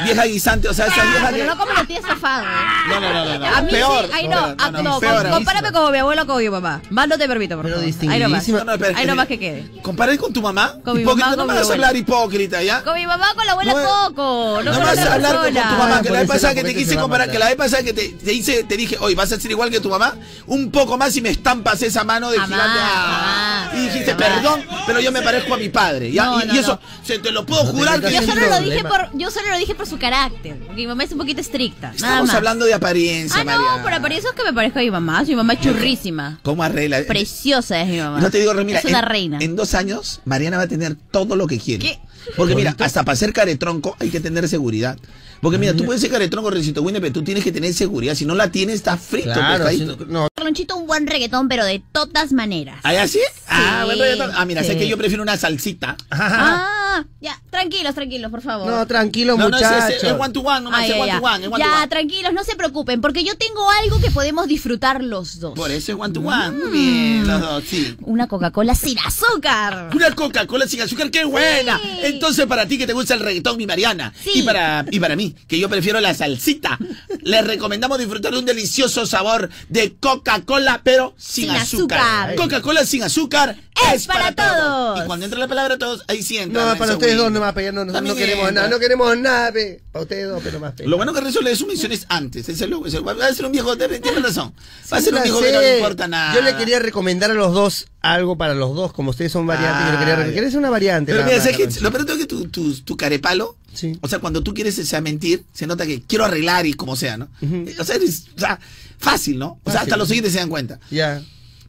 vieja 0.05 0.25
guisante, 0.25 0.69
o 0.69 0.75
sea, 0.75 0.87
esa 0.87 1.03
vieja 1.03 1.29
que... 1.29 1.39
Pero 1.39 1.55
no 1.55 1.59
como 1.59 1.73
la 1.73 1.85
tía 1.85 2.01
zafado. 2.03 2.45
No, 2.89 3.01
no, 3.01 3.13
no, 3.13 3.25
no, 3.25 3.39
no. 3.39 3.47
A 3.47 3.63
mí 3.63 3.71
peor. 3.71 4.07
sí, 4.07 4.11
ahí 4.15 4.29
no, 4.29 4.55
no, 4.55 4.83
no, 4.83 5.01
peor 5.01 5.31
compárame 5.31 5.73
como 5.73 5.91
mi 5.91 5.99
abuelo 5.99 6.23
o 6.23 6.27
como 6.27 6.39
mi 6.39 6.49
mamá. 6.49 6.83
Más 6.91 7.09
no 7.09 7.19
te 7.19 7.27
permito, 7.27 7.57
por 7.57 7.65
Pero 7.65 7.77
favor. 7.77 7.95
Ahí 8.11 8.21
nomás. 8.21 8.41
distinguidísima. 8.41 8.59
No, 8.59 8.65
no, 8.65 8.73
espera, 8.75 8.99
Ahí 8.99 9.07
nomás 9.07 9.27
que 9.27 9.39
quede. 9.39 9.71
Comparé 9.83 10.19
con 10.19 10.33
tu 10.33 10.43
mamá. 10.43 10.77
Con 10.85 10.97
mi 10.97 11.03
hipócrita, 11.03 11.31
mamá, 11.31 11.37
no 11.37 11.47
con 11.47 11.55
me 11.55 11.61
vas 11.61 11.71
a 11.71 11.73
hablar 11.73 11.97
hipócrita, 11.97 12.63
¿ya? 12.63 12.83
Con 12.83 12.95
mi 12.95 13.07
mamá, 13.07 13.35
con 13.35 13.47
la 13.47 13.53
abuela 13.53 13.73
No, 13.73 13.79
poco. 14.09 14.63
No, 14.63 14.71
No 14.71 14.73
con 14.73 14.83
vas 14.85 14.99
a 14.99 15.15
hablar 15.15 15.37
con 15.37 15.55
tu 15.55 15.61
mamá, 15.61 16.03
que 16.03 16.11
la 16.11 16.19
vez 16.21 16.29
pasada 16.29 16.55
que 16.55 16.63
te 16.63 16.75
quise 16.75 16.97
comparar, 16.97 17.31
que 17.31 17.39
la 17.39 17.47
vez 17.47 17.57
pasada 17.57 17.83
que 17.83 17.93
te, 17.93 18.09
te 18.11 18.33
hice, 18.33 18.65
te 18.65 18.77
dije, 18.77 18.97
oye, 19.01 19.15
vas 19.15 19.33
a 19.33 19.41
ser 19.41 19.51
igual 19.51 19.71
que 19.71 19.81
tu 19.81 19.89
mamá, 19.89 20.15
un 20.47 20.71
poco 20.71 20.97
más 20.97 21.17
y 21.17 21.21
me 21.21 21.31
estampas 21.31 21.83
esa 21.83 22.05
mano 22.05 22.31
de 22.31 22.39
gigante. 22.41 22.79
Ah. 22.81 23.71
y 23.75 23.81
dijiste, 23.81 24.15
perdón, 24.15 24.63
pero 24.87 25.01
yo 25.01 25.11
me 25.11 25.23
parezco 25.23 25.55
a 25.55 25.57
mi 25.57 25.69
padre, 25.69 26.04
¿ya? 26.13 26.25
No, 26.27 26.43
y, 26.43 26.47
no, 26.47 26.55
y 26.55 26.59
eso, 26.59 26.81
no. 26.83 27.05
se 27.07 27.19
te 27.19 27.31
lo 27.33 27.45
puedo 27.47 27.65
jurar 27.67 28.01
que 28.01 28.13
Yo 28.13 28.23
solo 28.23 28.47
lo 28.49 28.61
dije 28.61 28.83
por, 28.83 29.11
yo 29.17 29.31
solo 29.31 29.49
lo 29.51 29.59
dije 29.59 29.75
por 29.75 29.87
su 29.87 29.99
carácter, 29.99 30.57
porque 30.59 30.75
mi 30.75 30.87
mamá 30.87 31.05
es 31.05 31.13
un 31.13 31.19
poquito 31.19 31.41
estricta. 31.41 31.89
nada 31.89 31.95
Estamos 31.95 32.27
más. 32.29 32.37
hablando 32.37 32.65
de 32.65 32.75
apariencia, 32.75 33.41
Ah, 33.41 33.45
no, 33.45 33.83
por 33.83 33.93
apariencia 33.93 34.31
es 34.31 34.37
que 34.37 34.45
me 34.45 34.53
parezco 34.53 34.79
a 34.79 34.83
mi 34.83 34.91
mamá. 34.91 35.23
Mi 35.23 35.35
mamá 35.37 35.53
es 35.55 35.61
churrísima. 35.61 36.39
¿Cómo 36.43 36.63
arregla? 36.63 37.03
Preciosa 37.07 37.81
es 37.81 37.89
mi 37.89 37.99
mamá. 37.99 38.21
No 38.21 38.31
te 38.31 38.39
digo, 38.39 38.53
mira, 38.55 38.79
es 38.79 38.85
una 38.85 39.01
en, 39.01 39.05
reina. 39.07 39.39
en 39.41 39.57
dos 39.57 39.75
años, 39.75 40.21
Mariana 40.25 40.57
va 40.59 40.65
a 40.65 40.69
tener 40.69 40.97
todo 41.11 41.37
lo 41.37 41.47
que 41.47 41.59
quiere. 41.59 41.85
¿Qué? 41.85 41.99
Porque 42.37 42.55
mira, 42.55 42.75
hasta 42.79 43.03
para 43.05 43.17
ser 43.17 43.33
caretronco 43.33 43.97
hay 44.01 44.11
que 44.11 44.21
tener 44.21 44.49
seguridad. 44.49 44.97
Porque 45.45 45.59
mira, 45.59 45.75
Mm. 45.75 45.77
tú 45.77 45.85
puedes 45.85 46.01
ser 46.01 46.11
caretronco, 46.11 46.51
Recito 46.51 46.83
Winner, 46.83 47.01
pero 47.03 47.13
tú 47.13 47.23
tienes 47.23 47.45
que 47.45 47.53
tener 47.53 47.73
seguridad. 47.75 48.15
Si 48.15 48.25
no 48.25 48.35
la 48.35 48.51
tienes, 48.51 48.77
está 48.77 48.97
frito, 48.97 49.33
Claro, 49.35 49.69
si 49.69 49.85
no- 49.85 49.97
no, 50.09 50.29
Carlonchito, 50.35 50.75
un 50.77 50.87
buen 50.87 51.07
reggaetón, 51.07 51.47
pero 51.49 51.65
de 51.65 51.83
todas 51.93 52.33
maneras. 52.33 52.81
¿Ah, 52.83 52.91
así? 53.03 53.21
Ah, 53.47 53.81
Sí, 53.83 53.85
bueno, 53.87 54.03
reggaetón. 54.03 54.31
Ah, 54.35 54.45
mira, 54.47 54.65
sé 54.65 54.73
sí. 54.73 54.79
que 54.79 54.89
yo 54.89 54.97
prefiero 54.99 55.23
una 55.23 55.37
salsita. 55.37 55.97
Ah, 56.11 57.05
ya, 57.21 57.41
tranquilos, 57.51 57.95
tranquilos, 57.95 58.31
por 58.31 58.41
favor. 58.43 58.67
no, 58.71 58.87
tranquilo, 58.87 59.37
No, 59.37 59.49
no, 59.51 59.57
es, 59.57 59.63
muchachos. 59.63 59.97
es, 59.97 60.05
es 60.05 60.13
one 60.19 60.33
to 60.33 60.41
one, 60.41 60.61
nomás, 60.63 60.81
Ay, 60.81 60.91
es 60.93 60.97
one 60.99 61.13
to 61.13 61.19
one, 61.23 61.45
es 61.47 61.53
one 61.53 61.59
ya, 61.65 61.71
to 61.71 61.77
one. 61.79 61.89
tranquilos, 61.89 62.33
no 62.33 62.45
se 62.45 62.57
preocupen, 62.57 63.01
porque 63.01 63.25
yo 63.25 63.37
tengo 63.37 63.69
algo 63.83 64.01
que 64.01 64.11
podemos 64.11 64.47
disfrutar 64.49 65.03
los 65.05 65.41
dos. 65.41 65.55
Por 65.55 65.71
eso 65.71 65.93
es 65.93 65.99
one 65.99 66.13
to 66.15 66.21
one. 66.21 66.51
Muy 66.53 66.71
bien, 66.71 67.27
los 67.27 67.41
dos, 67.41 67.65
sí. 67.69 67.97
Una 68.03 68.27
Coca-Cola 68.29 68.75
sin 68.75 68.99
azúcar. 68.99 69.91
Una 69.95 70.15
Coca-Cola 70.15 70.67
sin 70.69 70.81
azúcar, 70.83 71.11
qué 71.11 71.25
buena. 71.25 71.79
Sí. 71.83 71.89
Entonces, 72.05 72.47
para 72.47 72.67
ti 72.67 72.79
que 72.79 72.87
te 72.87 72.93
gusta 72.93 73.15
el 73.15 73.21
reggaetón, 73.21 73.57
mi 73.57 73.67
Mariana, 73.67 74.13
Sí. 74.23 74.31
y 74.37 74.43
para 74.43 74.85
y 74.91 75.01
para 75.01 75.17
mí, 75.17 75.34
que 75.49 75.59
yo 75.59 75.69
prefiero 75.69 76.01
la 76.01 76.15
salsita, 76.15 76.79
les 77.23 77.47
recomendamos 77.47 77.99
disfrutar 77.99 78.33
de 78.33 78.39
un 78.39 78.45
delicioso 78.45 79.07
sabor 79.07 79.49
de 79.69 79.95
Coca-Cola, 79.99 80.81
pero 80.85 81.15
sin, 81.17 81.45
Sin 81.47 81.51
azúcar. 81.57 82.01
azúcar. 82.01 82.35
Coca-Cola 82.37 82.85
sin 82.85 83.03
azúcar 83.03 83.57
Es 83.93 84.07
para 84.07 84.33
todos. 84.35 85.03
Y 85.03 85.07
cuando 85.07 85.25
entra 85.27 85.39
la 85.41 85.49
palabra 85.49 85.77
todos, 85.79 86.05
ahí 86.09 86.23
sí 86.23 86.39
entra. 86.39 86.73
No, 86.73 86.79
para 86.79 86.93
ustedes 86.95 87.17
dos 87.17 87.31
nomás, 87.33 87.53
pero 87.55 87.73
no, 87.73 87.85
no, 87.85 87.93
no 88.01 88.15
queremos 88.15 88.49
entra. 88.49 88.63
nada, 88.63 88.69
no 88.69 88.79
queremos 88.79 89.17
nada, 89.19 89.53
pe. 89.53 89.83
Para 89.93 90.03
ustedes 90.05 90.29
dos, 90.29 90.41
pero 90.43 90.61
más 90.61 90.73
pe. 90.75 90.87
Lo 90.87 90.97
bueno 90.97 91.13
que 91.13 91.21
dé 91.21 91.57
sus 91.57 91.67
menciones 91.67 92.07
antes. 92.09 92.49
Ese 92.49 92.65
es 92.65 92.71
lo- 92.71 92.87
ese- 92.87 93.01
va 93.01 93.13
a 93.27 93.35
ser 93.35 93.47
un 93.47 93.53
viejo, 93.53 93.77
tiene 93.77 93.99
tiene 94.01 94.21
razón. 94.21 94.55
Va 94.93 94.97
a 94.97 95.01
ser 95.01 95.15
un 95.15 95.23
viejo 95.23 95.41
sé. 95.41 95.47
que 95.47 95.53
no 95.53 95.61
le 95.61 95.77
importa 95.79 96.09
nada. 96.09 96.35
Yo 96.35 96.41
le 96.43 96.57
quería 96.57 96.79
recomendar 96.79 97.31
a 97.31 97.35
los 97.35 97.53
dos 97.53 97.87
algo 98.13 98.37
para 98.37 98.55
los 98.55 98.75
dos, 98.77 98.93
como 98.93 99.11
ustedes 99.11 99.33
son 99.33 99.47
variantes, 99.47 99.93
yo 99.93 99.99
quería 99.99 100.15
Ah. 100.19 100.33
¿Querés 100.33 100.55
una 100.55 100.71
variante? 100.71 101.13
Pero 101.13 101.25
mira, 101.25 101.39
¿sabes? 101.39 101.53
Carlonchito? 101.57 101.83
Lo 101.85 101.91
peor 101.93 102.11
es 102.11 102.17
que 102.19 102.27
tu, 102.27 102.49
tu, 102.49 102.75
tu 102.83 102.97
carepalo, 102.97 103.57
Sí. 103.73 103.99
o 104.03 104.09
sea, 104.09 104.19
cuando 104.21 104.43
tú 104.43 104.53
quieres 104.55 104.79
o 104.79 104.85
sea, 104.85 105.01
mentir, 105.01 105.45
se 105.53 105.67
nota 105.67 105.87
que 105.87 106.03
quiero 106.03 106.25
arreglar 106.25 106.67
y 106.67 106.75
como 106.75 106.97
sea, 106.97 107.17
¿no? 107.17 107.29
Eh, 107.43 107.75
O 107.79 107.85
sea, 107.85 107.97
es, 107.97 108.27
o 108.37 108.39
sea, 108.39 108.61
fácil, 108.99 109.39
¿no? 109.39 109.59
O 109.65 109.71
sea, 109.71 109.81
hasta 109.81 109.97
los 109.97 110.07
siguientes 110.09 110.33
se 110.33 110.39
dan 110.39 110.49
cuenta. 110.51 110.79
Ya, 110.91 111.23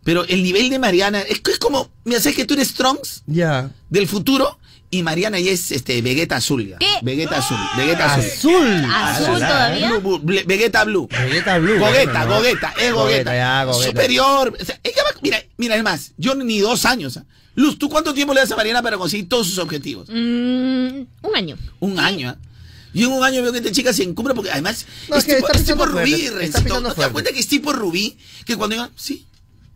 Pero 0.04 0.24
el 0.26 0.44
nivel 0.44 0.70
de 0.70 0.78
Mariana, 0.78 1.22
es, 1.22 1.40
que 1.40 1.52
es 1.52 1.58
como, 1.58 1.90
mira, 2.04 2.20
¿sabes 2.20 2.36
que 2.36 2.46
tú 2.46 2.54
eres 2.54 2.68
Strongs 2.68 3.24
ya. 3.26 3.72
del 3.90 4.08
futuro? 4.08 4.60
Y 4.96 5.04
Mariana 5.04 5.39
ya 5.39 5.52
es 5.52 5.72
este 5.72 6.02
Vegeta 6.02 6.38
azul 6.38 6.66
ya. 6.68 6.78
¿Qué? 6.78 6.88
Vegeta 7.02 7.38
azul, 7.38 7.58
Vegeta 7.76 8.14
azul. 8.14 8.26
Azul. 8.56 8.86
¿Azul 8.93 9.43
Ah, 9.43 9.48
todavía? 9.48 9.89
Blue, 9.89 10.00
blue, 10.00 10.20
ble- 10.24 10.46
Vegeta 10.46 10.84
Blue. 10.86 11.08
Vegeta 11.10 11.58
Blue. 11.60 11.80
Gogeta, 11.80 12.26
¿no? 12.26 12.36
Gogeta, 12.38 12.74
es 12.80 12.93
Gogeta. 12.93 12.93
Gogeta, 12.93 13.36
ya, 13.36 13.64
Gogeta. 13.66 13.88
Superior. 13.91 14.58
O 14.62 14.66
sea, 14.66 14.80
ella 14.84 15.04
va- 15.04 15.20
mira, 15.22 15.43
mira, 15.58 15.76
es 15.76 15.84
más, 15.84 16.12
yo 16.18 16.34
ni 16.36 16.60
dos 16.60 16.86
años. 16.86 17.18
¿ah? 17.18 17.26
Luz, 17.56 17.78
¿tú 17.78 17.89
cuánto 17.89 18.14
tiempo 18.14 18.34
le 18.34 18.39
das 18.41 18.52
a 18.52 18.56
Mariana 18.56 18.82
para 18.82 18.98
conseguir 18.98 19.28
todos 19.28 19.48
sus 19.48 19.58
objetivos? 19.58 20.08
Mm, 20.10 20.14
un 21.24 21.36
año. 21.36 21.58
Un 21.80 22.00
año, 22.00 22.30
¿ah? 22.30 22.38
Yo 22.93 23.08
en 23.08 23.14
un 23.14 23.24
año 23.26 23.41
veo 23.41 23.52
que 23.52 23.58
esta 23.58 23.72
chica 23.74 23.91
se 23.91 24.04
encumbra 24.04 24.34
porque 24.34 24.52
además 24.52 24.86
No, 25.10 25.18
es 25.18 25.26
que 25.26 25.36
tipo, 25.36 25.48
está 25.48 25.60
es 25.60 25.66
tipo 25.66 25.86
Rubí, 25.86 26.14
está 26.41 26.62
¿No 26.62 26.93
te 26.93 27.02
das 27.02 27.10
cuenta 27.10 27.34
que 27.34 27.39
es 27.41 27.48
tipo 27.48 27.74
Rubí? 27.74 28.18
Que 28.46 28.56
cuando 28.56 28.76
digan, 28.76 28.91
sí, 28.96 29.26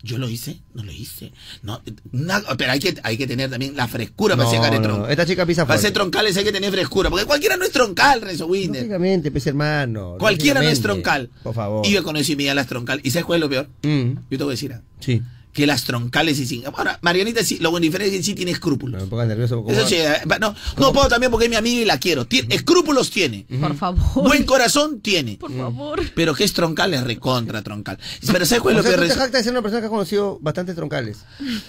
yo 0.01 0.17
lo 0.17 0.29
hice, 0.29 0.61
no 0.73 0.83
lo 0.83 0.91
hice. 0.91 1.31
No, 1.61 1.81
na- 2.11 2.41
pero 2.57 2.71
hay 2.71 2.79
que, 2.79 2.95
hay 3.03 3.17
que 3.17 3.27
tener 3.27 3.49
también 3.49 3.75
la 3.75 3.87
frescura 3.87 4.35
para 4.37 4.45
No, 4.45 4.51
ser 4.51 4.59
no, 4.59 4.65
caretrón. 4.65 4.99
no, 5.01 5.07
esta 5.09 5.25
chica 5.25 5.45
pisa 5.45 5.65
Para 5.65 5.77
ser 5.77 5.87
fuerte. 5.91 5.99
troncales 5.99 6.37
hay 6.37 6.43
que 6.45 6.51
tener 6.51 6.71
frescura, 6.71 7.09
porque 7.09 7.25
cualquiera 7.25 7.57
no 7.57 7.65
es 7.65 7.71
troncal, 7.71 8.21
Renzo 8.21 8.47
Winder. 8.47 8.81
Lógicamente, 8.83 9.29
pez 9.31 9.47
hermano. 9.47 10.15
Cualquiera 10.19 10.61
no 10.61 10.69
es 10.69 10.81
troncal. 10.81 11.29
Por 11.43 11.53
favor. 11.53 11.85
Y 11.85 11.91
yo 11.91 12.03
conocí 12.03 12.35
mi 12.35 12.45
las 12.45 12.67
troncal. 12.67 13.01
¿Y 13.03 13.11
sabes 13.11 13.25
cuál 13.25 13.37
es 13.37 13.41
lo 13.41 13.49
peor? 13.49 13.67
Mm, 13.83 14.11
Yo 14.31 14.37
te 14.37 14.43
voy 14.43 14.51
a 14.51 14.55
decir, 14.55 14.73
ah, 14.73 14.81
sí. 14.99 15.21
Que 15.53 15.65
las 15.65 15.83
troncales 15.83 16.39
y 16.39 16.45
sin. 16.45 16.65
Ahora, 16.65 16.99
Marianita 17.01 17.43
sí, 17.43 17.57
lo 17.59 17.71
bueno 17.71 17.83
diferente 17.83 18.13
es 18.15 18.19
que 18.21 18.23
sí 18.25 18.33
tiene 18.35 18.51
escrúpulos. 18.51 18.99
No 18.99 19.05
me 19.05 19.09
pongas 19.09 19.27
nervioso. 19.27 19.65
Eso 19.67 19.87
sí, 19.87 19.95
eh, 19.95 20.13
no, 20.39 20.55
no 20.77 20.93
puedo 20.93 21.07
también 21.09 21.31
porque 21.31 21.45
es 21.45 21.49
mi 21.49 21.55
amiga 21.57 21.81
y 21.81 21.85
la 21.85 21.99
quiero. 21.99 22.25
Tiene, 22.25 22.53
escrúpulos 22.55 23.09
tiene. 23.09 23.45
Por 23.59 23.75
favor. 23.75 24.23
Buen 24.27 24.43
corazón 24.45 25.01
tiene. 25.01 25.37
Por 25.37 25.55
favor. 25.55 26.01
Pero 26.15 26.35
que 26.35 26.43
es 26.43 26.53
troncal, 26.53 26.93
es 26.93 27.03
recontra 27.03 27.61
troncal. 27.63 27.97
Pero 28.31 28.45
¿sabes 28.45 28.61
cuál 28.61 28.75
es 28.75 28.79
O 28.79 28.83
lo 28.83 28.89
sea, 28.89 28.97
peor? 28.97 29.07
tú 29.07 29.13
te 29.13 29.19
jactas 29.19 29.39
de 29.39 29.43
ser 29.43 29.51
una 29.53 29.61
persona 29.61 29.81
que 29.81 29.87
ha 29.87 29.89
conocido 29.89 30.37
bastantes 30.41 30.75
troncales. 30.75 31.17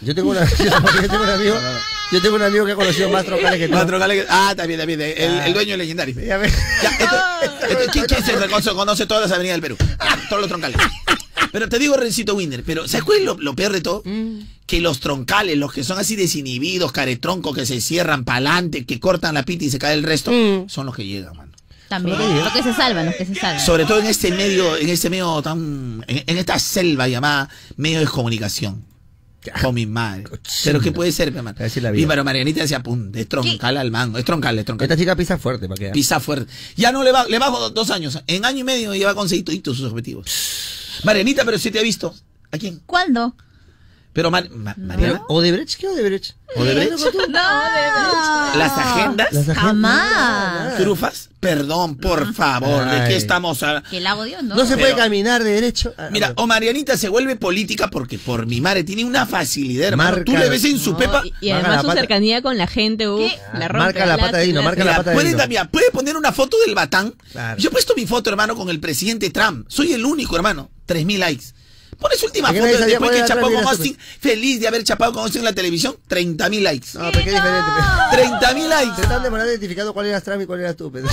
Yo 0.03 0.14
tengo, 0.14 0.31
una, 0.31 0.45
yo 0.59 1.09
tengo 1.09 1.22
un 1.24 1.31
amigo, 1.31 1.57
yo 2.12 2.22
tengo 2.22 2.37
un 2.37 2.43
amigo 2.43 2.66
que 2.66 2.72
ha 2.72 2.76
conocido 2.76 3.09
más 3.09 3.24
troncales 3.24 3.59
que 3.59 3.68
tú. 3.68 3.74
Más 3.74 3.87
troncales 3.87 4.22
que- 4.24 4.26
Ah, 4.31 4.55
también, 4.57 4.78
también. 4.78 5.01
El, 5.01 5.31
Ah. 5.41 5.47
el 5.47 5.55
dueño 5.55 5.76
legendario. 5.76 6.14
Ya 6.20 6.37
ves. 6.37 6.53
Ya, 6.83 6.91
esto- 6.91 7.66
esto- 7.66 7.93
¿quién, 7.93 8.05
quién 8.07 8.24
se 8.24 8.37
reconoce, 8.37 8.70
conoce 8.72 9.07
todas 9.07 9.22
las 9.24 9.33
avenidas 9.33 9.55
del 9.61 9.62
Perú? 9.62 9.76
Ya, 9.81 10.28
todos 10.28 10.41
los 10.43 10.49
troncales. 10.49 10.76
Pero 11.53 11.68
te 11.68 11.78
digo, 11.78 11.96
Rencito 11.96 12.34
Winder, 12.34 12.62
pero 12.64 12.86
¿sabes 12.88 13.05
cuál 13.05 13.18
es 13.18 13.24
lo, 13.24 13.36
lo 13.38 13.55
peor 13.55 13.72
de 13.72 13.80
todo? 13.80 14.03
Mm. 14.05 14.40
Que 14.66 14.80
los 14.80 15.01
troncales, 15.01 15.57
los 15.59 15.72
que 15.72 15.82
son 15.84 15.98
así 15.98 16.14
desinhibidos, 16.16 16.92
caretroncos, 16.92 17.55
que 17.57 17.66
se 17.66 17.80
cierran 17.80 18.24
pa'lante, 18.24 18.84
que 18.86 19.01
cortan 19.01 19.34
la 19.34 19.44
pita 19.44 19.64
y 19.64 19.70
se 19.70 19.78
cae 19.78 19.94
el 19.94 20.03
resto, 20.05 20.30
Mm. 20.30 20.68
son 20.68 20.86
los 20.86 20.94
que 20.94 21.05
llegan, 21.07 21.36
mano. 21.36 21.51
También. 21.88 22.16
Los 22.18 22.53
que 22.53 22.62
se 22.62 22.72
salvan, 22.72 23.07
los 23.07 23.16
que 23.16 23.26
se 23.26 23.34
salvan. 23.34 23.66
Sobre 23.66 23.84
todo 23.84 23.98
en 23.98 24.07
este 24.07 24.30
medio, 24.30 24.76
en 24.76 24.88
este 24.88 25.11
medio 25.11 25.42
tan, 25.42 26.05
en, 26.07 26.22
en 26.24 26.38
esta 26.38 26.57
selva 26.61 27.09
llamada 27.09 27.48
medio 27.76 27.98
de 27.98 28.07
comunicación. 28.07 28.84
Con 29.62 29.74
mi 29.74 29.86
madre. 29.86 30.24
Pero 30.64 30.80
¿qué 30.80 30.93
puede 30.93 31.12
ser, 31.12 31.30
mi 31.32 31.38
hermano? 31.38 31.57
Y 32.03 32.07
para 32.07 32.22
Marianita 32.24 32.66
se 32.68 32.74
apunta, 32.74 33.18
es 33.18 33.28
troncal 33.28 33.76
al 33.78 33.91
mango, 33.91 34.18
es 34.18 34.24
troncal, 34.24 34.59
es 34.59 34.64
troncal. 34.66 34.84
Esta 34.84 34.97
chica 34.97 35.16
pisa 35.16 35.38
fuerte 35.38 35.66
para 35.68 35.78
que 35.78 35.91
Pisa 35.91 36.20
fuerte. 36.20 36.53
Ya 36.76 36.93
no 36.93 37.03
le 37.03 37.11
va, 37.12 37.26
le 37.26 37.38
bajo 37.38 37.59
do- 37.59 37.70
dos 37.70 37.91
años. 37.91 38.20
En 38.26 38.45
año 38.45 38.59
y 38.59 38.64
medio 38.64 38.95
ya 38.95 39.07
va 39.07 39.12
a 39.12 39.14
conseguir 39.14 39.45
toditos 39.45 39.76
sus 39.78 39.91
objetivos. 39.91 40.26
Marianita, 41.05 41.45
pero 41.45 41.59
si 41.59 41.70
te 41.70 41.78
ha 41.78 41.82
visto. 41.82 42.14
¿A 42.53 42.59
quién? 42.59 42.80
¿Cuándo? 42.84 43.34
Pero 44.12 44.30
Mar- 44.30 44.50
Ma- 44.50 44.74
Mariana, 44.76 45.22
¿Odebrecht? 45.28 45.78
¿Qué 45.78 45.86
Odebrecht? 45.86 46.34
¿Odebrecht? 46.56 46.90
No, 47.28 48.58
las 48.58 48.72
agendas, 48.76 49.28
Las 49.32 49.48
agendas- 49.48 49.56
Jamás. 49.56 50.76
trufas. 50.78 51.28
Perdón, 51.38 51.96
por 51.96 52.34
favor, 52.34 52.84
¿de 52.90 53.08
qué 53.08 53.16
estamos 53.16 53.62
hablando? 53.62 53.88
Que 53.88 54.00
la 54.00 54.14
odio, 54.16 54.42
¿no? 54.42 54.56
No 54.56 54.66
se 54.66 54.74
puede 54.74 54.92
Pero- 54.92 54.96
caminar 55.04 55.42
de 55.42 55.52
derecho. 55.52 55.94
Ah, 55.96 56.08
Mira, 56.11 56.32
o 56.36 56.46
Marianita 56.46 56.98
se 56.98 57.08
vuelve 57.08 57.36
política 57.36 57.88
porque 57.88 58.18
por 58.18 58.46
mi 58.46 58.61
madre 58.61 58.84
tiene 58.84 59.04
una 59.04 59.24
facilidad, 59.26 59.88
hermano. 59.88 60.11
Marca- 60.11 60.24
Tú 60.24 60.32
le 60.36 60.48
ves 60.50 60.64
en 60.64 60.78
su 60.78 60.90
No, 60.92 60.98
pepa. 60.98 61.22
y, 61.40 61.50
además 61.50 61.80
su 61.80 61.86
pata. 61.86 62.00
cercanía 62.00 62.42
con 62.42 62.58
la 62.58 62.66
gente, 62.66 63.04
la 63.54 63.68
rompe. 63.68 63.84
Marca 63.86 64.06
la 64.06 64.18
pata 64.18 64.36
de 64.38 64.46
Dino, 64.46 64.62
marca 64.62 64.84
la 64.84 64.96
pata 64.96 65.11
de 65.11 65.14
puede, 65.16 65.28
Dino. 65.28 65.38
también, 65.38 65.68
puede 65.68 65.90
poner 65.92 66.16
una 66.16 66.32
foto 66.32 66.56
del 66.66 66.74
batán. 66.74 67.14
Claro. 67.32 67.58
Yo 67.58 67.68
he 67.68 67.72
puesto 67.72 67.94
mi 67.96 68.06
foto, 68.06 68.28
hermano, 68.28 68.54
con 68.54 68.68
el 68.68 68.80
presidente 68.80 69.30
Trump. 69.30 69.66
Soy 69.68 69.92
el 69.92 70.04
único, 70.04 70.36
hermano. 70.36 70.70
3.000 70.86 71.18
likes. 71.20 71.44
Pon 72.01 72.11
esa 72.12 72.26
última 72.26 72.48
foto 72.53 72.64
después 72.64 73.11
que 73.11 73.24
chapó 73.26 73.53
con 73.53 73.66
Austin. 73.66 73.96
Feliz 74.20 74.61
de 74.61 74.68
haber 74.68 74.82
chapado 74.84 75.12
con 75.12 75.22
Austin 75.22 75.40
en 75.40 75.44
la 75.44 75.53
televisión. 75.53 75.96
30.000 76.09 76.61
likes. 76.62 76.88
No, 76.94 77.11
pero 77.12 77.24
qué 77.24 77.30
diferente. 77.30 77.70
pe. 78.11 78.16
30.000 78.16 78.62
Se 78.62 78.68
likes. 78.68 79.03
están 79.03 79.22
demorando 79.22 79.51
identificando 79.51 79.92
cuál 79.92 80.07
era 80.07 80.20
Trump 80.20 80.42
y 80.42 80.46
cuál 80.46 80.61
era 80.61 80.74
tú. 80.74 80.90
Por 80.92 81.05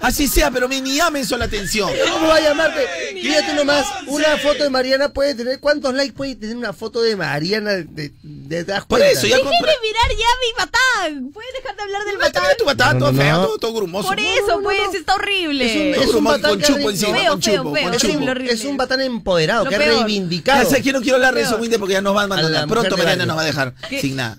Así 0.00 0.26
sea, 0.26 0.50
pero 0.50 0.68
me 0.68 0.80
ni 0.80 0.96
llamen 0.96 1.22
eso 1.22 1.36
la 1.38 1.44
atención. 1.44 1.88
¿Cómo 2.12 2.28
va 2.28 2.36
a 2.36 2.40
llamarte? 2.40 2.86
Fíjate 3.14 3.54
nomás, 3.54 3.86
una 4.08 4.36
foto 4.38 4.64
de 4.64 4.70
Mariana 4.70 5.12
puede 5.12 5.34
tener. 5.34 5.60
¿Cuántos 5.60 5.94
likes 5.94 6.12
puede 6.12 6.34
tener 6.34 6.56
una 6.56 6.72
foto 6.72 7.00
de 7.02 7.14
Mariana? 7.16 7.70
De, 7.72 7.84
de, 7.84 8.12
de- 8.22 8.64
das 8.64 8.84
Por 8.84 9.00
eso, 9.00 9.26
ya 9.28 9.36
Dejen 9.36 9.50
de 9.50 9.58
mirar 9.58 10.10
ya 10.10 10.16
mi 10.16 10.58
batán. 10.58 11.30
¿Puedes 11.32 11.52
dejar 11.54 11.76
de 11.76 11.82
hablar 11.82 12.04
del 12.04 12.16
batán? 12.18 12.42
tu 12.58 12.64
batán, 12.64 12.98
No, 12.98 13.04
todo 13.06 13.12
no, 13.12 13.22
feo, 13.22 13.36
todo, 13.46 13.58
todo 13.58 13.72
grumoso. 13.74 14.08
Por 14.08 14.18
eso, 14.20 14.60
pues, 14.62 14.94
está 14.94 15.14
horrible. 15.14 15.92
Es 16.02 16.08
un- 16.14 16.24
batán 16.24 16.50
con 16.50 16.60
chupo 16.62 16.90
encima, 16.90 17.16
Feo, 17.18 17.32
con 17.32 17.42
feo, 17.42 17.56
chupo, 17.62 17.76
Es 17.76 18.02
chupo. 18.02 18.18
un, 18.18 18.28
horrible. 18.28 18.52
es 18.52 18.64
un 18.64 18.76
batán 18.76 19.00
empoderado, 19.22 19.64
Lo 19.64 19.70
que 19.70 19.76
ha 19.76 19.78
reivindicado. 19.78 20.62
Ya 20.64 20.68
sé 20.68 20.82
que 20.82 20.92
no 20.92 21.00
quiero 21.00 21.16
hablar 21.16 21.34
de 21.34 21.42
eso. 21.42 21.56
Winter, 21.56 21.78
porque 21.78 21.94
ya 21.94 22.02
nos 22.02 22.14
va 22.16 22.24
a 22.24 22.26
mujer 22.26 22.66
Pronto 22.68 22.96
Baño. 22.96 23.26
nos 23.26 23.36
va 23.36 23.42
a 23.42 23.44
dejar 23.44 23.74
sin 24.00 24.16
nada. 24.16 24.38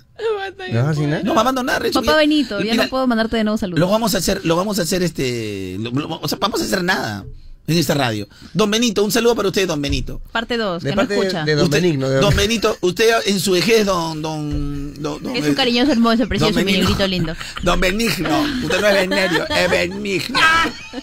¿No 0.72 0.84
vas 0.84 0.96
sin 0.96 1.10
nada? 1.10 1.22
No 1.22 1.32
va 1.34 1.38
a 1.38 1.40
abandonar, 1.42 1.82
Renzo. 1.82 2.00
Papá 2.02 2.16
Benito, 2.18 2.58
ya 2.60 2.72
mira, 2.72 2.84
no 2.84 2.90
puedo 2.90 3.06
mandarte 3.06 3.36
de 3.36 3.44
nuevo 3.44 3.56
saludos. 3.58 3.80
Lo 3.80 3.88
vamos 3.88 4.14
a 4.14 4.18
hacer, 4.18 4.40
lo 4.44 4.56
vamos 4.56 4.78
a 4.78 4.82
hacer 4.82 5.02
este, 5.02 5.76
lo- 5.80 5.90
lo- 5.90 6.20
o 6.20 6.28
sea, 6.28 6.38
vamos 6.40 6.60
a 6.60 6.64
hacer 6.64 6.84
nada. 6.84 7.24
En 7.66 7.78
esta 7.78 7.94
radio. 7.94 8.28
Don 8.52 8.70
Benito, 8.70 9.02
un 9.04 9.10
saludo 9.10 9.34
para 9.34 9.48
usted, 9.48 9.66
don 9.66 9.80
Benito. 9.80 10.20
Parte 10.32 10.56
2, 10.56 10.82
De 10.82 10.90
que 10.90 10.96
parte 10.96 11.14
escucha. 11.18 11.44
de 11.44 11.54
Don 11.54 11.64
Usted- 11.64 11.80
Benigno. 11.80 12.08
de 12.08 12.20
Don 12.20 12.34
Benito, 12.36 12.76
usted 12.82 13.10
en 13.26 13.40
su 13.40 13.52
vejez, 13.52 13.86
don... 13.86 14.20
don, 14.22 14.94
don, 15.02 15.22
don- 15.22 15.36
Es 15.36 15.44
un 15.46 15.54
cariñoso, 15.54 15.92
hermoso, 15.92 16.26
precioso, 16.28 16.54
mi 16.64 16.72
negrito 16.72 17.06
lindo. 17.06 17.34
Don 17.62 17.80
Benigno. 17.80 18.42
Usted 18.64 18.80
no 18.80 18.88
es 18.88 19.08
Benigno, 19.08 19.44
es 19.56 19.70
Benigno. 19.70 20.40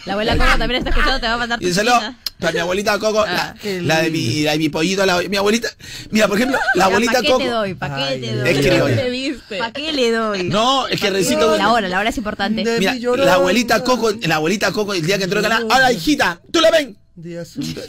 La 0.05 0.14
abuela 0.14 0.38
Coco 0.38 0.57
también 0.57 0.78
está 0.80 0.89
escuchando, 0.91 1.20
te 1.20 1.28
va 1.28 1.34
a 1.34 1.38
mandar 1.38 1.62
Y 1.62 1.66
un 1.68 1.74
saludo 1.74 1.99
para 2.39 2.53
mi 2.53 2.59
abuelita 2.59 2.97
Coco, 2.97 3.24
la, 3.24 3.55
la 3.64 4.01
de 4.01 4.09
mi, 4.09 4.41
la 4.41 4.53
de 4.53 4.57
mi 4.57 4.70
pollito, 4.70 5.05
la- 5.05 5.22
mi 5.22 5.38
abuelita. 5.38 5.70
Mira, 6.09 6.28
por 6.28 6.38
ejemplo, 6.38 6.57
la 6.76 6.86
abuelita 6.86 7.14
¿Para 7.14 7.22
qué 7.24 7.28
Coco. 7.32 7.43
te 7.43 7.49
doy? 7.49 7.74
¿Para 7.76 7.97
qué 8.07 8.18
te 8.20 8.36
doy? 8.36 9.39
¿Para 9.59 9.72
qué 9.72 9.91
le 9.91 10.12
doy? 10.12 10.43
No, 10.43 10.88
es 10.88 10.99
que 10.99 11.09
recito. 11.12 11.55
La 11.57 11.72
hora, 11.72 11.88
la 11.88 11.99
hora 11.99 12.09
es 12.09 12.18
importante. 12.18 12.64
Mira, 12.80 12.95
la 13.18 13.34
abuelita 13.36 13.84
Coco, 13.84 14.12
la 14.22 14.36
abuelita 14.36 14.72
Coco, 14.72 14.93
el 14.93 15.05
día 15.05 15.18
que 15.18 15.26
entró 15.26 15.39
al 15.39 15.43
canal, 15.43 15.64
hola 15.66 15.91
hijita, 15.91 16.39
¿tú 16.52 16.60
la 16.62 16.72
ven? 16.72 16.97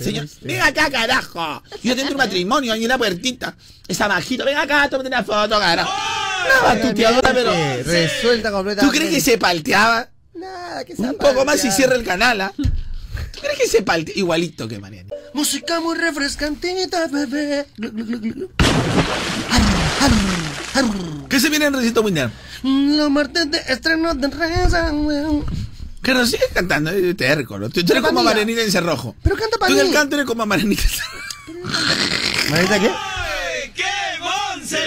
Señor, 0.01 0.29
ven 0.43 0.61
acá, 0.61 0.91
carajo. 0.91 1.63
Yo 1.83 1.97
tengo 1.97 2.11
un 2.11 2.17
matrimonio 2.17 2.73
ahí 2.73 2.83
en 2.83 2.89
la 2.89 2.99
puertita. 2.99 3.57
Esa 3.89 4.09
majita, 4.09 4.45
ven 4.45 4.57
acá, 4.57 4.89
tómate 4.89 5.09
una 5.09 5.25
foto, 5.25 5.59
carajo. 5.59 5.93
Una 6.45 6.75
batuteadora, 6.75 7.33
pero. 7.33 7.53
Resuelta 7.85 8.51
¿Tú 8.51 8.57
completamente. 8.57 8.99
crees 8.99 9.15
que 9.15 9.21
se 9.21 9.39
palteaba? 9.39 10.09
Nada, 10.35 10.85
que 10.85 10.95
Un 10.97 11.15
poco 11.15 11.45
más 11.45 11.65
y 11.65 11.71
cierra 11.71 11.95
el 11.95 12.05
canal, 12.05 12.41
¿ah? 12.41 12.53
¿Tú 12.57 13.41
crees 13.41 13.59
que 13.59 13.69
se 13.69 13.83
paltea? 13.83 14.15
Igualito 14.17 14.67
que 14.67 14.79
Mariana. 14.79 15.11
Música 15.35 15.81
muy 15.81 15.97
refrescantita, 15.97 17.07
bebé. 17.07 17.67
¿Qué 21.29 21.41
se 21.41 21.49
viene 21.49 21.67
en 21.67 21.75
Recito 21.75 22.03
Winner? 22.03 22.31
Los 22.63 23.11
martes 23.11 23.51
de 23.51 23.59
estreno 23.69 24.15
de 24.15 24.29
Reza, 24.29 24.93
weón. 24.93 25.45
Que 26.03 26.15
nos 26.15 26.31
sigues 26.31 26.49
cantando, 26.53 26.91
eh, 26.91 27.15
terco, 27.15 27.59
¿no? 27.59 27.71
Tú, 27.71 27.85
tú 27.85 27.93
eres 27.93 28.03
como 28.03 28.21
amiga. 28.21 28.35
Marianita 28.35 28.63
en 28.63 28.73
Cerrojo. 28.73 29.15
Pero 29.23 29.37
canta 29.37 29.57
para 29.59 29.73
Tú 29.73 29.81
en 29.81 29.87
el 29.87 29.93
canto 29.93 30.17
eres 30.17 30.27
como 30.27 30.45
Marianita 30.47 30.83
en 30.83 30.89
Cerrojo. 30.89 31.19
¿Marita 32.51 32.81
qué? 32.81 32.91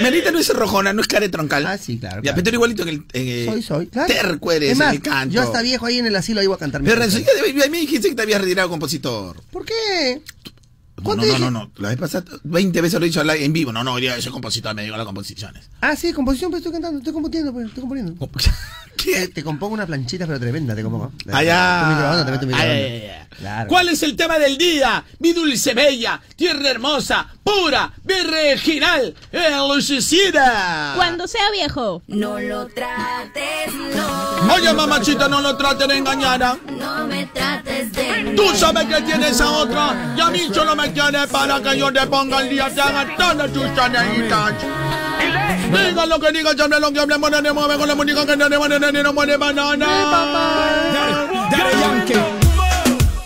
Marianita 0.01 0.32
no 0.32 0.39
es 0.39 0.47
cerrojona, 0.47 0.93
no 0.93 1.01
es 1.01 1.07
care 1.07 1.30
troncal. 1.30 1.66
Ah, 1.66 1.78
sí, 1.78 1.97
claro. 1.99 2.18
Ya, 2.18 2.34
claro. 2.34 2.43
pero 2.43 2.55
igualito 2.55 2.84
que 2.86 2.91
el. 2.91 3.05
eh, 3.13 3.45
Soy, 3.49 3.61
soy. 3.61 3.88
Claro. 3.88 4.07
Terco 4.07 4.51
eres 4.51 4.72
Es 4.72 4.78
más, 4.78 4.89
en 4.89 4.95
el 4.95 5.01
canto. 5.01 5.34
Yo 5.34 5.41
hasta 5.41 5.61
viejo 5.61 5.86
ahí 5.86 5.99
en 5.99 6.05
el 6.05 6.16
asilo 6.16 6.41
iba 6.41 6.55
a 6.55 6.57
cantar 6.57 6.82
Pero 6.84 6.95
Renzo, 6.95 7.18
a 7.18 7.47
mí 7.47 7.53
me 7.70 7.80
dijiste 7.80 8.09
que 8.09 8.16
te 8.16 8.22
habías 8.22 8.41
retirado 8.41 8.70
compositor. 8.70 9.41
¿Por 9.51 9.66
qué? 9.66 10.22
No, 10.97 11.03
¿Cuándo 11.03 11.26
no, 11.26 11.39
no, 11.39 11.51
no, 11.51 11.51
no. 11.51 11.72
La 11.78 11.89
vez 11.89 11.97
pasada, 11.97 12.26
20 12.43 12.82
veces 12.82 12.99
lo 12.99 13.05
he 13.05 13.09
dicho 13.09 13.22
en 13.30 13.53
vivo. 13.53 13.72
No, 13.72 13.84
no, 13.84 13.99
yo 13.99 14.20
soy 14.22 14.32
compositor, 14.32 14.74
me 14.74 14.84
digo 14.84 14.95
las 14.97 15.05
composiciones. 15.05 15.70
Ah, 15.82 15.95
sí, 15.95 16.13
composición, 16.13 16.51
pero 16.51 16.59
estoy 16.59 16.72
cantando, 16.72 16.99
estoy 16.99 17.13
componiendo, 17.13 17.53
pues, 17.53 17.68
estoy 17.68 17.82
componiendo. 17.82 18.13
Te, 18.98 19.28
te 19.30 19.43
compongo 19.43 19.74
una 19.74 19.86
planchita, 19.86 20.26
pero 20.26 20.39
tremenda, 20.39 20.76
te 20.76 20.84
compongo. 20.84 21.12
Allá. 21.32 22.26
Tu 22.41 22.56
Ay, 22.56 22.70
ay. 22.70 23.12
Claro. 23.38 23.68
¿Cuál 23.68 23.89
es 23.89 24.02
el 24.04 24.16
tema 24.16 24.39
del 24.39 24.58
día? 24.58 25.04
Mi 25.20 25.34
dulce 25.34 25.74
bella, 25.74 26.22
tierra 26.36 26.70
hermosa, 26.70 27.28
pura, 27.43 27.91
virginal, 28.04 29.14
lucicida. 29.68 30.93
Cuando 30.96 31.28
sea 31.28 31.52
viejo. 31.52 32.02
No 32.08 32.39
lo 32.39 32.68
trates, 32.68 33.74
no. 33.74 34.54
Oye, 34.54 34.74
mamachita, 34.74 35.28
no 35.28 35.41
lo 35.41 35.58
traten 35.58 35.88
de 35.89 35.98
engañar. 35.98 36.43
¿ah? 36.43 36.58
No 36.66 37.06
me 37.08 37.26
trates 37.28 37.91
de 37.91 38.34
Tú 38.36 38.56
sabes 38.56 38.86
que 38.86 39.02
tienes 39.02 39.39
a 39.41 39.52
otra 39.52 40.16
y 40.18 40.22
a 40.22 40.30
mí 40.30 40.39
solo 40.54 40.76
me 40.76 40.91
quieres 40.93 41.28
para 41.28 41.62
que 41.62 41.78
yo 41.78 41.91
te 41.91 42.06
ponga 42.08 42.41
el 42.41 42.50
día. 42.50 42.74
Te 42.74 42.82
haga 42.82 43.16
todas 43.18 43.52
tus 43.52 43.76
tareitas. 43.76 44.54
Diga 45.36 46.05
lo 46.05 46.19
que 46.19 46.31
diga, 46.31 46.51
hable 46.51 46.79
lo 46.79 46.91
que 46.91 46.99
hable, 46.99 47.17
muere, 47.17 47.41
ne, 47.41 47.51
mueve 47.51 47.77
con 47.77 47.88
la 47.88 47.95
muñeca 47.95 48.25
que 48.25 48.38
no 48.38 48.49
ne, 48.49 48.57
muere, 48.57 48.79
ne, 48.79 49.03
no 49.03 49.13
muere 49.13 49.38
banana. 49.38 49.88
Yankee. 51.81 52.13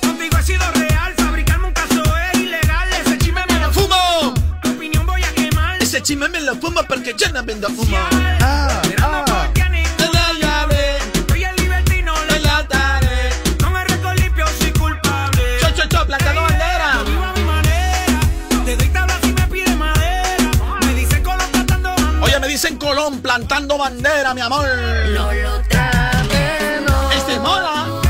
Contigo 0.02 0.38
he 0.40 0.44
sido 0.44 0.72
real, 0.74 1.14
fabricarme 1.18 1.68
un 1.68 1.74
caso 1.74 2.02
es 2.34 2.40
ilegal. 2.40 2.90
Ese 3.06 3.18
chisme 3.18 3.42
me 3.48 3.60
lo 3.60 3.72
¡Fumo! 3.72 4.34
Tu 4.62 4.70
opinión 4.70 5.06
voy 5.06 5.24
a 5.24 5.34
quemar. 5.34 5.82
Ese 5.82 6.02
chisme 6.02 6.28
me 6.30 6.42
lo 6.42 6.56
fumo 6.56 6.82
porque 6.88 7.14
yo 7.18 7.32
no 7.32 7.44
vendo 7.44 7.68
humo. 7.70 7.98
Ah, 8.42 8.82
Mirando 8.88 9.29
dicen 22.62 22.78
Colón 22.78 23.22
plantando 23.22 23.78
bandera, 23.78 24.34
mi 24.34 24.42
amor. 24.42 24.68
No 25.16 25.32
lo 25.32 25.62
trates, 25.70 26.82
no. 26.86 27.12
Este 27.12 27.34
es 27.36 27.40
moda. 27.40 28.02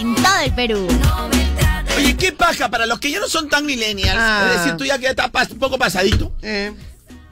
En 0.00 0.12
todo 0.16 0.38
el 0.44 0.54
Perú. 0.54 0.88
No 0.90 1.28
me 1.28 1.44
trates. 1.56 1.96
Oye, 1.96 2.16
qué 2.16 2.32
paja 2.32 2.68
para 2.68 2.86
los 2.86 2.98
que 2.98 3.12
ya 3.12 3.20
no 3.20 3.28
son 3.28 3.48
tan 3.48 3.64
millennials. 3.64 4.18
Ah. 4.18 4.50
Es 4.50 4.58
decir, 4.58 4.76
tú 4.76 4.84
ya 4.84 4.98
que 4.98 5.06
estás 5.06 5.30
un 5.52 5.58
poco 5.60 5.78
pasadito. 5.78 6.32
Eh, 6.42 6.72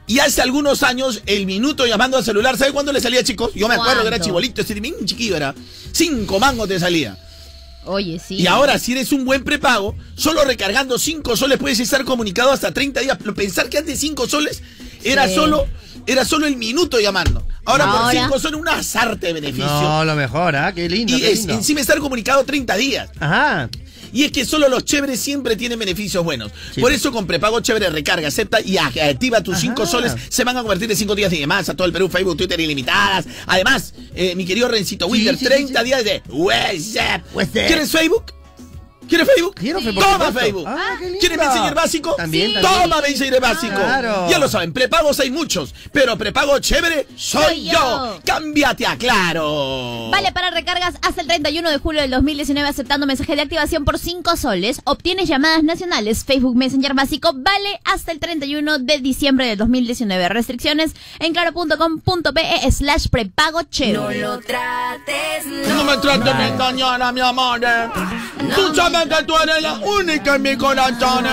Y 0.07 0.19
hace 0.19 0.41
algunos 0.41 0.81
años, 0.83 1.21
el 1.25 1.45
minuto 1.45 1.85
llamando 1.85 2.15
al 2.15 2.23
celular, 2.23 2.57
¿sabes 2.57 2.71
cuándo 2.71 2.93
le 2.93 3.01
salía, 3.01 3.21
chicos? 3.21 3.51
Yo 3.53 3.67
me 3.67 3.75
acuerdo 3.75 4.03
que 4.03 4.07
era 4.07 4.19
chibolito, 4.21 4.61
ese 4.61 4.75
bien 4.75 4.95
chiquillo 5.03 5.35
era. 5.35 5.53
Cinco 5.91 6.39
mangos 6.39 6.69
te 6.69 6.79
salía. 6.79 7.17
Oye, 7.83 8.17
sí. 8.25 8.35
Y 8.35 8.47
ahora, 8.47 8.79
si 8.79 8.93
eres 8.93 9.11
un 9.11 9.25
buen 9.25 9.43
prepago, 9.43 9.93
solo 10.15 10.45
recargando 10.45 10.97
cinco 10.99 11.35
soles 11.35 11.57
puedes 11.59 11.81
estar 11.81 12.05
comunicado 12.05 12.51
hasta 12.53 12.71
30 12.73 13.01
días. 13.01 13.17
Pero 13.19 13.35
Pensar 13.35 13.67
que 13.69 13.77
antes 13.77 13.99
cinco 13.99 14.25
soles 14.29 14.61
era 15.03 15.27
Sí. 15.27 15.35
solo 15.35 15.67
era 16.07 16.25
solo 16.25 16.45
el 16.47 16.55
minuto 16.57 16.99
llamando. 16.99 17.45
Ahora, 17.65 17.85
por 17.91 17.95
Ahora- 18.01 18.21
cinco 18.23 18.39
soles 18.39 18.59
una 18.59 18.73
azarte 18.75 19.27
de 19.27 19.33
beneficio. 19.33 19.65
no, 19.65 20.05
lo 20.05 20.15
mejor, 20.15 20.55
¿ah? 20.55 20.73
Qué 20.73 20.87
lindo, 20.87 21.17
y 21.17 21.21
qué 21.21 21.31
es, 21.31 21.45
encima 21.47 21.81
estar 21.81 21.97
comunicado 21.99 22.43
30 22.43 22.75
días. 22.75 23.09
Ajá. 23.19 23.69
Y 24.13 24.23
es 24.23 24.31
que 24.31 24.45
solo 24.45 24.69
los 24.69 24.85
chéveres 24.85 25.19
siempre 25.19 25.57
tienen 25.57 25.77
beneficios 25.77 26.23
buenos. 26.23 26.49
Sí, 26.73 26.79
Por 26.79 26.93
eso 26.93 27.11
con 27.11 27.27
prepago 27.27 27.59
chévere 27.59 27.89
recarga, 27.89 28.29
acepta 28.29 28.61
y 28.61 28.77
activa 28.77 29.41
tus 29.41 29.55
Ajá. 29.55 29.61
5 29.61 29.85
soles. 29.85 30.13
Se 30.29 30.45
van 30.45 30.55
a 30.55 30.61
convertir 30.61 30.89
en 30.89 30.95
5 30.95 31.15
días 31.15 31.33
y 31.33 31.39
demás 31.39 31.67
a 31.67 31.73
todo 31.73 31.85
el 31.85 31.91
Perú, 31.91 32.07
Facebook, 32.07 32.37
Twitter 32.37 32.57
ilimitadas. 32.59 33.25
Además, 33.45 33.93
eh, 34.15 34.33
mi 34.35 34.45
querido 34.45 34.69
Rencito 34.69 35.07
Winter, 35.07 35.33
sí, 35.33 35.39
sí, 35.39 35.45
30 35.45 35.79
sí. 35.79 35.85
días 35.85 36.03
de 36.05 36.21
WhatsApp. 36.29 37.23
WhatsApp. 37.33 37.67
¿Quieres 37.67 37.91
Facebook? 37.91 38.31
¿Quieres 39.07 39.27
Facebook? 39.27 39.55
Quiero 39.55 39.79
Facebook, 39.81 40.03
Toma. 40.03 40.31
Facebook. 40.31 40.65
Ah, 40.67 40.95
qué 40.99 41.05
lindo. 41.05 41.19
¿Quieres 41.19 41.37
Messenger 41.37 41.73
básico? 41.75 42.15
También, 42.15 42.47
Sí. 42.49 42.53
también. 42.61 42.81
Toma 42.89 43.01
Messenger 43.01 43.41
básico. 43.41 43.75
Claro. 43.75 44.29
Ya 44.29 44.39
lo 44.39 44.47
saben, 44.49 44.73
prepagos 44.73 45.19
hay 45.19 45.31
muchos, 45.31 45.73
pero 45.91 46.17
prepago 46.17 46.57
chévere 46.59 47.07
soy, 47.15 47.43
Soy 47.43 47.65
yo. 47.65 47.71
yo. 47.73 48.19
Cámbiate 48.25 48.85
a 48.85 48.97
Claro. 48.97 50.09
Vale 50.11 50.31
para 50.31 50.51
recargas 50.51 50.95
hasta 51.01 51.21
el 51.21 51.27
31 51.27 51.69
de 51.69 51.77
julio 51.77 52.01
del 52.01 52.11
2019 52.11 52.67
aceptando 52.67 53.05
mensaje 53.05 53.35
de 53.35 53.41
activación 53.41 53.85
por 53.85 53.99
5 53.99 54.35
soles. 54.37 54.81
Obtienes 54.85 55.27
llamadas 55.27 55.63
nacionales. 55.63 56.23
Facebook 56.25 56.55
Messenger 56.55 56.93
básico 56.93 57.31
vale 57.35 57.79
hasta 57.83 58.11
el 58.11 58.19
31 58.19 58.79
de 58.79 58.99
diciembre 58.99 59.47
del 59.47 59.57
2019. 59.57 60.29
Restricciones 60.29 60.91
en 61.19 61.33
claro.com.pe 61.33 62.71
slash 62.71 63.07
prepago 63.09 63.61
No 63.61 63.67
chévere. 63.69 64.19
lo 64.21 64.39
trates, 64.39 65.45
no. 65.45 65.75
No 65.75 65.83
me 65.83 65.97
trates 65.97 66.37
de 66.37 66.47
engañar 66.47 67.13
mi 67.13 67.21
amor. 67.21 67.61
eh. 67.63 67.89
Tú 68.55 68.73
la 69.61 69.79
única 69.79 70.35
en 70.35 70.41
mi 70.41 70.55
corazón. 70.57 71.25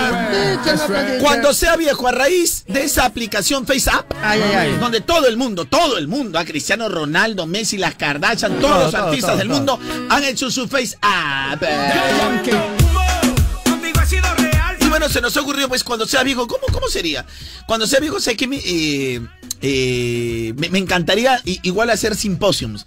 Cuando 1.21 1.53
sea 1.53 1.75
viejo, 1.75 2.07
a 2.07 2.11
raíz 2.11 2.63
de 2.67 2.83
esa 2.83 3.05
aplicación 3.05 3.65
FaceApp, 3.65 4.11
Ay, 4.21 4.41
ay, 4.43 4.55
ay. 4.55 4.77
donde 4.79 5.01
todo 5.01 5.27
el 5.27 5.37
mundo, 5.37 5.65
todo 5.65 5.97
el 5.97 6.07
mundo, 6.07 6.39
a 6.39 6.45
Cristiano 6.45 6.89
Ronaldo, 6.89 7.45
Messi, 7.45 7.77
las 7.77 7.95
Kardashian, 7.95 8.59
todos 8.59 8.73
Todo, 8.73 8.83
los 8.85 8.93
artistas 8.95 9.31
todo, 9.31 9.37
del 9.39 9.47
todo. 9.47 9.57
mundo 9.57 10.07
han 10.09 10.23
hecho 10.23 10.49
su 10.51 10.67
FaceApp. 10.67 11.63
Y 14.79 14.87
bueno, 14.87 15.09
se 15.09 15.21
nos 15.21 15.35
ha 15.37 15.41
ocurrido, 15.41 15.67
pues, 15.69 15.83
cuando 15.83 16.05
sea 16.05 16.23
viejo, 16.23 16.47
¿cómo, 16.47 16.63
cómo 16.71 16.87
sería? 16.87 17.25
Cuando 17.65 17.87
sea 17.87 17.99
viejo, 17.99 18.19
sé 18.19 18.35
que 18.35 18.47
me, 18.47 18.57
eh, 18.57 19.21
eh, 19.61 20.53
me, 20.57 20.69
me 20.69 20.79
encantaría 20.79 21.39
igual 21.45 21.89
hacer 21.89 22.15
simposiums, 22.15 22.85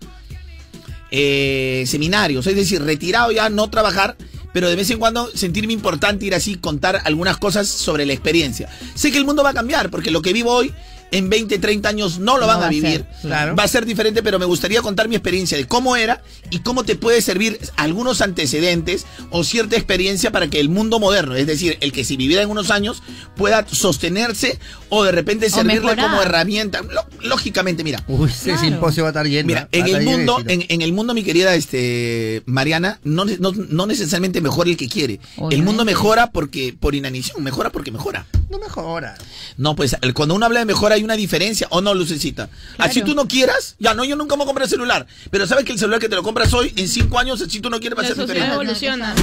eh, 1.11 1.85
seminarios, 1.87 2.47
es 2.47 2.55
decir, 2.57 2.83
retirado 2.83 3.33
ya, 3.33 3.49
no 3.49 3.71
trabajar, 3.71 4.17
pero 4.57 4.71
de 4.71 4.77
vez 4.77 4.89
en 4.89 4.99
cuando 4.99 5.31
sentirme 5.35 5.75
importante 5.75 6.25
ir 6.25 6.35
así, 6.35 6.55
contar 6.55 7.03
algunas 7.05 7.37
cosas 7.37 7.69
sobre 7.69 8.07
la 8.07 8.15
experiencia. 8.15 8.71
Sé 8.95 9.13
que 9.13 9.19
el 9.19 9.27
mundo 9.27 9.43
va 9.43 9.51
a 9.51 9.53
cambiar, 9.53 9.91
porque 9.91 10.11
lo 10.11 10.23
que 10.23 10.33
vivo 10.33 10.51
hoy, 10.51 10.73
en 11.13 11.31
20, 11.31 11.59
30 11.59 11.89
años 11.89 12.19
no 12.19 12.35
lo 12.35 12.43
No 12.43 12.47
van 12.49 12.61
va 12.61 12.65
a 12.65 12.67
a 12.67 12.71
vivir. 12.71 12.91
ser, 12.91 13.07
claro. 13.23 13.57
Va 13.57 13.63
a 13.65 13.69
ser 13.69 13.87
diferente, 13.87 14.23
pero 14.23 14.39
me 14.39 14.45
gustaría 14.45 14.83
contar 14.83 15.09
mi 15.09 15.15
experiencia 15.17 15.57
de 15.57 15.67
cómo 15.67 15.97
era 15.97 16.23
y 16.51 16.61
cómo 16.61 16.85
te 16.85 16.97
puede 16.97 17.23
servir 17.23 17.59
algunos 17.77 18.21
antecedentes 18.21 19.07
o 19.31 19.45
cierta 19.45 19.77
experiencia 19.77 20.31
para 20.33 20.49
que 20.49 20.61
el 20.61 20.69
mundo 20.69 20.99
moderno, 20.99 21.35
es 21.37 21.47
decir, 21.47 21.79
el 21.81 21.93
que 21.93 22.05
si 22.05 22.17
viviera 22.17 22.43
en 22.43 22.51
unos 22.51 22.71
años 22.71 23.03
pueda 23.37 23.67
sostenerse 23.69 24.59
o 24.89 25.05
de 25.05 25.13
repente 25.13 25.51
servirle 25.51 25.97
como 25.97 26.21
herramienta. 26.23 26.83
Lógicamente, 27.23 27.85
mira. 27.85 28.03
Uy, 28.09 28.31
ese 28.31 28.57
simposio 28.59 29.03
va 29.05 29.09
a 29.09 29.13
estar 29.13 29.27
lleno. 29.27 29.47
Mira, 29.47 29.61
va 29.63 29.69
a 29.73 29.79
en 29.79 29.97
el 29.97 30.05
mundo, 30.05 30.39
en, 30.47 30.65
en 30.69 30.83
el 30.83 30.93
mundo, 30.93 31.15
mi 31.15 31.23
querida 31.23 31.55
este 31.55 32.43
Mariana, 32.47 33.01
no, 33.05 33.25
no, 33.25 33.53
no 33.53 33.87
necesariamente 33.87 34.41
mejora 34.41 34.71
el 34.71 34.77
que 34.77 34.89
quiere. 34.89 35.21
El 35.51 35.63
mundo 35.63 35.85
mejora 35.85 36.31
porque 36.31 36.75
por 36.79 36.95
inanición, 36.95 37.43
mejora 37.43 37.71
porque 37.71 37.91
mejora. 37.91 38.27
No 38.51 38.59
mejora. 38.59 39.17
No, 39.57 39.75
pues 39.75 39.97
cuando 40.15 40.35
uno 40.35 40.47
habla 40.47 40.61
de 40.61 40.67
mejora 40.67 40.96
hay 40.97 41.05
una 41.05 41.15
diferencia, 41.15 41.67
¿o 41.71 41.81
no, 41.81 41.95
Lucecita? 41.95 42.49
Así 42.79 43.03
tú 43.03 43.15
no 43.15 43.27
quieras, 43.29 43.77
ya 43.79 43.95
no, 43.95 44.05
yo 44.05 44.17
nunca 44.17 44.35
me 44.35 44.39
voy 44.39 44.45
a 44.45 44.47
comprar 44.47 44.69
celular. 44.69 45.07
Pero 45.31 45.47
sabes 45.47 45.65
que 45.65 45.73
el 45.73 45.79
celular 45.79 46.01
que 46.01 46.09
te 46.09 46.17
lo 46.17 46.23
compras 46.23 46.53
hoy, 46.53 46.73
en 46.77 46.89
cinco 46.89 47.19
años, 47.19 47.45
si 47.49 47.61
tú 47.61 47.71
no 47.71 47.79
quieres, 47.81 47.99
va 47.99 48.03
a 48.03 48.07
ser 48.07 48.17
diferente. 48.17 48.53
evoluciona. 48.53 49.15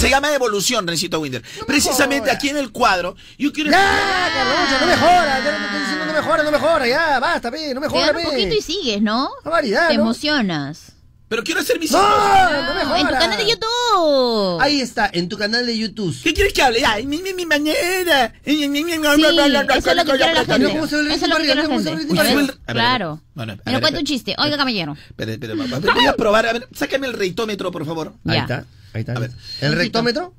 Se 0.00 0.10
llama 0.10 0.34
evolución, 0.34 0.86
Rencito 0.86 1.20
Winder. 1.20 1.42
Precisamente 1.66 2.30
aquí 2.30 2.48
en 2.48 2.56
el 2.56 2.70
cuadro, 2.72 3.16
yo 3.38 3.52
quiero. 3.52 3.70
Ya, 3.70 4.78
no 4.80 4.86
mejora. 4.86 5.44
Ya 5.44 5.52
no 5.52 5.58
te 5.58 5.64
estoy 5.64 5.80
diciendo 5.80 6.04
no 6.06 6.12
mejora, 6.12 6.42
no 6.42 6.50
mejora. 6.50 6.86
Ya, 6.86 7.18
basta, 7.20 7.50
pe, 7.50 7.74
no 7.74 7.80
Te 7.80 7.86
mejora, 7.86 8.06
dan 8.06 8.16
un 8.16 8.22
poquito 8.24 8.54
y 8.54 8.62
sigues, 8.62 9.02
¿no? 9.02 9.30
Una 9.44 9.50
variedad, 9.50 9.88
Te 9.88 9.96
¿no? 9.96 10.02
emocionas. 10.02 10.92
Pero 11.28 11.44
quiero 11.44 11.60
hacer 11.60 11.78
mis 11.78 11.92
No. 11.92 12.96
En 12.96 13.06
tu 13.06 13.12
canal 13.12 13.36
de 13.36 13.46
YouTube. 13.48 14.60
Ahí 14.60 14.80
está, 14.80 15.10
en 15.12 15.28
tu 15.28 15.36
canal 15.36 15.66
de 15.66 15.76
YouTube. 15.78 16.16
¿Qué 16.22 16.32
quieres 16.32 16.52
que 16.52 16.62
hable? 16.62 16.82
Ay, 16.86 17.06
mi, 17.06 17.18
mi, 17.22 17.34
mi 17.34 17.44
manera. 17.44 18.32
Sí, 18.44 18.64
eso 18.64 19.90
es 19.90 19.96
lo 19.96 20.04
que 20.04 20.12
quiere 20.12 20.34
la 20.34 20.44
gente. 20.44 20.68
Cómo 20.70 20.86
se 20.86 20.96
ve 20.96 21.02
el 21.02 21.10
Eso 21.12 21.24
es 21.24 21.30
lo 21.30 21.36
que 21.36 21.44
quiere 21.44 21.62
la 21.62 21.68
cómo 21.68 21.80
se 21.80 21.94
ve 21.94 22.24
gente. 22.24 22.54
Claro. 22.66 23.20
Bueno, 23.34 23.56
cuento 23.80 23.98
un 24.00 24.06
chiste. 24.06 24.34
Oiga, 24.38 24.56
caballero. 24.56 24.96
Espera, 25.10 25.32
espera, 25.32 25.54
voy 25.54 26.06
a 26.06 26.14
probar. 26.14 26.46
A 26.46 26.52
ver, 26.54 26.68
sácame 26.74 27.06
el 27.06 27.12
reitómetro, 27.12 27.70
por 27.70 27.84
favor. 27.84 28.14
Ahí 28.26 28.38
está, 28.38 28.64
ahí 28.94 29.00
está. 29.00 29.12
A 29.12 29.18
ver. 29.20 29.30
¿El 29.60 29.74
rectómetro? 29.74 30.34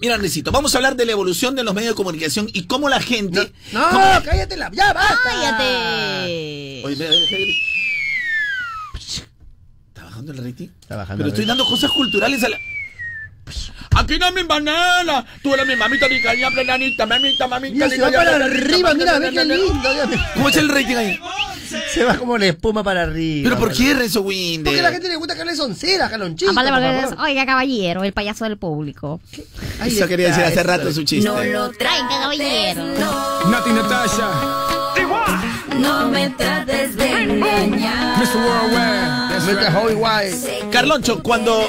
Mira, 0.00 0.18
Necito, 0.18 0.52
vamos 0.52 0.74
a 0.74 0.78
hablar 0.78 0.96
de 0.96 1.06
la 1.06 1.12
evolución 1.12 1.56
de 1.56 1.64
los 1.64 1.74
medios 1.74 1.92
de 1.92 1.96
comunicación 1.96 2.48
y 2.52 2.64
cómo 2.64 2.88
la 2.88 3.00
gente. 3.00 3.52
No, 3.72 3.90
cállate 4.24 4.56
la. 4.56 4.70
Ya, 4.72 4.92
basta. 4.92 5.18
Cállate. 5.24 6.82
Oye, 6.84 6.94
ve, 6.94 7.08
ve, 7.08 7.26
ve. 7.30 7.54
¿Está 9.88 10.07
bajando 10.20 10.32
el 10.32 10.38
rating? 10.38 10.68
Está 10.80 10.96
bajando 10.96 11.16
Pero 11.18 11.26
el 11.28 11.32
estoy 11.32 11.44
rating. 11.44 11.48
dando 11.58 11.64
cosas 11.66 11.90
culturales 11.90 12.44
a 12.44 12.48
la. 12.48 12.58
Aquí 13.96 14.18
no 14.18 14.30
mi 14.32 14.42
banana. 14.42 15.24
Tú 15.42 15.54
eres 15.54 15.66
mi 15.66 15.74
mamita, 15.74 16.08
mi 16.08 16.20
caña, 16.20 16.50
plananita, 16.50 17.06
mamita, 17.06 17.46
mamita. 17.48 17.74
Mira, 17.74 17.88
se 17.88 17.98
va 18.00 18.10
para 18.10 18.44
arriba, 18.44 18.94
mira, 18.94 19.18
ve 19.18 19.30
qué 19.32 19.44
lindo. 19.44 19.88
¿Cómo 20.34 20.48
es 20.50 20.56
el 20.56 20.68
rating 20.68 20.96
ahí? 20.96 21.18
Se 21.92 22.04
va 22.04 22.16
como 22.16 22.36
la 22.38 22.46
espuma 22.46 22.82
para 22.82 23.02
arriba. 23.02 23.48
¿Pero 23.50 23.58
por 23.58 23.72
qué, 23.72 23.94
Renzo 23.94 24.22
Winder? 24.22 24.64
Porque 24.64 24.80
a 24.80 24.82
la 24.82 24.90
gente 24.92 25.08
le 25.08 25.16
gusta 25.16 25.34
que 25.34 25.40
hable 25.42 25.54
soncera, 25.56 26.06
es, 26.06 27.18
oiga, 27.18 27.44
caballero, 27.46 28.04
el 28.04 28.12
payaso 28.12 28.44
del 28.44 28.56
público. 28.58 29.20
Eso 29.84 30.06
quería 30.06 30.28
decir 30.28 30.44
hace 30.44 30.54
eso. 30.54 30.62
rato 30.64 30.92
su 30.92 31.02
chiste. 31.04 31.28
No 31.28 31.42
lo 31.42 31.70
Traiga, 31.70 32.08
caballero. 32.08 32.84
no, 32.84 33.50
Nati 33.50 33.70
Natasha, 33.70 34.26
no 35.78 36.08
me 36.08 36.30
trates 36.30 36.96
de 36.96 37.22
engañar. 37.22 38.18
Mr. 38.18 39.74
Worldwide. 39.74 40.70
Carloncho, 40.70 41.22
cuando, 41.22 41.68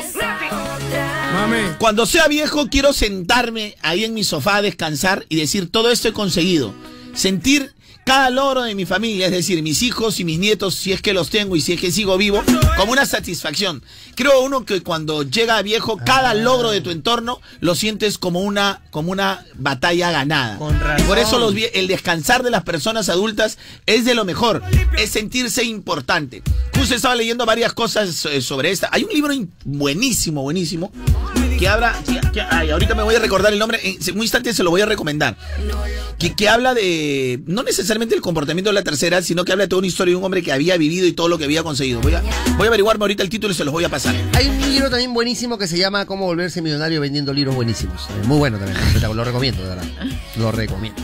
Mami. 1.33 1.57
cuando 1.79 2.05
sea 2.05 2.27
viejo, 2.27 2.67
quiero 2.69 2.93
sentarme 2.93 3.75
ahí 3.81 4.03
en 4.03 4.13
mi 4.13 4.23
sofá 4.23 4.57
a 4.57 4.61
descansar 4.61 5.25
y 5.29 5.37
decir 5.37 5.71
todo 5.71 5.91
esto 5.91 6.07
he 6.09 6.13
conseguido. 6.13 6.73
Sentir 7.13 7.73
cada 8.09 8.31
logro 8.31 8.63
de 8.63 8.73
mi 8.73 8.87
familia, 8.87 9.27
es 9.27 9.31
decir, 9.31 9.61
mis 9.61 9.83
hijos 9.83 10.19
y 10.19 10.23
mis 10.23 10.39
nietos, 10.39 10.73
si 10.73 10.91
es 10.91 10.99
que 10.99 11.13
los 11.13 11.29
tengo 11.29 11.55
y 11.55 11.61
si 11.61 11.73
es 11.73 11.79
que 11.79 11.91
sigo 11.91 12.17
vivo, 12.17 12.41
como 12.75 12.91
una 12.91 13.05
satisfacción. 13.05 13.83
Creo 14.15 14.41
uno 14.41 14.65
que 14.65 14.81
cuando 14.81 15.21
llega 15.21 15.57
a 15.57 15.61
viejo, 15.61 15.95
cada 16.03 16.33
logro 16.33 16.71
de 16.71 16.81
tu 16.81 16.89
entorno 16.89 17.39
lo 17.59 17.75
sientes 17.75 18.17
como 18.17 18.39
una, 18.39 18.81
como 18.89 19.11
una 19.11 19.45
batalla 19.53 20.09
ganada. 20.09 20.57
Por 21.05 21.19
eso 21.19 21.37
los, 21.37 21.53
el 21.75 21.85
descansar 21.85 22.41
de 22.41 22.49
las 22.49 22.63
personas 22.63 23.09
adultas 23.09 23.59
es 23.85 24.05
de 24.05 24.15
lo 24.15 24.25
mejor, 24.25 24.63
es 24.97 25.11
sentirse 25.11 25.63
importante. 25.63 26.41
Justo 26.75 26.95
estaba 26.95 27.13
leyendo 27.13 27.45
varias 27.45 27.73
cosas 27.73 28.25
eh, 28.25 28.41
sobre 28.41 28.71
esta. 28.71 28.89
Hay 28.91 29.03
un 29.03 29.11
libro 29.11 29.35
buenísimo, 29.65 30.41
buenísimo, 30.41 30.91
que 31.59 31.67
habla, 31.67 31.93
que- 32.33 32.41
ay, 32.41 32.69
ahorita 32.71 32.95
me 32.95 33.03
voy 33.03 33.15
a 33.15 33.19
recordar 33.19 33.51
el 33.51 33.59
nombre, 33.59 33.79
en 33.83 34.15
un 34.15 34.21
instante 34.23 34.53
se 34.53 34.63
lo 34.63 34.69
voy 34.69 34.79
a 34.81 34.85
recomendar, 34.85 35.35
que, 36.17 36.33
que 36.33 36.47
habla 36.47 36.73
de, 36.73 37.41
no 37.47 37.63
necesariamente 37.63 38.15
el 38.15 38.21
comportamiento 38.21 38.69
de 38.69 38.73
la 38.75 38.83
tercera, 38.83 39.21
sino 39.21 39.43
que 39.43 39.51
habla 39.51 39.65
de 39.65 39.67
toda 39.67 39.79
una 39.79 39.87
historia 39.87 40.13
de 40.13 40.15
un 40.15 40.23
hombre 40.23 40.41
que 40.41 40.53
había 40.53 40.77
vivido 40.77 41.05
y 41.05 41.11
todo 41.11 41.27
lo 41.27 41.37
que 41.37 41.43
había 41.43 41.61
conseguido. 41.61 41.99
Voy 41.99 42.13
a, 42.13 42.23
voy 42.57 42.65
a 42.65 42.69
averiguarme 42.69 43.03
ahorita 43.03 43.23
el 43.23 43.29
título 43.29 43.51
y 43.53 43.55
se 43.57 43.65
los 43.65 43.73
voy 43.73 43.83
a 43.83 43.89
pasar. 43.89 44.15
Hay 44.35 44.47
un 44.47 44.61
libro 44.71 44.89
también 44.89 45.13
buenísimo 45.13 45.57
que 45.57 45.67
se 45.67 45.77
llama 45.77 46.05
Cómo 46.05 46.25
volverse 46.25 46.61
millonario 46.61 47.01
vendiendo 47.01 47.33
libros 47.33 47.55
buenísimos. 47.55 48.03
Eh, 48.09 48.25
Muy 48.25 48.37
bueno 48.37 48.57
también. 48.57 48.77
Lo 49.15 49.23
recomiendo, 49.25 49.61
de 49.61 49.69
verdad. 49.69 49.85
Lo 50.37 50.51
recomiendo. 50.53 51.01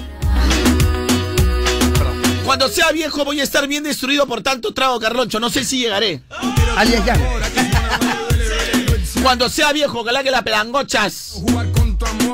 Cuando 2.45 2.69
sea 2.69 2.91
viejo 2.93 3.25
voy 3.25 3.39
a 3.41 3.43
estar 3.43 3.67
bien 3.67 3.83
destruido 3.83 4.25
por 4.27 4.41
tanto 4.41 4.73
trago, 4.73 4.99
Carloncho, 4.99 5.39
no 5.39 5.49
sé 5.49 5.65
si 5.65 5.79
llegaré. 5.79 6.21
Alias 6.77 7.03
Yang. 7.05 7.19
Cuando 9.25 9.49
sea 9.49 9.73
viejo, 9.73 10.01
ojalá 10.01 10.21
que 10.23 10.29
las 10.29 10.43
pelangochas 10.43 11.41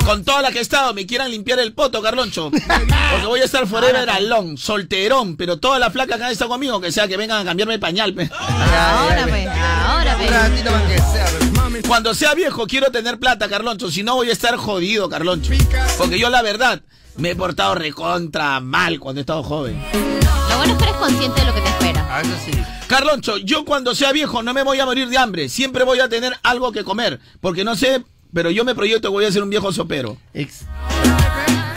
con 0.03 0.25
todas 0.25 0.41
las 0.41 0.51
que 0.51 0.57
he 0.57 0.61
estado 0.61 0.93
me 0.93 1.05
quieran 1.05 1.31
limpiar 1.31 1.59
el 1.59 1.71
poto, 1.73 2.01
Carloncho. 2.01 2.51
Porque 3.11 3.25
voy 3.27 3.39
a 3.39 3.45
estar 3.45 3.65
forever 3.65 4.09
alone, 4.09 4.57
solterón, 4.57 5.37
pero 5.37 5.57
todas 5.57 5.79
las 5.79 5.93
flacas 5.93 6.17
que 6.17 6.23
han 6.25 6.31
estado 6.33 6.49
conmigo, 6.49 6.81
que 6.81 6.91
sea 6.91 7.07
que 7.07 7.15
vengan 7.15 7.39
a 7.39 7.45
cambiarme 7.45 7.75
el 7.75 7.79
pañal. 7.79 8.13
pe. 8.13 8.29
Ahora, 8.37 9.25
pues. 9.25 9.47
Ahora, 9.47 10.15
Un 10.15 10.19
pues. 10.19 10.31
ratito 10.31 10.71
más 10.71 10.83
que 10.83 10.97
sea. 10.97 11.25
pero- 11.39 11.51
Mami. 11.53 11.81
Cuando 11.83 12.13
sea 12.13 12.33
viejo 12.33 12.67
quiero 12.67 12.91
tener 12.91 13.19
plata, 13.19 13.47
Carloncho, 13.47 13.89
si 13.89 14.03
no 14.03 14.15
voy 14.15 14.29
a 14.29 14.33
estar 14.33 14.57
jodido, 14.57 15.07
Carloncho. 15.07 15.53
Porque 15.97 16.19
yo 16.19 16.29
la 16.29 16.41
verdad 16.41 16.81
me 17.15 17.29
he 17.31 17.35
portado 17.37 17.73
recontra 17.73 18.59
mal 18.59 18.99
cuando 18.99 19.21
he 19.21 19.23
estado 19.23 19.43
joven. 19.43 19.81
Lo 20.49 20.57
bueno 20.57 20.73
es 20.73 20.77
que 20.77 20.83
eres 20.89 20.95
consciente 20.97 21.39
de 21.39 21.47
lo 21.47 21.53
que 21.53 21.61
te 21.61 21.69
espera. 21.69 22.05
Ah, 22.11 22.21
eso 22.21 22.31
sí. 22.45 22.51
Carloncho, 22.95 23.37
yo 23.37 23.63
cuando 23.63 23.95
sea 23.95 24.11
viejo 24.11 24.43
no 24.43 24.53
me 24.53 24.63
voy 24.63 24.77
a 24.81 24.85
morir 24.85 25.07
de 25.07 25.17
hambre, 25.17 25.47
siempre 25.47 25.85
voy 25.85 26.01
a 26.01 26.09
tener 26.09 26.33
algo 26.43 26.73
que 26.73 26.83
comer, 26.83 27.21
porque 27.39 27.63
no 27.63 27.73
sé, 27.77 28.03
pero 28.33 28.51
yo 28.51 28.65
me 28.65 28.75
proyecto 28.75 29.07
que 29.07 29.13
voy 29.13 29.23
a 29.23 29.31
ser 29.31 29.43
un 29.43 29.49
viejo 29.49 29.71
sopero. 29.71 30.17
Ex- 30.33 30.65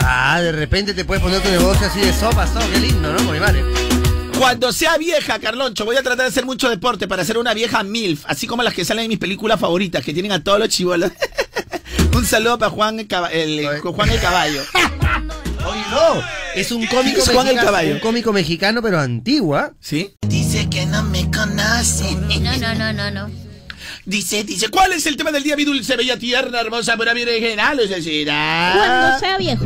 Ah, 0.01 0.41
de 0.41 0.51
repente 0.51 0.93
te 0.93 1.05
puedes 1.05 1.23
poner 1.23 1.41
tu 1.41 1.47
negocio 1.49 1.87
así 1.87 2.01
de 2.01 2.11
sopas, 2.11 2.53
todo. 2.53 2.63
Qué 2.69 2.79
lindo, 2.81 3.13
¿no? 3.13 3.23
Muy 3.23 3.39
vale. 3.39 3.63
Cuando 4.37 4.73
sea 4.73 4.97
vieja, 4.97 5.39
Carloncho, 5.39 5.85
voy 5.85 5.95
a 5.95 6.03
tratar 6.03 6.25
de 6.25 6.29
hacer 6.31 6.45
mucho 6.45 6.69
deporte 6.69 7.07
para 7.07 7.23
ser 7.23 7.37
una 7.37 7.53
vieja 7.53 7.81
MILF, 7.81 8.25
así 8.27 8.45
como 8.45 8.61
las 8.61 8.73
que 8.73 8.83
salen 8.83 9.05
en 9.05 9.09
mis 9.11 9.17
películas 9.17 9.57
favoritas, 9.57 10.03
que 10.03 10.11
tienen 10.13 10.33
a 10.33 10.43
todos 10.43 10.59
los 10.59 10.67
chivolos. 10.67 11.11
un 12.15 12.25
saludo 12.25 12.57
para 12.57 12.71
Juan 12.71 12.99
el, 12.99 13.07
Caba- 13.07 13.31
el- 13.31 13.79
Juan 13.81 14.09
el 14.09 14.19
Caballo. 14.19 14.61
Oye, 15.65 15.81
no. 15.91 16.21
Es 16.55 16.71
un 16.71 16.85
cómico 16.87 17.19
Es 17.21 17.29
Juan 17.29 17.47
el. 17.47 17.55
Caballo. 17.57 17.93
Un 17.95 17.99
cómico 17.99 18.31
mexicano, 18.33 18.81
pero 18.81 18.99
antigua. 18.99 19.73
¿Sí? 19.79 20.15
Dice 20.27 20.69
que 20.69 20.85
no 20.85 21.03
me 21.03 21.29
conoce. 21.31 22.11
No, 22.39 22.57
no, 22.57 22.75
no, 22.75 22.93
no, 22.93 23.11
no. 23.11 23.29
Dice, 24.05 24.43
dice, 24.43 24.69
¿cuál 24.69 24.93
es 24.93 25.05
el 25.07 25.17
tema 25.17 25.31
del 25.31 25.41
día, 25.43 25.55
mi 25.55 25.65
dulce, 25.65 25.95
bella, 25.95 26.17
tierna, 26.17 26.61
hermosa, 26.61 26.95
pura 26.95 27.13
virginal? 27.13 27.79
Es 27.79 27.89
decir, 27.89 28.27
Cuando 28.27 29.19
sea 29.19 29.37
viejo. 29.37 29.65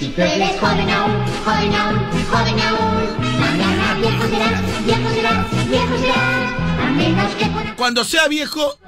Si 0.00 0.06
tú 0.08 0.20
eres 0.22 0.58
joven 0.60 0.90
aún, 0.90 1.24
joven 1.44 1.74
aún, 1.74 1.98
joven 2.28 2.60
aún, 2.60 3.38
mañana 3.40 3.94
viejo 4.00 4.24
serás, 4.28 4.84
viejo 4.84 5.14
serás, 5.14 5.68
viejo 5.68 5.98
serás, 5.98 6.37
Cuando 7.76 8.04
sea 8.04 8.28
viejo, 8.28 8.78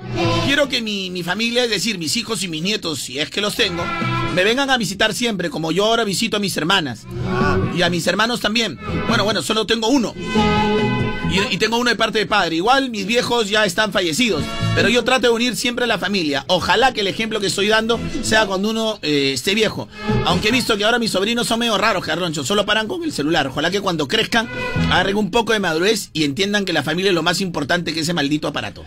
quiero 0.47 0.69
que 0.69 0.83
mi, 0.83 1.11
mi 1.11 1.23
familia, 1.23 1.65
es 1.65 1.71
decir, 1.71 1.99
mis 1.99 2.17
hijos 2.17 2.43
y 2.43 2.49
mis 2.49 2.63
nietos, 2.63 3.01
si 3.01 3.19
es 3.19 3.31
que 3.31 3.41
los 3.41 3.55
tengo, 3.55 3.85
me 4.35 4.45
vengan 4.45 4.71
a 4.71 4.77
visitar 4.79 5.15
siempre, 5.15 5.51
como 5.51 5.73
yo 5.73 5.87
ahora 5.87 6.05
visito 6.05 6.37
a 6.37 6.41
mis 6.41 6.57
hermanas. 6.57 7.07
Y 7.75 7.83
a 7.83 7.91
mis 7.91 8.07
hermanos 8.07 8.41
también. 8.41 8.79
Bueno, 9.09 9.25
bueno, 9.25 9.43
solo 9.43 9.67
tengo 9.67 9.89
uno. 9.89 10.15
Y, 11.33 11.59
tengo 11.59 11.79
uno 11.79 11.91
de 11.91 11.97
parte 11.97 12.19
de 12.19 12.27
padre. 12.27 12.57
Igual 12.57 12.91
mis 12.91 13.07
viejos 13.07 13.49
ya 13.49 13.65
están 13.65 13.93
fallecidos. 13.93 14.43
Pero 14.75 14.89
yo 14.89 15.05
trato 15.05 15.29
de 15.29 15.33
unir 15.33 15.57
siempre 15.57 15.85
a 15.85 15.89
la 15.89 15.99
familia. 15.99 16.45
Ojalá 16.49 16.93
que 16.93 17.01
el 17.01 17.07
ejemplo 17.07 17.41
que 17.41 17.47
estoy 17.47 17.69
dando 17.69 18.01
sea 18.23 18.47
cuando 18.47 18.71
uno 18.71 18.99
eh, 19.03 19.33
esté 19.35 19.55
viejo. 19.55 19.89
Aunque 20.25 20.49
he 20.49 20.53
visto 20.53 20.77
que 20.77 20.85
ahora 20.85 20.99
mis 20.99 21.13
sobrinos 21.13 21.47
son 21.47 21.61
medio 21.61 21.79
raros, 21.79 22.05
Carroncho. 22.05 22.45
Solo 22.45 22.67
paran 22.67 22.89
con 22.89 23.05
el 23.05 23.13
celular. 23.13 23.47
Ojalá 23.49 23.71
que 23.71 23.81
cuando 23.81 24.09
crezcan 24.09 24.49
agarren 24.91 25.17
un 25.17 25.31
poco 25.31 25.53
de 25.53 25.61
madurez 25.61 26.11
y 26.13 26.25
entiendan 26.25 26.65
que 26.65 26.73
la 26.73 26.83
familia 26.83 27.11
es 27.11 27.15
lo 27.15 27.23
más 27.23 27.41
importante 27.41 27.95
que 27.95 28.01
ese 28.01 28.13
maldito 28.13 28.49
aparato. 28.49 28.85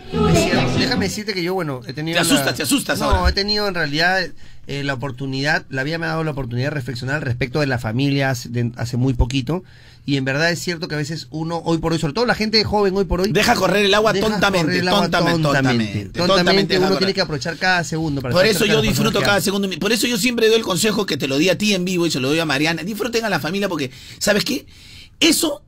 Déjame 0.86 1.06
decirte 1.06 1.34
que 1.34 1.44
yo, 1.44 1.54
bueno, 1.54 1.82
he 1.88 1.94
tenido. 1.94 2.18
Te 2.22 2.26
la- 2.28 2.34
asustas, 2.34 2.56
te 2.56 2.64
asustas 2.64 3.00
No, 3.00 3.10
ahora. 3.12 3.30
he 3.30 3.34
tenido 3.34 3.68
en 3.68 3.74
realidad 3.76 4.22
eh, 4.68 4.84
la 4.84 4.94
oportunidad, 4.94 5.66
la 5.70 5.84
vida 5.84 5.98
me 5.98 6.06
ha 6.06 6.10
dado 6.10 6.24
la 6.24 6.32
oportunidad 6.32 6.68
de 6.68 6.76
reflexionar 6.76 7.16
al 7.18 7.22
respecto 7.22 7.60
de 7.60 7.68
la 7.68 7.80
familia 7.80 8.30
hace, 8.30 8.50
de- 8.50 8.72
hace 8.78 8.98
muy 8.98 9.14
poquito. 9.14 9.64
Y 10.06 10.18
en 10.18 10.26
verdad 10.26 10.52
es 10.52 10.60
cierto 10.60 10.90
que 10.90 10.96
a 10.96 10.98
veces 10.98 11.28
uno, 11.32 11.62
hoy 11.64 11.78
por 11.78 11.94
hoy, 11.94 12.00
sobre 12.00 12.14
todo 12.14 12.26
la 12.26 12.36
gente 12.36 12.62
joven 12.66 12.94
hoy 12.98 13.06
por 13.06 13.22
hoy. 13.22 13.32
Deja 13.32 13.56
correr 13.56 13.86
el 13.86 13.94
agua 13.94 14.14
tontamente, 14.14 14.80
el 14.80 14.88
agua 14.90 15.04
tontamente, 15.04 15.42
tontamente, 15.42 15.86
tontamente. 16.10 16.20
tontamente 16.20 16.80
uno 16.80 16.98
tiene 16.98 17.14
que 17.14 17.22
aprovechar 17.22 17.56
cada 17.58 17.86
segundo. 17.86 18.22
Para 18.22 18.34
Por 18.34 18.46
eso 18.46 18.66
yo 18.66 18.82
disfruto 18.82 19.22
cada 19.22 19.40
segundo. 19.40 19.70
Por 19.80 19.94
eso 19.94 20.06
yo 20.08 20.18
siempre 20.18 20.48
doy 20.48 20.58
el 20.58 20.64
consejo 20.64 21.06
que 21.06 21.16
te 21.16 21.28
lo 21.30 21.38
di 21.38 21.48
a 21.50 21.58
ti 21.58 21.74
en 21.74 21.86
vivo 21.86 22.06
y 22.06 22.12
se 22.12 22.20
lo 22.20 22.28
doy 22.28 22.40
a 22.40 22.46
Mariana. 22.46 22.84
Disfruten 22.84 23.24
a 23.24 23.30
la 23.30 23.40
familia 23.40 23.70
porque, 23.70 23.92
¿sabes 24.20 24.44
qué? 24.44 24.66
Eso, 25.22 25.62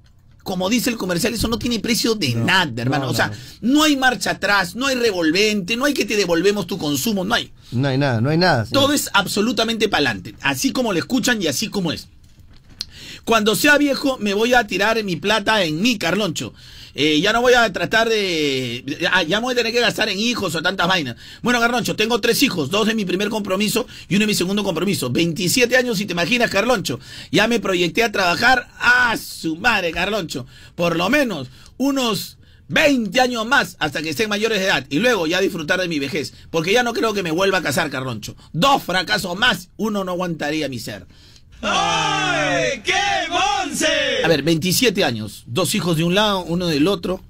como 0.46 0.70
dice 0.70 0.91
el 0.91 0.96
comercial, 0.96 1.34
eso 1.34 1.48
no 1.48 1.58
tiene 1.58 1.80
precio 1.80 2.14
de 2.14 2.36
nada, 2.36 2.72
hermano. 2.80 3.10
o 3.10 3.16
sea, 3.16 3.32
no 3.62 3.82
hay 3.82 3.98
marcha 3.98 4.30
atrás, 4.30 4.76
no 4.76 4.86
hay 4.86 4.96
revolvente, 4.96 5.76
no 5.76 5.86
hay 5.86 5.96
que 5.96 6.06
te 6.06 6.16
devolvemos 6.16 6.68
tu 6.68 6.78
consumo, 6.78 7.26
no 7.26 7.34
hay. 7.34 7.52
No 7.72 7.88
hay 7.88 7.98
nada, 7.98 8.22
no 8.22 8.30
hay 8.30 8.38
nada. 8.38 8.64
señor. 8.64 8.84
Todo 8.84 8.93
es 8.93 9.10
absolutamente 9.14 9.89
pa'lante, 9.89 10.36
así 10.41 10.72
como 10.72 10.93
lo 10.93 11.00
escuchan 11.00 11.41
y 11.41 11.48
así 11.48 11.70
como 11.70 11.91
es. 11.91 12.10
Cuando 13.24 13.56
sea 13.56 13.80
viejo, 13.80 14.20
me 14.20 14.36
voy 14.36 14.54
a 14.54 14.68
tirar 14.68 15.04
mi 15.04 15.16
plata 15.16 15.64
en 15.64 15.82
mí, 15.82 15.98
Carloncho. 15.98 16.54
Eh, 16.96 17.20
ya 17.20 17.34
no 17.34 17.41
voy 17.41 17.54
a 17.54 17.72
tratar 17.74 18.08
de. 18.08 19.08
ah, 19.12 19.22
ya 19.24 19.39
me 19.39 19.43
voy 19.46 19.54
a 19.54 19.58
tener 19.58 19.74
que 19.74 19.82
gastar 19.82 20.08
en 20.08 20.18
hijos 20.18 20.56
o 20.56 20.62
tantas 20.62 20.88
vainas. 20.88 21.18
Bueno, 21.41 21.60
Carloncho, 21.60 21.98
tengo 21.98 22.22
tres 22.22 22.41
hijos, 22.41 22.70
dos 22.70 22.88
de 22.88 22.96
mi 22.96 23.04
primer 23.04 23.30
compromiso 23.30 23.86
y 24.08 24.16
uno 24.16 24.24
de 24.24 24.28
mi 24.28 24.34
segundo 24.34 24.64
compromiso. 24.64 25.10
27 25.10 25.76
años, 25.76 25.98
si 25.98 26.06
te 26.06 26.14
imaginas, 26.14 26.50
Carloncho. 26.50 27.00
Ya 27.32 27.48
me 27.48 27.60
proyecté 27.60 28.04
a 28.04 28.12
trabajar. 28.12 28.70
¡A 28.80 29.18
su 29.18 29.58
madre, 29.58 29.91
Carloncho! 29.91 30.46
Por 30.76 30.96
lo 30.96 31.10
menos 31.10 31.50
unos 31.78 32.38
20 32.70 33.20
años 33.20 33.46
más 33.46 33.76
hasta 33.80 34.02
que 34.02 34.10
estén 34.10 34.30
mayores 34.30 34.60
de 34.60 34.66
edad 34.66 34.86
y 34.89 35.00
luego 35.00 35.28
ya 35.28 35.41
disfrutar 35.41 35.82
de 35.82 35.89
mi 35.89 36.00
vejez. 36.00 36.34
Porque 36.50 36.72
ya 36.72 36.84
no 36.84 36.93
creo 36.93 37.14
que 37.14 37.24
me 37.24 37.32
vuelva 37.32 37.58
a 37.58 37.64
casar, 37.64 37.89
Carloncho. 37.89 38.36
Dos 38.54 38.84
fracasos 38.84 39.38
más, 39.38 39.70
uno 39.76 40.06
no 40.06 40.14
aguantaría 40.14 40.70
mi 40.70 40.80
ser. 40.80 41.06
¡Ay, 41.62 42.82
qué 42.84 42.93
bonce! 43.30 43.88
A 44.24 44.28
ver, 44.28 44.43
27 44.43 45.03
años, 45.03 45.43
dos 45.47 45.74
hijos 45.76 45.97
de 45.97 46.03
un 46.03 46.16
lado, 46.16 46.43
uno 46.43 46.68
del 46.68 46.88
otro. 46.88 47.22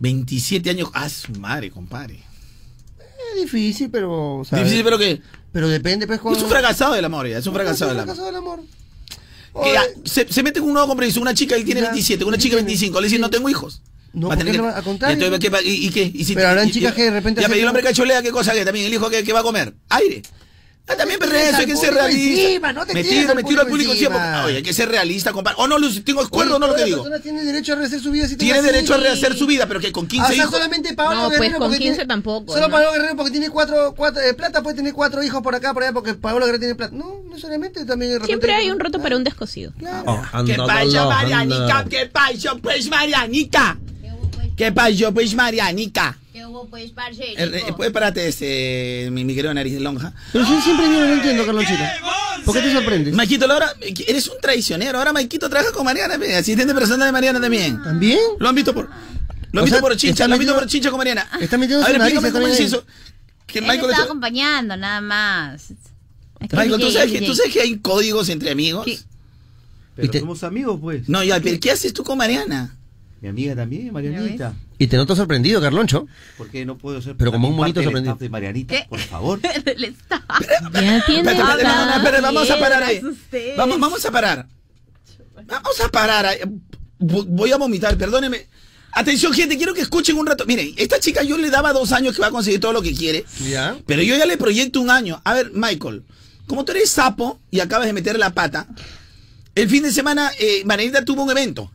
27 0.00 0.70
años, 0.70 0.90
ah, 0.94 1.08
su 1.08 1.32
madre, 1.32 1.70
compadre. 1.70 2.20
Es 3.34 3.42
difícil, 3.42 3.90
pero. 3.90 4.42
Difícil, 4.50 4.84
pero 4.84 4.98
que 4.98 5.20
Pero 5.52 5.68
depende, 5.68 6.06
pues, 6.06 6.20
con. 6.20 6.34
es 6.36 6.42
un 6.42 6.48
fracasado 6.48 6.94
del 6.94 7.04
amor, 7.04 7.26
ya, 7.28 7.38
es 7.38 7.46
un 7.46 7.54
fracasado 7.54 7.90
del 7.90 8.00
amor. 8.00 8.14
fracasado 8.14 8.26
del 8.26 8.36
amor. 8.36 8.60
Que 9.64 9.72
ya, 9.72 9.82
se, 10.04 10.32
se 10.32 10.42
mete 10.42 10.60
con 10.60 10.68
un 10.68 10.74
nuevo 10.74 10.88
compromiso, 10.88 11.20
una 11.20 11.34
chica 11.34 11.56
que 11.56 11.64
tiene 11.64 11.80
Ya, 11.80 11.88
27, 11.88 12.24
una 12.24 12.38
chica 12.38 12.54
de 12.56 12.62
25, 12.62 13.00
le 13.00 13.08
dice 13.08 13.18
no 13.18 13.28
tengo 13.30 13.48
hijos. 13.48 13.82
No, 14.12 14.28
Va 14.28 14.34
a 14.34 14.36
¿por 14.36 14.44
tener 14.44 14.52
qué 14.54 14.60
que- 14.60 14.66
no? 14.68 14.74
Al 14.74 14.84
contrario. 14.84 15.18
Y, 15.18 15.24
entonces, 15.24 15.50
¿qué 15.62 15.68
y- 15.68 15.86
y 15.86 15.90
qué? 15.90 16.12
¿Y 16.14 16.24
si- 16.24 16.34
Pero 16.34 16.48
habrán 16.48 16.68
y- 16.68 16.72
chicas 16.72 16.94
que 16.94 17.02
de 17.04 17.10
repente 17.10 17.40
Ya, 17.40 17.48
pero 17.48 17.58
¿y 17.58 17.62
el 17.62 17.68
hombre 17.68 17.82
cacholea, 17.82 18.22
¿qué 18.22 18.30
cosa 18.30 18.52
que 18.52 18.64
también? 18.64 18.86
¿El 18.86 18.94
hijo 18.94 19.10
que, 19.10 19.24
que 19.24 19.32
va 19.32 19.40
a 19.40 19.42
comer? 19.42 19.74
Aire. 19.88 20.22
Ah, 20.90 20.96
también, 20.96 21.20
pero 21.20 21.36
eso, 21.36 21.58
hay 21.58 21.66
que 21.66 21.76
ser 21.76 21.92
realista. 21.92 22.40
encima, 22.46 22.72
no 22.72 22.86
te 22.86 22.94
me 22.94 23.04
tiro, 23.04 23.28
al 23.30 23.36
me 23.36 23.44
tiro 23.44 23.60
al 23.60 23.66
público 23.68 23.92
encima. 23.92 24.44
Oye, 24.46 24.56
hay 24.56 24.62
que 24.62 24.72
ser 24.72 24.88
realista, 24.88 25.32
compadre. 25.32 25.56
O 25.60 25.68
no, 25.68 25.78
Lucy, 25.78 26.00
tengo 26.00 26.22
acuerdo 26.22 26.56
o 26.56 26.58
no 26.58 26.66
lo 26.66 26.74
que 26.74 26.84
digo. 26.84 27.04
tienen 27.22 27.44
derecho 27.44 27.74
a 27.74 27.76
rehacer 27.76 28.00
su 28.00 28.10
vida 28.10 28.26
si 28.26 28.36
Tiene 28.36 28.62
derecho 28.62 28.94
a 28.94 28.96
rehacer 28.96 29.36
su 29.36 29.46
vida, 29.46 29.66
pero 29.66 29.80
que 29.80 29.92
con 29.92 30.06
15 30.08 30.24
o 30.24 30.28
sea, 30.28 30.36
hijos. 30.36 30.50
solamente 30.50 30.94
Pablo 30.94 31.14
No, 31.16 31.26
pues, 31.28 31.38
Guerrero 31.40 31.58
con 31.58 31.68
porque 31.68 31.78
15 31.78 31.94
tiene- 31.94 32.08
tampoco, 32.08 32.52
Solo 32.54 32.68
¿no? 32.68 32.72
Pablo 32.72 32.92
Guerrero 32.92 33.16
porque 33.16 33.30
tiene 33.32 33.50
cuatro, 33.50 33.94
cuatro 33.94 34.22
eh, 34.22 34.32
plata, 34.32 34.62
puede 34.62 34.76
tener 34.76 34.94
cuatro 34.94 35.22
hijos 35.22 35.42
por 35.42 35.54
acá, 35.54 35.74
por 35.74 35.82
allá, 35.82 35.92
porque 35.92 36.14
Pablo 36.14 36.40
Guerrero 36.46 36.58
tiene 36.58 36.74
plata. 36.74 36.94
No, 36.96 37.20
no 37.28 37.38
solamente 37.38 37.84
también 37.84 38.12
repente- 38.12 38.26
Siempre 38.28 38.54
hay 38.54 38.70
un 38.70 38.80
roto 38.80 38.98
para 39.00 39.16
un 39.16 39.24
descosido. 39.24 39.72
Claro. 39.78 40.22
¿Qué 40.46 40.54
pasa, 40.56 41.04
Marianica? 41.06 41.84
¿Qué 41.88 42.06
pasa, 42.06 42.54
pues, 42.62 42.88
Marianica? 42.88 43.78
¿Qué 44.56 44.72
pasó, 44.72 45.12
pues, 45.12 45.34
Marianica? 45.34 46.18
¿Qué 46.38 46.46
hubo, 46.46 46.68
pues, 46.68 46.92
parce? 46.92 47.20
Eh, 47.32 47.36
eh, 47.36 47.72
pues, 47.76 47.88
espérate, 47.88 48.28
este, 48.28 49.08
mi, 49.10 49.24
mi 49.24 49.34
querido 49.34 49.52
nariz 49.52 49.72
de 49.74 49.80
lonja. 49.80 50.12
Pero 50.32 50.46
si 50.46 50.60
siempre 50.60 50.88
viene, 50.88 51.06
no 51.08 51.12
entiendo, 51.14 51.44
Carlonchito. 51.44 51.82
¿Por 52.44 52.54
qué 52.54 52.62
te 52.62 52.72
sorprendes? 52.72 53.12
Maquito, 53.12 53.50
ahora 53.50 53.72
eres 54.06 54.28
un 54.28 54.40
traicionero. 54.40 54.98
Ahora 54.98 55.12
Maquito 55.12 55.50
trabaja 55.50 55.72
con 55.72 55.84
Mariana, 55.84 56.14
asistente 56.38 56.72
personal 56.74 57.08
de 57.08 57.12
Mariana 57.12 57.40
también. 57.40 57.82
¿También? 57.82 58.20
Lo 58.38 58.48
han 58.48 58.54
visto 58.54 58.72
por. 58.72 58.88
Lo 59.50 59.60
han 59.60 59.64
visto 59.64 59.78
sea, 59.78 59.80
por 59.80 59.96
chincha, 59.96 60.28
lo 60.28 60.34
han 60.34 60.38
visto 60.38 60.54
por 60.54 60.66
chincha 60.68 60.90
con 60.90 60.98
Mariana. 60.98 61.28
Está 61.40 61.58
metiendo 61.58 61.84
A 61.84 61.88
ver, 61.88 61.96
su 61.96 61.98
nariz 62.02 62.14
explícame 62.14 62.32
cómo 62.40 62.54
es 62.54 62.60
eso. 62.60 62.84
Que 63.48 63.60
Michael 63.60 63.76
estaba 63.80 63.92
está- 63.94 64.04
acompañando, 64.04 64.76
nada 64.76 65.00
más. 65.00 65.72
Michael, 66.40 66.76
¿tú 66.78 66.90
sabes, 66.92 67.10
que. 67.12 67.20
¿tú 67.22 67.34
sabes 67.34 67.52
que 67.52 67.62
hay 67.62 67.78
códigos 67.78 68.28
entre 68.28 68.52
amigos? 68.52 68.86
Pero 69.96 70.08
te- 70.08 70.20
somos 70.20 70.44
amigos, 70.44 70.78
pues. 70.80 71.08
No, 71.08 71.24
ya, 71.24 71.40
pero 71.40 71.58
¿qué 71.58 71.72
haces 71.72 71.92
tú 71.92 72.04
con 72.04 72.16
Mariana? 72.16 72.76
Mi 73.20 73.28
amiga 73.28 73.56
también, 73.56 73.92
Marianita. 73.92 74.54
Y 74.78 74.86
te 74.86 74.96
noto 74.96 75.16
sorprendido, 75.16 75.60
Carloncho. 75.60 76.06
¿Por 76.36 76.50
qué 76.50 76.64
no 76.64 76.78
puedo 76.78 77.02
ser 77.02 77.16
Pero 77.16 77.32
como 77.32 77.48
un 77.48 77.72
del 77.72 77.84
sorprendido. 77.84 78.14
de 78.14 78.28
Marianita, 78.28 78.74
¿Qué? 78.76 78.86
por 78.88 79.00
favor? 79.00 79.40
Ya 80.72 81.04
tiene 81.06 81.34
vamos 82.20 82.50
a 82.50 82.58
parar 82.58 82.82
ahí. 82.82 83.00
Vamos, 83.56 83.80
vamos 83.80 84.04
a 84.04 84.10
parar. 84.10 84.46
Vamos 85.46 85.80
a 85.80 85.88
parar 85.88 86.26
ahí. 86.26 86.38
Voy 86.98 87.50
a 87.50 87.56
vomitar, 87.56 87.96
perdóneme. 87.96 88.46
Atención, 88.92 89.32
gente, 89.32 89.56
quiero 89.56 89.74
que 89.74 89.80
escuchen 89.80 90.16
un 90.16 90.26
rato. 90.26 90.46
Miren, 90.46 90.72
esta 90.76 90.98
chica 90.98 91.22
yo 91.22 91.36
le 91.38 91.50
daba 91.50 91.72
dos 91.72 91.92
años 91.92 92.14
que 92.14 92.20
va 92.22 92.28
a 92.28 92.32
conseguir 92.32 92.60
todo 92.60 92.72
lo 92.72 92.82
que 92.82 92.94
quiere. 92.94 93.24
¿Ya? 93.48 93.76
Pero 93.86 94.02
yo 94.02 94.16
ya 94.16 94.26
le 94.26 94.36
proyecto 94.36 94.80
un 94.80 94.90
año. 94.90 95.20
A 95.24 95.34
ver, 95.34 95.50
Michael, 95.54 96.04
como 96.46 96.64
tú 96.64 96.72
eres 96.72 96.90
sapo 96.90 97.40
y 97.50 97.60
acabas 97.60 97.86
de 97.86 97.92
meter 97.92 98.18
la 98.18 98.30
pata, 98.30 98.66
el 99.54 99.68
fin 99.68 99.82
de 99.82 99.92
semana 99.92 100.30
eh, 100.38 100.62
Marianita 100.64 101.04
tuvo 101.04 101.24
un 101.24 101.30
evento. 101.30 101.70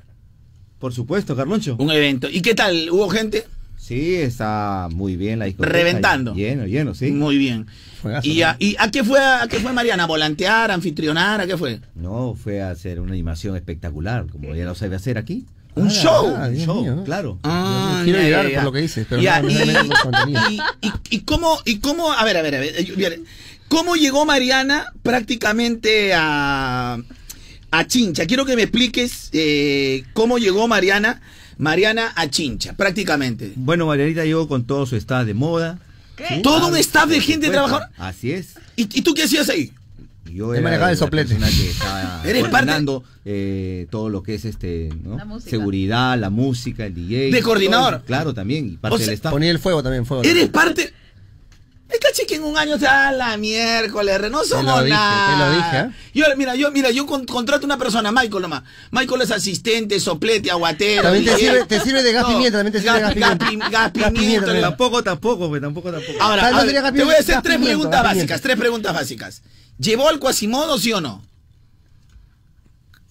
Por 0.84 0.94
supuesto, 0.94 1.34
Carloncho. 1.34 1.78
Un 1.80 1.92
evento. 1.92 2.28
¿Y 2.30 2.42
qué 2.42 2.56
tal? 2.56 2.90
¿Hubo 2.92 3.08
gente? 3.08 3.46
Sí, 3.78 4.16
está 4.16 4.90
muy 4.92 5.16
bien 5.16 5.40
la 5.40 5.46
discoteca. 5.46 5.72
Reventando. 5.78 6.34
Lleno, 6.36 6.66
lleno, 6.68 6.94
sí. 6.94 7.10
Muy 7.12 7.38
bien. 7.38 7.68
¿Y 8.22 8.42
a, 8.42 8.58
y 8.60 8.76
a 8.78 8.92
qué 8.92 9.02
fue 9.06 9.18
a, 9.18 9.48
qué 9.50 9.60
fue 9.62 9.72
Mariana? 9.72 10.04
¿A 10.04 10.08
volantear, 10.08 10.72
a 10.72 10.74
anfitrionar? 10.74 11.40
¿A 11.40 11.48
qué 11.48 11.56
fue? 11.56 11.80
No, 11.96 12.36
fue 12.36 12.62
a 12.62 12.72
hacer 12.72 13.00
una 13.00 13.14
animación 13.14 13.56
espectacular, 13.56 14.26
como 14.30 14.54
ella 14.54 14.66
lo 14.66 14.76
sabe 14.76 14.98
hacer 14.98 15.18
aquí. 15.18 15.46
Un 15.76 15.88
Ah, 15.88 15.90
show. 15.90 16.36
ah, 16.36 16.48
Un 16.50 16.58
show, 16.58 16.82
mío. 16.84 17.02
claro. 17.06 17.40
Ah, 17.44 18.02
Quiero 18.04 18.20
ya, 18.20 18.26
llegar 18.26 18.44
ya, 18.48 18.52
ya. 18.52 18.56
por 18.58 18.64
lo 18.66 18.72
que 18.74 18.82
dices, 18.82 19.06
pero 19.10 19.22
Ya, 19.22 19.42
no, 19.42 19.48
no 19.48 19.56
y, 20.28 20.34
y, 20.36 20.60
y- 20.82 20.92
y 21.12 21.20
cómo, 21.22 21.60
y 21.64 21.80
cómo, 21.80 22.12
a 22.12 22.26
ver, 22.26 22.36
a 22.36 22.42
ver, 22.42 22.56
a 22.56 22.60
ver, 22.60 22.74
eh, 22.78 23.24
¿cómo 23.70 23.96
llegó 23.96 24.26
Mariana 24.26 24.88
prácticamente 25.02 26.12
a, 26.14 26.98
a 27.74 27.88
Chincha? 27.88 28.26
Quiero 28.28 28.46
que 28.46 28.56
me 28.56 28.64
expliques 28.64 29.30
eh, 29.34 30.04
cómo 30.14 30.38
llegó 30.38 30.68
Mariana, 30.68 31.22
Mariana 31.58 32.14
a 32.16 32.30
Chincha, 32.30 32.74
prácticamente. 32.74 33.52
Bueno, 33.56 33.88
Marianita 33.88 34.24
llegó 34.26 34.48
con 34.48 34.64
todo 34.66 34.86
su 34.86 34.96
staff 34.96 35.26
de 35.26 35.34
moda. 35.34 35.80
¿Qué? 36.16 36.42
Todo 36.44 36.68
un 36.68 36.76
Ah, 36.76 36.80
staff 36.80 37.10
de 37.10 37.20
gente 37.20 37.50
trabajadora. 37.50 37.90
Así 37.98 38.32
es. 38.32 38.54
¿Y, 38.76 38.84
y 38.84 39.02
tú 39.02 39.14
qué 39.16 39.24
hacías 39.24 39.50
ahí? 39.50 39.72
Yo 40.32 40.54
era 40.54 40.64
manejaba 40.64 40.92
el 40.92 40.98
soplete. 40.98 41.36
que 41.36 41.46
estaba 41.70 42.22
Eres 42.24 42.44
parte- 42.44 42.52
coordinando 42.52 43.04
eh, 43.26 43.88
todo 43.90 44.10
lo 44.10 44.22
que 44.24 44.36
es 44.36 44.46
este, 44.46 44.90
¿no? 45.04 45.18
La 45.18 45.26
música. 45.26 45.50
Seguridad, 45.50 46.18
la 46.20 46.30
música, 46.30 46.86
el 46.86 46.94
DJ. 46.94 47.32
De 47.32 47.42
coordinador. 47.42 47.96
todo, 47.96 48.06
claro, 48.06 48.34
también. 48.36 48.68
Y 48.74 48.78
parte 48.78 48.96
O 48.96 48.98
sea, 49.00 49.08
del 49.08 49.16
staff. 49.16 49.32
Ponía 49.32 49.50
el 49.52 49.60
fuego 49.60 49.82
también, 49.82 50.06
fuego. 50.06 50.24
Eres 50.24 50.50
parte... 50.50 50.94
En 52.44 52.50
un 52.50 52.58
año 52.58 52.78
te 52.78 52.86
da 52.86 53.12
la 53.12 53.38
miércoles, 53.38 54.20
re, 54.20 54.30
no 54.30 54.44
somos 54.44 54.66
lo 54.80 54.84
dije, 54.84 54.96
nada. 54.96 55.32
te 55.32 55.38
lo 55.38 55.56
dije, 55.56 55.78
¿eh? 55.78 56.10
Yo, 56.14 56.26
mira, 56.36 56.56
yo, 56.56 56.72
mira, 56.72 56.92
yo 56.92 57.06
con- 57.06 57.26
contrato 57.26 57.66
una 57.66 57.78
persona, 57.78 58.12
Michael 58.12 58.42
nomás. 58.42 58.64
Michael 58.92 59.22
es 59.22 59.32
asistente, 59.32 60.00
soplete, 60.00 60.52
aguatero. 60.52 61.04
También 61.04 61.26
te 61.26 61.36
sirve, 61.38 61.66
te 61.66 61.80
sirve 61.80 62.04
de 62.04 62.12
gas 62.12 62.24
No, 62.24 62.30
pimienta, 62.30 62.58
también 62.60 62.74
te 62.74 62.82
sirve 62.82 62.94
de 62.96 63.00
gas 63.02 63.14
pimienta. 63.14 63.70
gas 63.70 63.94
Gas. 63.94 64.62
Tampoco, 64.62 65.04
tampoco, 65.04 65.48
pues 65.50 65.62
tampoco, 65.62 65.92
tampoco. 65.92 66.22
Ahora, 66.22 66.48
Ah, 66.48 66.52
no 66.52 66.58
a 66.58 66.64
ver, 66.66 66.94
te 66.94 67.04
voy 67.04 67.16
a 67.16 67.20
hacer 67.20 67.42
tres 67.42 67.58
preguntas 67.60 68.04
básicas, 68.04 68.42
tres 68.42 68.58
preguntas 68.58 68.94
básicas. 68.94 69.42
¿Llevó 69.80 70.10
al 70.10 70.20
Quasimodo, 70.20 70.78
sí 70.78 70.92
o 70.94 71.02
no? 71.02 71.24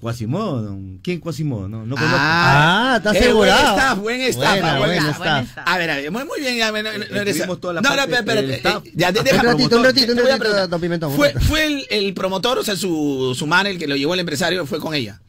Quasimodo. 0.03 0.77
¿Quién 1.01 1.21
Quasimodo? 1.21 1.69
No, 1.69 1.87
no 1.87 1.95
conozco. 1.95 2.17
Ah, 2.19 2.95
está 2.97 3.15
eh, 3.15 3.19
asegurado. 3.21 3.63
Buen 3.63 3.71
staff, 3.79 3.99
buen 4.01 4.21
staff, 4.23 4.51
Buena, 4.51 4.79
buen 4.79 4.91
buena 4.97 5.11
staff. 5.13 5.49
staff. 5.49 5.65
A 5.69 5.79
ver, 5.79 5.91
a 5.91 5.97
ver, 5.97 6.11
muy, 6.11 6.25
muy 6.25 6.41
bien. 6.41 6.57
ya, 6.57 6.73
no, 6.73 6.83
no, 6.83 6.91
no 6.99 7.21
eres- 7.21 7.61
toda 7.61 7.75
la 7.75 7.81
no, 7.83 7.89
no, 7.91 7.97
parte 7.97 8.15
espera, 8.17 8.41
staff. 8.41 8.85
eh, 8.85 8.93
ya, 8.97 9.13
de- 9.13 9.21
Un 9.21 9.25
deja 9.27 9.43
ratito, 9.45 9.77
un 9.79 9.85
ratito, 9.85 10.11
un 10.11 10.17
Te 10.17 10.23
voy 10.23 10.31
a 10.31 10.35
ratito, 10.35 10.39
preguntar. 10.41 10.69
don 10.69 10.81
Pimentón, 10.81 11.11
un 11.13 11.17
Fue, 11.17 11.29
ratito. 11.29 11.47
fue 11.49 11.67
el, 11.67 11.87
el 11.89 12.15
promotor, 12.15 12.59
o 12.59 12.65
sea, 12.65 12.75
su, 12.75 13.33
su 13.39 13.47
man, 13.47 13.69
el 13.69 13.79
que 13.79 13.87
lo 13.87 13.95
llevó 13.95 14.15
el 14.15 14.21
empresario, 14.21 14.67
fue 14.67 14.81
con 14.81 14.93
ella. 14.93 15.21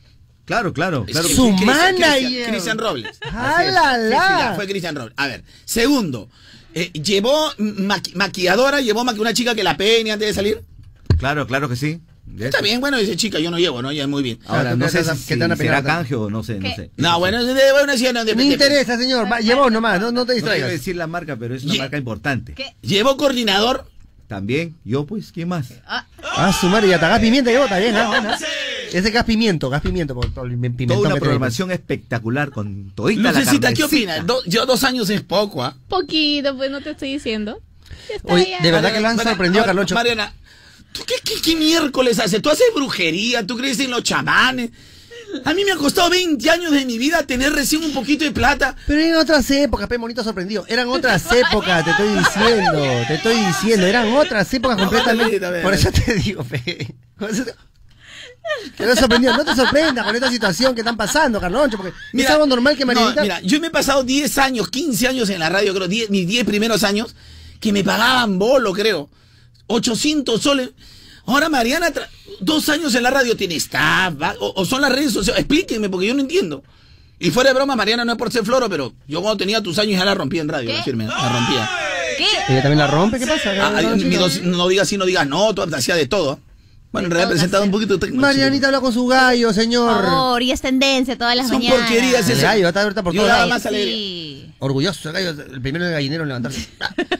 Claro, 0.46 0.74
claro, 0.74 1.06
claro. 1.06 1.28
Sí, 1.28 1.36
Su 1.36 1.50
Cristian- 1.50 1.66
manager. 1.68 2.18
Cristian- 2.18 2.50
Cristian 2.50 2.78
Robles. 2.80 3.20
¡Ah, 3.32 3.64
la, 3.64 3.96
Sí, 3.96 4.02
sí, 4.06 4.10
la! 4.10 4.40
ya, 4.40 4.54
fue 4.56 4.68
Cristian 4.68 4.96
Robles. 4.96 5.14
A 5.18 5.28
ver, 5.28 5.44
segundo, 5.66 6.30
eh, 6.74 6.90
llevó 6.94 7.52
maqui- 7.60 8.16
maquilladora, 8.16 8.82
llevó 8.82 9.06
maqui- 9.06 9.20
una 9.20 9.34
chica 9.36 9.54
que 9.54 9.64
la 9.64 9.78
peine 9.78 10.12
antes 10.12 10.30
de 10.30 10.34
salir. 10.34 10.64
Claro, 11.20 11.46
claro 11.46 11.70
que 11.70 11.76
sí. 11.76 12.02
Está 12.40 12.62
bien, 12.62 12.80
bueno, 12.80 12.98
dice 12.98 13.16
chica, 13.16 13.38
yo 13.40 13.52
no 13.52 13.60
llevo, 13.60 13.82
¿no? 13.82 13.92
Ya 13.92 14.08
muy 14.08 14.24
bien. 14.24 14.40
Ahora, 14.48 14.72
¿tú 14.72 14.78
no 14.78 14.86
qué 14.86 14.92
sé 14.92 14.98
te 15.00 15.04
vas 15.04 15.10
a- 15.12 15.16
si, 15.16 15.28
qué 15.28 15.56
será 15.58 15.84
canje 15.84 16.16
o 16.16 16.30
no 16.30 16.44
sé, 16.44 16.56
no 16.56 16.62
¿Qué? 16.70 16.76
sé. 16.76 16.92
No, 16.98 17.20
bueno, 17.20 17.44
de, 17.44 17.54
bueno, 17.74 17.92
decía, 17.92 18.12
no, 18.14 18.26
de- 18.26 18.34
Me 18.36 18.46
interesa, 18.46 18.98
señor. 18.98 19.32
Va, 19.32 19.40
llevó 19.40 19.70
nomás, 19.70 20.00
no, 20.02 20.12
no 20.12 20.26
te 20.26 20.34
No 20.34 20.36
quiero 20.36 20.36
distraigas. 20.36 20.72
decir 20.72 20.96
la 20.96 21.06
marca, 21.08 21.36
pero 21.36 21.54
es 21.54 21.64
una 21.64 21.76
marca 21.76 21.98
importante. 21.98 22.54
¿Qué? 22.54 22.76
Llevó 22.82 23.18
coordinador. 23.18 23.88
También, 24.28 24.76
yo 24.84 25.06
pues, 25.06 25.32
¿quién 25.32 25.50
más? 25.50 25.74
Ah, 25.86 26.08
su 26.60 26.68
madre, 26.68 26.88
y 26.88 26.94
hasta 26.94 27.08
gas 27.10 27.20
pimienta 27.20 27.52
llevó, 27.52 27.66
está 27.66 27.78
bien, 27.78 27.96
ah. 27.98 28.38
Ese 28.92 29.12
gas 29.12 29.26
pimiento, 29.26 29.70
gas 29.70 29.82
pimiento, 29.82 30.16
por 30.16 30.32
todo 30.34 30.46
el 30.46 30.52
pimentón 30.52 30.88
Toda 30.88 31.10
una 31.10 31.16
programación 31.18 31.72
espectacular 31.72 32.52
con 32.52 32.92
todita 32.96 33.22
la 33.22 33.32
Lucecita, 33.40 33.70
¿qué 33.74 33.82
carnecita. 33.82 33.86
opinas? 33.86 34.26
Do- 34.28 34.44
yo 34.46 34.66
dos 34.66 34.84
años 34.84 35.10
es 35.10 35.22
poco, 35.22 35.64
¿ah? 35.64 35.76
Poquito, 35.88 36.56
pues 36.56 36.72
no 36.72 36.82
te 36.82 36.92
estoy 36.92 37.14
diciendo. 37.14 37.60
Oye, 38.24 38.56
de 38.62 38.72
verdad 38.72 38.92
que 38.94 39.02
lo 39.02 39.08
han 39.10 39.20
sorprendido, 39.20 39.62
ahora, 39.62 39.72
Carloncho. 39.72 39.96
Mariana, 39.96 40.34
¿tú 40.94 41.02
qué, 41.06 41.16
qué, 41.24 41.42
qué 41.42 41.56
miércoles 41.56 42.20
haces? 42.20 42.42
¿Tú 42.42 42.50
haces 42.50 42.68
brujería? 42.74 43.46
¿Tú 43.46 43.58
crees 43.58 43.80
en 43.80 43.92
los 43.92 44.04
chamanes? 44.04 44.72
A 45.46 45.54
mí 45.54 45.66
me 45.66 45.72
ha 45.72 45.76
costado 45.76 46.10
20 46.12 46.48
años 46.50 46.72
de 46.72 46.86
mi 46.86 46.98
vida 46.98 47.24
tener 47.24 47.52
recién 47.54 47.84
un 47.84 47.92
poquito 47.92 48.24
de 48.24 48.32
plata. 48.32 48.76
Pero 48.86 49.02
eran 49.02 49.20
otras 49.20 49.50
épocas, 49.50 49.88
pe, 49.88 49.98
bonito 49.98 50.24
sorprendido. 50.24 50.66
Eran 50.68 50.88
otras 50.90 51.26
épocas, 51.32 51.84
te 51.84 51.92
estoy 51.92 52.10
diciendo, 52.10 52.84
te 53.08 53.16
estoy 53.16 53.36
diciendo, 53.38 53.86
eran 53.86 54.14
otras 54.14 54.54
épocas 54.54 54.78
No, 54.78 54.84
completamente. 54.84 55.40
Por 55.62 55.74
eso 55.74 55.90
te 55.92 56.14
digo, 56.16 56.44
pe. 56.44 56.96
Quedó 58.78 58.96
sorprendido. 58.96 59.36
No 59.36 59.46
te 59.46 59.56
sorprendas 59.56 60.06
con 60.06 60.16
esta 60.16 60.30
situación 60.30 60.76
que 60.76 60.82
están 60.82 60.98
pasando, 60.98 61.40
Carloncho, 61.40 61.78
porque 61.78 61.94
es 62.14 62.30
algo 62.30 62.46
normal 62.46 62.76
que 62.76 62.86
no, 62.86 62.94
Marianita... 62.94 63.22
mira, 63.22 63.42
yo 63.42 63.60
me 63.60 63.68
he 63.68 63.72
pasado 63.72 64.04
10 64.04 64.38
años, 64.38 64.70
15 64.70 65.08
años 65.08 65.30
en 65.30 65.40
la 65.40 65.50
radio, 65.50 65.74
creo, 65.74 65.88
10 65.88 66.10
mis 66.10 66.28
10 66.28 66.46
primeros 66.46 66.84
años, 66.84 67.16
que 67.60 67.72
me 67.72 67.84
pagaban 67.84 68.38
bolo, 68.38 68.74
creo. 68.74 69.10
800 69.74 70.42
soles. 70.42 70.70
Ahora 71.26 71.50
Mariana, 71.50 71.92
dos 72.40 72.68
años 72.70 72.94
en 72.96 73.04
la 73.04 73.10
radio, 73.10 73.36
tiene 73.38 73.56
staff, 73.56 74.14
va- 74.22 74.36
o, 74.40 74.54
o 74.62 74.66
son 74.66 74.82
las 74.82 74.92
redes 74.92 75.14
sociales. 75.14 75.40
Explíquenme, 75.42 75.90
porque 75.90 76.08
yo 76.08 76.14
no 76.14 76.22
entiendo. 76.22 76.64
Y 77.20 77.32
fuera 77.32 77.52
de 77.52 77.54
broma, 77.56 77.76
Mariana, 77.76 78.04
no 78.04 78.12
es 78.14 78.18
por 78.18 78.32
ser 78.32 78.44
floro, 78.44 78.70
pero 78.70 78.94
yo 79.08 79.22
cuando 79.22 79.38
tenía 79.38 79.62
tus 79.62 79.80
años 79.80 79.98
ya 79.98 80.04
la 80.04 80.14
rompía 80.16 80.42
en 80.42 80.50
radio, 80.50 80.74
la 80.74 80.84
firme, 80.84 81.06
la 81.06 81.30
rompía. 81.30 81.70
¿Qué? 82.18 82.26
¿Ella 82.54 82.62
también 82.62 82.80
la 82.80 82.88
rompe? 82.88 83.18
¿Qué 83.20 83.26
pasa? 83.28 83.52
Ah, 83.62 83.82
no 84.44 84.68
digas 84.68 84.88
sí, 84.90 84.98
no 84.98 85.06
digas 85.06 85.28
no, 85.28 85.54
tú 85.56 85.62
hacía 85.74 85.96
de 85.96 86.06
todo. 86.08 86.40
Bueno, 86.94 87.08
en 87.08 87.12
realidad 87.12 87.30
presentado 87.32 87.64
un 87.64 87.72
poquito 87.72 87.98
de 87.98 88.06
tecno. 88.06 88.22
Marianita 88.22 88.68
habla 88.68 88.80
con 88.80 88.94
su 88.94 89.08
gallo, 89.08 89.48
Por 89.48 89.56
señor. 89.56 90.06
favor, 90.06 90.42
y 90.44 90.52
es 90.52 90.62
tendencia 90.62 91.18
todas 91.18 91.36
las 91.36 91.48
Son 91.48 91.58
mañanas. 91.58 91.80
porquerías 91.80 92.26
El 92.30 92.34
ese. 92.38 92.42
gallo 92.44 92.68
está 92.68 92.84
ahorita 92.84 93.02
por 93.04 93.14
Yo 93.14 93.24
todos 93.26 93.50
más. 93.50 93.64
Sí. 93.64 94.54
Orgulloso, 94.60 95.10
el 95.10 95.14
gallo, 95.16 95.30
el 95.54 95.60
primero 95.62 95.86
de 95.86 95.92
gallinero 95.92 96.22
en 96.24 96.30
levantarse. 96.30 96.70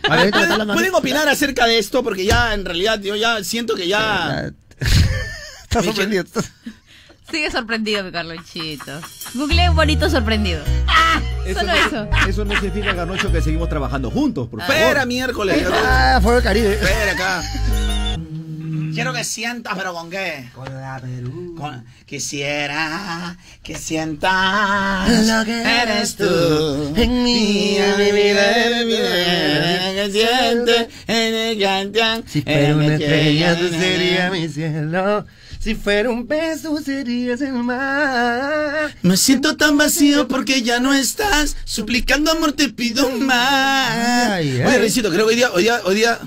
Marianita 0.08 0.42
está 0.42 0.52
hablando 0.54 0.74
¿Pueden 0.76 0.94
opinar 0.94 1.28
acerca 1.28 1.66
de 1.66 1.80
esto? 1.80 2.04
Porque 2.04 2.24
ya, 2.24 2.54
en 2.54 2.64
realidad, 2.66 3.02
yo 3.02 3.16
ya 3.16 3.44
siento 3.44 3.74
que 3.76 3.88
ya... 3.88 4.52
Está 5.64 5.82
sorprendido. 5.82 6.24
Sigue 7.32 7.50
sorprendido, 7.50 8.04
mi 8.04 8.12
Carlonchito. 8.12 9.02
Google 9.34 9.70
un 9.72 9.76
bonito 9.76 10.08
sorprendido. 10.08 10.62
Eso 11.48 11.62
Solo 11.62 11.72
no, 11.74 11.88
eso. 11.88 12.08
eso 12.30 12.46
no 12.46 12.54
significa, 12.60 12.94
Garnocho, 12.94 13.32
que 13.32 13.42
seguimos 13.42 13.70
trabajando 13.70 14.12
juntos, 14.12 14.48
por 14.50 14.60
favor. 14.62 14.76
Espera, 14.76 15.06
miércoles. 15.08 15.66
Ah, 15.84 16.20
fue 16.22 16.38
el 16.38 16.44
Caribe. 16.44 16.74
Espera 16.76 17.12
acá. 17.14 17.42
Quiero 18.94 19.14
que 19.14 19.24
sientas, 19.24 19.74
pero 19.76 19.94
¿con 19.94 20.10
qué? 20.10 20.50
Con 20.54 20.66
la 20.66 21.00
Perú. 21.00 21.56
quisiera 22.06 23.38
que 23.64 23.76
sientas 23.76 25.28
Lo 25.28 25.46
que 25.46 25.62
eres 25.62 26.16
tú 26.16 26.94
en 26.96 27.24
mí, 27.24 27.78
en 27.78 27.98
mi 27.98 28.12
vida, 28.12 28.66
en 28.66 28.88
mi 28.88 28.94
vida. 28.94 29.94
Que 29.94 30.12
sientes 30.12 30.88
en 31.08 31.34
el 31.34 31.60
cantan. 31.60 32.24
Si 32.28 32.42
fuera 32.42 32.76
una 32.76 32.96
estrella, 32.96 33.58
tú 33.58 33.68
serías 33.70 34.32
mi 34.32 34.50
cielo. 34.50 35.26
Si 35.64 35.76
fuera 35.76 36.10
un 36.10 36.28
tú 36.62 36.82
serías 36.84 37.40
el 37.40 37.54
mar. 37.54 38.94
Me 39.02 39.16
siento 39.16 39.56
tan 39.56 39.78
vacío 39.78 40.28
porque 40.28 40.62
ya 40.62 40.82
no 40.82 40.94
estás. 40.94 41.56
Suplicando 41.64 42.32
amor 42.32 42.52
te 42.52 42.68
pido 42.68 43.10
más. 43.12 43.90
Ay, 44.30 44.58
ay. 44.60 44.66
Oye, 44.66 44.78
Rencito, 44.78 45.10
creo 45.10 45.26
que 45.26 45.32
hoy 45.32 45.36
día, 45.38 45.52
hoy 45.54 45.64
día, 45.64 45.82
hoy 45.86 45.96
día. 45.96 46.20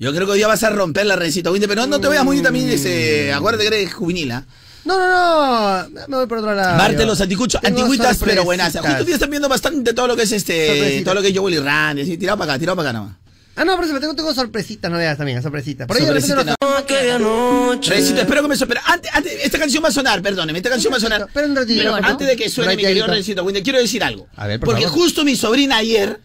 Yo 0.00 0.14
creo 0.14 0.26
que 0.26 0.32
hoy 0.32 0.38
día 0.38 0.46
vas 0.48 0.62
a 0.64 0.70
romper 0.70 1.04
la 1.04 1.14
Rencito. 1.14 1.50
Oye, 1.52 1.68
Pero 1.68 1.82
no, 1.82 1.86
no 1.86 2.00
te 2.00 2.08
vayas 2.08 2.24
muy 2.24 2.40
también 2.42 2.68
ese. 2.70 3.32
Acuérdate 3.34 3.68
que 3.68 3.76
eres 3.82 3.92
juvenil, 3.92 4.32
¿ah? 4.32 4.44
No, 4.82 4.98
no, 4.98 5.82
no. 5.88 5.90
Me 6.08 6.16
voy 6.16 6.26
por 6.26 6.38
otro 6.38 6.54
lado. 6.54 6.76
Marte 6.78 7.04
los 7.04 7.20
anticuchos, 7.20 7.60
antigüitas, 7.62 8.18
pero 8.24 8.42
buenas. 8.44 8.72
Justo 8.76 9.12
están 9.12 9.28
viendo 9.30 9.48
bastante 9.48 9.92
todo 9.92 10.06
lo 10.06 10.16
que 10.16 10.22
es 10.22 10.32
este. 10.32 11.02
Todo 11.04 11.14
lo 11.14 11.22
que 11.22 11.28
es 11.28 11.38
Joel 11.38 11.54
y 11.54 11.58
Randy. 11.58 12.02
Así, 12.02 12.16
tirado 12.16 12.38
para 12.38 12.54
acá, 12.54 12.58
tirado 12.58 12.76
para 12.76 12.88
acá 12.90 12.98
nomás. 12.98 13.16
Ah, 13.56 13.64
no, 13.66 13.74
pero 13.76 13.88
se 13.88 13.92
me 13.92 14.00
tengo, 14.00 14.14
tengo 14.14 14.32
sorpresitas, 14.32 14.90
no 14.90 14.96
veas 14.96 15.18
también, 15.18 15.42
sorpresitas. 15.42 15.86
Por 15.86 15.96
ahí 15.98 16.04
de 16.06 16.12
repente 16.14 16.28
Sorpresita, 16.34 17.18
nos- 17.18 17.86
Rencito, 17.88 18.20
espero 18.22 18.40
que 18.42 18.48
me 18.48 18.56
suene. 18.56 18.74
Antes, 18.86 19.10
antes, 19.12 19.32
esta 19.42 19.58
canción 19.58 19.84
va 19.84 19.88
a 19.88 19.92
sonar, 19.92 20.22
perdóneme, 20.22 20.58
esta 20.60 20.70
canción 20.70 20.90
va 20.90 20.96
a 20.96 21.00
sonar. 21.00 21.22
Espera 21.26 21.46
un 21.46 21.56
ratito. 21.56 21.78
Pero 21.78 22.00
¿no? 22.00 22.06
antes 22.08 22.26
de 22.26 22.36
que 22.36 22.48
suene, 22.48 22.74
mi 22.76 22.82
querido 22.82 23.06
ratito. 23.06 23.16
Rencito, 23.16 23.44
Winder, 23.44 23.62
quiero 23.62 23.78
decir 23.78 24.02
algo. 24.02 24.28
A 24.36 24.46
ver, 24.46 24.60
por 24.60 24.68
Porque 24.68 24.84
favor. 24.84 24.98
justo 24.98 25.24
mi 25.24 25.36
sobrina 25.36 25.76
ayer 25.76 26.20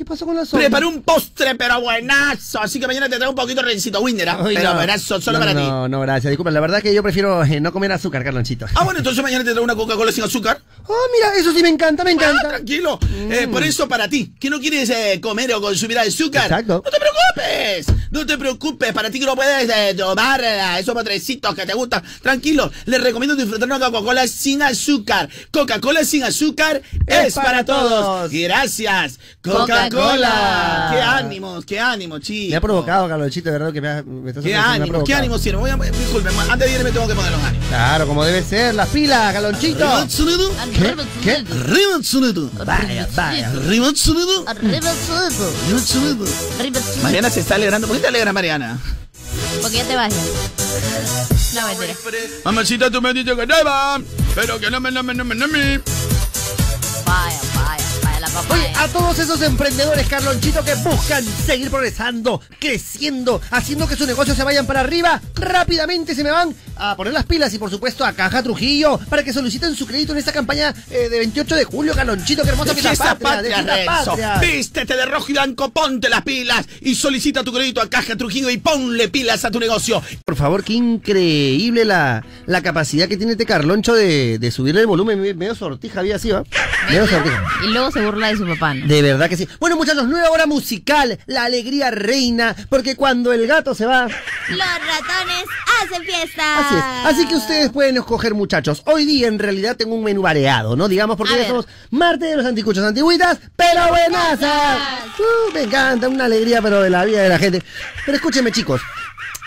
¿Qué 0.00 0.04
pasó 0.06 0.24
con 0.24 0.34
la 0.34 0.46
sopa? 0.46 0.56
preparó 0.60 0.88
un 0.88 1.02
postre, 1.02 1.54
pero 1.56 1.78
buenazo. 1.82 2.58
Así 2.62 2.80
que 2.80 2.86
mañana 2.86 3.06
te 3.06 3.16
traigo 3.16 3.32
un 3.32 3.36
poquito 3.36 3.60
Rencito 3.60 4.00
Winder, 4.00 4.30
¿ah? 4.30 4.38
Ay, 4.42 4.54
Pero 4.54 4.70
no. 4.70 4.76
buenazo, 4.76 5.20
solo 5.20 5.38
No, 5.38 5.44
para 5.44 5.52
no, 5.52 5.60
ti. 5.60 5.66
No, 5.66 5.88
no, 5.88 6.00
gracias. 6.00 6.30
Disculpa, 6.30 6.50
la 6.50 6.60
verdad 6.60 6.78
es 6.78 6.84
que 6.84 6.94
yo 6.94 7.02
prefiero 7.02 7.44
eh, 7.44 7.60
no 7.60 7.70
comer 7.70 7.92
azúcar, 7.92 8.24
Carlonchito. 8.24 8.64
Ah, 8.76 8.84
bueno, 8.84 9.00
entonces 9.00 9.22
mañana 9.22 9.44
te 9.44 9.50
traigo 9.50 9.62
una 9.64 9.74
Coca-Cola 9.74 10.10
sin 10.10 10.24
azúcar. 10.24 10.62
Oh, 10.86 10.94
mira, 11.12 11.34
eso 11.38 11.52
sí 11.52 11.62
me 11.62 11.68
encanta, 11.68 12.02
me 12.02 12.12
Ah, 12.12 12.14
encanta. 12.14 12.48
tranquilo. 12.48 12.98
Eh, 13.30 13.46
por 13.52 13.62
eso 13.62 13.86
para 13.88 14.08
ti, 14.08 14.32
que 14.40 14.48
no 14.48 14.58
quieres 14.58 14.88
eh, 14.88 15.20
comer 15.20 15.52
o 15.52 15.60
consumir 15.60 15.98
azúcar. 15.98 16.44
Exacto. 16.44 16.80
No 16.82 16.90
te 16.90 16.96
preocupes. 16.98 17.86
No 18.10 18.24
te 18.24 18.38
preocupes. 18.38 18.92
Para 18.94 19.10
ti 19.10 19.20
que 19.20 19.26
no 19.26 19.36
puedes 19.36 19.96
tomar 19.98 20.42
esos 20.78 20.94
potrecitos 20.94 21.54
que 21.54 21.66
te 21.66 21.74
gustan. 21.74 22.02
Tranquilo. 22.22 22.72
Les 22.86 23.02
recomiendo 23.02 23.36
disfrutar 23.36 23.68
una 23.68 23.78
Coca-Cola 23.78 24.26
sin 24.26 24.62
azúcar. 24.62 25.28
Coca-Cola 25.50 26.04
sin 26.04 26.24
azúcar 26.24 26.80
es, 27.06 27.34
para, 27.34 27.66
todos. 27.66 28.30
Gracias. 28.30 29.18
Coca-Cola. 29.42 29.89
Coca-Cola. 29.90 30.88
Qué 30.92 31.00
ánimos, 31.00 31.64
qué 31.64 31.80
ánimos, 31.80 32.20
chicos. 32.20 32.50
Me 32.50 32.56
ha 32.56 32.60
provocado, 32.60 33.08
Carlonchito, 33.08 33.50
de 33.50 33.58
verdad 33.58 33.72
que 33.72 33.80
me, 33.80 33.88
ha, 33.88 34.02
me 34.02 34.30
está 34.30 34.40
Qué 34.40 34.52
sorprendiendo, 34.52 34.60
me 34.60 34.68
ha 34.68 34.72
ánimos, 34.72 35.04
qué 35.04 35.14
ánimos 35.14 35.42
tiene. 35.42 35.58
Voy 35.58 35.70
a, 35.70 35.76
disculpen, 35.76 36.32
antes 36.48 36.68
de 36.68 36.72
irme 36.72 36.84
me 36.84 36.92
tengo 36.92 37.08
que 37.08 37.14
poner 37.14 37.32
los 37.32 37.42
ánimos. 37.42 37.68
Claro, 37.68 38.06
como 38.06 38.24
debe 38.24 38.42
ser, 38.42 38.74
las 38.74 38.88
pilas, 38.88 39.32
Carlonchito. 39.32 39.86
Arriba, 39.86 40.06
Tsunedu. 40.06 40.50
¿Qué? 40.72 40.96
¿Qué? 41.22 41.32
Arriba, 41.36 42.00
Tsunedu. 42.00 42.50
Vaya, 42.64 43.08
vaya. 43.14 43.48
Arriba, 43.48 43.92
Tsunedu. 43.92 44.44
Arriba 44.46 44.76
el 44.76 44.96
sudo. 44.96 45.48
Arriba, 45.66 45.80
Tsunedu. 45.80 46.26
Arriba 46.58 46.78
el 46.78 46.84
sudo. 46.84 47.02
Mariana 47.02 47.30
se 47.30 47.40
está 47.40 47.54
alegrando. 47.56 47.86
¿Por 47.86 47.96
qué 47.96 48.02
te 48.02 48.08
alegra, 48.08 48.32
Mariana? 48.32 48.78
Porque 49.62 49.76
ya 49.78 49.84
te 49.84 49.96
vas. 49.96 50.12
No, 51.54 51.66
mentira. 51.66 51.94
Mamacita, 52.44 52.90
tú 52.90 53.02
me 53.02 53.08
has 53.08 53.14
dicho 53.14 53.36
que 53.36 53.46
te 53.46 53.62
va, 53.64 54.00
pero 54.34 54.58
que 54.58 54.70
no 54.70 54.80
me, 54.80 54.90
no 54.90 55.02
me, 55.02 55.14
no 55.14 55.24
me, 55.24 55.34
no 55.34 55.48
me. 55.48 55.80
Vaya, 57.04 57.40
Oye, 58.48 58.66
a 58.76 58.88
todos 58.88 59.18
esos 59.18 59.40
emprendedores, 59.42 60.08
Carlonchito, 60.08 60.64
que 60.64 60.74
buscan 60.76 61.24
seguir 61.24 61.70
progresando, 61.70 62.40
creciendo, 62.58 63.40
haciendo 63.50 63.86
que 63.86 63.96
sus 63.96 64.06
negocios 64.06 64.36
se 64.36 64.42
vayan 64.44 64.66
para 64.66 64.80
arriba, 64.80 65.20
rápidamente 65.34 66.14
se 66.14 66.24
me 66.24 66.30
van 66.30 66.54
a 66.76 66.96
poner 66.96 67.12
las 67.12 67.26
pilas 67.26 67.52
y, 67.54 67.58
por 67.58 67.70
supuesto, 67.70 68.04
a 68.04 68.12
Caja 68.12 68.42
Trujillo 68.42 68.98
para 69.10 69.22
que 69.22 69.32
soliciten 69.32 69.76
su 69.76 69.86
crédito 69.86 70.12
en 70.12 70.18
esta 70.18 70.32
campaña 70.32 70.74
eh, 70.90 71.08
de 71.10 71.18
28 71.18 71.54
de 71.56 71.64
julio, 71.64 71.94
Carlonchito. 71.94 72.42
Qué 72.42 72.48
hermosa 72.48 72.74
De 72.74 72.80
fiesta 72.80 72.90
fiesta 73.16 73.18
patria, 73.18 73.58
de 73.62 73.84
patria, 73.84 73.86
patria. 73.86 74.38
Vístete 74.38 74.96
de 74.96 75.04
rojo 75.06 75.26
y 75.28 75.32
blanco, 75.32 75.70
ponte 75.70 76.08
las 76.08 76.22
pilas 76.22 76.66
y 76.80 76.94
solicita 76.94 77.44
tu 77.44 77.52
crédito 77.52 77.80
a 77.82 77.90
Caja 77.90 78.16
Trujillo 78.16 78.48
y 78.50 78.58
ponle 78.58 79.08
pilas 79.08 79.44
a 79.44 79.50
tu 79.50 79.60
negocio. 79.60 80.02
Por 80.24 80.36
favor, 80.36 80.64
qué 80.64 80.72
increíble 80.72 81.84
la, 81.84 82.24
la 82.46 82.62
capacidad 82.62 83.08
que 83.08 83.16
tiene 83.16 83.32
este 83.32 83.46
Carloncho 83.46 83.92
de, 83.94 84.38
de 84.38 84.50
subirle 84.50 84.80
el 84.80 84.86
volumen. 84.86 85.20
Me- 85.20 85.34
Medio 85.34 85.54
sortija 85.54 86.00
había 86.00 86.16
así, 86.16 86.30
¿va? 86.30 86.44
Medio 86.88 87.06
sortija. 87.08 87.44
Y 87.64 87.68
luego 87.68 87.90
se 87.92 88.00
burla 88.00 88.29
de 88.30 88.36
su 88.36 88.46
papá. 88.46 88.74
¿no? 88.74 88.86
De 88.86 89.02
verdad 89.02 89.28
que 89.28 89.36
sí. 89.36 89.48
Bueno, 89.58 89.76
muchachos, 89.76 90.08
nueva 90.08 90.30
hora 90.30 90.46
musical. 90.46 91.18
La 91.26 91.44
alegría 91.44 91.90
reina. 91.90 92.54
Porque 92.68 92.96
cuando 92.96 93.32
el 93.32 93.46
gato 93.46 93.74
se 93.74 93.86
va. 93.86 94.04
Los 94.04 94.58
ratones 94.58 95.44
hacen 95.82 96.02
fiesta. 96.02 96.58
Así 96.58 96.74
es. 96.74 96.82
Así 97.04 97.28
que 97.28 97.36
ustedes 97.36 97.70
pueden 97.70 97.96
escoger, 97.96 98.34
muchachos. 98.34 98.82
Hoy 98.86 99.04
día 99.04 99.28
en 99.28 99.38
realidad 99.38 99.76
tengo 99.76 99.94
un 99.94 100.04
menú 100.04 100.22
variado, 100.22 100.76
¿no? 100.76 100.88
Digamos 100.88 101.16
porque 101.16 101.36
ya 101.36 101.46
somos 101.46 101.66
martes 101.90 102.30
de 102.30 102.36
los 102.36 102.46
anticuchos 102.46 102.84
antiguitas, 102.84 103.38
pero 103.56 103.88
buenazas. 103.88 104.78
Uh, 105.18 105.52
me 105.52 105.62
encanta, 105.62 106.08
una 106.08 106.24
alegría, 106.24 106.62
pero 106.62 106.80
de 106.82 106.90
la 106.90 107.04
vida 107.04 107.22
de 107.22 107.28
la 107.28 107.38
gente. 107.38 107.62
Pero 108.04 108.16
escúchenme, 108.16 108.52
chicos. 108.52 108.80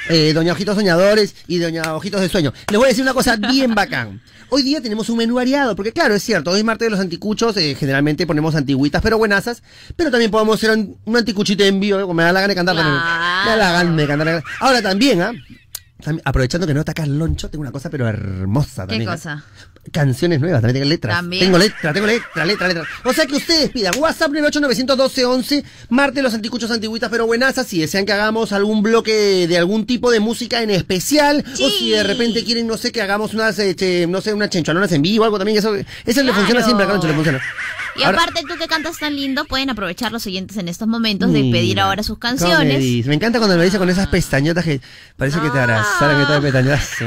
Eh, 0.09 0.34
doña 0.34 0.51
Ojitos 0.53 0.75
Soñadores 0.75 1.35
y 1.47 1.59
Doña 1.59 1.95
Ojitos 1.95 2.21
de 2.21 2.30
Sueño. 2.30 2.53
Les 2.69 2.77
voy 2.77 2.85
a 2.85 2.89
decir 2.89 3.03
una 3.03 3.13
cosa 3.13 3.35
bien 3.38 3.73
bacán. 3.75 4.21
Hoy 4.49 4.61
día 4.61 4.81
tenemos 4.81 5.09
un 5.09 5.17
menú 5.17 5.35
variado, 5.35 5.75
porque 5.75 5.91
claro, 5.91 6.13
es 6.13 6.21
cierto, 6.21 6.51
hoy 6.51 6.59
es 6.59 6.65
martes 6.65 6.85
de 6.85 6.91
los 6.91 6.99
anticuchos, 6.99 7.57
eh, 7.57 7.75
generalmente 7.75 8.27
ponemos 8.27 8.53
antigüitas, 8.53 9.01
pero 9.01 9.17
buenazas, 9.17 9.63
pero 9.95 10.11
también 10.11 10.30
podemos 10.30 10.57
hacer 10.57 10.77
un, 10.77 10.97
un 11.05 11.17
anticuchito 11.17 11.63
en 11.63 11.80
vivo, 11.80 11.99
eh, 11.99 12.13
me 12.13 12.21
da 12.23 12.31
la 12.31 12.41
gana 12.41 12.49
de 12.51 12.55
cantar 12.55 12.75
también. 12.75 12.95
Me 12.95 13.49
da 13.49 13.55
la 13.55 13.71
gana 13.71 13.95
de 13.95 14.07
cantar. 14.07 14.43
Ahora 14.59 14.81
también, 14.81 15.21
¿ah? 15.21 15.31
Aprovechando 16.25 16.67
que 16.67 16.73
no 16.73 16.81
está 16.81 16.93
Carloncho, 16.93 17.49
tengo 17.49 17.61
una 17.61 17.71
cosa 17.71 17.89
pero 17.89 18.07
hermosa 18.07 18.84
¿Qué 18.84 18.89
también. 18.89 19.09
¿ah? 19.09 19.13
cosa? 19.13 19.43
Canciones 19.91 20.39
nuevas, 20.39 20.61
también 20.61 20.76
tengo 20.76 20.89
letras. 20.89 21.15
También. 21.18 21.43
Tengo 21.43 21.57
letra, 21.57 21.93
tengo 21.93 22.07
letra, 22.07 22.45
letra, 22.45 22.68
letra. 22.69 22.84
O 23.03 23.11
sea 23.11 23.26
que 23.26 23.35
ustedes 23.35 23.69
pidan 23.69 23.93
WhatsApp 23.97 24.31
9891211, 24.31 25.64
Marte 25.89 26.22
los 26.22 26.34
anticuchos 26.34 26.72
antigüitas 26.72 27.10
pero 27.10 27.26
buenazas, 27.26 27.68
si 27.68 27.81
desean 27.81 28.05
que 28.05 28.14
hagamos 28.14 28.53
algún 28.53 28.81
bloque 28.81 29.45
de 29.47 29.57
algún 29.57 29.85
tipo 29.85 30.10
de 30.10 30.22
música 30.22 30.61
en 30.61 30.69
especial, 30.69 31.43
o 31.60 31.69
si 31.69 31.89
de 31.91 32.03
repente 32.03 32.45
quieren, 32.45 32.65
no 32.65 32.77
sé, 32.77 32.91
que 32.93 33.01
hagamos 33.01 33.34
unas, 33.34 33.60
este, 33.60 34.07
no 34.07 34.22
sé, 34.22 34.34
unas 34.34 34.49
chenchalonas 34.49 34.91
en 34.93 35.01
vivo, 35.01 35.26
algo 35.26 35.38
también, 35.38 35.57
eso, 35.57 35.76
eso 35.76 36.23
le 36.23 36.34
funciona 36.34 36.64
siempre 36.64 36.85
a 36.85 36.93
le 36.93 37.14
funciona. 37.14 37.41
Y 37.95 38.03
Ahora- 38.03 38.21
aparte, 38.23 38.41
tú 38.47 38.55
que 38.57 38.67
cantas 38.67 38.97
tan 38.97 39.15
lindo, 39.15 39.45
pueden 39.45 39.69
aprovechar 39.69 40.11
los 40.11 40.25
oyentes 40.25 40.57
en 40.57 40.67
estos 40.67 40.87
momentos 40.87 41.31
de 41.31 41.41
pedir 41.51 41.79
ahora 41.79 42.01
sus 42.03 42.17
¿cómo 42.17 42.33
me 42.33 42.37
canciones. 42.39 43.05
Me 43.05 43.13
encanta 43.15 43.37
cuando 43.39 43.55
me 43.57 43.63
dice 43.65 43.77
con 43.77 43.89
esas 43.89 44.07
pestañotas 44.07 44.63
que 44.65 44.81
parece 45.15 45.39
que 45.39 45.49
te 45.49 45.59
abrazaran 45.59 46.19
que 46.25 46.33
te 46.33 46.41
pestañotas. 46.41 46.89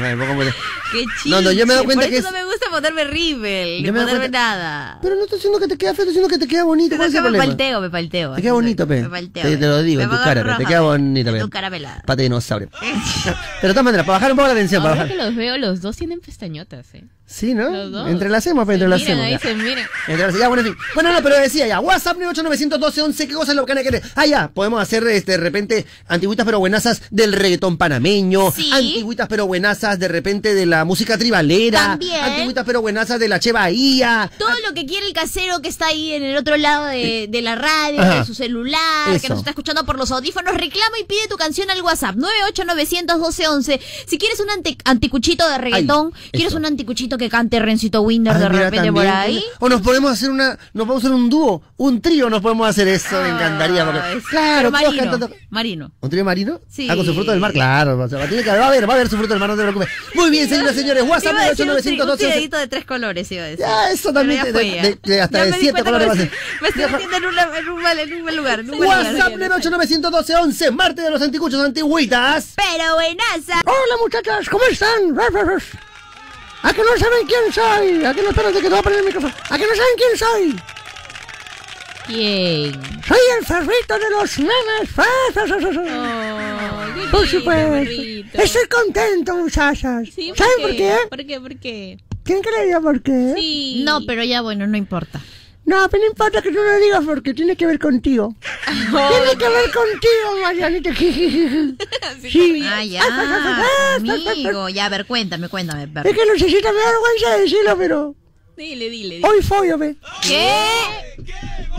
Qué 0.91 1.05
No, 1.25 1.41
no, 1.41 1.51
yo 1.51 1.65
me 1.65 1.73
chiste, 1.73 1.85
cuenta 1.85 2.03
por 2.05 2.09
que 2.09 2.17
eso 2.17 2.27
es- 2.27 2.33
no 2.33 2.39
me 2.39 2.45
gusta 2.45 2.69
ponerme 2.71 3.03
rímel, 3.03 3.83
doy 3.83 3.91
ponerme 3.91 4.11
cuenta- 4.19 4.29
nada. 4.39 4.99
Pero 5.01 5.15
no 5.15 5.23
estoy 5.23 5.37
diciendo 5.39 5.59
que 5.59 5.67
te 5.67 5.77
queda 5.77 5.93
feo, 5.93 6.03
estoy 6.03 6.13
diciendo 6.13 6.29
que 6.29 6.37
te 6.37 6.47
queda 6.47 6.63
bonito. 6.63 6.95
¿Cuál 6.95 7.09
es 7.09 7.15
el 7.15 7.21
me 7.21 7.25
problema? 7.29 7.45
palteo, 7.45 7.81
me 7.81 7.89
palteo. 7.89 8.35
Te 8.35 8.41
queda 8.41 8.53
bonito, 8.53 8.87
pe. 8.87 9.01
Me 9.01 9.09
palteo. 9.09 9.43
Te, 9.43 9.57
te 9.57 9.65
lo 9.67 9.81
digo 9.83 10.01
en 10.01 10.09
tu 10.09 10.15
cara, 10.15 10.33
pe. 10.35 10.35
Te 10.35 10.43
roja, 10.43 10.65
queda 10.65 10.81
bonito, 10.81 11.31
pe. 11.33 11.39
Tu 11.41 11.49
cara 11.49 11.69
pelada. 11.69 11.97
Pata 12.05 12.15
de 12.15 12.23
dinosaurio. 12.23 12.69
Pero 13.61 13.67
de 13.67 13.69
todas 13.73 13.83
maneras, 13.83 14.05
para 14.05 14.17
bajar 14.19 14.31
un 14.31 14.37
poco 14.37 14.47
la 14.47 14.53
tensión, 14.55 14.81
para 14.81 14.95
bajar. 14.95 15.07
que 15.09 15.15
los 15.15 15.35
veo, 15.35 15.57
los 15.57 15.81
dos 15.81 15.97
tienen 15.97 16.19
pestañotas, 16.21 16.85
¿eh? 16.93 17.03
Sí, 17.25 17.53
¿no? 17.53 17.69
Los 17.69 17.91
dos. 17.91 18.09
Entrelacemos, 18.09 18.65
pe, 18.65 18.73
entrelacemos. 18.75 19.15
miran 19.17 19.25
ahí, 19.25 19.31
ya. 19.33 19.39
se 19.39 19.53
miran. 19.55 19.85
Entrelacemos. 20.07 20.39
Ya, 20.39 20.47
bueno, 20.47 20.63
en 20.63 20.73
fin. 20.73 20.76
Bueno, 20.95 21.11
no, 21.11 21.21
pero 21.21 21.37
decía 21.37 21.67
ya, 21.67 21.79
WhatsApp 21.79 22.17
9891211, 22.17 23.27
¿qué 23.27 23.33
cosas 23.33 23.55
lo 23.55 23.65
que 23.65 23.73
van 23.73 23.79
a 23.79 23.83
querer? 23.83 24.01
Ah, 24.15 24.25
ya, 24.25 24.47
podemos 24.49 24.81
hacer, 24.81 25.05
este, 25.07 25.33
de 25.33 25.37
repente, 25.37 25.85
antiguitas 26.07 26.45
pero 26.45 26.59
buenazas 26.59 27.01
del 27.11 27.33
reggaetón 27.33 27.77
panameño, 27.77 28.51
Sí. 28.51 28.69
antiguitas 28.71 29.27
pero 29.27 29.47
buenazas 29.47 29.99
de 29.99 30.07
repente 30.07 30.53
de 30.53 30.65
la 30.65 30.85
música 30.85 31.17
tribalera, 31.17 31.79
También. 31.79 32.23
antiguitas 32.23 32.65
pero 32.65 32.81
buenazas 32.81 33.19
de 33.19 33.27
la 33.27 33.39
Che 33.39 33.51
Bahía, 33.51 34.31
Todo 34.37 34.49
lo 34.67 34.73
que 34.73 34.85
quiere 34.85 35.05
el 35.07 35.13
casero 35.13 35.61
que 35.61 35.69
está 35.69 35.87
ahí 35.87 36.13
en 36.13 36.23
el 36.23 36.37
otro 36.37 36.57
lado 36.57 36.85
de, 36.85 37.27
de 37.29 37.41
la 37.41 37.55
radio, 37.55 38.01
Ajá. 38.01 38.19
de 38.19 38.25
su 38.25 38.33
celular, 38.33 39.19
que 39.21 39.29
nos 39.29 39.39
está 39.39 39.49
escuchando 39.51 39.85
por 39.85 39.97
los 39.97 40.11
audífonos, 40.11 40.53
reclama 40.55 40.97
y 41.01 41.05
pide 41.05 41.27
tu 41.29 41.35
canción 41.37 41.69
al 41.69 41.81
WhatsApp 41.81 42.15
9891211. 42.15 43.79
Si 44.05 44.17
quieres 44.17 44.39
un 44.39 44.47
anticuchito 44.85 45.47
de 45.49 45.57
reggaetón, 45.57 46.13
quieres 46.31 46.53
un 46.53 46.65
anticuchito 46.65 47.17
que 47.17 47.29
cante 47.29 47.59
Rencito 47.59 48.01
Winder 48.01 48.33
de 48.37 48.49
mira, 48.49 48.69
repente 48.69 48.91
por 48.91 49.05
ahí. 49.05 49.43
O 49.59 49.69
nos 49.69 49.81
podemos 49.81 50.11
hacer 50.11 50.29
una, 50.29 50.57
nos 50.73 50.85
podemos 50.85 51.03
hacer 51.03 51.15
un 51.15 51.29
dúo, 51.29 51.61
un 51.77 52.01
trío, 52.01 52.29
nos 52.29 52.41
podemos 52.41 52.67
hacer 52.67 52.87
eso, 52.87 53.21
me 53.21 53.29
encantaría. 53.29 53.85
Porque, 53.85 53.99
claro, 54.29 54.71
marino, 54.71 55.03
cantando- 55.03 55.29
marino. 55.49 55.91
¿Un 56.01 56.09
trío 56.09 56.25
marino? 56.25 56.59
Sí. 56.69 56.87
Ah, 56.89 56.95
con 56.95 57.05
su 57.05 57.13
fruto 57.13 57.31
del 57.31 57.39
mar, 57.39 57.51
claro. 57.53 57.99
o 57.99 58.07
sea, 58.07 58.27
tiene 58.27 58.43
que 58.43 58.49
va 58.49 58.65
a 58.65 58.67
haber, 58.67 58.87
va 58.89 58.93
a 58.93 58.95
haber 58.97 59.09
su 59.09 59.17
fruto 59.17 59.33
del 59.33 59.39
mar, 59.39 59.49
no 59.49 59.55
te 59.55 59.61
preocupes. 59.63 59.89
Muy 60.15 60.29
bien, 60.29 60.47
señoras 60.49 60.75
y 60.75 60.79
señores, 60.79 61.03
WhatsApp 61.03 61.33
Iba 61.33 61.41
a 61.41 61.49
decir 61.49 61.65
un, 61.69 61.77
tri- 61.77 61.91
un 62.01 62.07
9891211. 62.07 62.17
tiradito 62.17 62.57
de 62.57 62.67
tres 62.67 62.85
colores, 62.85 63.31
iba 63.31 63.43
a 63.43 63.45
decir. 63.47 63.59
Ya, 63.65 63.91
eso 63.91 64.13
también, 64.13 64.43
ya 64.45 64.51
de- 64.51 64.51
de- 64.53 64.99
de 65.03 65.21
hasta 65.21 65.37
Ya 65.39 65.45
de 65.45 65.53
siete 65.59 65.83
colores 65.83 66.07
va 66.07 66.13
a 66.13 66.15
ser. 66.15 66.31
Me 66.61 66.67
estoy 66.69 66.83
metiendo 66.91 67.17
en, 67.17 67.23
en 67.23 67.69
un 67.69 68.35
lugar. 68.35 68.59
En 68.59 68.69
un. 68.73 68.79
WhatsApp 68.83 69.33
9891211, 69.33 70.71
martes 70.71 71.03
de 71.03 71.11
los 71.11 71.21
anticuchos 71.21 71.63
antiguitas. 71.63 72.53
Pero 72.55 72.93
buenaza. 72.95 73.61
Hola 73.65 73.95
muchachas, 74.01 74.49
¿cómo 74.49 74.63
están? 74.65 75.15
¿A 76.63 76.73
que 76.73 76.81
no 76.81 76.97
saben 76.97 77.27
quién 77.27 77.53
soy? 77.53 78.03
¿A 78.05 78.13
que 78.13 78.21
no 78.21 78.29
espérate 78.29 78.55
que 78.57 78.63
te 78.63 78.69
voy 78.69 78.79
a 78.79 78.83
poner 78.83 78.99
el 78.99 79.05
micrófono? 79.05 79.33
¿A 79.49 79.57
que 79.57 79.65
no 79.65 79.75
saben 79.75 79.95
quién 79.97 80.17
soy? 80.17 80.61
¿Quién? 82.07 82.73
Soy 83.05 83.17
el 83.39 83.45
ferrito 83.45 83.99
de 83.99 84.09
los 84.11 84.39
memes. 84.39 84.89
Por 87.11 87.27
supuesto. 87.27 88.01
Estoy 88.33 88.67
contento, 88.69 89.35
muchachas. 89.37 90.07
Sí, 90.13 90.29
¿por 90.29 90.37
¿Saben 90.37 90.55
qué? 90.57 90.61
por 90.61 90.75
qué? 90.75 90.97
¿Por 91.09 91.25
qué? 91.25 91.39
¿Por 91.41 91.59
qué? 91.59 91.97
¿Quién 92.23 92.41
creía 92.41 92.79
por 92.81 93.01
qué? 93.01 93.33
Sí. 93.37 93.81
No, 93.85 94.01
pero 94.05 94.23
ya 94.23 94.41
bueno, 94.41 94.67
no 94.67 94.77
importa. 94.77 95.21
No, 95.67 95.89
pero 95.89 96.01
no 96.03 96.09
importa 96.11 96.41
que 96.41 96.49
tú 96.49 96.59
no 96.63 96.79
digas 96.79 97.03
porque 97.05 97.33
tiene 97.33 97.57
que 97.57 97.67
ver 97.67 97.77
contigo. 97.77 98.33
tiene 98.65 99.37
que 99.37 99.49
ver 99.49 99.69
contigo, 99.69 100.37
Marianita. 100.41 100.95
sí. 102.21 102.63
Ah, 102.65 102.85
ya, 102.85 103.03
amigo. 103.97 104.69
Ya, 104.69 104.85
a 104.85 104.89
ver, 104.89 105.05
cuéntame, 105.05 105.49
cuéntame, 105.49 105.89
perro. 105.89 106.09
Es 106.09 106.15
que 106.15 106.25
necesita 106.25 106.71
me 106.71 106.79
da 106.79 106.85
vergüenza 106.85 107.29
de 107.31 107.41
decirlo, 107.41 107.77
pero 107.77 108.15
Dile, 108.55 108.89
dile, 108.89 109.15
dile. 109.15 109.27
hoy 109.27 109.41
follo, 109.41 109.77
ve. 109.77 109.97
¿Qué? 110.21 110.55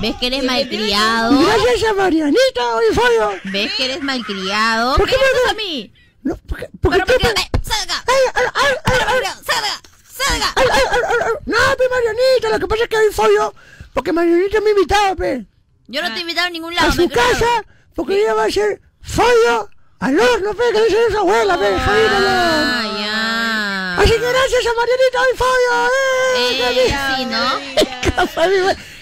¿Ves 0.00 0.16
que 0.20 0.26
eres 0.26 0.44
malcriado? 0.44 1.40
Gracias 1.40 1.90
a 1.90 1.94
Marianita, 1.94 2.76
hoy 2.76 2.94
follo. 2.94 3.30
¿Ves 3.44 3.72
que 3.72 3.86
eres 3.86 4.02
malcriado? 4.02 4.96
¿Por 4.96 5.08
qué 5.08 5.16
¿Qué 5.16 5.22
me 5.46 5.50
a 5.50 5.54
mí? 5.54 5.92
No, 6.24 6.36
porque, 6.46 6.68
porque 6.82 7.00
Pero 7.06 7.20
porque... 7.20 7.40
¡Eh, 7.40 7.50
¡Salga! 7.62 8.04
Ay, 8.06 8.14
ay, 8.34 8.44
ay, 8.54 8.74
ay, 8.84 9.00
ay, 9.06 9.22
¡Salga! 9.46 9.80
¡Salga! 10.12 10.52
ay, 10.56 10.66
ay, 10.70 10.82
ay, 10.92 11.18
ay. 11.24 11.32
No, 11.46 11.56
pe 11.78 11.84
Marianita, 11.88 12.50
lo 12.50 12.58
que 12.60 12.66
pasa 12.66 12.82
es 12.82 12.88
que 12.90 12.96
hoy 12.98 13.12
follo 13.12 13.54
porque 13.98 14.12
Marianita 14.12 14.60
me 14.60 14.70
invitaba, 14.70 15.16
pe. 15.16 15.44
Yo 15.88 16.00
no 16.00 16.12
te 16.12 16.18
he 16.18 16.20
invitado 16.20 16.46
a 16.46 16.50
ningún 16.50 16.72
lado. 16.72 16.88
A 16.88 16.92
su 16.92 17.00
me 17.00 17.08
creo. 17.08 17.20
casa, 17.32 17.64
porque 17.96 18.22
ella 18.22 18.32
va 18.32 18.44
a 18.44 18.46
hacer 18.46 18.80
follo 19.00 19.68
al 19.98 20.20
horno, 20.20 20.54
pe, 20.54 20.62
que 20.72 20.84
dice 20.84 21.10
su 21.10 21.18
abuela, 21.18 21.58
pe, 21.58 21.66
follo 21.66 22.06
al 22.06 22.14
horno. 22.14 22.28
Ah, 22.30 23.96
ya. 23.96 24.00
Así 24.00 24.12
que 24.12 24.18
gracias 24.18 24.66
a 24.66 24.74
Marianita 24.78 25.20
hoy 25.20 25.36
follo, 25.36 25.88
eh. 25.88 26.86
Eh, 26.86 26.96
sí, 27.16 27.24
¿no? 27.24 27.58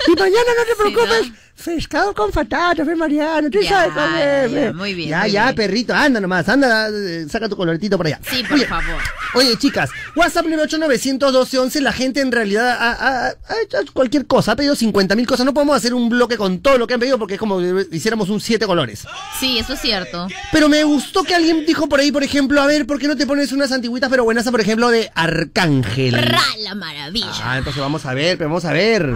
Y 0.13 0.15
mañana 0.17 0.51
no 0.57 0.65
te 0.65 0.77
preocupes. 0.77 1.33
Pescado 1.65 2.15
con 2.15 2.31
patata, 2.31 2.85
fe 2.85 2.95
Mariano, 2.95 3.51
tú 3.51 3.59
Ya, 3.61 3.71
sabes 3.71 3.93
comer. 3.95 4.75
muy 4.75 4.95
bien, 4.95 5.09
Ya, 5.09 5.21
muy 5.23 5.31
ya, 5.33 5.45
bien. 5.45 5.55
perrito, 5.57 5.95
anda 5.95 6.21
nomás, 6.21 6.49
anda, 6.49 6.89
eh, 6.91 7.27
saca 7.29 7.49
tu 7.49 7.57
coloretito 7.57 7.97
por 7.97 8.07
allá. 8.07 8.21
Sí, 8.31 8.43
por 8.45 8.53
Oye, 8.59 8.67
favor. 8.67 9.01
Oye, 9.35 9.57
chicas, 9.59 9.91
WhatsApp 10.15 10.47
9891211, 10.47 11.81
la 11.81 11.93
gente 11.93 12.21
en 12.21 12.31
realidad 12.31 12.77
ha, 12.79 12.93
ha- 12.93 13.29
ha 13.29 13.55
hecho 13.63 13.79
cualquier 13.93 14.27
cosa, 14.27 14.53
ha 14.53 14.57
pedido 14.57 14.77
50 14.77 15.17
mil 15.17 15.27
cosas. 15.27 15.45
No 15.45 15.55
podemos 15.55 15.77
hacer 15.77 15.93
un 15.95 16.09
bloque 16.09 16.37
con 16.37 16.61
todo 16.61 16.79
lo 16.79 16.87
que 16.87 16.95
han 16.95 17.01
pedido 17.01 17.19
porque 17.19 17.35
es 17.35 17.41
como 17.41 17.61
si 17.61 17.67
hiciéramos 17.97 18.29
un 18.29 18.41
siete 18.41 18.67
colores. 18.67 19.05
Sí, 19.41 19.59
eso 19.59 19.73
es 19.73 19.81
cierto. 19.81 20.29
Pero 20.53 20.69
me 20.69 20.85
gustó 20.85 21.25
que 21.25 21.35
alguien 21.35 21.65
dijo 21.67 21.89
por 21.89 21.99
ahí, 22.01 22.13
por 22.13 22.23
ejemplo, 22.23 22.61
a 22.61 22.67
ver, 22.67 22.87
¿por 22.87 22.99
qué 23.01 23.09
no 23.09 23.17
te 23.17 23.27
pones 23.27 23.51
unas 23.53 23.73
antiguitas 23.73 24.09
pero 24.11 24.25
buenas, 24.25 24.49
por 24.49 24.61
ejemplo, 24.61 24.89
de 24.91 25.11
Arcángel? 25.15 26.15
¡Ra, 26.15 26.41
la 26.61 26.75
maravilla! 26.75 27.27
Ah, 27.43 27.59
entonces 27.59 27.81
vamos 27.83 28.07
a 28.07 28.15
ver, 28.15 28.37
vamos 28.37 28.65
a 28.65 28.73
ver. 28.73 29.11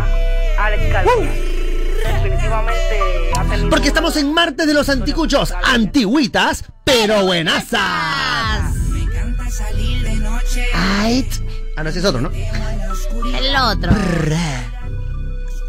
Alex 0.58 0.92
Calvo. 0.92 1.10
Definitivamente 2.40 3.30
ha 3.36 3.44
tenido 3.44 3.70
Porque 3.70 3.88
estamos 3.88 4.16
en 4.16 4.32
martes 4.32 4.66
de 4.66 4.74
los 4.74 4.88
anticuchos, 4.88 5.52
antiguitas 5.64 6.64
pero 6.84 7.24
buenazas. 7.24 8.74
Me 8.88 9.02
encanta 9.02 9.48
salir 9.50 10.02
de 10.02 10.14
noche. 10.16 10.66
Ay, 10.74 11.28
ah, 11.76 11.84
no, 11.84 11.90
ese 11.90 12.00
es 12.00 12.04
otro, 12.04 12.20
¿no? 12.20 12.30
El 12.30 13.56
otro. 13.56 13.92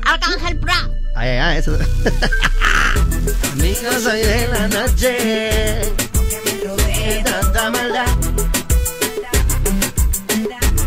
Arcángel 0.05 0.59
Pra. 0.59 0.89
Ay, 1.15 1.29
ay, 1.29 1.37
ay, 1.37 1.57
eso. 1.59 1.73
Amigos, 3.53 4.05
hoy 4.05 4.19
de 4.19 4.47
la 4.47 4.67
noche. 4.67 5.91
De 6.87 7.23
tanta 7.23 7.69
maldad. 7.69 8.07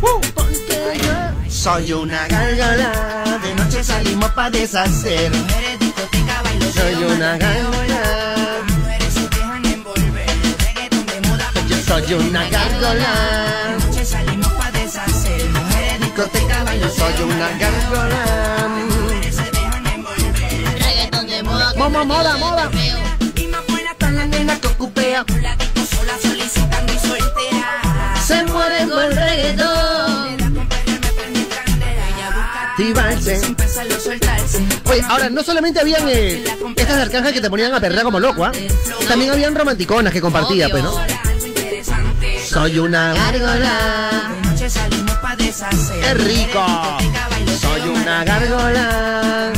Uh, 0.01 0.20
porque 0.35 1.01
yo 1.01 1.51
soy 1.51 1.93
una 1.93 2.27
gárgola. 2.27 3.40
De 3.43 3.55
noche 3.55 3.85
salimos 3.85 4.31
pa' 4.32 4.51
deshacer. 4.51 5.31
Soy 6.75 6.95
una 7.05 7.37
gárgola. 7.39 8.01
mujeres 8.69 9.15
se 9.15 9.29
dejan 9.29 9.65
envolver. 9.65 10.27
Reggaeton 10.59 11.07
de 11.07 11.21
moda, 11.29 11.51
Yo 11.69 11.77
soy 11.87 12.15
una 12.15 12.49
gárgola. 12.49 13.77
noche 13.79 14.05
salimos 14.05 14.53
pa' 14.53 14.71
deshacer. 14.73 15.49
Mujeres, 15.51 16.01
Discoteca, 16.01 16.65
bailo, 16.65 16.89
soy 16.91 17.23
una 17.23 17.49
gárgola. 17.59 18.69
mujeres 18.89 19.35
se 19.37 19.51
dejan 19.51 19.87
envolver. 19.87 20.79
Reggaetón 20.83 21.27
de 21.29 21.43
moda. 21.43 21.75
Moda, 21.77 22.05
moda, 22.05 22.37
moda. 22.37 22.71
Y 23.37 23.47
más 23.49 23.61
buena 23.69 23.91
están 23.93 24.17
las 24.17 24.29
nenas 24.29 24.59
que 24.59 24.67
ocupea. 24.69 25.25
La 25.43 25.57
disco 25.57 25.81
sola 25.97 26.13
solicitando 26.23 26.93
y 26.93 26.99
soltera. 26.99 28.23
Se 28.27 28.45
muere 28.47 28.89
con 28.89 29.05
el 29.05 29.17
reggaetón. 29.17 30.35
Activarse. 32.71 33.39
Sin 33.41 33.55
pensarlo, 33.55 33.95
soltarse. 34.01 34.24
Oye, 34.95 35.05
ahora 35.09 35.29
no 35.29 35.43
solamente 35.43 35.81
habían 35.81 36.09
eh, 36.09 36.45
estas 36.77 36.97
de 36.97 37.03
Arcángel 37.03 37.35
que 37.35 37.41
te 37.41 37.51
ponían 37.51 37.75
a 37.75 37.81
perder 37.81 38.05
como 38.05 38.21
loco, 38.21 38.45
¿ah? 38.45 38.53
También 39.09 39.33
habían 39.33 39.53
romanticonas 39.53 40.12
que 40.12 40.21
compartía, 40.21 40.69
pues, 40.69 40.85
¿no? 40.85 40.95
Soy 42.49 42.79
una 42.79 43.12
gárgola. 43.12 44.31
¡Qué 46.01 46.15
rico! 46.15 46.65
Soy 47.61 47.89
una 47.89 48.25
gárgola. 48.25 49.53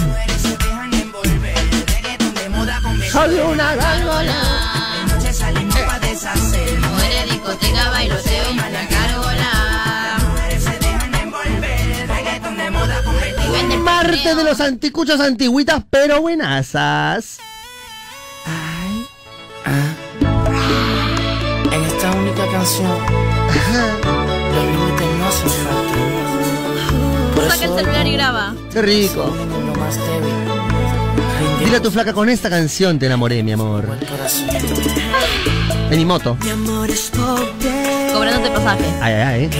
Soy 3.12 3.38
una 3.38 3.74
gárgola. 3.74 5.06
Noche 5.08 5.32
salimos 5.34 6.00
deshacer. 6.00 6.80
Discoteca, 7.30 7.90
Marte 14.06 14.36
de 14.36 14.44
los 14.44 14.60
anticuchos 14.60 15.18
antiguitas, 15.18 15.82
pero 15.90 16.20
buenazas. 16.20 17.38
En 21.72 21.84
esta 21.84 22.12
única 22.12 22.46
canción, 22.46 22.98
los 24.54 24.64
límites 24.64 25.06
no 25.18 25.26
hacen 25.26 25.50
falta. 25.50 27.34
Por 27.34 27.44
Saca 27.48 27.56
el 27.56 27.62
eso 27.64 27.78
celular 27.78 28.06
y 28.06 28.12
graba. 28.12 28.54
Qué 28.72 28.82
rico. 28.82 29.36
Dile 31.58 31.76
a 31.76 31.82
tu 31.82 31.90
flaca, 31.90 32.12
con 32.12 32.28
esta 32.28 32.48
canción 32.48 33.00
te 33.00 33.06
enamoré, 33.06 33.42
mi 33.42 33.52
amor. 33.52 33.88
El 35.90 35.92
corazón. 35.92 35.92
En 35.92 35.98
mi 35.98 36.04
moto. 36.04 36.36
Mi 36.42 36.50
amor 36.50 36.90
es 36.90 37.10
pobre. 37.10 38.10
Cobrándote 38.12 38.50
pasaje. 38.50 38.84
Ay, 39.00 39.14
ay, 39.14 39.24
ay. 39.24 39.50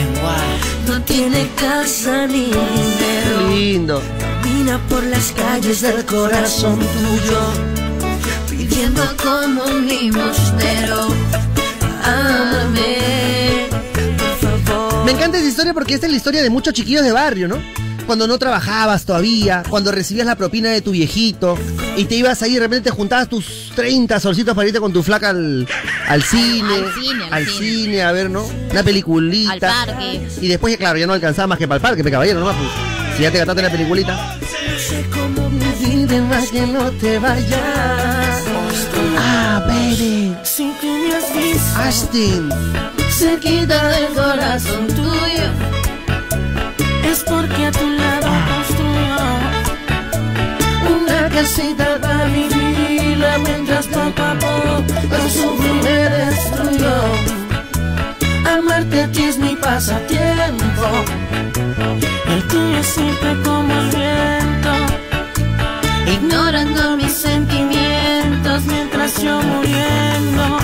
No 0.87 1.03
tiene 1.03 1.49
casa 1.57 2.27
ni 2.27 2.47
dinero. 2.47 3.39
Qué 3.39 3.55
lindo. 3.55 4.03
Camina 4.19 4.79
por 4.89 5.03
las 5.05 5.33
calles 5.33 5.81
del 5.83 6.05
corazón 6.05 6.79
tuyo, 6.79 7.41
pidiendo 8.49 9.03
como 9.23 9.65
un 9.65 9.87
limosnero. 9.87 11.09
Favor. 14.41 15.05
Me 15.05 15.13
encanta 15.13 15.39
esa 15.39 15.49
historia 15.49 15.75
porque 15.75 15.95
esta 15.95 16.07
es 16.07 16.13
la 16.13 16.17
historia 16.17 16.43
de 16.43 16.51
muchos 16.51 16.73
chiquillos 16.75 17.05
de 17.05 17.13
barrio, 17.13 17.49
¿no? 17.49 17.86
Cuando 18.07 18.27
no 18.27 18.39
trabajabas 18.39 19.05
todavía, 19.05 19.65
cuando 19.69 19.91
recibías 19.91 20.27
la 20.27 20.37
propina 20.37 20.71
de 20.71 20.81
tu 20.81 20.93
viejito 20.93 21.59
y 21.97 22.05
te 22.05 22.15
ibas 22.15 22.41
ahí, 22.43 22.55
de 22.55 22.61
repente 22.61 22.91
te 22.91 22.97
juntabas 22.97 23.29
tus 23.29 23.73
30 23.75 24.21
solcitos 24.21 24.55
para 24.55 24.69
irte 24.69 24.81
con 24.81 24.93
tu 24.93 25.03
flaca 25.03 25.31
al, 25.31 25.67
al 26.09 26.23
cine, 26.23 26.75
al 26.75 26.95
cine, 26.95 27.25
al 27.31 27.47
cine. 27.47 27.59
cine, 27.59 28.03
a 28.03 28.13
ver, 28.13 28.31
¿no? 28.31 28.47
Una 28.71 28.83
peliculita. 28.83 29.53
Al 29.53 29.61
parque. 29.87 30.29
Y 30.41 30.49
después, 30.49 30.77
claro, 30.77 30.99
ya 30.99 31.07
no 31.07 31.13
alcanzaba 31.13 31.49
más 31.49 31.59
que 31.59 31.67
para 31.67 31.77
el 31.77 31.83
parque, 31.83 32.05
pe 32.05 32.11
caballero, 32.11 32.41
nomás, 32.41 32.57
pues. 32.57 33.17
Si 33.17 33.23
ya 33.23 33.31
te 33.33 33.39
gastaste 33.39 33.63
la 33.63 33.71
peliculita. 33.71 34.39
Más 36.29 36.51
que 36.51 36.67
no 36.67 36.91
te 36.93 37.19
vayas. 37.19 38.45
Ah, 39.19 39.65
baby. 39.67 40.37
Sin 40.43 40.75
que 40.75 40.87
me 40.87 41.15
has 41.15 41.35
visto. 41.35 41.79
Ashton. 41.79 42.51
Cerquita 43.11 43.89
del 43.89 44.09
corazón 44.15 44.87
tuyo. 44.89 45.86
Es 47.17 47.25
porque 47.25 47.65
a 47.65 47.73
tu 47.73 47.89
lado 47.89 48.29
construyo 48.53 49.17
una 50.95 51.29
casita 51.31 51.99
para 51.99 52.27
vivirla 52.27 53.39
mientras 53.39 53.87
poco 53.87 54.23
a 54.23 54.35
poco 54.35 55.17
el 55.17 55.31
sufrir 55.31 55.73
me 55.83 55.99
destruyó. 56.19 56.97
Amarte 58.47 59.03
a 59.05 59.11
ti 59.13 59.23
es 59.25 59.39
mi 59.39 59.57
pasatiempo. 59.57 60.89
El 62.29 62.43
tuyo 62.49 62.83
siempre 62.83 63.35
como 63.43 63.73
el 63.73 63.89
viento. 63.97 64.73
Ignorando 66.17 66.99
mis 66.99 67.15
sentimientos 67.15 68.63
mientras 68.67 69.23
yo 69.23 69.41
muriendo. 69.41 70.59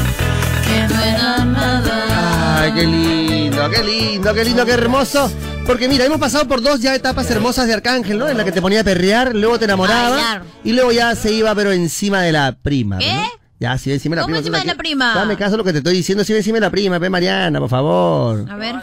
Quedo 0.67 1.03
en 1.03 1.17
amada. 1.17 2.61
Ay, 2.61 2.73
qué 2.75 2.85
lindo, 2.85 3.71
qué 3.71 3.83
lindo, 3.83 4.35
qué 4.35 4.45
lindo, 4.45 4.67
qué 4.67 4.73
hermoso. 4.73 5.31
Porque 5.67 5.89
mira, 5.89 6.05
hemos 6.05 6.19
pasado 6.19 6.47
por 6.47 6.61
dos 6.61 6.81
ya 6.81 6.95
etapas 6.95 7.31
hermosas 7.31 7.67
de 7.67 7.75
Arcángel, 7.75 8.19
¿no? 8.19 8.29
En 8.29 8.37
la 8.37 8.45
que 8.45 8.53
te 8.53 8.61
ponía 8.61 8.81
a 8.81 8.85
perrear, 8.85 9.35
luego 9.35 9.59
te 9.59 9.65
enamoraba 9.65 10.11
Bailar. 10.11 10.43
y 10.65 10.73
luego 10.73 10.93
ya 10.93 11.15
se 11.15 11.33
iba, 11.33 11.55
pero 11.55 11.73
encima 11.73 12.21
de 12.23 12.33
la 12.33 12.53
prima. 12.61 12.99
¿Qué? 12.99 13.13
¿no? 13.13 13.23
Ya, 13.61 13.79
si 13.79 13.93
encima 13.93 14.17
de 14.17 14.21
la 14.21 14.23
¿Cómo 14.23 14.35
prima. 14.35 14.39
encima 14.41 14.59
tú 14.59 14.63
de 14.65 14.67
la 14.67 14.77
prima? 14.77 15.15
Dame 15.15 15.37
caso 15.37 15.55
a 15.55 15.59
lo 15.59 15.65
que 15.65 15.73
te 15.73 15.79
estoy 15.79 15.95
diciendo, 15.95 16.25
si 16.25 16.35
encima 16.35 16.57
de 16.57 16.63
la 16.63 16.71
prima, 16.71 16.99
ve 16.99 17.09
Mariana, 17.09 17.61
por 17.61 17.71
favor. 17.71 18.45
A 18.51 18.57
ver. 18.57 18.75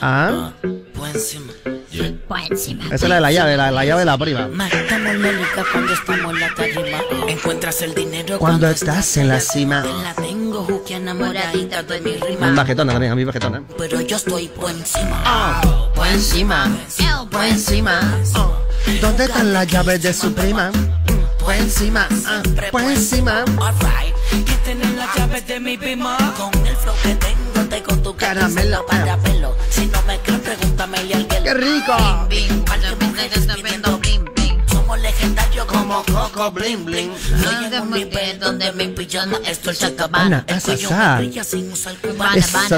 Ah, 0.00 0.52
Encima. 2.04 2.84
esa 2.86 2.94
es 2.94 3.02
la 3.08 3.14
de 3.16 3.20
la 3.20 3.32
llave, 3.32 3.56
la, 3.56 3.70
la 3.70 3.84
llave 3.84 4.00
de 4.00 4.04
la 4.06 4.18
prima. 4.18 4.48
Matamos 4.48 4.78
cuando 5.72 5.92
estamos 5.92 6.32
en 6.34 6.40
la 6.40 6.54
tarima. 6.54 6.98
Encuentras 7.28 7.82
el 7.82 7.94
dinero 7.94 8.38
Cuando 8.38 8.68
estás 8.68 9.16
en 9.16 9.28
la 9.28 9.40
cima. 9.40 9.84
La 10.02 10.14
tengo 10.14 10.64
juque 10.64 10.94
enamoradita 10.96 11.82
de 11.82 12.00
mi 12.00 12.12
Un 12.12 12.20
rima. 12.20 12.50
bajetona 12.52 12.92
también, 12.92 13.12
a 13.12 13.16
mí 13.16 13.24
bajetona. 13.24 13.62
Pero 13.76 14.00
yo 14.00 14.16
estoy 14.16 14.48
por 14.48 14.70
encima. 14.70 15.60
Por 15.94 16.06
encima. 16.06 16.68
Por 17.30 17.44
encima. 17.44 18.00
¿Dónde 19.00 19.24
están 19.24 19.52
las 19.52 19.66
llaves 19.66 20.02
de 20.02 20.12
su 20.14 20.32
prima? 20.32 20.70
Por 21.48 21.54
encima, 21.54 22.06
ah, 22.26 22.42
por 22.70 22.82
encima. 22.82 23.42
Alright. 23.58 24.14
Que 24.44 24.54
tener 24.66 24.90
las 24.96 25.16
llaves 25.16 25.46
de 25.46 25.58
mi 25.58 25.78
prima. 25.78 26.18
Con 26.36 26.50
el 26.66 26.76
flow 26.76 26.94
que 27.02 27.14
tengo, 27.14 27.66
te 27.70 27.82
con 27.82 28.02
tu 28.02 28.14
Caramelo, 28.14 28.84
para 28.84 29.16
pelo. 29.16 29.56
Si 29.70 29.86
no 29.86 30.02
me 30.02 30.18
crees, 30.18 30.40
pregúntame 30.40 31.02
y 31.04 31.14
alguien. 31.14 31.44
¡Qué 31.44 31.54
rico! 31.54 32.26
Bing, 32.28 32.64
para 32.66 32.94
pidiendo 32.98 33.96
bling, 33.96 34.24
bling. 34.24 34.37
Somos 34.37 34.37
legendarios 35.08 35.64
como 35.66 36.04
Coco 36.04 36.50
Bling 36.50 36.84
Bling. 36.84 37.12
Soy 37.42 37.64
en 37.64 37.82
un 37.82 37.90
nivel 37.90 38.38
donde 38.38 38.72
mi 38.72 38.88
pijama 38.88 39.38
es 39.44 39.62
Dolce 39.62 39.94
Gabbana. 39.94 40.44
Eso 40.46 40.72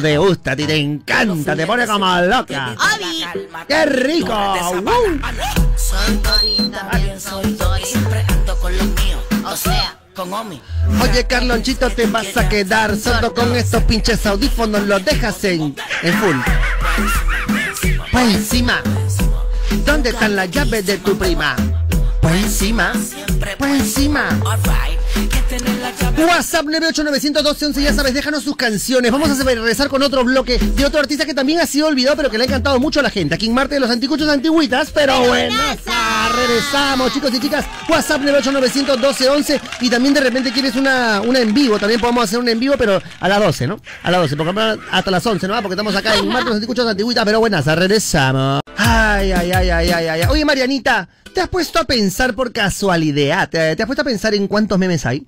te 0.01 0.19
gusta, 0.19 0.53
a 0.53 0.57
ti 0.57 0.65
te 0.65 0.77
encanta, 0.77 1.57
te 1.57 1.67
pone 1.67 1.87
como 1.87 2.21
loca. 2.23 2.77
Obi. 2.95 3.25
¡Qué 3.67 3.87
rico! 3.87 4.33
Soy 5.77 6.17
Tori, 6.19 6.71
también 6.71 7.21
soy. 7.21 7.57
Siempre 7.85 8.25
ando 8.29 8.57
con 8.61 8.77
los 8.77 8.87
míos, 8.87 9.21
o 9.45 9.57
sea, 9.57 9.99
con 10.15 10.33
Omi. 10.33 10.61
Oye, 11.03 11.27
Carlonchito, 11.27 11.91
te 11.91 12.07
vas 12.07 12.37
a 12.37 12.49
quedar 12.49 12.97
sordo 12.97 13.35
con 13.35 13.57
estos 13.57 13.83
pinches 13.85 14.25
audífonos, 14.27 14.83
los 14.83 15.05
dejas 15.05 15.43
en, 15.45 15.75
en 16.03 16.15
full. 16.15 16.37
Pues 18.13 18.35
encima. 18.35 18.81
¿Dónde 19.85 20.11
están 20.11 20.37
las 20.37 20.51
llaves 20.51 20.87
de 20.87 20.99
tu 20.99 21.17
prima? 21.17 21.57
Pues 22.21 22.45
encima. 22.45 22.93
Pues 23.59 23.81
encima. 23.81 24.29
WhatsApp 26.19 26.67
9891211, 26.67 27.83
ya 27.83 27.93
sabes, 27.93 28.15
déjanos 28.15 28.45
sus 28.45 28.57
canciones. 28.57 29.11
Vamos 29.11 29.29
a 29.31 29.45
regresar 29.45 29.89
con 29.89 30.03
otro 30.03 30.25
bloque 30.25 30.59
de 30.59 30.85
otro 30.87 31.01
artista 31.01 31.25
que 31.25 31.35
también 31.35 31.61
ha 31.61 31.67
sido 31.67 31.89
olvidado, 31.89 32.17
pero 32.17 32.31
que 32.31 32.39
le 32.39 32.45
ha 32.45 32.47
encantado 32.47 32.79
mucho 32.79 33.01
a 33.01 33.03
la 33.03 33.11
gente. 33.11 33.35
Aquí 33.35 33.47
en 33.47 33.55
Marte 33.55 33.75
de 33.75 33.81
los 33.81 33.91
Anticuchos 33.91 34.29
Antigüitas, 34.29 34.91
pero 34.93 35.19
bueno, 35.27 35.57
regresamos, 36.37 37.13
chicos 37.13 37.33
y 37.35 37.41
chicas. 37.41 37.65
WhatsApp 37.89 38.23
9891211 38.23 39.61
y 39.81 39.91
también 39.91 40.15
de 40.15 40.21
repente 40.21 40.53
quieres 40.53 40.77
una, 40.77 41.21
una 41.23 41.41
en 41.41 41.53
vivo. 41.53 41.79
También 41.79 42.01
podemos 42.01 42.25
hacer 42.25 42.39
una 42.39 42.51
en 42.53 42.61
vivo, 42.61 42.75
pero 42.79 43.03
a 43.21 43.29
las 43.29 43.41
12, 43.41 43.67
¿no? 43.67 43.81
A 44.03 44.11
las 44.11 44.21
12, 44.21 44.37
porque 44.37 44.79
hasta 44.91 45.11
las 45.11 45.27
11, 45.27 45.49
¿no? 45.49 45.55
Porque 45.63 45.75
estamos 45.75 45.95
acá 45.97 46.15
en 46.15 46.29
Marte 46.29 46.45
de 46.45 46.51
los 46.51 46.55
Anticuchos 46.57 46.87
Antigüitas, 46.87 47.25
pero 47.25 47.41
buenas, 47.41 47.67
regresamos. 47.67 48.61
Ay, 49.01 49.33
ay, 49.33 49.51
ay, 49.53 49.71
ay, 49.71 49.91
ay, 49.91 50.09
ay. 50.09 50.23
Oye, 50.29 50.45
Marianita, 50.45 51.09
¿te 51.35 51.41
has 51.41 51.49
puesto 51.49 51.79
a 51.79 51.85
pensar 51.85 52.35
por 52.35 52.53
casualidad? 52.53 53.49
¿Te, 53.49 53.75
te 53.75 53.83
has 53.83 53.87
puesto 53.87 54.03
a 54.03 54.05
pensar 54.05 54.35
en 54.35 54.47
cuántos 54.47 54.79
memes 54.79 55.07
hay? 55.07 55.27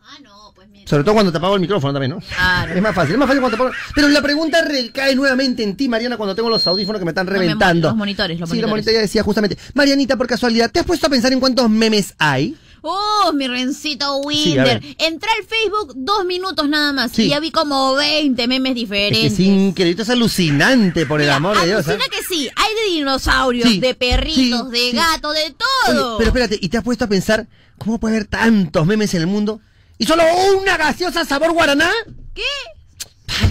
Ah, 0.00 0.16
no, 0.22 0.52
pues 0.54 0.68
mira. 0.68 0.88
Sobre 0.88 1.04
todo 1.04 1.14
cuando 1.14 1.30
te 1.30 1.38
apago 1.38 1.54
el 1.56 1.60
micrófono 1.60 1.92
también, 1.92 2.12
¿no? 2.12 2.20
Claro. 2.20 2.72
Es 2.74 2.80
más 2.82 2.94
fácil, 2.94 3.12
es 3.12 3.18
más 3.18 3.26
fácil 3.28 3.40
cuando 3.40 3.56
te 3.56 3.62
apago. 3.62 3.76
Pero 3.94 4.08
la 4.08 4.22
pregunta 4.22 4.62
recae 4.62 5.14
nuevamente 5.14 5.62
en 5.62 5.76
ti, 5.76 5.88
Mariana, 5.88 6.16
cuando 6.16 6.34
tengo 6.34 6.48
los 6.48 6.66
audífonos 6.66 6.98
que 6.98 7.04
me 7.04 7.10
están 7.10 7.26
reventando. 7.26 7.88
los 7.88 7.96
monitores, 7.96 8.40
los 8.40 8.48
sí, 8.48 8.56
los 8.56 8.62
monitores. 8.62 8.70
monitores 8.70 8.94
ya 8.96 9.00
decía 9.02 9.22
justamente. 9.22 9.58
Marianita, 9.74 10.16
por 10.16 10.26
casualidad, 10.26 10.70
¿te 10.70 10.80
has 10.80 10.86
puesto 10.86 11.06
a 11.06 11.10
pensar 11.10 11.32
en 11.32 11.40
cuántos 11.40 11.68
memes 11.68 12.14
hay? 12.18 12.56
Oh, 12.82 13.32
mi 13.34 13.48
rencito 13.48 14.20
Sí. 14.22 14.26
Winder. 14.26 14.82
Entré 14.98 15.28
al 15.38 15.46
Facebook 15.46 15.92
dos 15.96 16.24
minutos 16.24 16.68
nada 16.68 16.92
más 16.92 17.12
Sí. 17.12 17.22
y 17.24 17.28
ya 17.28 17.40
vi 17.40 17.50
como 17.50 17.94
20 17.94 18.46
memes 18.48 18.70
Es 18.70 18.74
que 18.74 18.80
diferentes. 18.80 19.32
es 19.32 19.40
increíble, 19.40 20.02
es 20.02 20.10
alucinante, 20.10 21.06
por 21.06 21.20
el 21.20 21.26
Mira, 21.26 21.36
amor 21.36 21.60
de 21.60 21.66
Dios. 21.66 21.86
¿eh? 21.88 21.98
que 22.10 22.22
sí, 22.22 22.48
hay 22.54 22.74
de 22.74 22.96
dinosaurios, 22.96 23.68
Sí, 23.68 23.80
de 23.80 23.94
perritos, 23.94 24.66
sí, 24.66 24.72
de 24.72 24.90
sí. 24.90 24.96
gatos, 24.96 25.34
de 25.34 25.42
Oye, 25.44 25.56
todo. 25.86 26.18
pero 26.18 26.28
espérate, 26.28 26.58
¿y 26.60 26.68
te 26.68 26.78
has 26.78 26.84
puesto 26.84 27.04
a 27.04 27.08
pensar 27.08 27.46
cómo 27.78 27.98
puede 27.98 28.16
haber 28.16 28.28
tantos 28.28 28.86
memes 28.86 29.12
en 29.14 29.20
el 29.22 29.26
mundo? 29.26 29.60
¿Y 29.98 30.06
solo 30.06 30.22
una 30.60 30.76
gaseosa 30.76 31.24
sabor 31.24 31.52
guaraná? 31.52 31.90
¿Qué? 32.34 32.42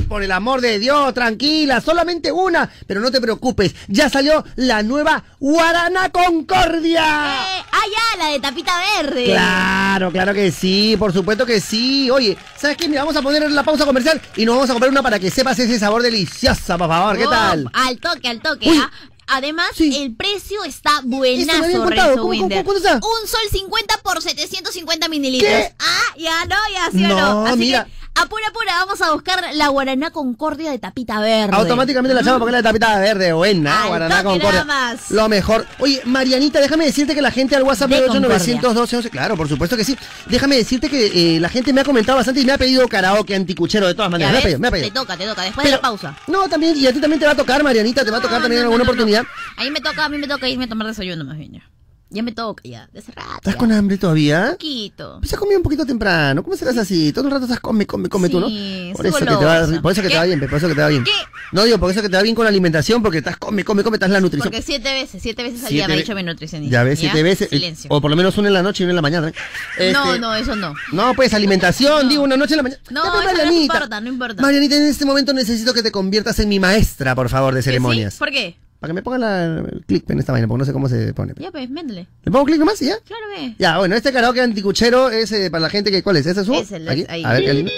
Por 0.07 0.23
el 0.23 0.31
amor 0.31 0.61
de 0.61 0.79
Dios, 0.79 1.13
tranquila, 1.13 1.81
solamente 1.81 2.31
una. 2.31 2.69
Pero 2.87 3.01
no 3.01 3.11
te 3.11 3.19
preocupes, 3.21 3.73
ya 3.87 4.09
salió 4.09 4.43
la 4.55 4.83
nueva 4.83 5.23
Guaraná 5.39 6.09
Concordia. 6.09 7.03
Eh, 7.03 7.63
ah, 7.71 7.81
ya, 7.91 8.17
la 8.23 8.29
de 8.31 8.39
tapita 8.39 8.73
verde. 9.01 9.25
Claro, 9.25 10.11
claro 10.11 10.33
que 10.33 10.51
sí, 10.51 10.95
por 10.97 11.11
supuesto 11.13 11.45
que 11.45 11.59
sí. 11.59 12.09
Oye, 12.11 12.37
¿sabes 12.57 12.77
qué? 12.77 12.87
Mira, 12.87 13.01
vamos 13.01 13.15
a 13.15 13.21
poner 13.21 13.49
la 13.51 13.63
pausa 13.63 13.85
comercial 13.85 14.21
y 14.35 14.45
nos 14.45 14.55
vamos 14.55 14.69
a 14.69 14.73
comprar 14.73 14.91
una 14.91 15.01
para 15.03 15.19
que 15.19 15.29
sepas 15.31 15.57
ese 15.59 15.77
sabor 15.79 16.01
delicioso, 16.03 16.77
por 16.77 16.87
favor. 16.87 17.17
¿Qué 17.17 17.25
Oh, 17.25 17.29
tal? 17.29 17.69
Al 17.73 17.97
toque, 17.99 18.27
al 18.27 18.41
toque. 18.41 18.69
Uy. 18.69 18.77
¿ah? 18.81 18.91
Además, 19.27 19.67
Sí. 19.75 20.03
el 20.03 20.15
precio 20.15 20.63
está 20.65 21.01
buenazo. 21.03 21.85
Renzo 21.89 22.11
¿Cómo- 22.17 22.23
Winder. 22.29 22.63
cómo- 22.63 22.63
cuánto 22.63 22.77
está? 22.87 22.95
Un 22.97 23.27
sol 23.27 23.39
50 23.51 23.97
por 24.03 24.21
750 24.21 25.07
mililitros. 25.09 25.51
¿Qué? 25.51 25.73
Ah, 25.79 26.15
ya 26.17 26.45
no, 26.45 26.55
ya 26.73 26.91
sí 26.91 27.03
o 27.05 27.07
No, 27.07 27.15
no. 27.43 27.45
Así 27.47 27.57
mira. 27.57 27.85
que, 27.85 28.04
apura, 28.15 28.47
apura, 28.49 28.73
vamos 28.85 29.01
a 29.01 29.11
buscar 29.11 29.43
la 29.53 29.67
Guaraná 29.69 30.11
Concordia 30.11 30.71
de 30.71 30.79
tapita 30.79 31.19
verde. 31.19 31.55
Automáticamente 31.55 32.13
la 32.13 32.21
echamos 32.21 32.39
porque 32.39 32.51
la 32.51 32.57
de 32.59 32.63
tapita 32.63 32.99
verde, 32.99 33.33
buena, 33.33 33.81
Al 33.83 33.87
Guaraná 33.89 34.15
toque 34.23 34.23
Concordia. 34.39 34.63
nada 34.65 34.93
más. 34.93 35.11
Lo 35.11 35.29
mejor. 35.29 35.65
Oye, 35.79 36.01
Marianita, 36.05 36.59
déjame 36.59 36.85
decirte 36.85 37.13
que 37.15 37.21
la 37.21 37.31
gente 37.31 37.55
al 37.55 37.63
WhatsApp 37.63 37.89
De 37.89 38.07
9891211, 38.07 39.09
claro, 39.09 39.35
por 39.37 39.47
supuesto 39.47 39.75
que 39.77 39.83
sí. 39.83 39.97
Déjame 40.27 40.55
decirte 40.57 40.89
que 40.89 41.35
eh, 41.35 41.39
la 41.39 41.49
gente 41.49 41.71
me 41.73 41.81
ha 41.81 41.83
comentado 41.83 42.17
bastante 42.17 42.41
y 42.41 42.45
me 42.45 42.53
ha 42.53 42.57
pedido 42.57 42.87
karaoke 42.87 43.35
anticuchero 43.35 43.87
de 43.87 43.93
todas 43.95 44.11
maneras. 44.11 44.33
Me 44.33 44.39
ha 44.39 44.41
pedido, 44.41 44.59
me 44.59 44.67
ha 44.67 44.71
Te 44.71 44.91
toca, 44.91 45.17
te 45.17 45.25
toca, 45.25 45.41
después 45.43 45.63
Pero- 45.65 45.77
de 45.77 45.81
la 45.81 45.81
pausa. 45.81 46.17
No, 46.27 46.47
también, 46.47 46.75
y 46.77 46.87
a 46.87 46.93
ti 46.93 46.99
también 46.99 47.19
te 47.19 47.25
va 47.25 47.33
a 47.33 47.35
tocar, 47.35 47.63
Marianita, 47.63 48.03
te 48.05 48.11
va 48.11 48.17
a 48.17 48.21
tocar 48.21 48.41
también 48.41 48.59
en 48.61 48.65
alguna 48.67 48.83
oportunidad. 48.83 49.23
no. 49.23 49.29
A 49.57 49.63
mí 49.63 49.71
me 49.71 49.79
toca, 49.81 50.05
a 50.05 50.09
mí 50.09 50.17
me 50.17 50.27
toca 50.27 50.47
irme 50.47 50.65
a 50.65 50.67
tomar 50.67 50.87
desayuno 50.87 51.23
más 51.25 51.37
bien 51.37 51.53
ya. 51.53 51.61
Ya 52.11 52.21
me 52.21 52.31
toca 52.31 52.61
ya, 52.63 52.87
de 52.93 52.99
hace 52.99 53.11
rato. 53.11 53.29
¿Estás 53.37 53.53
ya. 53.53 53.57
con 53.57 53.71
hambre 53.71 53.97
todavía? 53.97 54.51
poquito. 54.51 55.17
Pues 55.19 55.33
has 55.33 55.39
comido 55.39 55.57
un 55.57 55.63
poquito 55.63 55.85
temprano. 55.85 56.43
¿Cómo 56.43 56.55
serás 56.55 56.77
así? 56.77 57.11
Todo 57.11 57.25
el 57.25 57.31
rato 57.31 57.45
estás 57.45 57.59
come, 57.59 57.87
come, 57.87 58.09
come 58.09 58.29
tú, 58.29 58.39
¿no? 58.39 58.47
Por 58.95 59.05
eso, 59.07 59.17
que 59.17 59.25
te 59.25 59.33
va, 59.33 59.81
por 59.81 59.91
eso 59.91 60.01
que 60.01 60.09
te 60.09 60.15
va 60.15 60.23
bien, 60.23 60.39
por 60.39 60.53
eso 60.53 60.67
que 60.67 60.75
te 60.75 60.81
va 60.81 60.87
bien. 60.87 61.03
¿Qué? 61.03 61.11
No 61.51 61.63
digo, 61.63 61.79
por 61.79 61.89
eso 61.91 62.01
que 62.01 62.09
te 62.09 62.15
va 62.15 62.21
bien 62.21 62.35
con 62.35 62.45
la 62.45 62.49
alimentación, 62.49 63.01
porque 63.01 63.17
estás 63.17 63.37
come, 63.37 63.63
come, 63.63 63.83
come, 63.83 63.95
estás 63.95 64.09
la 64.11 64.21
nutrición. 64.21 64.51
Porque 64.51 64.61
siete 64.61 64.93
veces, 64.93 65.21
siete 65.21 65.43
veces 65.43 65.63
al 65.63 65.69
día 65.71 65.87
me 65.87 65.95
ha 65.95 65.97
dicho 65.97 66.13
mi 66.15 66.23
nutricionista. 66.23 66.71
Ya 66.71 66.83
ves, 66.83 66.99
siete 66.99 67.23
veces. 67.23 67.49
Silencio. 67.49 67.89
O 67.91 67.99
por 67.99 68.11
lo 68.11 68.17
menos 68.17 68.37
una 68.37 68.47
en 68.49 68.53
la 68.53 68.63
noche 68.63 68.83
y 68.83 68.85
una 68.85 68.91
en 68.91 68.95
la 68.97 69.01
mañana. 69.01 69.33
¿eh? 69.79 69.91
No, 69.91 70.05
Este, 70.05 70.19
no, 70.19 70.35
eso 70.35 70.55
no. 70.55 70.73
No, 70.91 71.13
pues 71.15 71.33
alimentación, 71.33 72.07
digo, 72.07 72.23
una 72.23 72.37
noche 72.37 72.53
en 72.53 72.57
la 72.57 72.63
mañana. 72.63 72.81
No, 72.91 73.01
pues, 73.01 73.13
eso 73.13 73.21
no 73.21 73.25
Marianita. 73.33 73.73
importa, 73.73 74.01
no 74.01 74.09
importa. 74.09 74.41
Marianita, 74.41 74.75
en 74.75 74.83
este 74.83 75.05
momento 75.05 75.33
necesito 75.33 75.73
que 75.73 75.81
te 75.81 75.91
conviertas 75.91 76.39
en 76.39 76.49
mi 76.49 76.59
maestra, 76.59 77.15
por 77.15 77.29
favor, 77.29 77.55
de 77.55 77.63
ceremonias. 77.63 78.15
¿Por 78.15 78.29
qué? 78.29 78.57
Para 78.85 78.93
que 78.93 78.97
me 78.97 79.01
pongan 79.01 79.21
la, 79.21 79.45
el 79.67 79.83
clic 79.87 80.07
en 80.11 80.19
esta 80.19 80.31
vaina, 80.31 80.47
porque 80.47 80.59
no 80.59 80.65
sé 80.65 80.71
cómo 80.71 80.87
se 80.87 81.11
pone. 81.15 81.33
Ya 81.39 81.49
pues, 81.49 81.67
méndele. 81.71 82.05
¿Le 82.23 82.31
pongo 82.31 82.45
clic 82.45 82.59
nomás 82.59 82.79
y 82.83 82.85
ya? 82.85 82.99
Claro 82.99 83.23
ve. 83.35 83.55
Ya, 83.57 83.79
bueno, 83.79 83.95
este 83.95 84.13
karaoke 84.13 84.41
anticuchero 84.41 85.09
es 85.09 85.31
eh, 85.31 85.49
para 85.49 85.61
la 85.61 85.69
gente 85.71 85.89
que. 85.89 86.03
¿Cuál 86.03 86.17
es? 86.17 86.27
¿Ese 86.27 86.41
es 86.41 86.45
su? 86.45 86.53
Es 86.53 86.71
el- 86.71 86.87
Aquí. 86.87 87.03
ahí. 87.09 87.23
A 87.23 87.33
ver, 87.33 87.45
qué 87.45 87.53
lindo. 87.55 87.71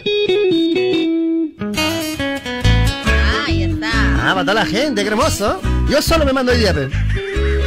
Ahí 3.45 3.63
está. 3.63 3.89
Ah, 3.93 4.31
para 4.34 4.41
toda 4.41 4.53
la 4.55 4.65
gente, 4.65 5.01
qué 5.01 5.07
hermoso. 5.07 5.61
Yo 5.89 6.01
solo 6.01 6.25
me 6.25 6.34
mando 6.34 6.51
hoy 6.51 6.57
día, 6.57 6.73
pe. 6.73 6.89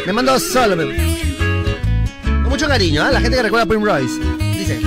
Me 0.06 0.12
mando 0.12 0.38
solo, 0.38 0.76
pe. 0.76 0.94
Con 2.22 2.50
mucho 2.50 2.68
cariño, 2.68 3.02
¿ah? 3.02 3.10
La 3.10 3.22
gente 3.22 3.38
que 3.38 3.42
recuerda 3.42 3.64
a 3.64 3.66
Primrose. 3.66 4.20
Dice. 4.58 4.80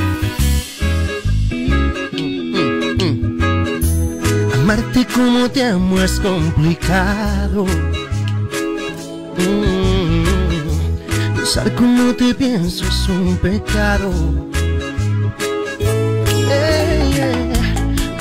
Amarte 4.61 5.07
como 5.07 5.49
te 5.49 5.63
amo 5.63 5.99
es 5.99 6.19
complicado. 6.19 7.65
Mm, 9.37 11.35
Pensar 11.35 11.73
como 11.75 12.13
te 12.13 12.33
pienso 12.33 12.85
es 12.85 13.09
un 13.09 13.37
pecado. 13.37 14.09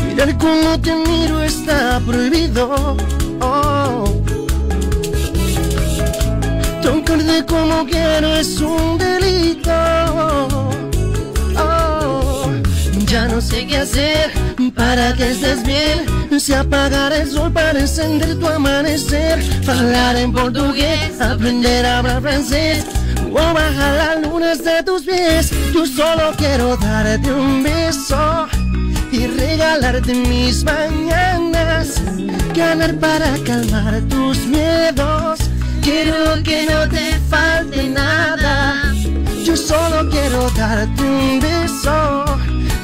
Mirar 0.09 0.37
como 0.39 0.79
te 0.81 0.95
miro 0.95 1.43
está 1.43 2.01
prohibido. 2.07 2.97
Oh. 3.41 4.05
Tocarte 6.83 7.45
como 7.47 7.87
quiero 7.87 8.37
es 8.37 8.61
un 8.61 8.99
delito. 8.99 10.62
Sé 13.49 13.67
qué 13.67 13.79
hacer 13.79 14.31
para 14.75 15.15
que 15.15 15.33
estés 15.33 15.63
bien. 15.65 16.07
Si 16.39 16.55
apagar 16.55 17.13
el 17.13 17.31
sol 17.31 17.53
para 17.53 17.79
encender 17.79 18.39
tu 18.39 18.47
amanecer. 18.47 19.39
Hablar 19.69 20.17
en 20.17 20.33
portugués, 20.33 21.21
aprender 21.21 21.85
a 21.85 21.99
hablar 21.99 22.23
francés. 22.23 22.85
O 23.31 23.55
bajar 23.55 23.95
las 23.97 24.23
lunas 24.23 24.65
de 24.65 24.83
tus 24.83 25.03
pies. 25.03 25.51
Yo 25.75 25.87
solo 25.87 26.33
quiero 26.37 26.77
darte 26.77 27.33
un 27.33 27.63
beso 27.63 28.49
y 29.11 29.27
regalarte 29.27 30.15
mis 30.15 30.65
mañanas. 30.65 32.01
Ganar 32.55 32.95
para 32.99 33.33
calmar 33.45 34.01
tus 34.09 34.39
miedos. 34.47 35.39
Quiero 35.83 36.43
que 36.43 36.67
no 36.67 36.89
te 36.89 37.19
falte 37.29 37.89
nada. 37.89 38.93
Yo 39.45 39.57
solo 39.57 40.09
quiero 40.09 40.49
darte 40.51 41.03
un 41.03 41.41
beso, 41.41 42.25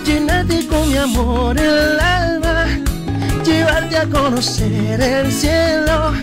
llenarte 0.09 0.67
con 0.67 0.89
mi 0.89 0.97
amor 0.97 1.59
el 1.59 2.01
alma, 2.01 2.67
llevarte 3.45 3.99
a 3.99 4.07
conocer 4.07 5.01
el 5.01 5.31
cielo. 5.31 6.15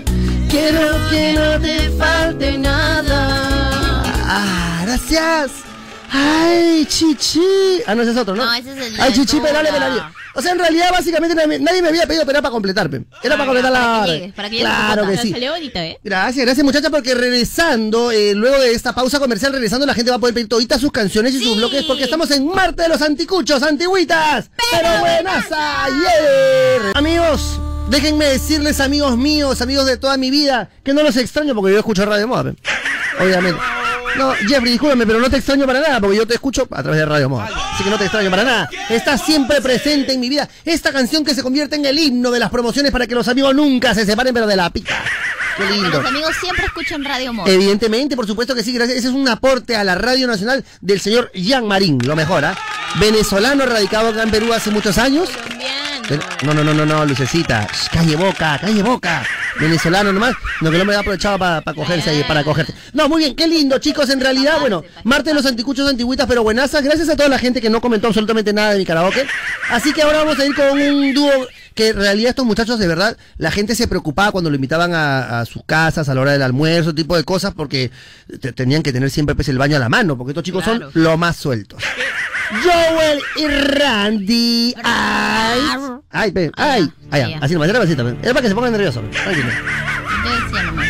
Quiero 0.49 0.82
que 1.10 1.34
no 1.34 1.62
te 1.62 1.90
falte 1.91 2.57
nada. 2.57 4.02
Ah, 4.26 4.82
gracias. 4.86 5.74
Ay, 6.18 6.86
chichi. 6.88 7.82
Ah, 7.86 7.94
no, 7.96 8.02
ese 8.04 8.12
es 8.12 8.18
otro, 8.18 8.36
¿no? 8.36 8.46
No, 8.46 8.54
ese 8.54 8.72
es 8.72 8.94
el 8.94 9.02
Ay, 9.02 9.14
chichi, 9.14 9.38
Toda. 9.38 9.50
pedale, 9.50 9.72
pedale. 9.72 10.02
O 10.34 10.42
sea, 10.42 10.52
en 10.52 10.60
realidad, 10.60 10.92
básicamente, 10.92 11.36
nadie 11.36 11.60
nadie 11.60 11.82
me 11.82 11.90
había 11.90 12.06
pedido, 12.06 12.24
era 12.30 12.42
para 12.42 12.52
completar, 12.52 12.90
pe. 12.90 13.04
Era 13.24 13.36
para 13.36 13.46
completar 13.46 13.72
la... 13.72 13.80
para 13.80 14.06
que 14.06 14.12
llegues, 14.12 14.34
para 14.34 14.50
que 14.50 14.60
Claro 14.60 15.08
que 15.08 15.18
sí. 15.18 15.32
Salió 15.32 15.52
bonita, 15.52 15.86
¿eh? 15.86 16.00
Gracias, 16.04 16.46
gracias 16.46 16.64
muchachas, 16.66 16.92
porque 16.92 17.16
regresando, 17.16 18.12
eh, 18.12 18.34
luego 18.34 18.60
de 18.60 18.74
esta 18.74 18.94
pausa 18.94 19.20
comercial, 19.20 19.54
regresando, 19.54 19.86
la 19.86 19.94
gente 19.94 20.12
va 20.12 20.18
a 20.18 20.20
poder 20.20 20.34
pedir 20.34 20.50
toditas 20.50 20.82
sus 20.82 20.92
canciones 20.92 21.34
y 21.36 21.44
sus 21.44 21.56
bloques, 21.58 21.84
porque 21.84 22.04
estamos 22.04 22.30
en 22.32 22.48
Marte 22.48 22.84
de 22.84 22.90
los 22.90 23.02
Anticuchos, 23.02 23.64
Antigüitas, 23.64 24.50
pero 24.72 25.00
buenas 25.00 25.46
ayer. 25.52 26.82
Amigos, 26.96 27.60
déjenme 27.90 28.26
decirles, 28.26 28.80
amigos 28.82 29.18
míos, 29.18 29.62
amigos 29.62 29.86
de 29.86 29.98
toda 29.98 30.18
mi 30.18 30.32
vida, 30.32 30.70
que 30.84 30.94
no 30.94 31.02
los 31.04 31.16
extraño 31.18 31.56
porque 31.56 31.72
yo 31.72 31.80
escucho 31.80 32.06
Radio 32.06 32.28
Moda, 32.28 32.54
obviamente. 33.22 33.60
No, 34.18 34.34
Jeffrey, 34.48 34.72
discúlpame, 34.72 35.06
pero 35.06 35.20
no 35.20 35.30
te 35.30 35.38
extraño 35.38 35.66
para 35.66 35.80
nada, 35.82 36.00
porque 36.00 36.18
yo 36.18 36.26
te 36.26 36.36
escucho 36.36 36.68
a 36.72 36.82
través 36.82 37.00
de 37.00 37.06
Radio 37.06 37.30
Moda. 37.30 37.50
Así 37.74 37.84
que 37.84 37.90
no 37.90 37.98
te 37.98 38.06
extraño 38.06 38.30
para 38.30 38.44
nada. 38.44 38.70
Estás 38.90 39.24
siempre 39.24 39.62
presente 39.62 40.14
en 40.14 40.20
mi 40.20 40.30
vida. 40.30 40.48
Esta 40.64 40.92
canción 40.92 41.24
que 41.24 41.36
se 41.36 41.44
convierte 41.44 41.76
en 41.76 41.86
el 41.86 41.98
himno 41.98 42.32
de 42.32 42.40
las 42.40 42.50
promociones 42.50 42.92
para 42.92 43.08
que 43.08 43.16
los 43.16 43.28
amigos 43.28 43.54
nunca 43.56 43.94
se 43.94 44.06
separen, 44.06 44.34
pero 44.34 44.48
de 44.48 44.56
la 44.56 44.70
pica. 44.70 45.04
Qué 45.58 45.70
lindo. 45.70 46.02
Los 46.02 46.06
amigos 46.06 46.36
siempre 46.40 46.66
escuchan 46.66 47.04
Radio 47.04 47.34
Moda. 47.34 47.52
Evidentemente, 47.52 48.16
por 48.16 48.28
supuesto 48.28 48.56
que 48.56 48.64
sí, 48.64 48.74
gracias. 48.74 49.00
Ese 49.00 49.08
es 49.08 49.14
un 49.14 49.28
aporte 49.28 49.76
a 49.76 49.84
la 49.84 49.96
Radio 49.96 50.28
Nacional 50.28 50.64
del 50.82 51.00
señor 51.00 51.32
Jean 51.34 51.66
Marín, 51.66 52.00
lo 52.06 52.16
mejor, 52.16 52.46
¿ah? 52.46 52.58
Venezolano 53.00 53.66
radicado 53.66 54.10
acá 54.10 54.24
en 54.24 54.32
Perú 54.32 54.54
hace 54.54 54.72
muchos 54.72 54.98
años. 54.98 55.30
No, 56.44 56.54
no, 56.54 56.64
no, 56.64 56.74
no, 56.74 56.86
no, 56.86 57.06
Lucecita. 57.06 57.68
Shh, 57.72 57.90
calle 57.92 58.16
boca, 58.16 58.60
calle 58.62 58.84
boca. 58.84 59.24
Venezolano 59.60 60.11
nomás. 60.11 60.36
No, 60.61 60.72
que 60.72 60.77
no 60.77 60.86
me 60.86 60.95
ha 60.95 60.99
aprovechado 60.99 61.38
para 61.40 61.61
cogerse 61.73 62.10
ahí, 62.10 62.23
para 62.27 62.44
cogerte. 62.44 62.73
No, 62.94 63.07
muy 63.10 63.19
bien, 63.23 63.36
qué 63.36 63.48
lindo, 63.48 63.77
chicos. 63.80 64.10
En 64.10 64.19
realidad, 64.19 64.60
bueno, 64.60 64.84
Marte 65.03 65.30
de 65.32 65.34
los 65.36 65.45
Anticuchos 65.45 65.90
Antigüitas, 65.90 66.27
pero 66.27 66.44
buenazas. 66.44 66.84
Gracias 66.84 67.10
a 67.10 67.15
toda 67.15 67.30
la 67.30 67.40
gente 67.40 67.61
que 67.61 67.69
no 67.69 67.82
comentó 67.82 68.07
absolutamente 68.07 68.53
nada 68.53 68.72
de 68.73 68.80
mi 68.80 68.86
karaoke. 68.86 69.26
Así 69.69 69.94
que 69.94 70.02
ahora 70.02 70.19
vamos 70.19 70.40
a 70.40 70.45
ir 70.45 70.53
con 70.56 70.80
un 70.80 71.14
dúo 71.14 71.32
que 71.73 71.90
en 71.90 71.98
realidad 71.98 72.30
estos 72.30 72.45
muchachos, 72.45 72.80
de 72.80 72.88
verdad, 72.88 73.18
la 73.38 73.52
gente 73.52 73.76
se 73.76 73.88
preocupaba 73.90 74.32
cuando 74.32 74.49
lo 74.49 74.56
invitaban 74.56 74.94
a, 74.94 75.41
a 75.41 75.45
sus 75.45 75.61
casas 75.65 76.07
a 76.07 76.14
la 76.15 76.22
hora 76.22 76.32
del 76.32 76.41
almuerzo, 76.41 76.95
tipo 76.95 77.18
de 77.18 77.26
cosas, 77.26 77.53
porque 77.53 77.91
te- 78.40 78.53
tenían 78.53 78.82
que 78.82 78.94
tener 78.94 79.10
siempre 79.11 79.36
pues, 79.36 79.49
el 79.49 79.57
baño 79.57 79.76
a 79.76 79.80
la 79.80 79.90
mano, 79.90 80.18
porque 80.18 80.32
estos 80.32 80.44
chicos 80.45 80.64
Claro. 80.64 80.90
son 80.94 81.03
lo 81.03 81.18
más 81.18 81.36
sueltos. 81.36 81.84
Joel 82.64 83.19
y 83.36 83.48
Randy. 83.48 84.76
Ay. 84.84 85.60
Ay, 86.16 86.32
ven, 86.32 86.50
ay. 86.56 86.90
Ay, 87.12 87.32
ya. 87.32 87.40
así 87.42 87.54
nomás, 87.54 87.68
era 87.68 87.80
ven. 87.80 88.18
Era 88.24 88.34
para 88.34 88.42
que 88.42 88.48
se 88.48 88.56
pongan 88.56 88.72
nerviosos. 88.72 89.04
tranquilo. 89.12 89.50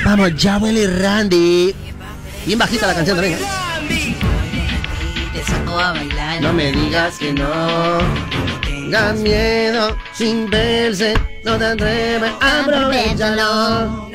Vamos, 0.06 0.32
Joel 0.40 0.78
y 0.78 0.86
Randy. 0.86 1.76
Bien 2.46 2.60
bajita 2.60 2.86
la 2.86 2.94
canción 2.94 3.18
también. 3.18 3.40
¿eh? 3.40 4.16
Te 5.34 5.44
sacó 5.44 5.80
a 5.80 5.94
bailar. 5.94 6.42
No 6.42 6.54
me 6.54 6.72
digas 6.72 7.18
que 7.18 7.34
no. 7.34 7.98
Tenga 8.62 9.14
miedo 9.14 9.98
sin 10.14 10.48
verse. 10.48 11.16
No 11.44 11.58
te 11.58 11.66
atreves, 11.66 12.32
aprovechalo. 12.40 14.12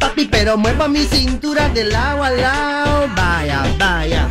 Papi, 0.00 0.28
pero 0.30 0.56
mueva 0.56 0.88
mi 0.88 1.04
cintura 1.04 1.68
del 1.68 1.90
lado 1.90 2.24
al 2.24 2.40
lado. 2.40 3.10
Vaya, 3.14 3.64
vaya. 3.78 4.28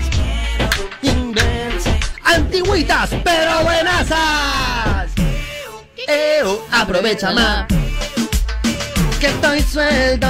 Sin 1.03 1.31
verse. 1.31 1.99
Antigüitas, 2.23 3.11
pero 3.23 3.61
buenasas. 3.63 5.10
Eo, 6.07 6.65
aprovecha 6.71 7.31
más. 7.31 7.67
Que 9.19 9.27
estoy 9.27 9.61
suelto. 9.61 10.27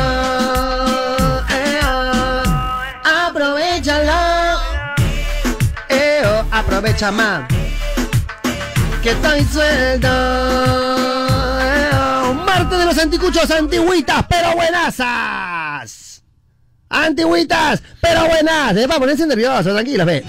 Eo, 1.49 2.11
aprovechalo. 3.03 4.60
Eo, 5.89 6.45
aprovecha 6.52 7.11
más. 7.11 7.48
Que 9.02 9.11
estoy 9.11 9.43
suelto. 9.45 10.07
Marte 12.45 12.76
de 12.76 12.85
los 12.85 12.98
anticuchos, 12.98 13.49
antigüitas, 13.49 14.26
pero 14.30 14.53
buenasas. 14.56 16.22
Antigüitas, 16.89 17.81
pero 18.02 18.27
buenas. 18.27 18.76
Eh, 18.76 18.88
para 18.88 18.99
ponerse 18.99 19.26
nervioso, 19.26 19.73
tranquila, 19.73 20.03
ve. 20.03 20.23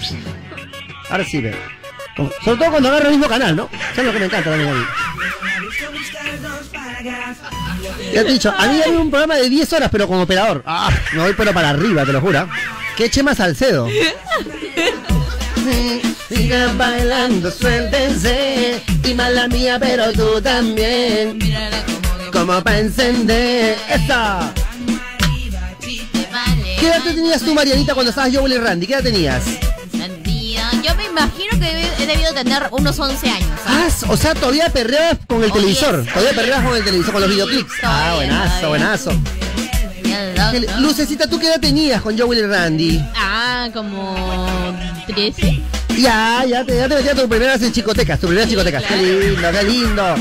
Ahora 1.09 1.25
sí, 1.25 1.41
ve. 1.41 1.82
Sobre 2.15 2.57
todo 2.57 2.71
cuando 2.71 2.89
agarra 2.89 3.05
el 3.05 3.11
mismo 3.11 3.27
canal, 3.27 3.55
¿no? 3.55 3.69
Eso 3.91 4.01
es 4.01 4.05
lo 4.05 4.13
que 4.13 4.19
me 4.19 4.25
encanta 4.25 4.49
también 4.49 4.69
a. 4.69 4.73
Ya 8.13 8.23
te 8.23 8.29
he 8.29 8.33
dicho, 8.33 8.53
a 8.55 8.67
mí 8.67 8.81
hay 8.81 8.91
un 8.91 9.09
programa 9.09 9.35
de 9.35 9.49
10 9.49 9.73
horas, 9.73 9.89
pero 9.91 10.07
como 10.07 10.21
operador. 10.21 10.63
Ah, 10.65 10.91
me 11.13 11.23
voy 11.23 11.33
pero 11.35 11.53
para 11.53 11.69
arriba, 11.69 12.05
te 12.05 12.13
lo 12.13 12.21
juro. 12.21 12.47
Qué 12.95 13.09
Chema 13.09 13.33
Salcedo. 13.33 13.87
Sigan 16.29 16.77
bailando, 16.77 17.51
suéltense. 17.51 18.81
Y 19.03 19.13
mala 19.13 19.47
mía, 19.47 19.77
pero 19.79 20.11
tú 20.13 20.39
también. 20.41 21.39
Como 22.31 22.63
para 22.63 22.79
encender. 22.79 23.77
¡Esta! 23.89 24.53
¿Qué 26.79 26.87
edad 26.87 27.03
tenías 27.03 27.41
tú, 27.41 27.53
Marianita, 27.53 27.93
cuando 27.93 28.09
estabas 28.09 28.35
Joel 28.35 28.53
y 28.53 28.57
Randy? 28.57 28.87
¿Qué 28.87 28.93
edad 28.93 29.03
tenías? 29.03 29.43
Yo 30.83 30.95
me 30.95 31.05
imagino 31.05 31.57
que 31.59 32.03
he 32.03 32.05
debido 32.05 32.33
tener 32.33 32.67
unos 32.71 32.99
11 32.99 33.29
años. 33.29 33.49
Ah, 33.65 33.87
o 34.09 34.17
sea, 34.17 34.33
todavía 34.35 34.69
perreabas 34.69 35.17
con 35.27 35.37
el 35.43 35.51
Oye, 35.51 35.53
televisor. 35.61 36.03
sí. 36.03 36.09
Todavía 36.13 36.33
perreabas 36.35 36.65
con 36.65 36.75
el 36.75 36.83
televisor, 36.83 37.13
con 37.13 37.21
los 37.21 37.29
videoclips. 37.29 37.71
Ah, 37.83 38.13
buenazo, 38.15 38.69
buenazo. 38.69 39.11
Lucecita, 40.79 41.27
¿tú 41.27 41.39
qué 41.39 41.47
edad 41.47 41.59
tenías 41.59 42.01
con 42.01 42.17
Joel 42.17 42.39
y 42.39 42.45
Randy? 42.45 43.01
Ah, 43.15 43.69
como 43.73 44.15
13. 45.07 45.61
Ya, 45.97 46.43
ya 46.45 46.65
te, 46.65 46.75
ya 46.75 46.87
te 46.89 46.95
metías 46.95 47.15
tus 47.15 47.25
primeras 47.29 47.61
en 47.61 47.71
chicotecas, 47.71 48.19
tus 48.19 48.27
primeras 48.27 48.49
chicotecas. 48.49 48.83
Qué 48.83 48.97
lindo, 48.97 49.51
qué 49.51 49.63
lindo. 49.63 50.15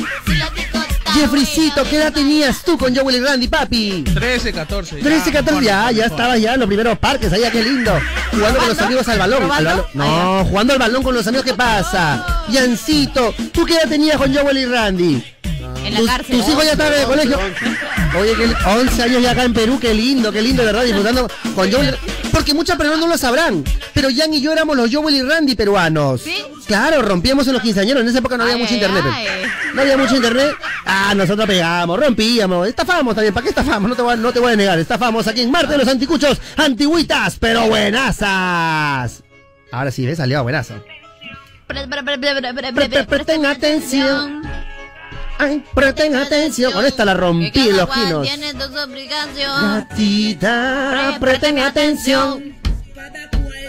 Jeffreycito, 1.14 1.84
¿qué 1.84 1.96
edad 1.96 2.12
tenías 2.12 2.62
tú 2.64 2.78
con 2.78 2.94
Joel 2.96 3.16
y 3.16 3.20
Randy, 3.20 3.48
papi? 3.48 4.04
13, 4.14 4.52
14. 4.52 4.96
13, 4.96 5.32
14, 5.32 5.64
ya, 5.64 5.90
ya 5.90 6.06
estabas 6.06 6.40
ya 6.40 6.54
en 6.54 6.60
los 6.60 6.66
primeros 6.66 6.98
parques, 6.98 7.32
allá, 7.32 7.50
qué 7.50 7.62
lindo. 7.62 7.92
Jugando 8.30 8.58
con 8.60 8.68
los 8.68 8.78
amigos 8.80 9.08
al 9.08 9.18
balón. 9.18 9.42
al 9.42 9.48
balón. 9.48 9.84
No, 9.94 10.44
jugando 10.48 10.72
al 10.72 10.78
balón 10.78 11.02
con 11.02 11.14
los 11.14 11.26
amigos, 11.26 11.44
¿qué 11.44 11.54
pasa? 11.54 12.44
Yancito, 12.48 13.34
¿tú 13.52 13.64
qué 13.66 13.74
edad 13.74 13.88
tenías 13.88 14.16
con 14.16 14.34
Joel 14.34 14.58
y 14.58 14.64
Randy? 14.66 15.24
En 15.84 15.94
la 15.94 16.00
Tus- 16.00 16.08
cárcel. 16.08 16.36
Tus 16.38 16.48
hijos 16.48 16.64
ya 16.64 16.72
estaban 16.72 16.92
en 16.94 17.00
el 17.00 17.06
colegio. 17.06 17.38
Oye, 18.18 18.34
que 18.34 18.68
11 18.68 19.02
años 19.02 19.22
ya 19.22 19.30
acá 19.32 19.44
en 19.44 19.52
Perú, 19.52 19.78
qué 19.80 19.92
lindo, 19.94 20.30
qué 20.32 20.40
lindo, 20.42 20.62
de 20.62 20.66
verdad, 20.72 20.84
disfrutando 20.84 21.28
con 21.54 21.70
Joel. 21.72 21.96
Porque 22.32 22.54
muchas 22.54 22.76
personas 22.76 22.98
no 23.00 23.06
lo 23.06 23.18
sabrán. 23.18 23.62
Pero 23.94 24.08
Jan 24.14 24.32
y 24.34 24.40
yo 24.40 24.52
éramos 24.52 24.76
los 24.76 24.92
Joel 24.92 25.14
y 25.14 25.22
Randy 25.22 25.54
peruanos. 25.54 26.22
¿Sí? 26.22 26.34
Claro, 26.66 27.02
rompíamos 27.02 27.46
en 27.46 27.52
los 27.52 27.62
quinceañeros. 27.62 28.02
En 28.02 28.08
esa 28.08 28.18
época 28.18 28.36
no 28.36 28.44
había 28.44 28.56
Ay, 28.56 28.62
mucho 28.62 28.74
internet. 28.74 29.04
ay. 29.06 29.26
No 29.74 29.82
había 29.82 29.96
mucho 29.96 30.16
internet. 30.16 30.50
Ah, 30.86 31.12
nosotros 31.14 31.46
pegábamos, 31.46 31.98
rompíamos, 32.00 32.66
estafamos 32.68 33.14
también. 33.14 33.34
¿Para 33.34 33.44
qué 33.44 33.50
estafamos? 33.50 33.88
No 33.88 33.94
te 33.96 34.02
voy, 34.02 34.14
a- 34.14 34.16
no 34.16 34.32
te 34.32 34.40
voy 34.40 34.52
a 34.52 34.56
negar. 34.56 34.78
Estafamos 34.78 35.26
aquí 35.28 35.42
en 35.42 35.50
Marte 35.50 35.72
de 35.72 35.78
los 35.78 35.88
Anticuchos. 35.88 36.40
Antigüitas, 36.56 37.36
pero 37.38 37.66
buenazas. 37.68 39.22
Ahora 39.70 39.90
sí, 39.90 40.04
¿ves? 40.06 40.18
Salió 40.18 40.42
buenazo. 40.42 40.74
Pre- 41.66 41.86
pre- 41.86 42.02
pre- 42.02 42.18
pre- 42.18 42.34
pre- 42.40 42.52
pre- 42.54 42.72
Pre- 42.72 42.88
pre- 42.88 43.04
Presten 43.04 43.46
atención. 43.46 44.42
Ay, 45.42 45.64
presten 45.74 46.14
atención. 46.14 46.72
Con 46.72 46.86
esta 46.86 47.04
la 47.04 47.14
rompí 47.14 47.50
cada 47.50 47.66
en 47.66 47.76
los 47.76 47.86
cual 47.86 48.06
quinos. 48.06 48.22
tiene 48.22 48.52
obligación. 48.84 49.74
Gatita, 49.74 51.16
presten 51.18 51.58
atención. 51.58 52.54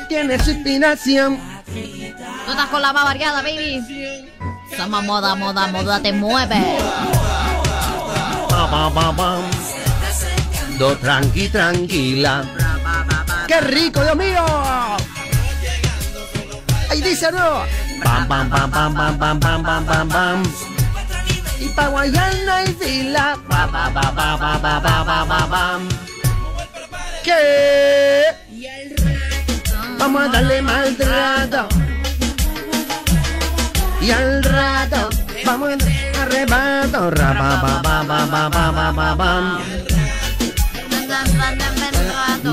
Tiene 0.07 0.37
su 0.43 0.51
inspiración. 0.51 1.39
Tú 1.65 2.51
estás 2.51 2.67
con 2.67 2.79
la 2.79 2.93
más 2.93 3.05
variada, 3.05 3.41
baby. 3.41 3.81
Somos 4.77 5.03
moda, 5.03 5.33
moda, 5.33 5.65
moda, 5.67 5.99
te 5.99 6.13
mueve. 6.13 6.77
Pa, 8.49 8.69
pa, 8.69 8.93
pa, 8.93 9.15
pam. 9.15 9.41
Do 10.77 10.95
tranqui, 10.97 11.49
tranquila. 11.49 12.43
¡Qué 13.47 13.61
rico, 13.61 14.03
Dios 14.03 14.15
mío! 14.15 14.45
Ahí 16.89 17.01
dice, 17.01 17.31
¿no? 17.31 17.63
Pam, 18.03 18.27
pam, 18.27 18.49
pam, 18.49 18.71
pam, 18.71 18.95
pam, 18.95 19.17
pam, 19.17 19.39
pam, 19.39 19.63
pam, 19.63 19.85
pam, 19.85 20.09
pam. 20.09 20.72
Y 21.59 21.69
pa' 21.69 21.87
Guayana 21.87 22.55
hay 22.57 22.67
fila. 22.73 23.37
Pa, 23.47 23.67
pa, 23.67 23.91
pa, 23.93 24.11
pa, 24.13 24.37
pa, 24.37 24.59
pa, 24.61 24.81
pa, 24.81 25.05
pa, 25.05 25.25
pa, 25.25 25.47
pam. 25.47 25.89
¿Qué? 27.23 28.25
Vamos 29.97 30.21
a 30.23 30.27
darle 30.27 30.61
maltrato. 30.61 31.67
Y 34.01 34.11
al 34.11 34.43
rato 34.43 35.09
vamos 35.45 35.69
a 35.69 36.21
arrebato. 36.21 37.09
Ra, 37.11 37.33
pa, 37.33 37.61
pa, 37.61 37.81
pa, 37.81 38.03
pa, 38.05 38.49
pa, 38.51 38.71
pa, 38.71 38.93
pa, 38.93 39.17
pam. 39.17 39.59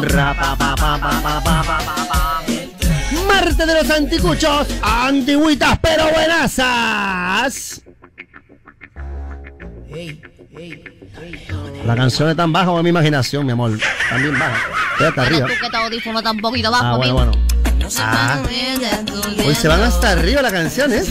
Ra, 0.03 0.35
pa, 0.35 0.57
pa, 0.57 0.77
pa, 0.77 0.99
pa, 0.99 1.21
pa, 1.21 1.41
pa, 1.43 1.63
pa, 1.65 1.79
pam. 1.85 3.27
Marte 3.27 3.67
de 3.67 3.75
los 3.75 3.91
anticuchos, 3.91 4.69
antigüitas 4.83 5.79
pero 5.81 6.05
buenazas. 10.51 11.87
La 11.87 11.97
canción 11.97 12.29
es 12.31 12.37
tan 12.37 12.53
baja 12.53 12.67
como 12.67 12.83
mi 12.83 12.91
imaginación, 12.91 13.47
mi 13.47 13.53
amor. 13.53 13.79
También 14.09 14.39
baja. 14.39 14.57
Quédate 14.99 15.21
arriba. 15.21 15.47
Tú 15.47 15.53
que 15.61 15.71
te 15.71 15.77
audífono 15.77 16.23
tan 16.23 16.39
poquito 16.39 16.71
bajo, 16.71 16.85
Ah, 16.85 16.97
bueno, 16.97 17.15
bueno. 17.15 17.33
Ah, 17.99 18.39
hoy 19.45 19.55
se 19.55 19.67
van 19.67 19.83
hasta 19.83 20.11
arriba 20.13 20.43
las 20.43 20.53
canciones. 20.53 21.09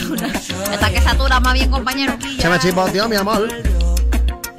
Está 0.72 0.90
que 0.90 1.00
satura 1.02 1.40
más 1.40 1.52
bien, 1.54 1.70
compañero. 1.70 2.16
Chama 2.38 2.58
chipoteo, 2.58 3.08
mi 3.08 3.16
amor. 3.16 3.48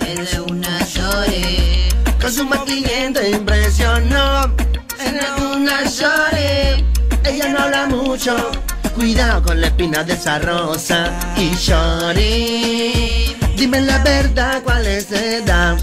Es 0.06 0.38
una 0.38 0.80
shorty. 0.86 1.90
Con 2.22 2.32
su 2.32 2.46
maquillante 2.46 3.32
impresionó. 3.32 4.54
Era 5.00 5.36
una 5.56 5.84
shorty. 5.84 6.86
Ella 7.24 7.50
no 7.50 7.60
habla 7.60 7.88
mucho. 7.88 8.52
Cuidado 8.94 9.42
con 9.42 9.60
la 9.62 9.68
espina 9.68 10.04
de 10.04 10.14
esa 10.14 10.38
rosa. 10.40 11.12
Y 11.38 11.56
shorty. 11.56 13.36
Dime 13.62 13.80
la 13.82 14.00
verdad, 14.00 14.64
¿cuál 14.64 14.88
es 14.88 15.12
edad? 15.12 15.78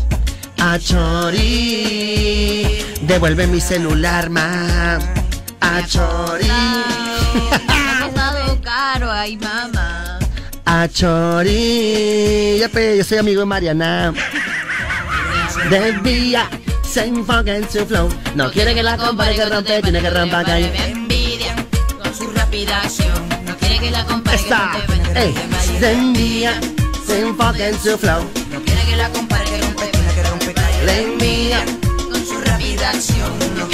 A 0.61 0.81
Chori. 0.81 1.87
Devuelve 3.03 3.47
mi 3.47 3.61
celular, 3.61 4.29
ma. 4.31 4.99
A 5.61 5.87
Chori. 5.87 6.49
Ha 7.69 8.11
pasado 8.11 8.61
caro, 8.63 9.13
ay, 9.13 9.37
mamá. 9.37 10.19
A 10.65 10.89
Chori. 10.89 12.59
Ya, 12.59 12.69
pe, 12.69 12.97
yo 12.99 13.05
soy 13.05 13.19
amigo 13.19 13.43
de 13.43 13.47
Mariana. 13.47 14.13
Desvía, 15.71 16.51
se 16.83 17.05
enfoca 17.05 17.55
en 17.55 17.71
su 17.71 17.87
flow. 17.87 18.09
No 18.35 18.51
quiere 18.51 18.75
que 18.75 18.83
la 18.83 18.97
compare 18.97 19.37
que 19.37 19.45
rompe, 19.45 19.83
tiene 19.83 20.01
que 20.01 20.11
romper 20.11 20.45
calle. 20.45 20.73
envidia 20.89 21.55
con 22.03 22.13
su 22.13 22.29
rápida 22.33 22.81
acción. 22.81 23.29
No 23.47 23.57
quiere 23.57 23.79
que 23.79 23.93
la 23.93 24.05
compare 24.05 24.37
Está, 24.37 24.73
ey, 25.15 25.33
se 25.79 25.93
envía, 25.93 26.59
se 27.09 27.21
enfoca 27.23 27.69
en 27.69 27.75
su 27.81 27.97
flow. 27.97 28.23
No 28.53 28.61
quiere 28.63 28.83
que 28.85 28.97
la 28.97 29.09
compare 29.11 29.45
que 29.47 29.59
rompe, 29.63 29.91
que 29.91 30.23
rompe 30.25 30.55
Le 30.85 31.03
envía. 31.05 31.65
con 32.11 32.25
su 32.27 32.39
rápida 32.43 32.91
acción. 32.91 33.31
No 33.57 33.67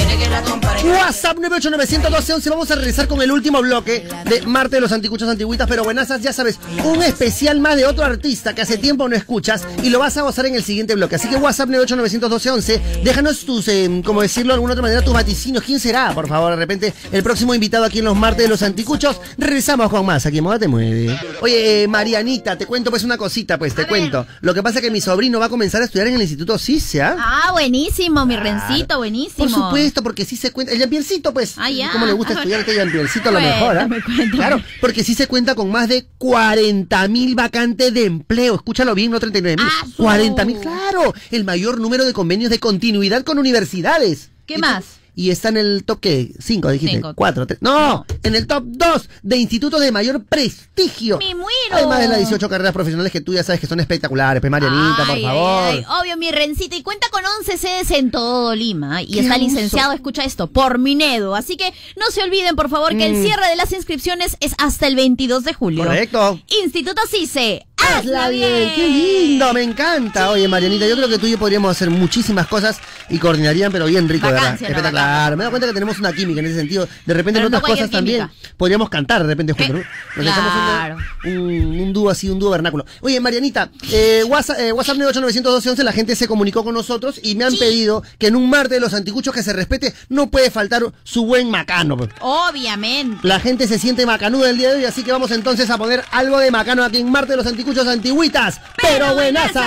WhatsApp 0.85 1.37
9891211 1.37 2.49
Vamos 2.49 2.71
a 2.71 2.75
regresar 2.75 3.07
con 3.07 3.21
el 3.21 3.31
último 3.31 3.61
bloque 3.61 4.07
de 4.25 4.41
Marte 4.43 4.75
de 4.75 4.81
los 4.81 4.91
Anticuchos 4.91 5.27
Antigüitas, 5.27 5.67
pero 5.67 5.83
buenasas, 5.83 6.21
ya 6.21 6.33
sabes, 6.33 6.59
un 6.83 7.01
especial 7.03 7.59
más 7.59 7.75
de 7.75 7.85
otro 7.85 8.03
artista 8.05 8.53
que 8.53 8.61
hace 8.61 8.77
tiempo 8.77 9.07
no 9.07 9.15
escuchas 9.15 9.67
y 9.83 9.89
lo 9.89 9.99
vas 9.99 10.17
a 10.17 10.21
gozar 10.21 10.45
en 10.45 10.55
el 10.55 10.63
siguiente 10.63 10.95
bloque. 10.95 11.15
Así 11.15 11.29
que 11.29 11.35
WhatsApp 11.35 11.69
9891211 11.69 12.81
déjanos 13.03 13.45
tus, 13.45 13.67
eh, 13.67 14.01
como 14.05 14.21
decirlo 14.21 14.53
de 14.53 14.55
alguna 14.55 14.73
otra 14.73 14.81
manera, 14.83 15.01
tus 15.01 15.13
vaticinios. 15.13 15.63
¿Quién 15.63 15.79
será, 15.79 16.13
por 16.13 16.27
favor? 16.27 16.51
De 16.51 16.57
repente, 16.57 16.93
el 17.11 17.23
próximo 17.23 17.53
invitado 17.53 17.85
aquí 17.85 17.99
en 17.99 18.05
los 18.05 18.15
Marte 18.15 18.43
de 18.43 18.47
los 18.47 18.61
Anticuchos. 18.61 19.19
Regresamos 19.37 19.89
con 19.89 20.05
más, 20.05 20.25
aquí 20.25 20.37
en 20.37 20.43
Moda 20.43 20.59
Te 20.59 20.67
Mueve. 20.67 21.19
Oye, 21.41 21.83
eh, 21.83 21.87
Marianita, 21.87 22.57
te 22.57 22.65
cuento 22.65 22.89
pues 22.89 23.03
una 23.03 23.17
cosita, 23.17 23.57
pues, 23.57 23.73
te 23.73 23.87
cuento. 23.87 24.25
Lo 24.41 24.53
que 24.53 24.63
pasa 24.63 24.79
es 24.79 24.85
que 24.85 24.91
mi 24.91 25.01
sobrino 25.01 25.39
va 25.39 25.45
a 25.45 25.49
comenzar 25.49 25.81
a 25.81 25.85
estudiar 25.85 26.07
en 26.07 26.15
el 26.15 26.21
Instituto 26.21 26.57
CISA. 26.57 27.15
Ah, 27.19 27.51
buenísimo, 27.51 28.25
mi 28.25 28.37
rencito, 28.37 28.97
buenísimo. 28.97 29.37
Por 29.37 29.49
supuesto, 29.49 30.03
porque 30.05 30.23
sí 30.23 30.35
se 30.35 30.51
cuenta. 30.51 30.71
El 30.71 30.77
Jean-Pierrecito, 30.77 31.33
pues. 31.33 31.55
Ah, 31.57 31.71
ya. 31.71 31.91
¿Cómo 31.91 32.05
le 32.05 32.13
gusta 32.13 32.33
estudiar 32.33 32.59
este? 32.59 32.79
A 32.79 33.31
lo 33.31 33.41
mejor, 33.41 33.75
cuéntame. 34.03 34.29
Claro, 34.29 34.61
porque 34.79 35.03
sí 35.03 35.15
se 35.15 35.25
cuenta 35.25 35.55
con 35.55 35.71
más 35.71 35.89
de 35.89 36.05
40 36.19 37.07
mil 37.07 37.33
vacantes 37.33 37.91
de 37.91 38.05
empleo. 38.05 38.53
Escúchalo 38.53 38.93
bien, 38.93 39.09
no 39.09 39.19
39 39.19 39.63
mil. 39.63 39.67
Ah, 39.67 39.87
su. 39.95 40.03
40 40.03 40.45
mil, 40.45 40.59
claro. 40.59 41.15
El 41.31 41.43
mayor 41.43 41.79
número 41.79 42.05
de 42.05 42.13
convenios 42.13 42.51
de 42.51 42.59
continuidad 42.59 43.23
con 43.23 43.39
universidades. 43.39 44.29
¿Qué 44.45 44.59
más? 44.59 44.85
Y 45.15 45.31
está 45.31 45.49
en 45.49 45.57
el 45.57 45.83
top, 45.85 45.99
¿qué? 46.01 46.31
5, 46.39 46.69
dijiste. 46.71 46.95
Cinco. 46.97 47.13
4, 47.15 47.47
3. 47.47 47.61
No, 47.61 48.05
en 48.23 48.35
el 48.35 48.47
top 48.47 48.63
2 48.67 49.09
de 49.23 49.37
institutos 49.37 49.79
de 49.79 49.91
mayor 49.91 50.23
prestigio. 50.25 51.17
¡Me 51.19 51.33
muero! 51.35 51.49
Además 51.71 51.99
de 51.99 52.07
las 52.09 52.17
18 52.19 52.49
carreras 52.49 52.73
profesionales 52.73 53.11
que 53.11 53.21
tú 53.21 53.33
ya 53.33 53.43
sabes 53.43 53.61
que 53.61 53.67
son 53.67 53.79
espectaculares. 53.79 54.41
Pues, 54.41 54.51
Marianita, 54.51 55.05
por 55.07 55.21
favor. 55.21 55.63
ay, 55.63 55.77
ay, 55.77 55.85
Obvio, 56.01 56.17
mi 56.17 56.31
rencita. 56.31 56.75
Y 56.75 56.83
cuenta 56.83 57.07
con 57.11 57.23
11 57.39 57.57
sedes 57.57 57.91
en 57.91 58.11
todo 58.11 58.53
Lima. 58.55 59.01
Y 59.01 59.07
¡Qué 59.13 59.19
está 59.21 59.35
abuso! 59.35 59.49
licenciado, 59.55 59.93
escucha 59.93 60.23
esto, 60.23 60.47
por 60.47 60.79
Minedo. 60.79 61.35
Así 61.35 61.55
que 61.57 61.73
no 61.97 62.11
se 62.11 62.21
olviden, 62.21 62.55
por 62.55 62.69
favor, 62.69 62.95
que 62.97 63.05
el 63.05 63.13
Mm. 63.13 63.23
cierre 63.23 63.47
de 63.49 63.55
las 63.55 63.71
inscripciones 63.71 64.37
es 64.41 64.53
hasta 64.57 64.87
el 64.87 64.95
22 64.95 65.43
de 65.43 65.53
julio. 65.53 65.83
Correcto. 65.85 66.39
Instituto 66.63 67.01
CICE. 67.09 67.65
Hazla 67.77 68.29
bien, 68.29 68.71
qué 68.75 68.87
lindo, 68.87 69.53
me 69.53 69.61
encanta. 69.61 70.31
Oye, 70.31 70.47
Marianita, 70.47 70.87
yo 70.87 70.95
creo 70.95 71.07
que 71.07 71.19
tú 71.19 71.27
y 71.27 71.31
yo 71.31 71.37
podríamos 71.37 71.69
hacer 71.69 71.89
muchísimas 71.91 72.47
cosas 72.47 72.79
y 73.09 73.19
coordinarían, 73.19 73.71
pero 73.71 73.85
bien 73.85 74.09
rico, 74.09 74.25
de 74.27 74.33
¿verdad? 74.33 74.43
Vacancia, 74.53 74.69
no, 75.05 75.33
Espectacular. 75.33 75.37
Me 75.37 75.43
doy 75.43 75.49
cuenta 75.51 75.67
que 75.67 75.73
tenemos 75.73 75.99
una 75.99 76.13
química 76.13 76.39
en 76.39 76.45
ese 76.47 76.55
sentido. 76.55 76.87
De 77.05 77.13
repente 77.13 77.39
Pero 77.39 77.47
en 77.47 77.51
no 77.51 77.57
otras 77.57 77.71
cosas 77.71 77.89
también 77.89 78.29
podríamos 78.57 78.89
cantar 78.89 79.21
de 79.23 79.27
repente 79.27 79.53
juntos, 79.53 79.75
¿no? 79.75 79.83
Nos 80.23 80.31
echamos 80.31 80.51
Claro. 80.53 80.95
una- 81.25 81.39
un, 81.39 81.79
un 81.81 81.93
dúo 81.93 82.09
así, 82.09 82.29
un 82.29 82.39
dúo 82.39 82.49
vernáculo. 82.51 82.85
Oye, 83.01 83.19
Marianita, 83.19 83.69
eh, 83.91 84.23
WhatsApp, 84.27 84.59
eh, 84.59 84.71
WhatsApp 84.71 84.97
9891211, 84.97 85.83
la 85.83 85.91
gente 85.91 86.15
se 86.15 86.27
comunicó 86.27 86.63
con 86.63 86.73
nosotros 86.73 87.19
y 87.23 87.35
me 87.35 87.43
han 87.45 87.55
pedido 87.55 88.03
que 88.17 88.27
en 88.27 88.35
un 88.35 88.49
martes 88.49 88.71
de 88.71 88.79
los 88.79 88.93
anticuchos 88.93 89.33
que 89.33 89.43
se 89.43 89.53
respete 89.53 89.93
no 90.09 90.27
puede 90.29 90.51
faltar 90.51 90.83
su 91.03 91.25
buen 91.25 91.49
macano. 91.49 91.97
Obviamente. 92.21 93.17
La 93.23 93.39
gente 93.39 93.67
se 93.67 93.77
siente 93.79 94.05
macanuda 94.05 94.49
el 94.49 94.57
día 94.57 94.69
de 94.71 94.77
hoy, 94.77 94.85
así 94.85 95.03
que 95.03 95.11
vamos 95.11 95.31
entonces 95.31 95.69
a 95.69 95.77
poner 95.77 96.03
algo 96.11 96.39
de 96.39 96.51
macano 96.51 96.83
aquí 96.83 96.97
en 96.97 97.09
Marte 97.11 97.31
de 97.33 97.37
los 97.37 97.47
Anticuchos 97.47 97.87
Antigüitas. 97.87 98.59
¡Pero 98.81 99.13
buenazas! 99.15 99.65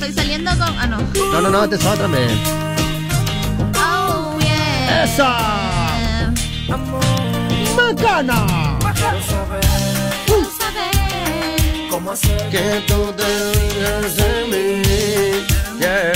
Estoy 0.00 0.14
saliendo 0.14 0.50
con. 0.52 0.78
Ah, 0.78 0.86
no. 0.86 0.98
No, 1.30 1.42
no, 1.42 1.50
no, 1.50 1.64
esta 1.64 1.76
es 1.76 1.84
otra, 1.84 2.08
me. 2.08 2.26
Oh, 3.76 4.38
yeah. 4.40 5.04
¡Eso! 5.04 5.26
¡Macana! 7.76 8.78
¿Cómo 11.90 12.12
hacer 12.12 12.48
Que 12.48 12.82
tú 12.86 13.12
te 13.12 13.24
de 14.22 14.46
mí. 14.48 14.82
Yeah. 15.78 16.12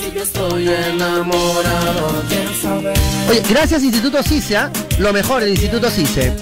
si 0.00 0.10
yo 0.12 0.22
estoy 0.24 0.68
enamorado? 0.68 2.24
Quiero 2.28 2.54
saber 2.60 2.98
Oye, 3.28 3.42
gracias 3.48 3.84
Instituto 3.84 4.20
CICE, 4.20 4.56
¿ah? 4.56 4.70
Lo 4.98 5.12
mejor, 5.12 5.44
el 5.44 5.50
Instituto 5.50 5.88
CICE. 5.88 6.34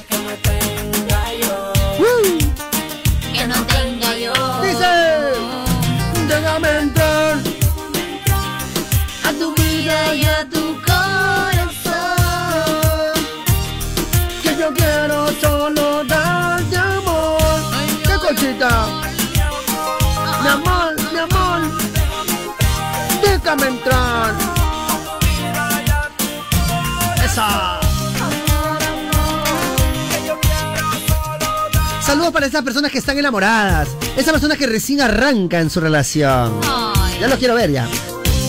Saludos 32.02 32.32
para 32.32 32.46
esas 32.46 32.62
personas 32.62 32.90
que 32.90 32.98
están 32.98 33.18
enamoradas. 33.18 33.88
Esas 34.16 34.32
personas 34.32 34.56
que 34.56 34.66
recién 34.66 35.00
arrancan 35.00 35.68
su 35.70 35.80
relación. 35.80 36.58
Ay, 36.64 37.18
Ya 37.20 37.28
los 37.28 37.38
quiero 37.38 37.54
ver 37.54 37.70
ya. 37.70 37.86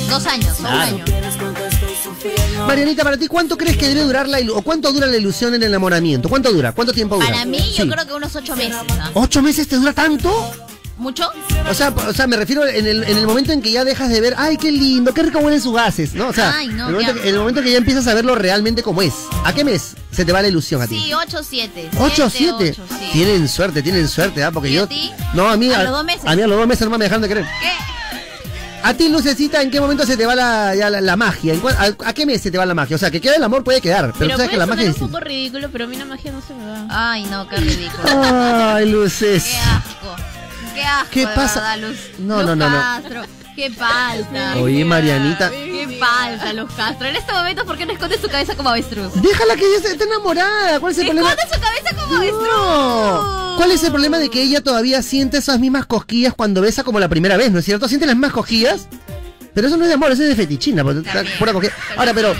dos 0.10 0.26
años, 0.26 0.58
un 0.60 0.66
Claro. 0.66 0.82
año. 0.82 1.06
Marianita, 2.68 3.04
para 3.04 3.18
ti, 3.18 3.28
¿cuánto 3.28 3.58
crees 3.58 3.78
que 3.78 3.88
debe 3.88 4.02
durar 4.04 4.28
la 4.28 4.40
o 4.54 4.62
cuánto 4.62 4.92
dura 4.92 5.08
la 5.08 5.18
ilusión 5.18 5.54
en 5.56 5.64
el 5.64 5.70
enamoramiento? 5.70 6.30
¿Cuánto 6.30 6.52
dura? 6.54 6.72
¿Cuánto 6.74 6.94
tiempo 6.94 7.16
dura? 7.16 7.28
Para 7.28 7.46
mí, 7.46 7.60
yo 7.76 7.88
creo 7.88 8.06
que 8.06 8.14
unos 8.14 8.36
ocho 8.36 8.56
meses. 8.56 8.76
¿Ocho 9.14 9.42
meses 9.42 9.68
te 9.68 9.76
dura 9.78 9.94
tanto? 9.94 10.52
¿Mucho? 11.00 11.32
O 11.70 11.74
sea, 11.74 11.90
o 11.90 12.14
sea, 12.14 12.28
me 12.28 12.36
refiero 12.36 12.68
en 12.68 12.86
el, 12.86 13.04
en 13.06 13.18
el 13.18 13.26
momento 13.26 13.52
en 13.54 13.62
que 13.62 13.72
ya 13.72 13.86
dejas 13.86 14.10
de 14.10 14.20
ver, 14.20 14.36
ay, 14.38 14.58
qué 14.58 14.70
lindo, 14.72 15.14
qué 15.14 15.24
rico 15.24 15.40
huelen 15.40 15.62
sus 15.62 15.74
gases, 15.74 16.14
¿no? 16.14 16.28
O 16.28 16.34
sea, 16.34 16.54
Ay, 16.58 16.68
no, 16.68 16.88
el, 16.90 16.94
momento 16.94 17.14
que, 17.22 17.30
el 17.30 17.38
momento 17.38 17.62
que 17.62 17.72
ya 17.72 17.78
empiezas 17.78 18.06
a 18.08 18.14
verlo 18.14 18.36
realmente 18.36 18.84
como 18.84 19.02
es. 19.02 19.14
¿A 19.46 19.54
qué 19.54 19.64
mes 19.64 19.96
se 20.12 20.26
te 20.26 20.32
va 20.34 20.42
la 20.42 20.50
ilusión 20.50 20.82
a 20.82 20.88
ti? 20.88 21.00
Sí, 21.02 21.14
ocho, 21.14 21.42
siete. 21.42 21.90
¿Ocho 21.98 22.26
o 22.26 22.30
siete? 22.30 22.72
ocho, 22.72 22.84
sí. 23.00 23.10
Tienen 23.14 23.48
suerte, 23.48 23.82
tienen 23.82 24.08
suerte, 24.10 24.44
¿ah? 24.44 24.52
Porque 24.52 24.70
¿Y 24.70 24.74
a 24.78 24.80
yo. 24.82 24.88
ti? 24.88 25.12
No, 25.34 25.48
a 25.50 25.56
mí. 25.58 25.72
A 25.74 25.84
los 25.84 25.92
dos 25.94 26.04
meses. 26.06 26.22
A 26.26 26.36
mí 26.36 26.42
a 26.42 26.48
los 26.48 26.58
dos 26.58 26.68
meses 26.68 26.84
nomás 26.84 27.00
me 27.00 27.06
dejaron 27.06 27.22
de 27.22 27.30
creer. 27.30 27.46
¿Qué? 27.62 27.72
A 28.82 28.94
ti, 28.94 29.10
Lucecita, 29.10 29.62
¿en 29.62 29.72
qué 29.72 29.82
momento 29.82 30.06
se 30.06 30.16
te 30.16 30.26
va 30.26 30.36
la, 30.36 30.74
ya 30.76 30.90
la, 30.90 31.02
la 31.02 31.16
magia? 31.18 31.54
¿En 31.54 31.62
cua- 31.62 31.76
a, 31.78 32.10
a 32.10 32.14
qué 32.14 32.26
mes 32.26 32.42
se 32.42 32.50
te 32.50 32.58
va 32.58 32.66
la 32.66 32.74
magia? 32.74 32.96
O 32.96 33.00
sea, 33.00 33.12
que 33.12 33.20
quede 33.20 33.36
el 33.36 33.44
amor 33.44 33.62
puede 33.64 33.82
quedar, 33.82 34.06
pero, 34.14 34.20
Pero 34.20 34.38
sabes 34.38 34.50
que 34.52 34.58
la 34.58 34.66
magia 34.66 34.90
es 34.90 35.00
un 35.02 35.10
poco 35.10 35.20
ridículo, 35.22 35.70
pero 35.72 35.84
a 35.84 35.88
mí 35.88 35.96
la 35.98 36.06
magia 36.06 36.32
no 36.32 36.42
se 36.42 36.54
me 36.54 36.66
va. 36.66 36.86
Ay, 36.90 37.24
no, 37.26 37.48
qué 37.50 37.58
ridículo. 37.58 38.04
Ay, 38.24 38.90
Luces. 38.90 39.44
Qué 39.44 39.58
asco. 39.58 40.16
Qué 40.74 40.84
asco. 40.84 41.10
¿Qué 41.12 41.28
pasa? 41.28 41.62
verdad, 41.62 41.88
Luz. 41.90 41.98
No, 42.20 42.44
no, 42.44 42.56
no, 42.56 42.70
no. 42.70 42.76
Castro. 42.78 43.22
Qué 43.56 43.70
falta. 43.72 44.56
Oye, 44.58 44.86
Marianita. 44.86 45.50
Qué 45.52 45.98
falta, 46.00 46.54
Luz 46.54 46.72
Castro. 46.78 47.08
En 47.08 47.16
este 47.18 47.34
momento, 47.34 47.66
¿por 47.66 47.78
qué 47.78 47.86
no 47.86 47.92
esconde 47.94 48.18
su 48.20 48.30
cabeza 48.30 48.56
como 48.56 48.70
avestruz? 48.70 49.12
Déjala 49.22 49.56
que 49.56 49.66
ella 49.66 49.90
esté 49.90 50.04
enamorada. 50.04 50.80
¿Cuál 50.80 50.92
es 50.94 50.98
el 51.00 51.06
problema? 51.08 51.30
Esconde 51.34 51.56
su 51.56 51.62
cabeza 51.62 52.02
como 52.02 52.16
avestruz. 52.18 52.48
No. 52.48 53.54
¿Cuál 53.58 53.72
es 53.72 53.84
el 53.84 53.92
problema 53.92 54.18
de 54.20 54.30
que 54.30 54.42
ella 54.42 54.62
todavía 54.62 55.02
siente 55.02 55.38
esas 55.38 55.60
mismas 55.60 55.86
cosquillas 55.86 56.34
cuando 56.34 56.62
besa 56.62 56.84
como 56.86 57.00
la 57.02 57.10
primera 57.10 57.36
vez, 57.36 57.52
¿no 57.52 57.60
es 57.60 57.66
cierto? 57.66 57.90
¿Siente 57.90 58.06
las 58.06 58.16
mismas 58.16 58.32
cosquillas? 58.32 58.88
Pero 59.54 59.68
eso 59.68 59.76
no 59.76 59.84
es 59.84 59.90
de 59.90 59.96
amor, 59.96 60.12
eso 60.14 60.24
es 60.24 60.30
de 60.30 60.36
fetichina. 60.36 60.84
pura 61.38 61.52
cosquilla. 61.52 61.74
Ahora, 61.98 62.14
pero, 62.14 62.34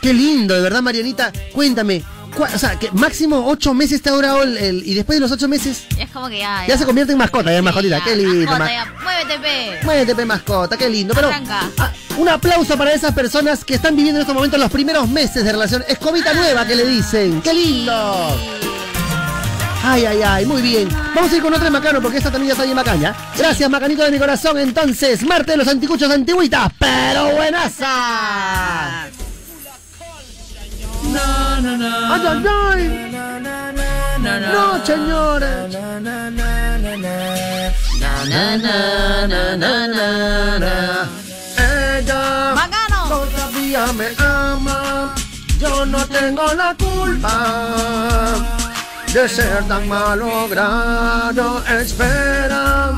qué 0.00 0.14
lindo, 0.14 0.54
de 0.54 0.62
verdad, 0.62 0.80
Marianita. 0.80 1.30
Cuéntame, 1.52 2.00
¿cuál- 2.00 2.13
o 2.42 2.58
sea, 2.58 2.78
que 2.78 2.90
máximo 2.92 3.46
ocho 3.48 3.72
meses 3.74 4.02
te 4.02 4.10
ha 4.10 4.12
durado 4.12 4.42
el, 4.42 4.56
el- 4.58 4.86
y 4.86 4.94
después 4.94 5.16
de 5.16 5.20
los 5.20 5.30
ocho 5.32 5.48
meses 5.48 5.84
Es 5.98 6.10
como 6.10 6.28
que 6.28 6.38
ya. 6.38 6.66
ya 6.66 6.76
se 6.76 6.84
convierte 6.84 7.12
en 7.12 7.18
mascota, 7.18 7.50
ya 7.50 7.58
en 7.58 7.64
mascotita. 7.64 8.02
Qué 8.02 8.16
lindo. 8.16 8.46
Mascota, 8.50 8.58
ma- 8.64 8.72
ya. 8.72 8.92
Muévete, 9.02 9.38
pe. 9.40 9.78
Muévete, 9.84 10.14
pe, 10.14 10.24
mascota, 10.24 10.76
qué 10.76 10.88
lindo. 10.88 11.14
Pero 11.14 11.30
ah, 11.78 11.92
un 12.18 12.28
aplauso 12.28 12.76
para 12.76 12.92
esas 12.92 13.12
personas 13.14 13.64
que 13.64 13.74
están 13.74 13.94
viviendo 13.96 14.18
en 14.18 14.22
estos 14.22 14.34
momentos 14.34 14.58
los 14.60 14.70
primeros 14.70 15.08
meses 15.08 15.44
de 15.44 15.52
relación. 15.52 15.84
Escobita 15.88 16.32
nueva 16.34 16.66
que 16.66 16.76
le 16.76 16.84
dicen. 16.86 17.40
¡Qué 17.42 17.52
lindo! 17.54 18.36
Ay, 19.86 20.06
ay, 20.06 20.22
ay, 20.22 20.46
muy 20.46 20.62
bien. 20.62 20.88
Vamos 21.14 21.30
a 21.30 21.36
ir 21.36 21.42
con 21.42 21.52
otra 21.52 21.64
de 21.66 21.70
Macano 21.70 22.00
porque 22.00 22.16
esta 22.16 22.30
también 22.30 22.48
ya 22.48 22.52
está 22.54 22.64
bien 22.64 22.74
macaña. 22.74 23.14
Gracias, 23.36 23.68
Macanito 23.68 24.02
de 24.02 24.10
mi 24.12 24.18
corazón. 24.18 24.58
Entonces, 24.58 25.22
Marte 25.26 25.52
de 25.52 25.58
los 25.58 25.68
anticuchos 25.68 26.10
antiguitas, 26.10 26.70
pero 26.78 27.34
buenasas. 27.36 27.82
Ay, 31.16 32.22
ay, 32.26 32.44
ay. 32.46 33.04
No, 34.52 34.84
señores. 34.84 35.74
Ella 41.56 42.54
todavía 43.08 43.92
me 43.92 44.08
ama. 44.18 45.14
Yo 45.60 45.86
no 45.86 46.06
tengo 46.06 46.52
la 46.54 46.74
culpa 46.74 48.34
de 49.12 49.28
ser 49.28 49.64
tan 49.68 49.88
malogrado. 49.88 51.62
Espera, 51.66 52.92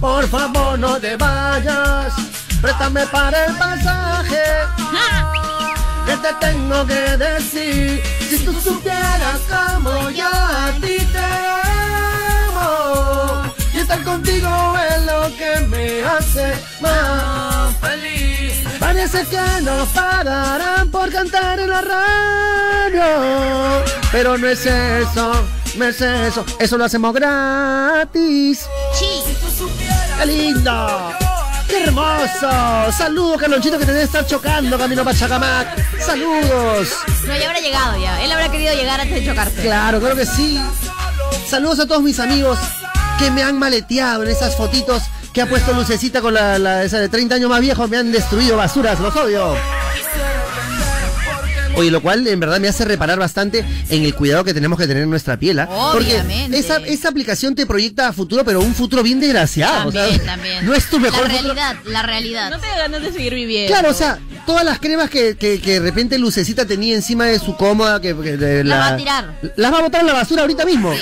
por 0.00 0.26
favor 0.28 0.78
no 0.78 0.98
te 0.98 1.16
vayas. 1.16 2.12
Préstame 2.60 3.06
para 3.06 3.46
el 3.46 3.54
pasaje. 3.54 4.81
Te 6.22 6.32
tengo 6.34 6.86
que 6.86 7.16
decir 7.16 8.00
si 8.30 8.38
tú 8.44 8.52
supieras 8.60 9.40
cómo 9.50 10.08
yo 10.10 10.28
a 10.28 10.70
ti 10.80 10.98
te 10.98 11.18
amo. 12.48 13.42
Y 13.74 13.78
estar 13.78 14.04
contigo 14.04 14.48
es 14.88 15.04
lo 15.04 15.36
que 15.36 15.60
me 15.66 16.04
hace 16.04 16.54
más 16.80 17.76
feliz. 17.78 18.62
Parece 18.78 19.26
que 19.26 19.62
nos 19.62 19.88
pagarán 19.88 20.88
por 20.92 21.10
cantar 21.10 21.58
en 21.58 21.70
la 21.70 21.80
radio. 21.80 23.02
Pero 24.12 24.38
no 24.38 24.46
es 24.46 24.64
eso, 24.64 25.32
no 25.76 25.84
es 25.84 26.00
eso. 26.00 26.44
Eso 26.60 26.78
lo 26.78 26.84
hacemos 26.84 27.12
gratis. 27.14 28.68
Sí. 28.94 29.22
¡Qué 30.20 30.26
lindo! 30.26 31.41
¡Qué 31.72 31.84
hermoso! 31.84 32.92
Saludos, 32.98 33.40
Carlonchito, 33.40 33.78
que 33.78 33.86
te 33.86 33.92
debe 33.92 34.04
estar 34.04 34.26
chocando 34.26 34.76
camino 34.76 35.02
para 35.04 35.16
Chacamac. 35.16 35.68
Saludos. 36.04 36.88
No, 37.26 37.34
ya 37.34 37.46
habrá 37.46 37.60
llegado 37.60 37.98
ya. 37.98 38.22
Él 38.22 38.30
habrá 38.30 38.50
querido 38.50 38.74
llegar 38.74 39.00
antes 39.00 39.14
de 39.20 39.26
chocarse. 39.30 39.62
Claro, 39.62 39.98
claro 39.98 40.14
que 40.14 40.26
sí. 40.26 40.60
Saludos 41.48 41.80
a 41.80 41.86
todos 41.86 42.02
mis 42.02 42.20
amigos 42.20 42.58
que 43.18 43.30
me 43.30 43.42
han 43.42 43.58
maleteado 43.58 44.22
en 44.22 44.30
esas 44.30 44.54
fotitos 44.54 45.02
que 45.32 45.40
ha 45.40 45.46
puesto 45.48 45.72
Lucecita 45.72 46.20
con 46.20 46.34
la, 46.34 46.58
la- 46.58 46.82
esa 46.84 46.98
de 46.98 47.08
30 47.08 47.36
años 47.36 47.48
más 47.48 47.60
viejo. 47.62 47.88
Me 47.88 47.96
han 47.96 48.12
destruido 48.12 48.58
basuras, 48.58 49.00
los 49.00 49.16
odio. 49.16 49.54
Oye, 51.74 51.90
lo 51.90 52.00
cual 52.02 52.26
en 52.26 52.38
verdad 52.40 52.60
me 52.60 52.68
hace 52.68 52.84
reparar 52.84 53.18
bastante 53.18 53.64
en 53.88 54.04
el 54.04 54.14
cuidado 54.14 54.44
que 54.44 54.52
tenemos 54.54 54.78
que 54.78 54.86
tener 54.86 55.02
en 55.04 55.10
nuestra 55.10 55.38
piel. 55.38 55.58
Obviamente. 55.60 55.92
Porque 55.92 56.58
esa, 56.58 56.76
esa 56.78 57.08
aplicación 57.08 57.54
te 57.54 57.66
proyecta 57.66 58.08
a 58.08 58.12
futuro, 58.12 58.44
pero 58.44 58.60
un 58.60 58.74
futuro 58.74 59.02
bien 59.02 59.20
desgraciado. 59.20 59.88
o 59.88 59.92
sea, 59.92 60.02
También, 60.02 60.24
también. 60.26 60.66
No 60.66 60.74
es 60.74 60.86
tu 60.90 60.98
mejor 61.00 61.22
La 61.28 61.30
futuro. 61.34 61.54
realidad, 61.54 61.76
la 61.86 62.02
realidad. 62.02 62.50
No 62.50 62.58
te 62.58 62.66
da 62.66 62.76
ganas 62.78 63.02
de 63.02 63.12
seguir 63.12 63.34
viviendo. 63.34 63.72
Claro, 63.72 63.90
o 63.90 63.94
sea, 63.94 64.18
todas 64.46 64.64
las 64.64 64.78
cremas 64.78 65.08
que, 65.10 65.36
que, 65.36 65.60
que 65.60 65.72
de 65.74 65.80
repente 65.80 66.18
Lucecita 66.18 66.66
tenía 66.66 66.94
encima 66.94 67.26
de 67.26 67.38
su 67.38 67.56
cómoda, 67.56 68.00
que, 68.00 68.14
que 68.16 68.36
de 68.36 68.64
Las 68.64 68.78
la- 68.78 68.84
va 68.90 68.94
a 68.94 68.96
tirar. 68.96 69.40
Las 69.56 69.72
va 69.72 69.78
a 69.78 69.82
botar 69.82 70.00
a 70.02 70.04
la 70.04 70.12
basura 70.12 70.42
ahorita 70.42 70.64
mismo. 70.64 70.92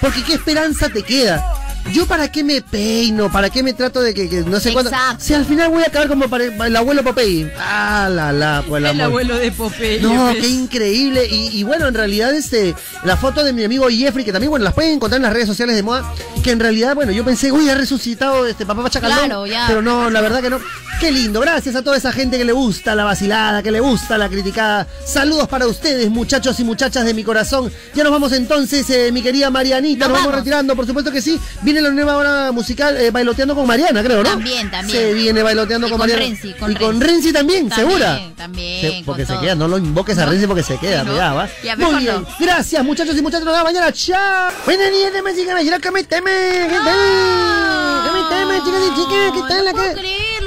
Porque 0.00 0.22
qué 0.24 0.34
esperanza 0.34 0.88
te 0.88 1.02
queda. 1.02 1.44
Yo 1.90 2.06
para 2.06 2.30
qué 2.30 2.44
me 2.44 2.62
peino, 2.62 3.30
para 3.30 3.50
qué 3.50 3.62
me 3.62 3.74
trato 3.74 4.00
de 4.00 4.14
que, 4.14 4.28
que 4.28 4.40
no 4.42 4.60
sé 4.60 4.72
cuándo. 4.72 4.90
Si 5.18 5.34
al 5.34 5.44
final 5.44 5.68
voy 5.70 5.82
a 5.82 5.86
acabar 5.86 6.08
como 6.08 6.28
para 6.28 6.44
el 6.44 6.76
abuelo 6.76 7.02
Popeye. 7.02 7.52
Ah, 7.58 8.08
la 8.10 8.32
la, 8.32 8.64
pues 8.66 8.84
el 8.84 9.00
abuelo 9.00 9.36
de 9.36 9.50
Popeye. 9.52 10.00
No, 10.00 10.28
pues. 10.30 10.38
qué 10.38 10.48
increíble. 10.48 11.26
Y, 11.26 11.48
y 11.58 11.62
bueno, 11.64 11.88
en 11.88 11.94
realidad, 11.94 12.32
este, 12.34 12.74
la 13.04 13.16
foto 13.16 13.44
de 13.44 13.52
mi 13.52 13.64
amigo 13.64 13.88
Jeffrey, 13.90 14.24
que 14.24 14.32
también, 14.32 14.50
bueno, 14.50 14.64
las 14.64 14.74
pueden 14.74 14.92
encontrar 14.94 15.18
en 15.18 15.24
las 15.24 15.32
redes 15.32 15.48
sociales 15.48 15.76
de 15.76 15.82
moda, 15.82 16.14
que 16.42 16.52
en 16.52 16.60
realidad, 16.60 16.94
bueno, 16.94 17.12
yo 17.12 17.24
pensé, 17.24 17.52
uy, 17.52 17.68
ha 17.68 17.74
resucitado 17.74 18.46
este 18.46 18.64
papá 18.64 18.82
Pachacalón. 18.82 19.18
Claro, 19.18 19.46
ya. 19.46 19.64
Pero 19.66 19.82
no, 19.82 20.08
la 20.08 20.20
verdad 20.20 20.40
que 20.40 20.50
no. 20.50 20.60
Qué 21.00 21.10
lindo. 21.10 21.40
Gracias 21.40 21.74
a 21.74 21.82
toda 21.82 21.96
esa 21.96 22.12
gente 22.12 22.38
que 22.38 22.44
le 22.44 22.52
gusta 22.52 22.94
la 22.94 23.02
vacilada, 23.02 23.60
que 23.60 23.72
le 23.72 23.80
gusta 23.80 24.16
la 24.16 24.28
criticada. 24.28 24.86
Saludos 25.04 25.48
para 25.48 25.66
ustedes, 25.66 26.08
muchachos 26.10 26.60
y 26.60 26.64
muchachas 26.64 27.04
de 27.04 27.12
mi 27.12 27.24
corazón. 27.24 27.72
Ya 27.92 28.04
nos 28.04 28.12
vamos 28.12 28.32
entonces, 28.32 28.88
eh, 28.88 29.10
mi 29.10 29.20
querida 29.20 29.50
Marianita. 29.50 30.06
Nos, 30.06 30.10
Nos 30.10 30.18
vamos. 30.18 30.26
vamos. 30.32 30.44
retirando, 30.44 30.76
por 30.76 30.86
supuesto 30.86 31.10
que 31.10 31.20
sí. 31.20 31.40
Viene 31.72 31.88
la 31.88 31.94
nueva 31.94 32.16
hora 32.18 32.52
musical, 32.52 32.94
eh, 32.98 33.10
bailoteando 33.10 33.54
con 33.54 33.66
Mariana, 33.66 34.02
creo, 34.02 34.22
¿no? 34.22 34.28
También, 34.28 34.70
también. 34.70 34.98
Se 34.98 35.14
viene 35.14 35.42
bailoteando 35.42 35.86
Y 35.86 35.90
con, 35.90 35.98
con 35.98 36.06
Mariana. 36.06 36.22
Renzi, 36.28 36.52
con 36.52 36.70
y 36.70 36.74
con 36.74 37.00
Renzi. 37.00 37.06
Renzi 37.06 37.32
también, 37.32 37.68
También, 37.70 37.88
¿segura? 37.90 38.20
también, 38.36 38.80
Se- 38.98 39.02
porque 39.06 39.22
se 39.24 39.32
todo. 39.32 39.40
queda, 39.40 39.54
no 39.54 39.68
lo 39.68 39.78
invoques 39.78 40.18
a 40.18 40.26
Renzi 40.26 40.46
porque 40.46 40.62
se 40.62 40.76
queda, 40.76 41.02
¿no? 41.02 41.12
cuidado, 41.12 41.36
¿va? 41.36 41.48
Ya, 41.64 41.74
Muy 41.76 41.94
bien. 42.04 42.14
no. 42.20 42.26
Gracias, 42.38 42.84
muchachos 42.84 43.16
y 43.16 43.22
muchachas. 43.22 43.46
Nos 43.46 43.54
vemos 43.54 43.72
mañana. 43.72 43.90
Chao. 43.90 44.50
Buenas 44.66 44.90
noches, 44.90 45.12
damas 45.14 45.32
y 45.38 45.46
caballeros. 45.46 45.80
¿Cómo 45.82 45.96
estamos? 45.96 46.30
¿Qué 46.30 46.78
tal? 46.84 48.06
¿Cómo 48.06 48.22
estamos, 48.22 48.64
chicas 48.66 48.82
y 48.84 49.00
chicas? 49.00 49.32
¿Qué 49.32 49.48
tal 49.48 49.64
No 49.64 49.70
acá? 49.70 49.94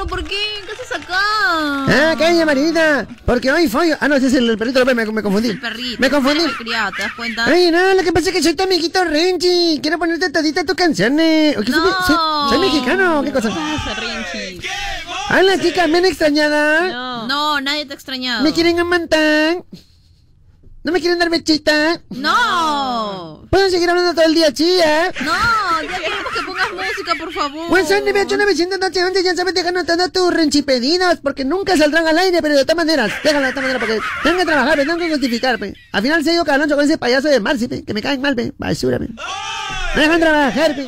¿Por 0.07 0.23
qué? 0.23 0.35
¿Qué 0.65 0.71
haces 0.71 0.91
acá? 1.03 1.19
Ah, 1.19 2.15
calla, 2.17 2.45
Marinita. 2.45 3.07
Porque 3.25 3.51
hoy 3.51 3.67
fue. 3.67 3.95
Ah, 3.99 4.07
no, 4.07 4.15
ese 4.15 4.27
es 4.27 4.33
el, 4.35 4.49
el 4.49 4.57
perrito 4.57 4.79
López, 4.79 4.95
me, 4.95 5.05
me 5.05 5.23
confundí. 5.23 5.49
El 5.49 5.59
perrito. 5.59 5.97
Me 6.01 6.09
confundí. 6.09 6.43
el 6.43 6.55
criado, 6.55 6.91
¿te 6.95 7.01
das 7.03 7.13
cuenta? 7.13 7.45
Ay, 7.45 7.71
no, 7.71 7.93
lo 7.93 8.03
que 8.03 8.11
pasa 8.11 8.29
es 8.29 8.35
que 8.35 8.43
soy 8.43 8.55
tu 8.55 8.63
amiguito 8.63 9.03
Renchi. 9.03 9.79
Quiero 9.81 9.97
ponerte 9.99 10.29
todita 10.29 10.63
tus 10.63 10.75
canciones. 10.75 11.57
¿O 11.57 11.61
qué 11.61 11.71
No. 11.71 11.83
soy, 12.05 12.15
soy 12.49 12.59
mexicano, 12.59 13.21
¿qué 13.23 13.31
cosa? 13.31 13.49
pasa, 13.49 13.93
Renchi? 13.99 14.67
Hola, 15.29 15.59
chicas, 15.59 15.89
¿me 15.89 15.97
han 15.99 16.05
extrañada? 16.05 16.87
No. 16.87 17.27
No, 17.27 17.61
nadie 17.61 17.85
te 17.85 17.93
ha 17.93 17.95
extrañado. 17.95 18.43
¿Me 18.43 18.53
quieren 18.53 18.79
amantar? 18.79 19.63
¿No 20.83 20.91
me 20.91 20.99
quieren 20.99 21.17
dar 21.17 21.31
bechita? 21.31 21.99
No. 22.11 23.47
¿Puedo 23.49 23.67
seguir 23.71 23.89
hablando 23.89 24.13
todo 24.13 24.25
el 24.25 24.35
día, 24.35 24.53
chía? 24.53 25.11
No, 25.21 25.81
ya 25.81 25.97
queremos 25.97 26.31
que 26.31 26.34
pongas 26.55 26.87
música, 26.87 27.15
por 27.17 27.33
favor. 27.33 27.67
Pues 27.69 27.87
son 27.87 28.05
98 28.05 28.37
911, 28.37 29.23
ya 29.23 29.35
sabes, 29.35 29.53
deja 29.53 29.69
anotando 29.69 30.09
tus 30.09 30.33
renchipedidos, 30.33 31.17
porque 31.21 31.45
nunca 31.45 31.77
saldrán 31.77 32.07
al 32.07 32.17
aire, 32.17 32.41
pero 32.41 32.55
de 32.55 32.63
todas 32.63 32.77
maneras, 32.77 33.11
déjala 33.23 33.47
de 33.47 33.53
todas 33.53 33.69
maneras, 33.69 33.79
porque 33.79 33.99
tengo 34.23 34.37
que 34.37 34.45
trabajar, 34.45 34.77
tengo 34.77 34.97
que 34.97 35.09
justificar, 35.09 35.59
pe. 35.59 35.73
Al 35.91 36.01
final 36.01 36.23
se 36.23 36.31
ha 36.31 36.33
ido 36.33 36.45
caloncho 36.45 36.75
con 36.75 36.85
ese 36.85 36.97
payaso 36.97 37.27
de 37.27 37.39
Marci, 37.39 37.67
pe, 37.67 37.83
que 37.83 37.93
me 37.93 38.01
caen 38.01 38.21
mal, 38.21 38.35
pe, 38.35 38.53
basura, 38.57 38.99
pe. 38.99 39.09
Me 39.95 40.01
dejan 40.01 40.19
trabajar, 40.19 40.75
pe. 40.75 40.87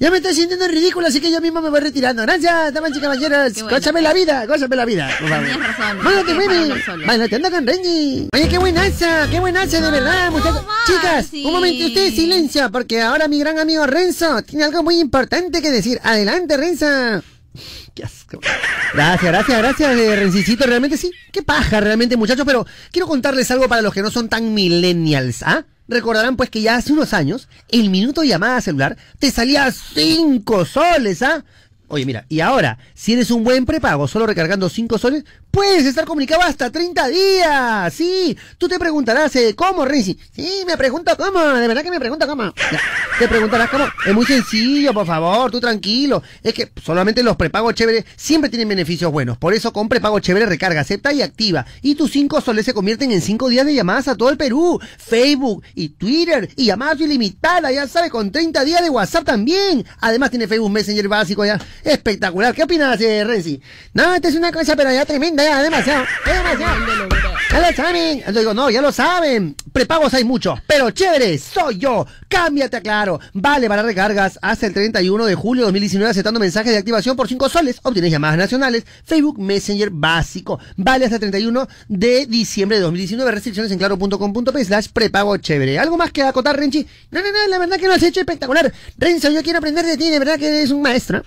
Ya 0.00 0.12
me 0.12 0.18
estoy 0.18 0.32
sintiendo 0.32 0.68
ridículo, 0.68 1.08
así 1.08 1.20
que 1.20 1.28
yo 1.32 1.40
mismo 1.40 1.60
me 1.60 1.70
voy 1.70 1.80
retirando. 1.80 2.22
Gracias, 2.22 2.72
damas 2.72 2.92
y 2.96 3.00
caballeros. 3.00 3.52
Bueno. 3.54 3.70
Gózame 3.70 4.00
la 4.00 4.12
vida, 4.12 4.46
gózame 4.46 4.76
la 4.76 4.84
vida. 4.84 5.10
por 5.18 5.28
favor. 5.28 5.46
Tenías 5.48 5.76
razón. 5.76 6.02
Mándate, 6.04 6.84
solo. 6.84 7.06
Mándate, 7.06 7.34
anda 7.34 7.50
con 7.50 7.66
Renji. 7.66 8.28
Oye, 8.32 8.48
qué 8.48 8.58
buenaza, 8.58 9.26
qué 9.28 9.40
buenaza, 9.40 9.80
de 9.80 9.90
verdad, 9.90 10.30
muchachos. 10.30 10.64
Chicas, 10.86 11.26
sí. 11.28 11.44
un 11.44 11.52
momento, 11.52 11.86
ustedes 11.86 12.14
silencio, 12.14 12.70
porque 12.70 13.02
ahora 13.02 13.26
mi 13.26 13.40
gran 13.40 13.58
amigo 13.58 13.86
Renzo 13.86 14.40
tiene 14.42 14.64
algo 14.64 14.84
muy 14.84 15.00
importante 15.00 15.60
que 15.60 15.72
decir. 15.72 15.98
Adelante, 16.04 16.56
Renzo. 16.56 16.86
Gracias, 18.94 19.30
gracias, 19.32 19.58
gracias, 19.58 19.96
eh, 19.96 20.16
Rencicito. 20.16 20.66
Realmente 20.66 20.96
sí. 20.96 21.10
Qué 21.32 21.42
paja, 21.42 21.80
realmente, 21.80 22.16
muchachos. 22.16 22.44
Pero 22.46 22.66
quiero 22.92 23.06
contarles 23.06 23.50
algo 23.50 23.68
para 23.68 23.82
los 23.82 23.92
que 23.92 24.02
no 24.02 24.10
son 24.10 24.28
tan 24.28 24.54
millennials, 24.54 25.42
¿ah? 25.42 25.64
Recordarán 25.88 26.36
pues 26.36 26.50
que 26.50 26.60
ya 26.60 26.76
hace 26.76 26.92
unos 26.92 27.14
años 27.14 27.48
el 27.68 27.88
minuto 27.88 28.20
de 28.20 28.28
llamada 28.28 28.60
celular 28.60 28.96
te 29.18 29.30
salía 29.30 29.72
5 29.72 30.66
soles, 30.66 31.22
¿ah? 31.22 31.44
Oye, 31.88 32.04
mira, 32.04 32.26
y 32.28 32.40
ahora, 32.40 32.78
si 32.94 33.14
eres 33.14 33.30
un 33.30 33.42
buen 33.42 33.64
prepago 33.64 34.06
solo 34.06 34.26
recargando 34.26 34.68
5 34.68 34.98
soles, 34.98 35.24
puedes 35.50 35.84
estar 35.84 36.04
comunicado 36.04 36.42
hasta 36.42 36.70
30 36.70 37.08
días. 37.08 37.94
Sí, 37.94 38.36
tú 38.58 38.68
te 38.68 38.78
preguntarás, 38.78 39.34
eh, 39.36 39.54
¿cómo, 39.54 39.84
Renzi? 39.84 40.18
Sí, 40.34 40.64
me 40.66 40.76
pregunto 40.76 41.16
cómo, 41.16 41.40
de 41.40 41.68
verdad 41.68 41.82
que 41.82 41.90
me 41.90 42.00
pregunto 42.00 42.26
cómo. 42.26 42.52
Te 43.18 43.28
preguntarás 43.28 43.68
cómo. 43.70 43.84
Es 44.06 44.14
muy 44.14 44.24
sencillo, 44.26 44.94
por 44.94 45.06
favor, 45.06 45.50
tú 45.50 45.60
tranquilo. 45.60 46.22
Es 46.42 46.54
que 46.54 46.70
solamente 46.82 47.22
los 47.22 47.36
prepagos 47.36 47.74
chéveres 47.74 48.04
siempre 48.16 48.50
tienen 48.50 48.68
beneficios 48.68 49.10
buenos. 49.10 49.38
Por 49.38 49.54
eso 49.54 49.72
con 49.72 49.88
prepago 49.88 50.20
chévere 50.20 50.46
recarga, 50.46 50.80
acepta 50.80 51.12
y 51.12 51.22
activa. 51.22 51.66
Y 51.82 51.94
tus 51.94 52.12
5 52.12 52.40
soles 52.40 52.64
se 52.64 52.74
convierten 52.74 53.10
en 53.12 53.20
5 53.20 53.48
días 53.48 53.66
de 53.66 53.74
llamadas 53.74 54.08
a 54.08 54.16
todo 54.16 54.30
el 54.30 54.36
Perú. 54.36 54.80
Facebook 54.98 55.64
y 55.74 55.90
Twitter 55.90 56.48
y 56.56 56.66
llamadas 56.66 57.00
ilimitadas, 57.00 57.72
ya 57.72 57.88
sabes, 57.88 58.10
con 58.10 58.30
30 58.30 58.64
días 58.64 58.82
de 58.82 58.90
WhatsApp 58.90 59.24
también. 59.24 59.84
Además 60.00 60.30
tiene 60.30 60.46
Facebook 60.46 60.70
Messenger 60.70 61.08
básico 61.08 61.44
ya. 61.44 61.60
Espectacular. 61.84 62.54
¿Qué 62.54 62.62
opinas, 62.62 63.00
eh, 63.00 63.24
Renzi? 63.24 63.60
No, 63.94 64.14
esta 64.14 64.28
es 64.28 64.34
una 64.34 64.52
cosa, 64.52 64.76
pero 64.76 64.92
ya 64.92 65.04
tremenda, 65.04 65.37
ya, 65.44 65.62
demasiado. 65.62 66.04
es 66.26 66.32
demasiado. 66.32 67.08
Ya 67.50 67.60
lo 67.60 67.76
saben. 67.76 68.18
Entonces 68.18 68.40
digo, 68.40 68.54
no, 68.54 68.70
ya 68.70 68.82
lo 68.82 68.92
saben. 68.92 69.56
Prepagos 69.72 70.12
hay 70.14 70.24
muchos, 70.24 70.60
pero 70.66 70.90
chévere, 70.90 71.38
soy 71.38 71.78
yo. 71.78 72.06
Cámbiate 72.28 72.76
a 72.76 72.80
claro. 72.82 73.20
Vale 73.32 73.68
para 73.68 73.82
recargas 73.82 74.38
hasta 74.42 74.66
el 74.66 74.74
31 74.74 75.24
de 75.24 75.34
julio 75.34 75.62
de 75.62 75.66
2019 75.66 76.10
aceptando 76.10 76.40
mensajes 76.40 76.72
de 76.72 76.78
activación 76.78 77.16
por 77.16 77.26
5 77.26 77.48
soles. 77.48 77.80
Obtienes 77.82 78.10
llamadas 78.10 78.36
nacionales, 78.36 78.84
Facebook 79.04 79.38
Messenger 79.38 79.90
básico. 79.90 80.60
Vale 80.76 81.06
hasta 81.06 81.16
el 81.16 81.20
31 81.20 81.68
de 81.88 82.26
diciembre 82.26 82.76
de 82.78 82.82
2019. 82.82 83.30
Restricciones 83.30 83.72
en 83.72 83.78
claro.com.p 83.78 84.64
slash 84.64 84.88
prepago 84.92 85.36
chévere. 85.38 85.78
¿Algo 85.78 85.96
más 85.96 86.12
que 86.12 86.22
acotar, 86.22 86.56
Renchi? 86.56 86.86
No, 87.10 87.20
no, 87.20 87.26
no, 87.32 87.48
la 87.48 87.58
verdad 87.58 87.78
que 87.78 87.86
lo 87.86 87.94
has 87.94 88.02
hecho 88.02 88.20
espectacular. 88.20 88.72
Renzo, 88.98 89.30
yo 89.30 89.42
quiero 89.42 89.58
aprender 89.58 89.86
de 89.86 89.96
ti, 89.96 90.10
de 90.10 90.18
verdad 90.18 90.38
que 90.38 90.48
eres 90.48 90.70
un 90.70 90.82
maestro. 90.82 91.22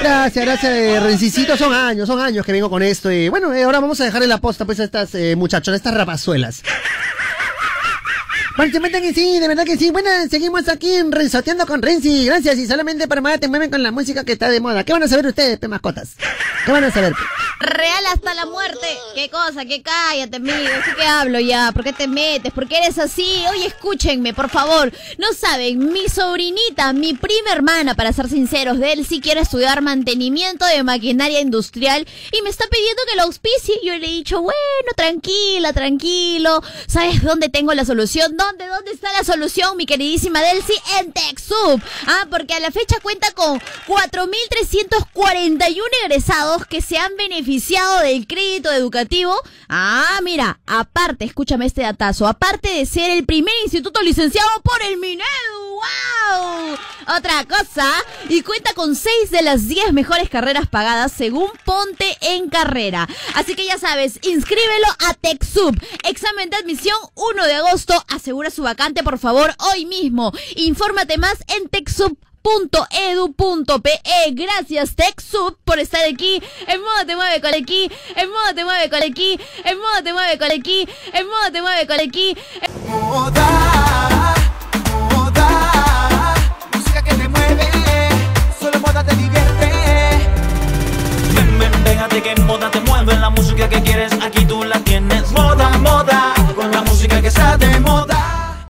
Gracias, 0.00 0.44
gracias, 0.44 0.72
eh, 0.72 1.00
Rencicito. 1.00 1.56
Son 1.56 1.74
años, 1.74 2.06
son 2.06 2.20
años 2.20 2.44
que 2.44 2.52
vengo 2.52 2.70
con 2.70 2.82
esto. 2.82 3.10
Y 3.10 3.28
bueno, 3.28 3.52
eh, 3.52 3.64
ahora 3.64 3.80
vamos 3.80 4.00
a 4.00 4.04
dejar 4.04 4.22
en 4.22 4.30
la 4.30 4.38
posta 4.38 4.64
pues 4.64 4.80
a 4.80 4.84
estas 4.84 5.14
eh, 5.14 5.36
muchachonas, 5.36 5.78
estas 5.78 5.94
rapazuelas. 5.94 6.62
Participante 8.60 9.00
que 9.00 9.14
sí, 9.14 9.38
de 9.38 9.48
verdad 9.48 9.64
que 9.64 9.78
sí. 9.78 9.90
Bueno, 9.90 10.10
seguimos 10.30 10.68
aquí 10.68 10.92
en 10.92 11.10
con 11.66 11.80
Renzi. 11.80 12.26
Gracias. 12.26 12.58
Y 12.58 12.66
solamente 12.66 13.08
para 13.08 13.22
más 13.22 13.40
te 13.40 13.48
mueven 13.48 13.70
con 13.70 13.82
la 13.82 13.90
música 13.90 14.22
que 14.22 14.32
está 14.32 14.50
de 14.50 14.60
moda. 14.60 14.84
¿Qué 14.84 14.92
van 14.92 15.02
a 15.02 15.08
saber 15.08 15.26
ustedes, 15.26 15.58
pe 15.58 15.66
mascotas? 15.66 16.10
¿Qué 16.66 16.70
van 16.70 16.84
a 16.84 16.92
saber? 16.92 17.14
Real 17.58 18.04
hasta 18.12 18.34
la 18.34 18.44
muerte. 18.44 18.86
¿Qué 19.14 19.30
cosa? 19.30 19.64
¿Qué 19.64 19.82
cállate, 19.82 20.36
amigo? 20.36 20.58
¿Sí 20.84 20.90
que 20.94 21.06
hablo 21.06 21.40
ya? 21.40 21.72
¿Por 21.72 21.84
qué 21.84 21.94
te 21.94 22.06
metes? 22.06 22.52
¿Por 22.52 22.68
qué 22.68 22.78
eres 22.78 22.98
así? 22.98 23.44
Oye, 23.50 23.66
escúchenme, 23.66 24.34
por 24.34 24.50
favor. 24.50 24.92
No 25.16 25.32
saben, 25.32 25.90
mi 25.90 26.08
sobrinita, 26.10 26.92
mi 26.92 27.14
prima 27.14 27.52
hermana, 27.52 27.94
para 27.94 28.12
ser 28.12 28.28
sinceros, 28.28 28.78
de 28.78 28.92
él 28.92 29.06
sí 29.06 29.20
quiere 29.22 29.40
estudiar 29.40 29.80
mantenimiento 29.80 30.66
de 30.66 30.82
maquinaria 30.82 31.40
industrial 31.40 32.06
y 32.30 32.42
me 32.42 32.50
está 32.50 32.66
pidiendo 32.70 33.02
que 33.10 33.16
lo 33.16 33.22
auspicie. 33.22 33.76
Yo 33.82 33.96
le 33.96 34.06
he 34.06 34.10
dicho, 34.10 34.42
bueno, 34.42 34.58
tranquila, 34.96 35.72
tranquilo. 35.72 36.62
¿Sabes 36.86 37.22
dónde 37.22 37.48
tengo 37.48 37.72
la 37.72 37.86
solución? 37.86 38.36
¿Dónde? 38.36 38.49
¿Dónde 38.58 38.90
está 38.90 39.12
la 39.12 39.22
solución, 39.22 39.76
mi 39.76 39.86
queridísima 39.86 40.40
Delcy? 40.40 40.72
En 40.98 41.12
TechSoup. 41.12 41.80
Ah, 42.08 42.26
porque 42.28 42.54
a 42.54 42.60
la 42.60 42.72
fecha 42.72 42.98
cuenta 43.00 43.30
con 43.30 43.60
4.341 43.86 45.80
egresados 46.04 46.66
que 46.66 46.82
se 46.82 46.98
han 46.98 47.16
beneficiado 47.16 48.00
del 48.00 48.26
crédito 48.26 48.72
educativo. 48.72 49.32
Ah, 49.68 50.18
mira, 50.24 50.58
aparte, 50.66 51.26
escúchame 51.26 51.66
este 51.66 51.82
datazo, 51.82 52.26
aparte 52.26 52.70
de 52.70 52.86
ser 52.86 53.10
el 53.10 53.24
primer 53.24 53.54
instituto 53.62 54.02
licenciado 54.02 54.48
por 54.64 54.82
el 54.82 54.96
Minedu. 54.96 55.70
¡Wow! 55.70 56.76
Otra 57.16 57.44
cosa, 57.44 57.90
y 58.28 58.42
cuenta 58.42 58.74
con 58.74 58.94
6 58.94 59.30
de 59.30 59.42
las 59.42 59.66
10 59.66 59.92
mejores 59.92 60.28
carreras 60.28 60.68
pagadas 60.68 61.12
según 61.12 61.50
Ponte 61.64 62.16
en 62.20 62.50
Carrera. 62.50 63.08
Así 63.34 63.54
que 63.54 63.64
ya 63.64 63.78
sabes, 63.78 64.18
inscríbelo 64.22 64.86
a 65.06 65.14
TechSoup. 65.14 65.76
Examen 66.04 66.50
de 66.50 66.56
admisión 66.56 66.96
1 67.14 67.46
de 67.46 67.54
agosto 67.54 67.94
asegura 68.30 68.50
su 68.50 68.62
vacante, 68.62 69.02
por 69.02 69.18
favor, 69.18 69.52
hoy 69.72 69.86
mismo. 69.86 70.32
Infórmate 70.54 71.18
más 71.18 71.34
en 71.48 71.68
TechSoup. 71.68 72.16
Gracias 74.32 74.94
TechSoup 74.94 75.58
por 75.64 75.80
estar 75.80 76.00
aquí. 76.04 76.40
En 76.68 76.80
modo 76.80 77.06
te 77.06 77.16
mueve 77.16 77.40
con 77.40 77.52
aquí. 77.52 77.90
En 78.14 78.30
modo 78.30 78.54
te 78.54 78.64
mueve 78.64 78.88
con 78.88 79.02
aquí. 79.02 79.36
En 79.64 79.78
modo 79.78 80.02
te 80.04 80.12
mueve 80.12 80.38
con 80.38 80.50
aquí. 80.52 80.88
En 81.12 81.26
modo 81.26 81.50
te 81.52 81.60
mueve 81.60 81.86
con 81.88 81.98
aquí. 81.98 82.36
Moda, 82.86 84.34
moda, 85.10 86.34
música 86.72 87.02
que 87.02 87.14
te 87.14 87.28
mueve. 87.28 87.68
Solo 88.60 88.78
moda 88.78 89.04
te 89.04 89.16
divierte. 89.16 89.72
Ven, 91.34 91.58
ven, 91.58 92.22
que 92.22 92.30
en 92.30 92.46
moda 92.46 92.70
te 92.70 92.78
mueve. 92.82 93.16
La 93.16 93.30
música 93.30 93.68
que 93.68 93.82
quieres 93.82 94.12
aquí 94.22 94.44
tú 94.44 94.62
la 94.62 94.78
tienes. 94.84 95.32
Moda, 95.32 95.70
moda, 95.78 96.32
con 96.54 96.70
la 96.70 96.82
música 96.82 97.20
que 97.20 97.26
está 97.26 97.56
de 97.56 97.80
moda. 97.80 98.09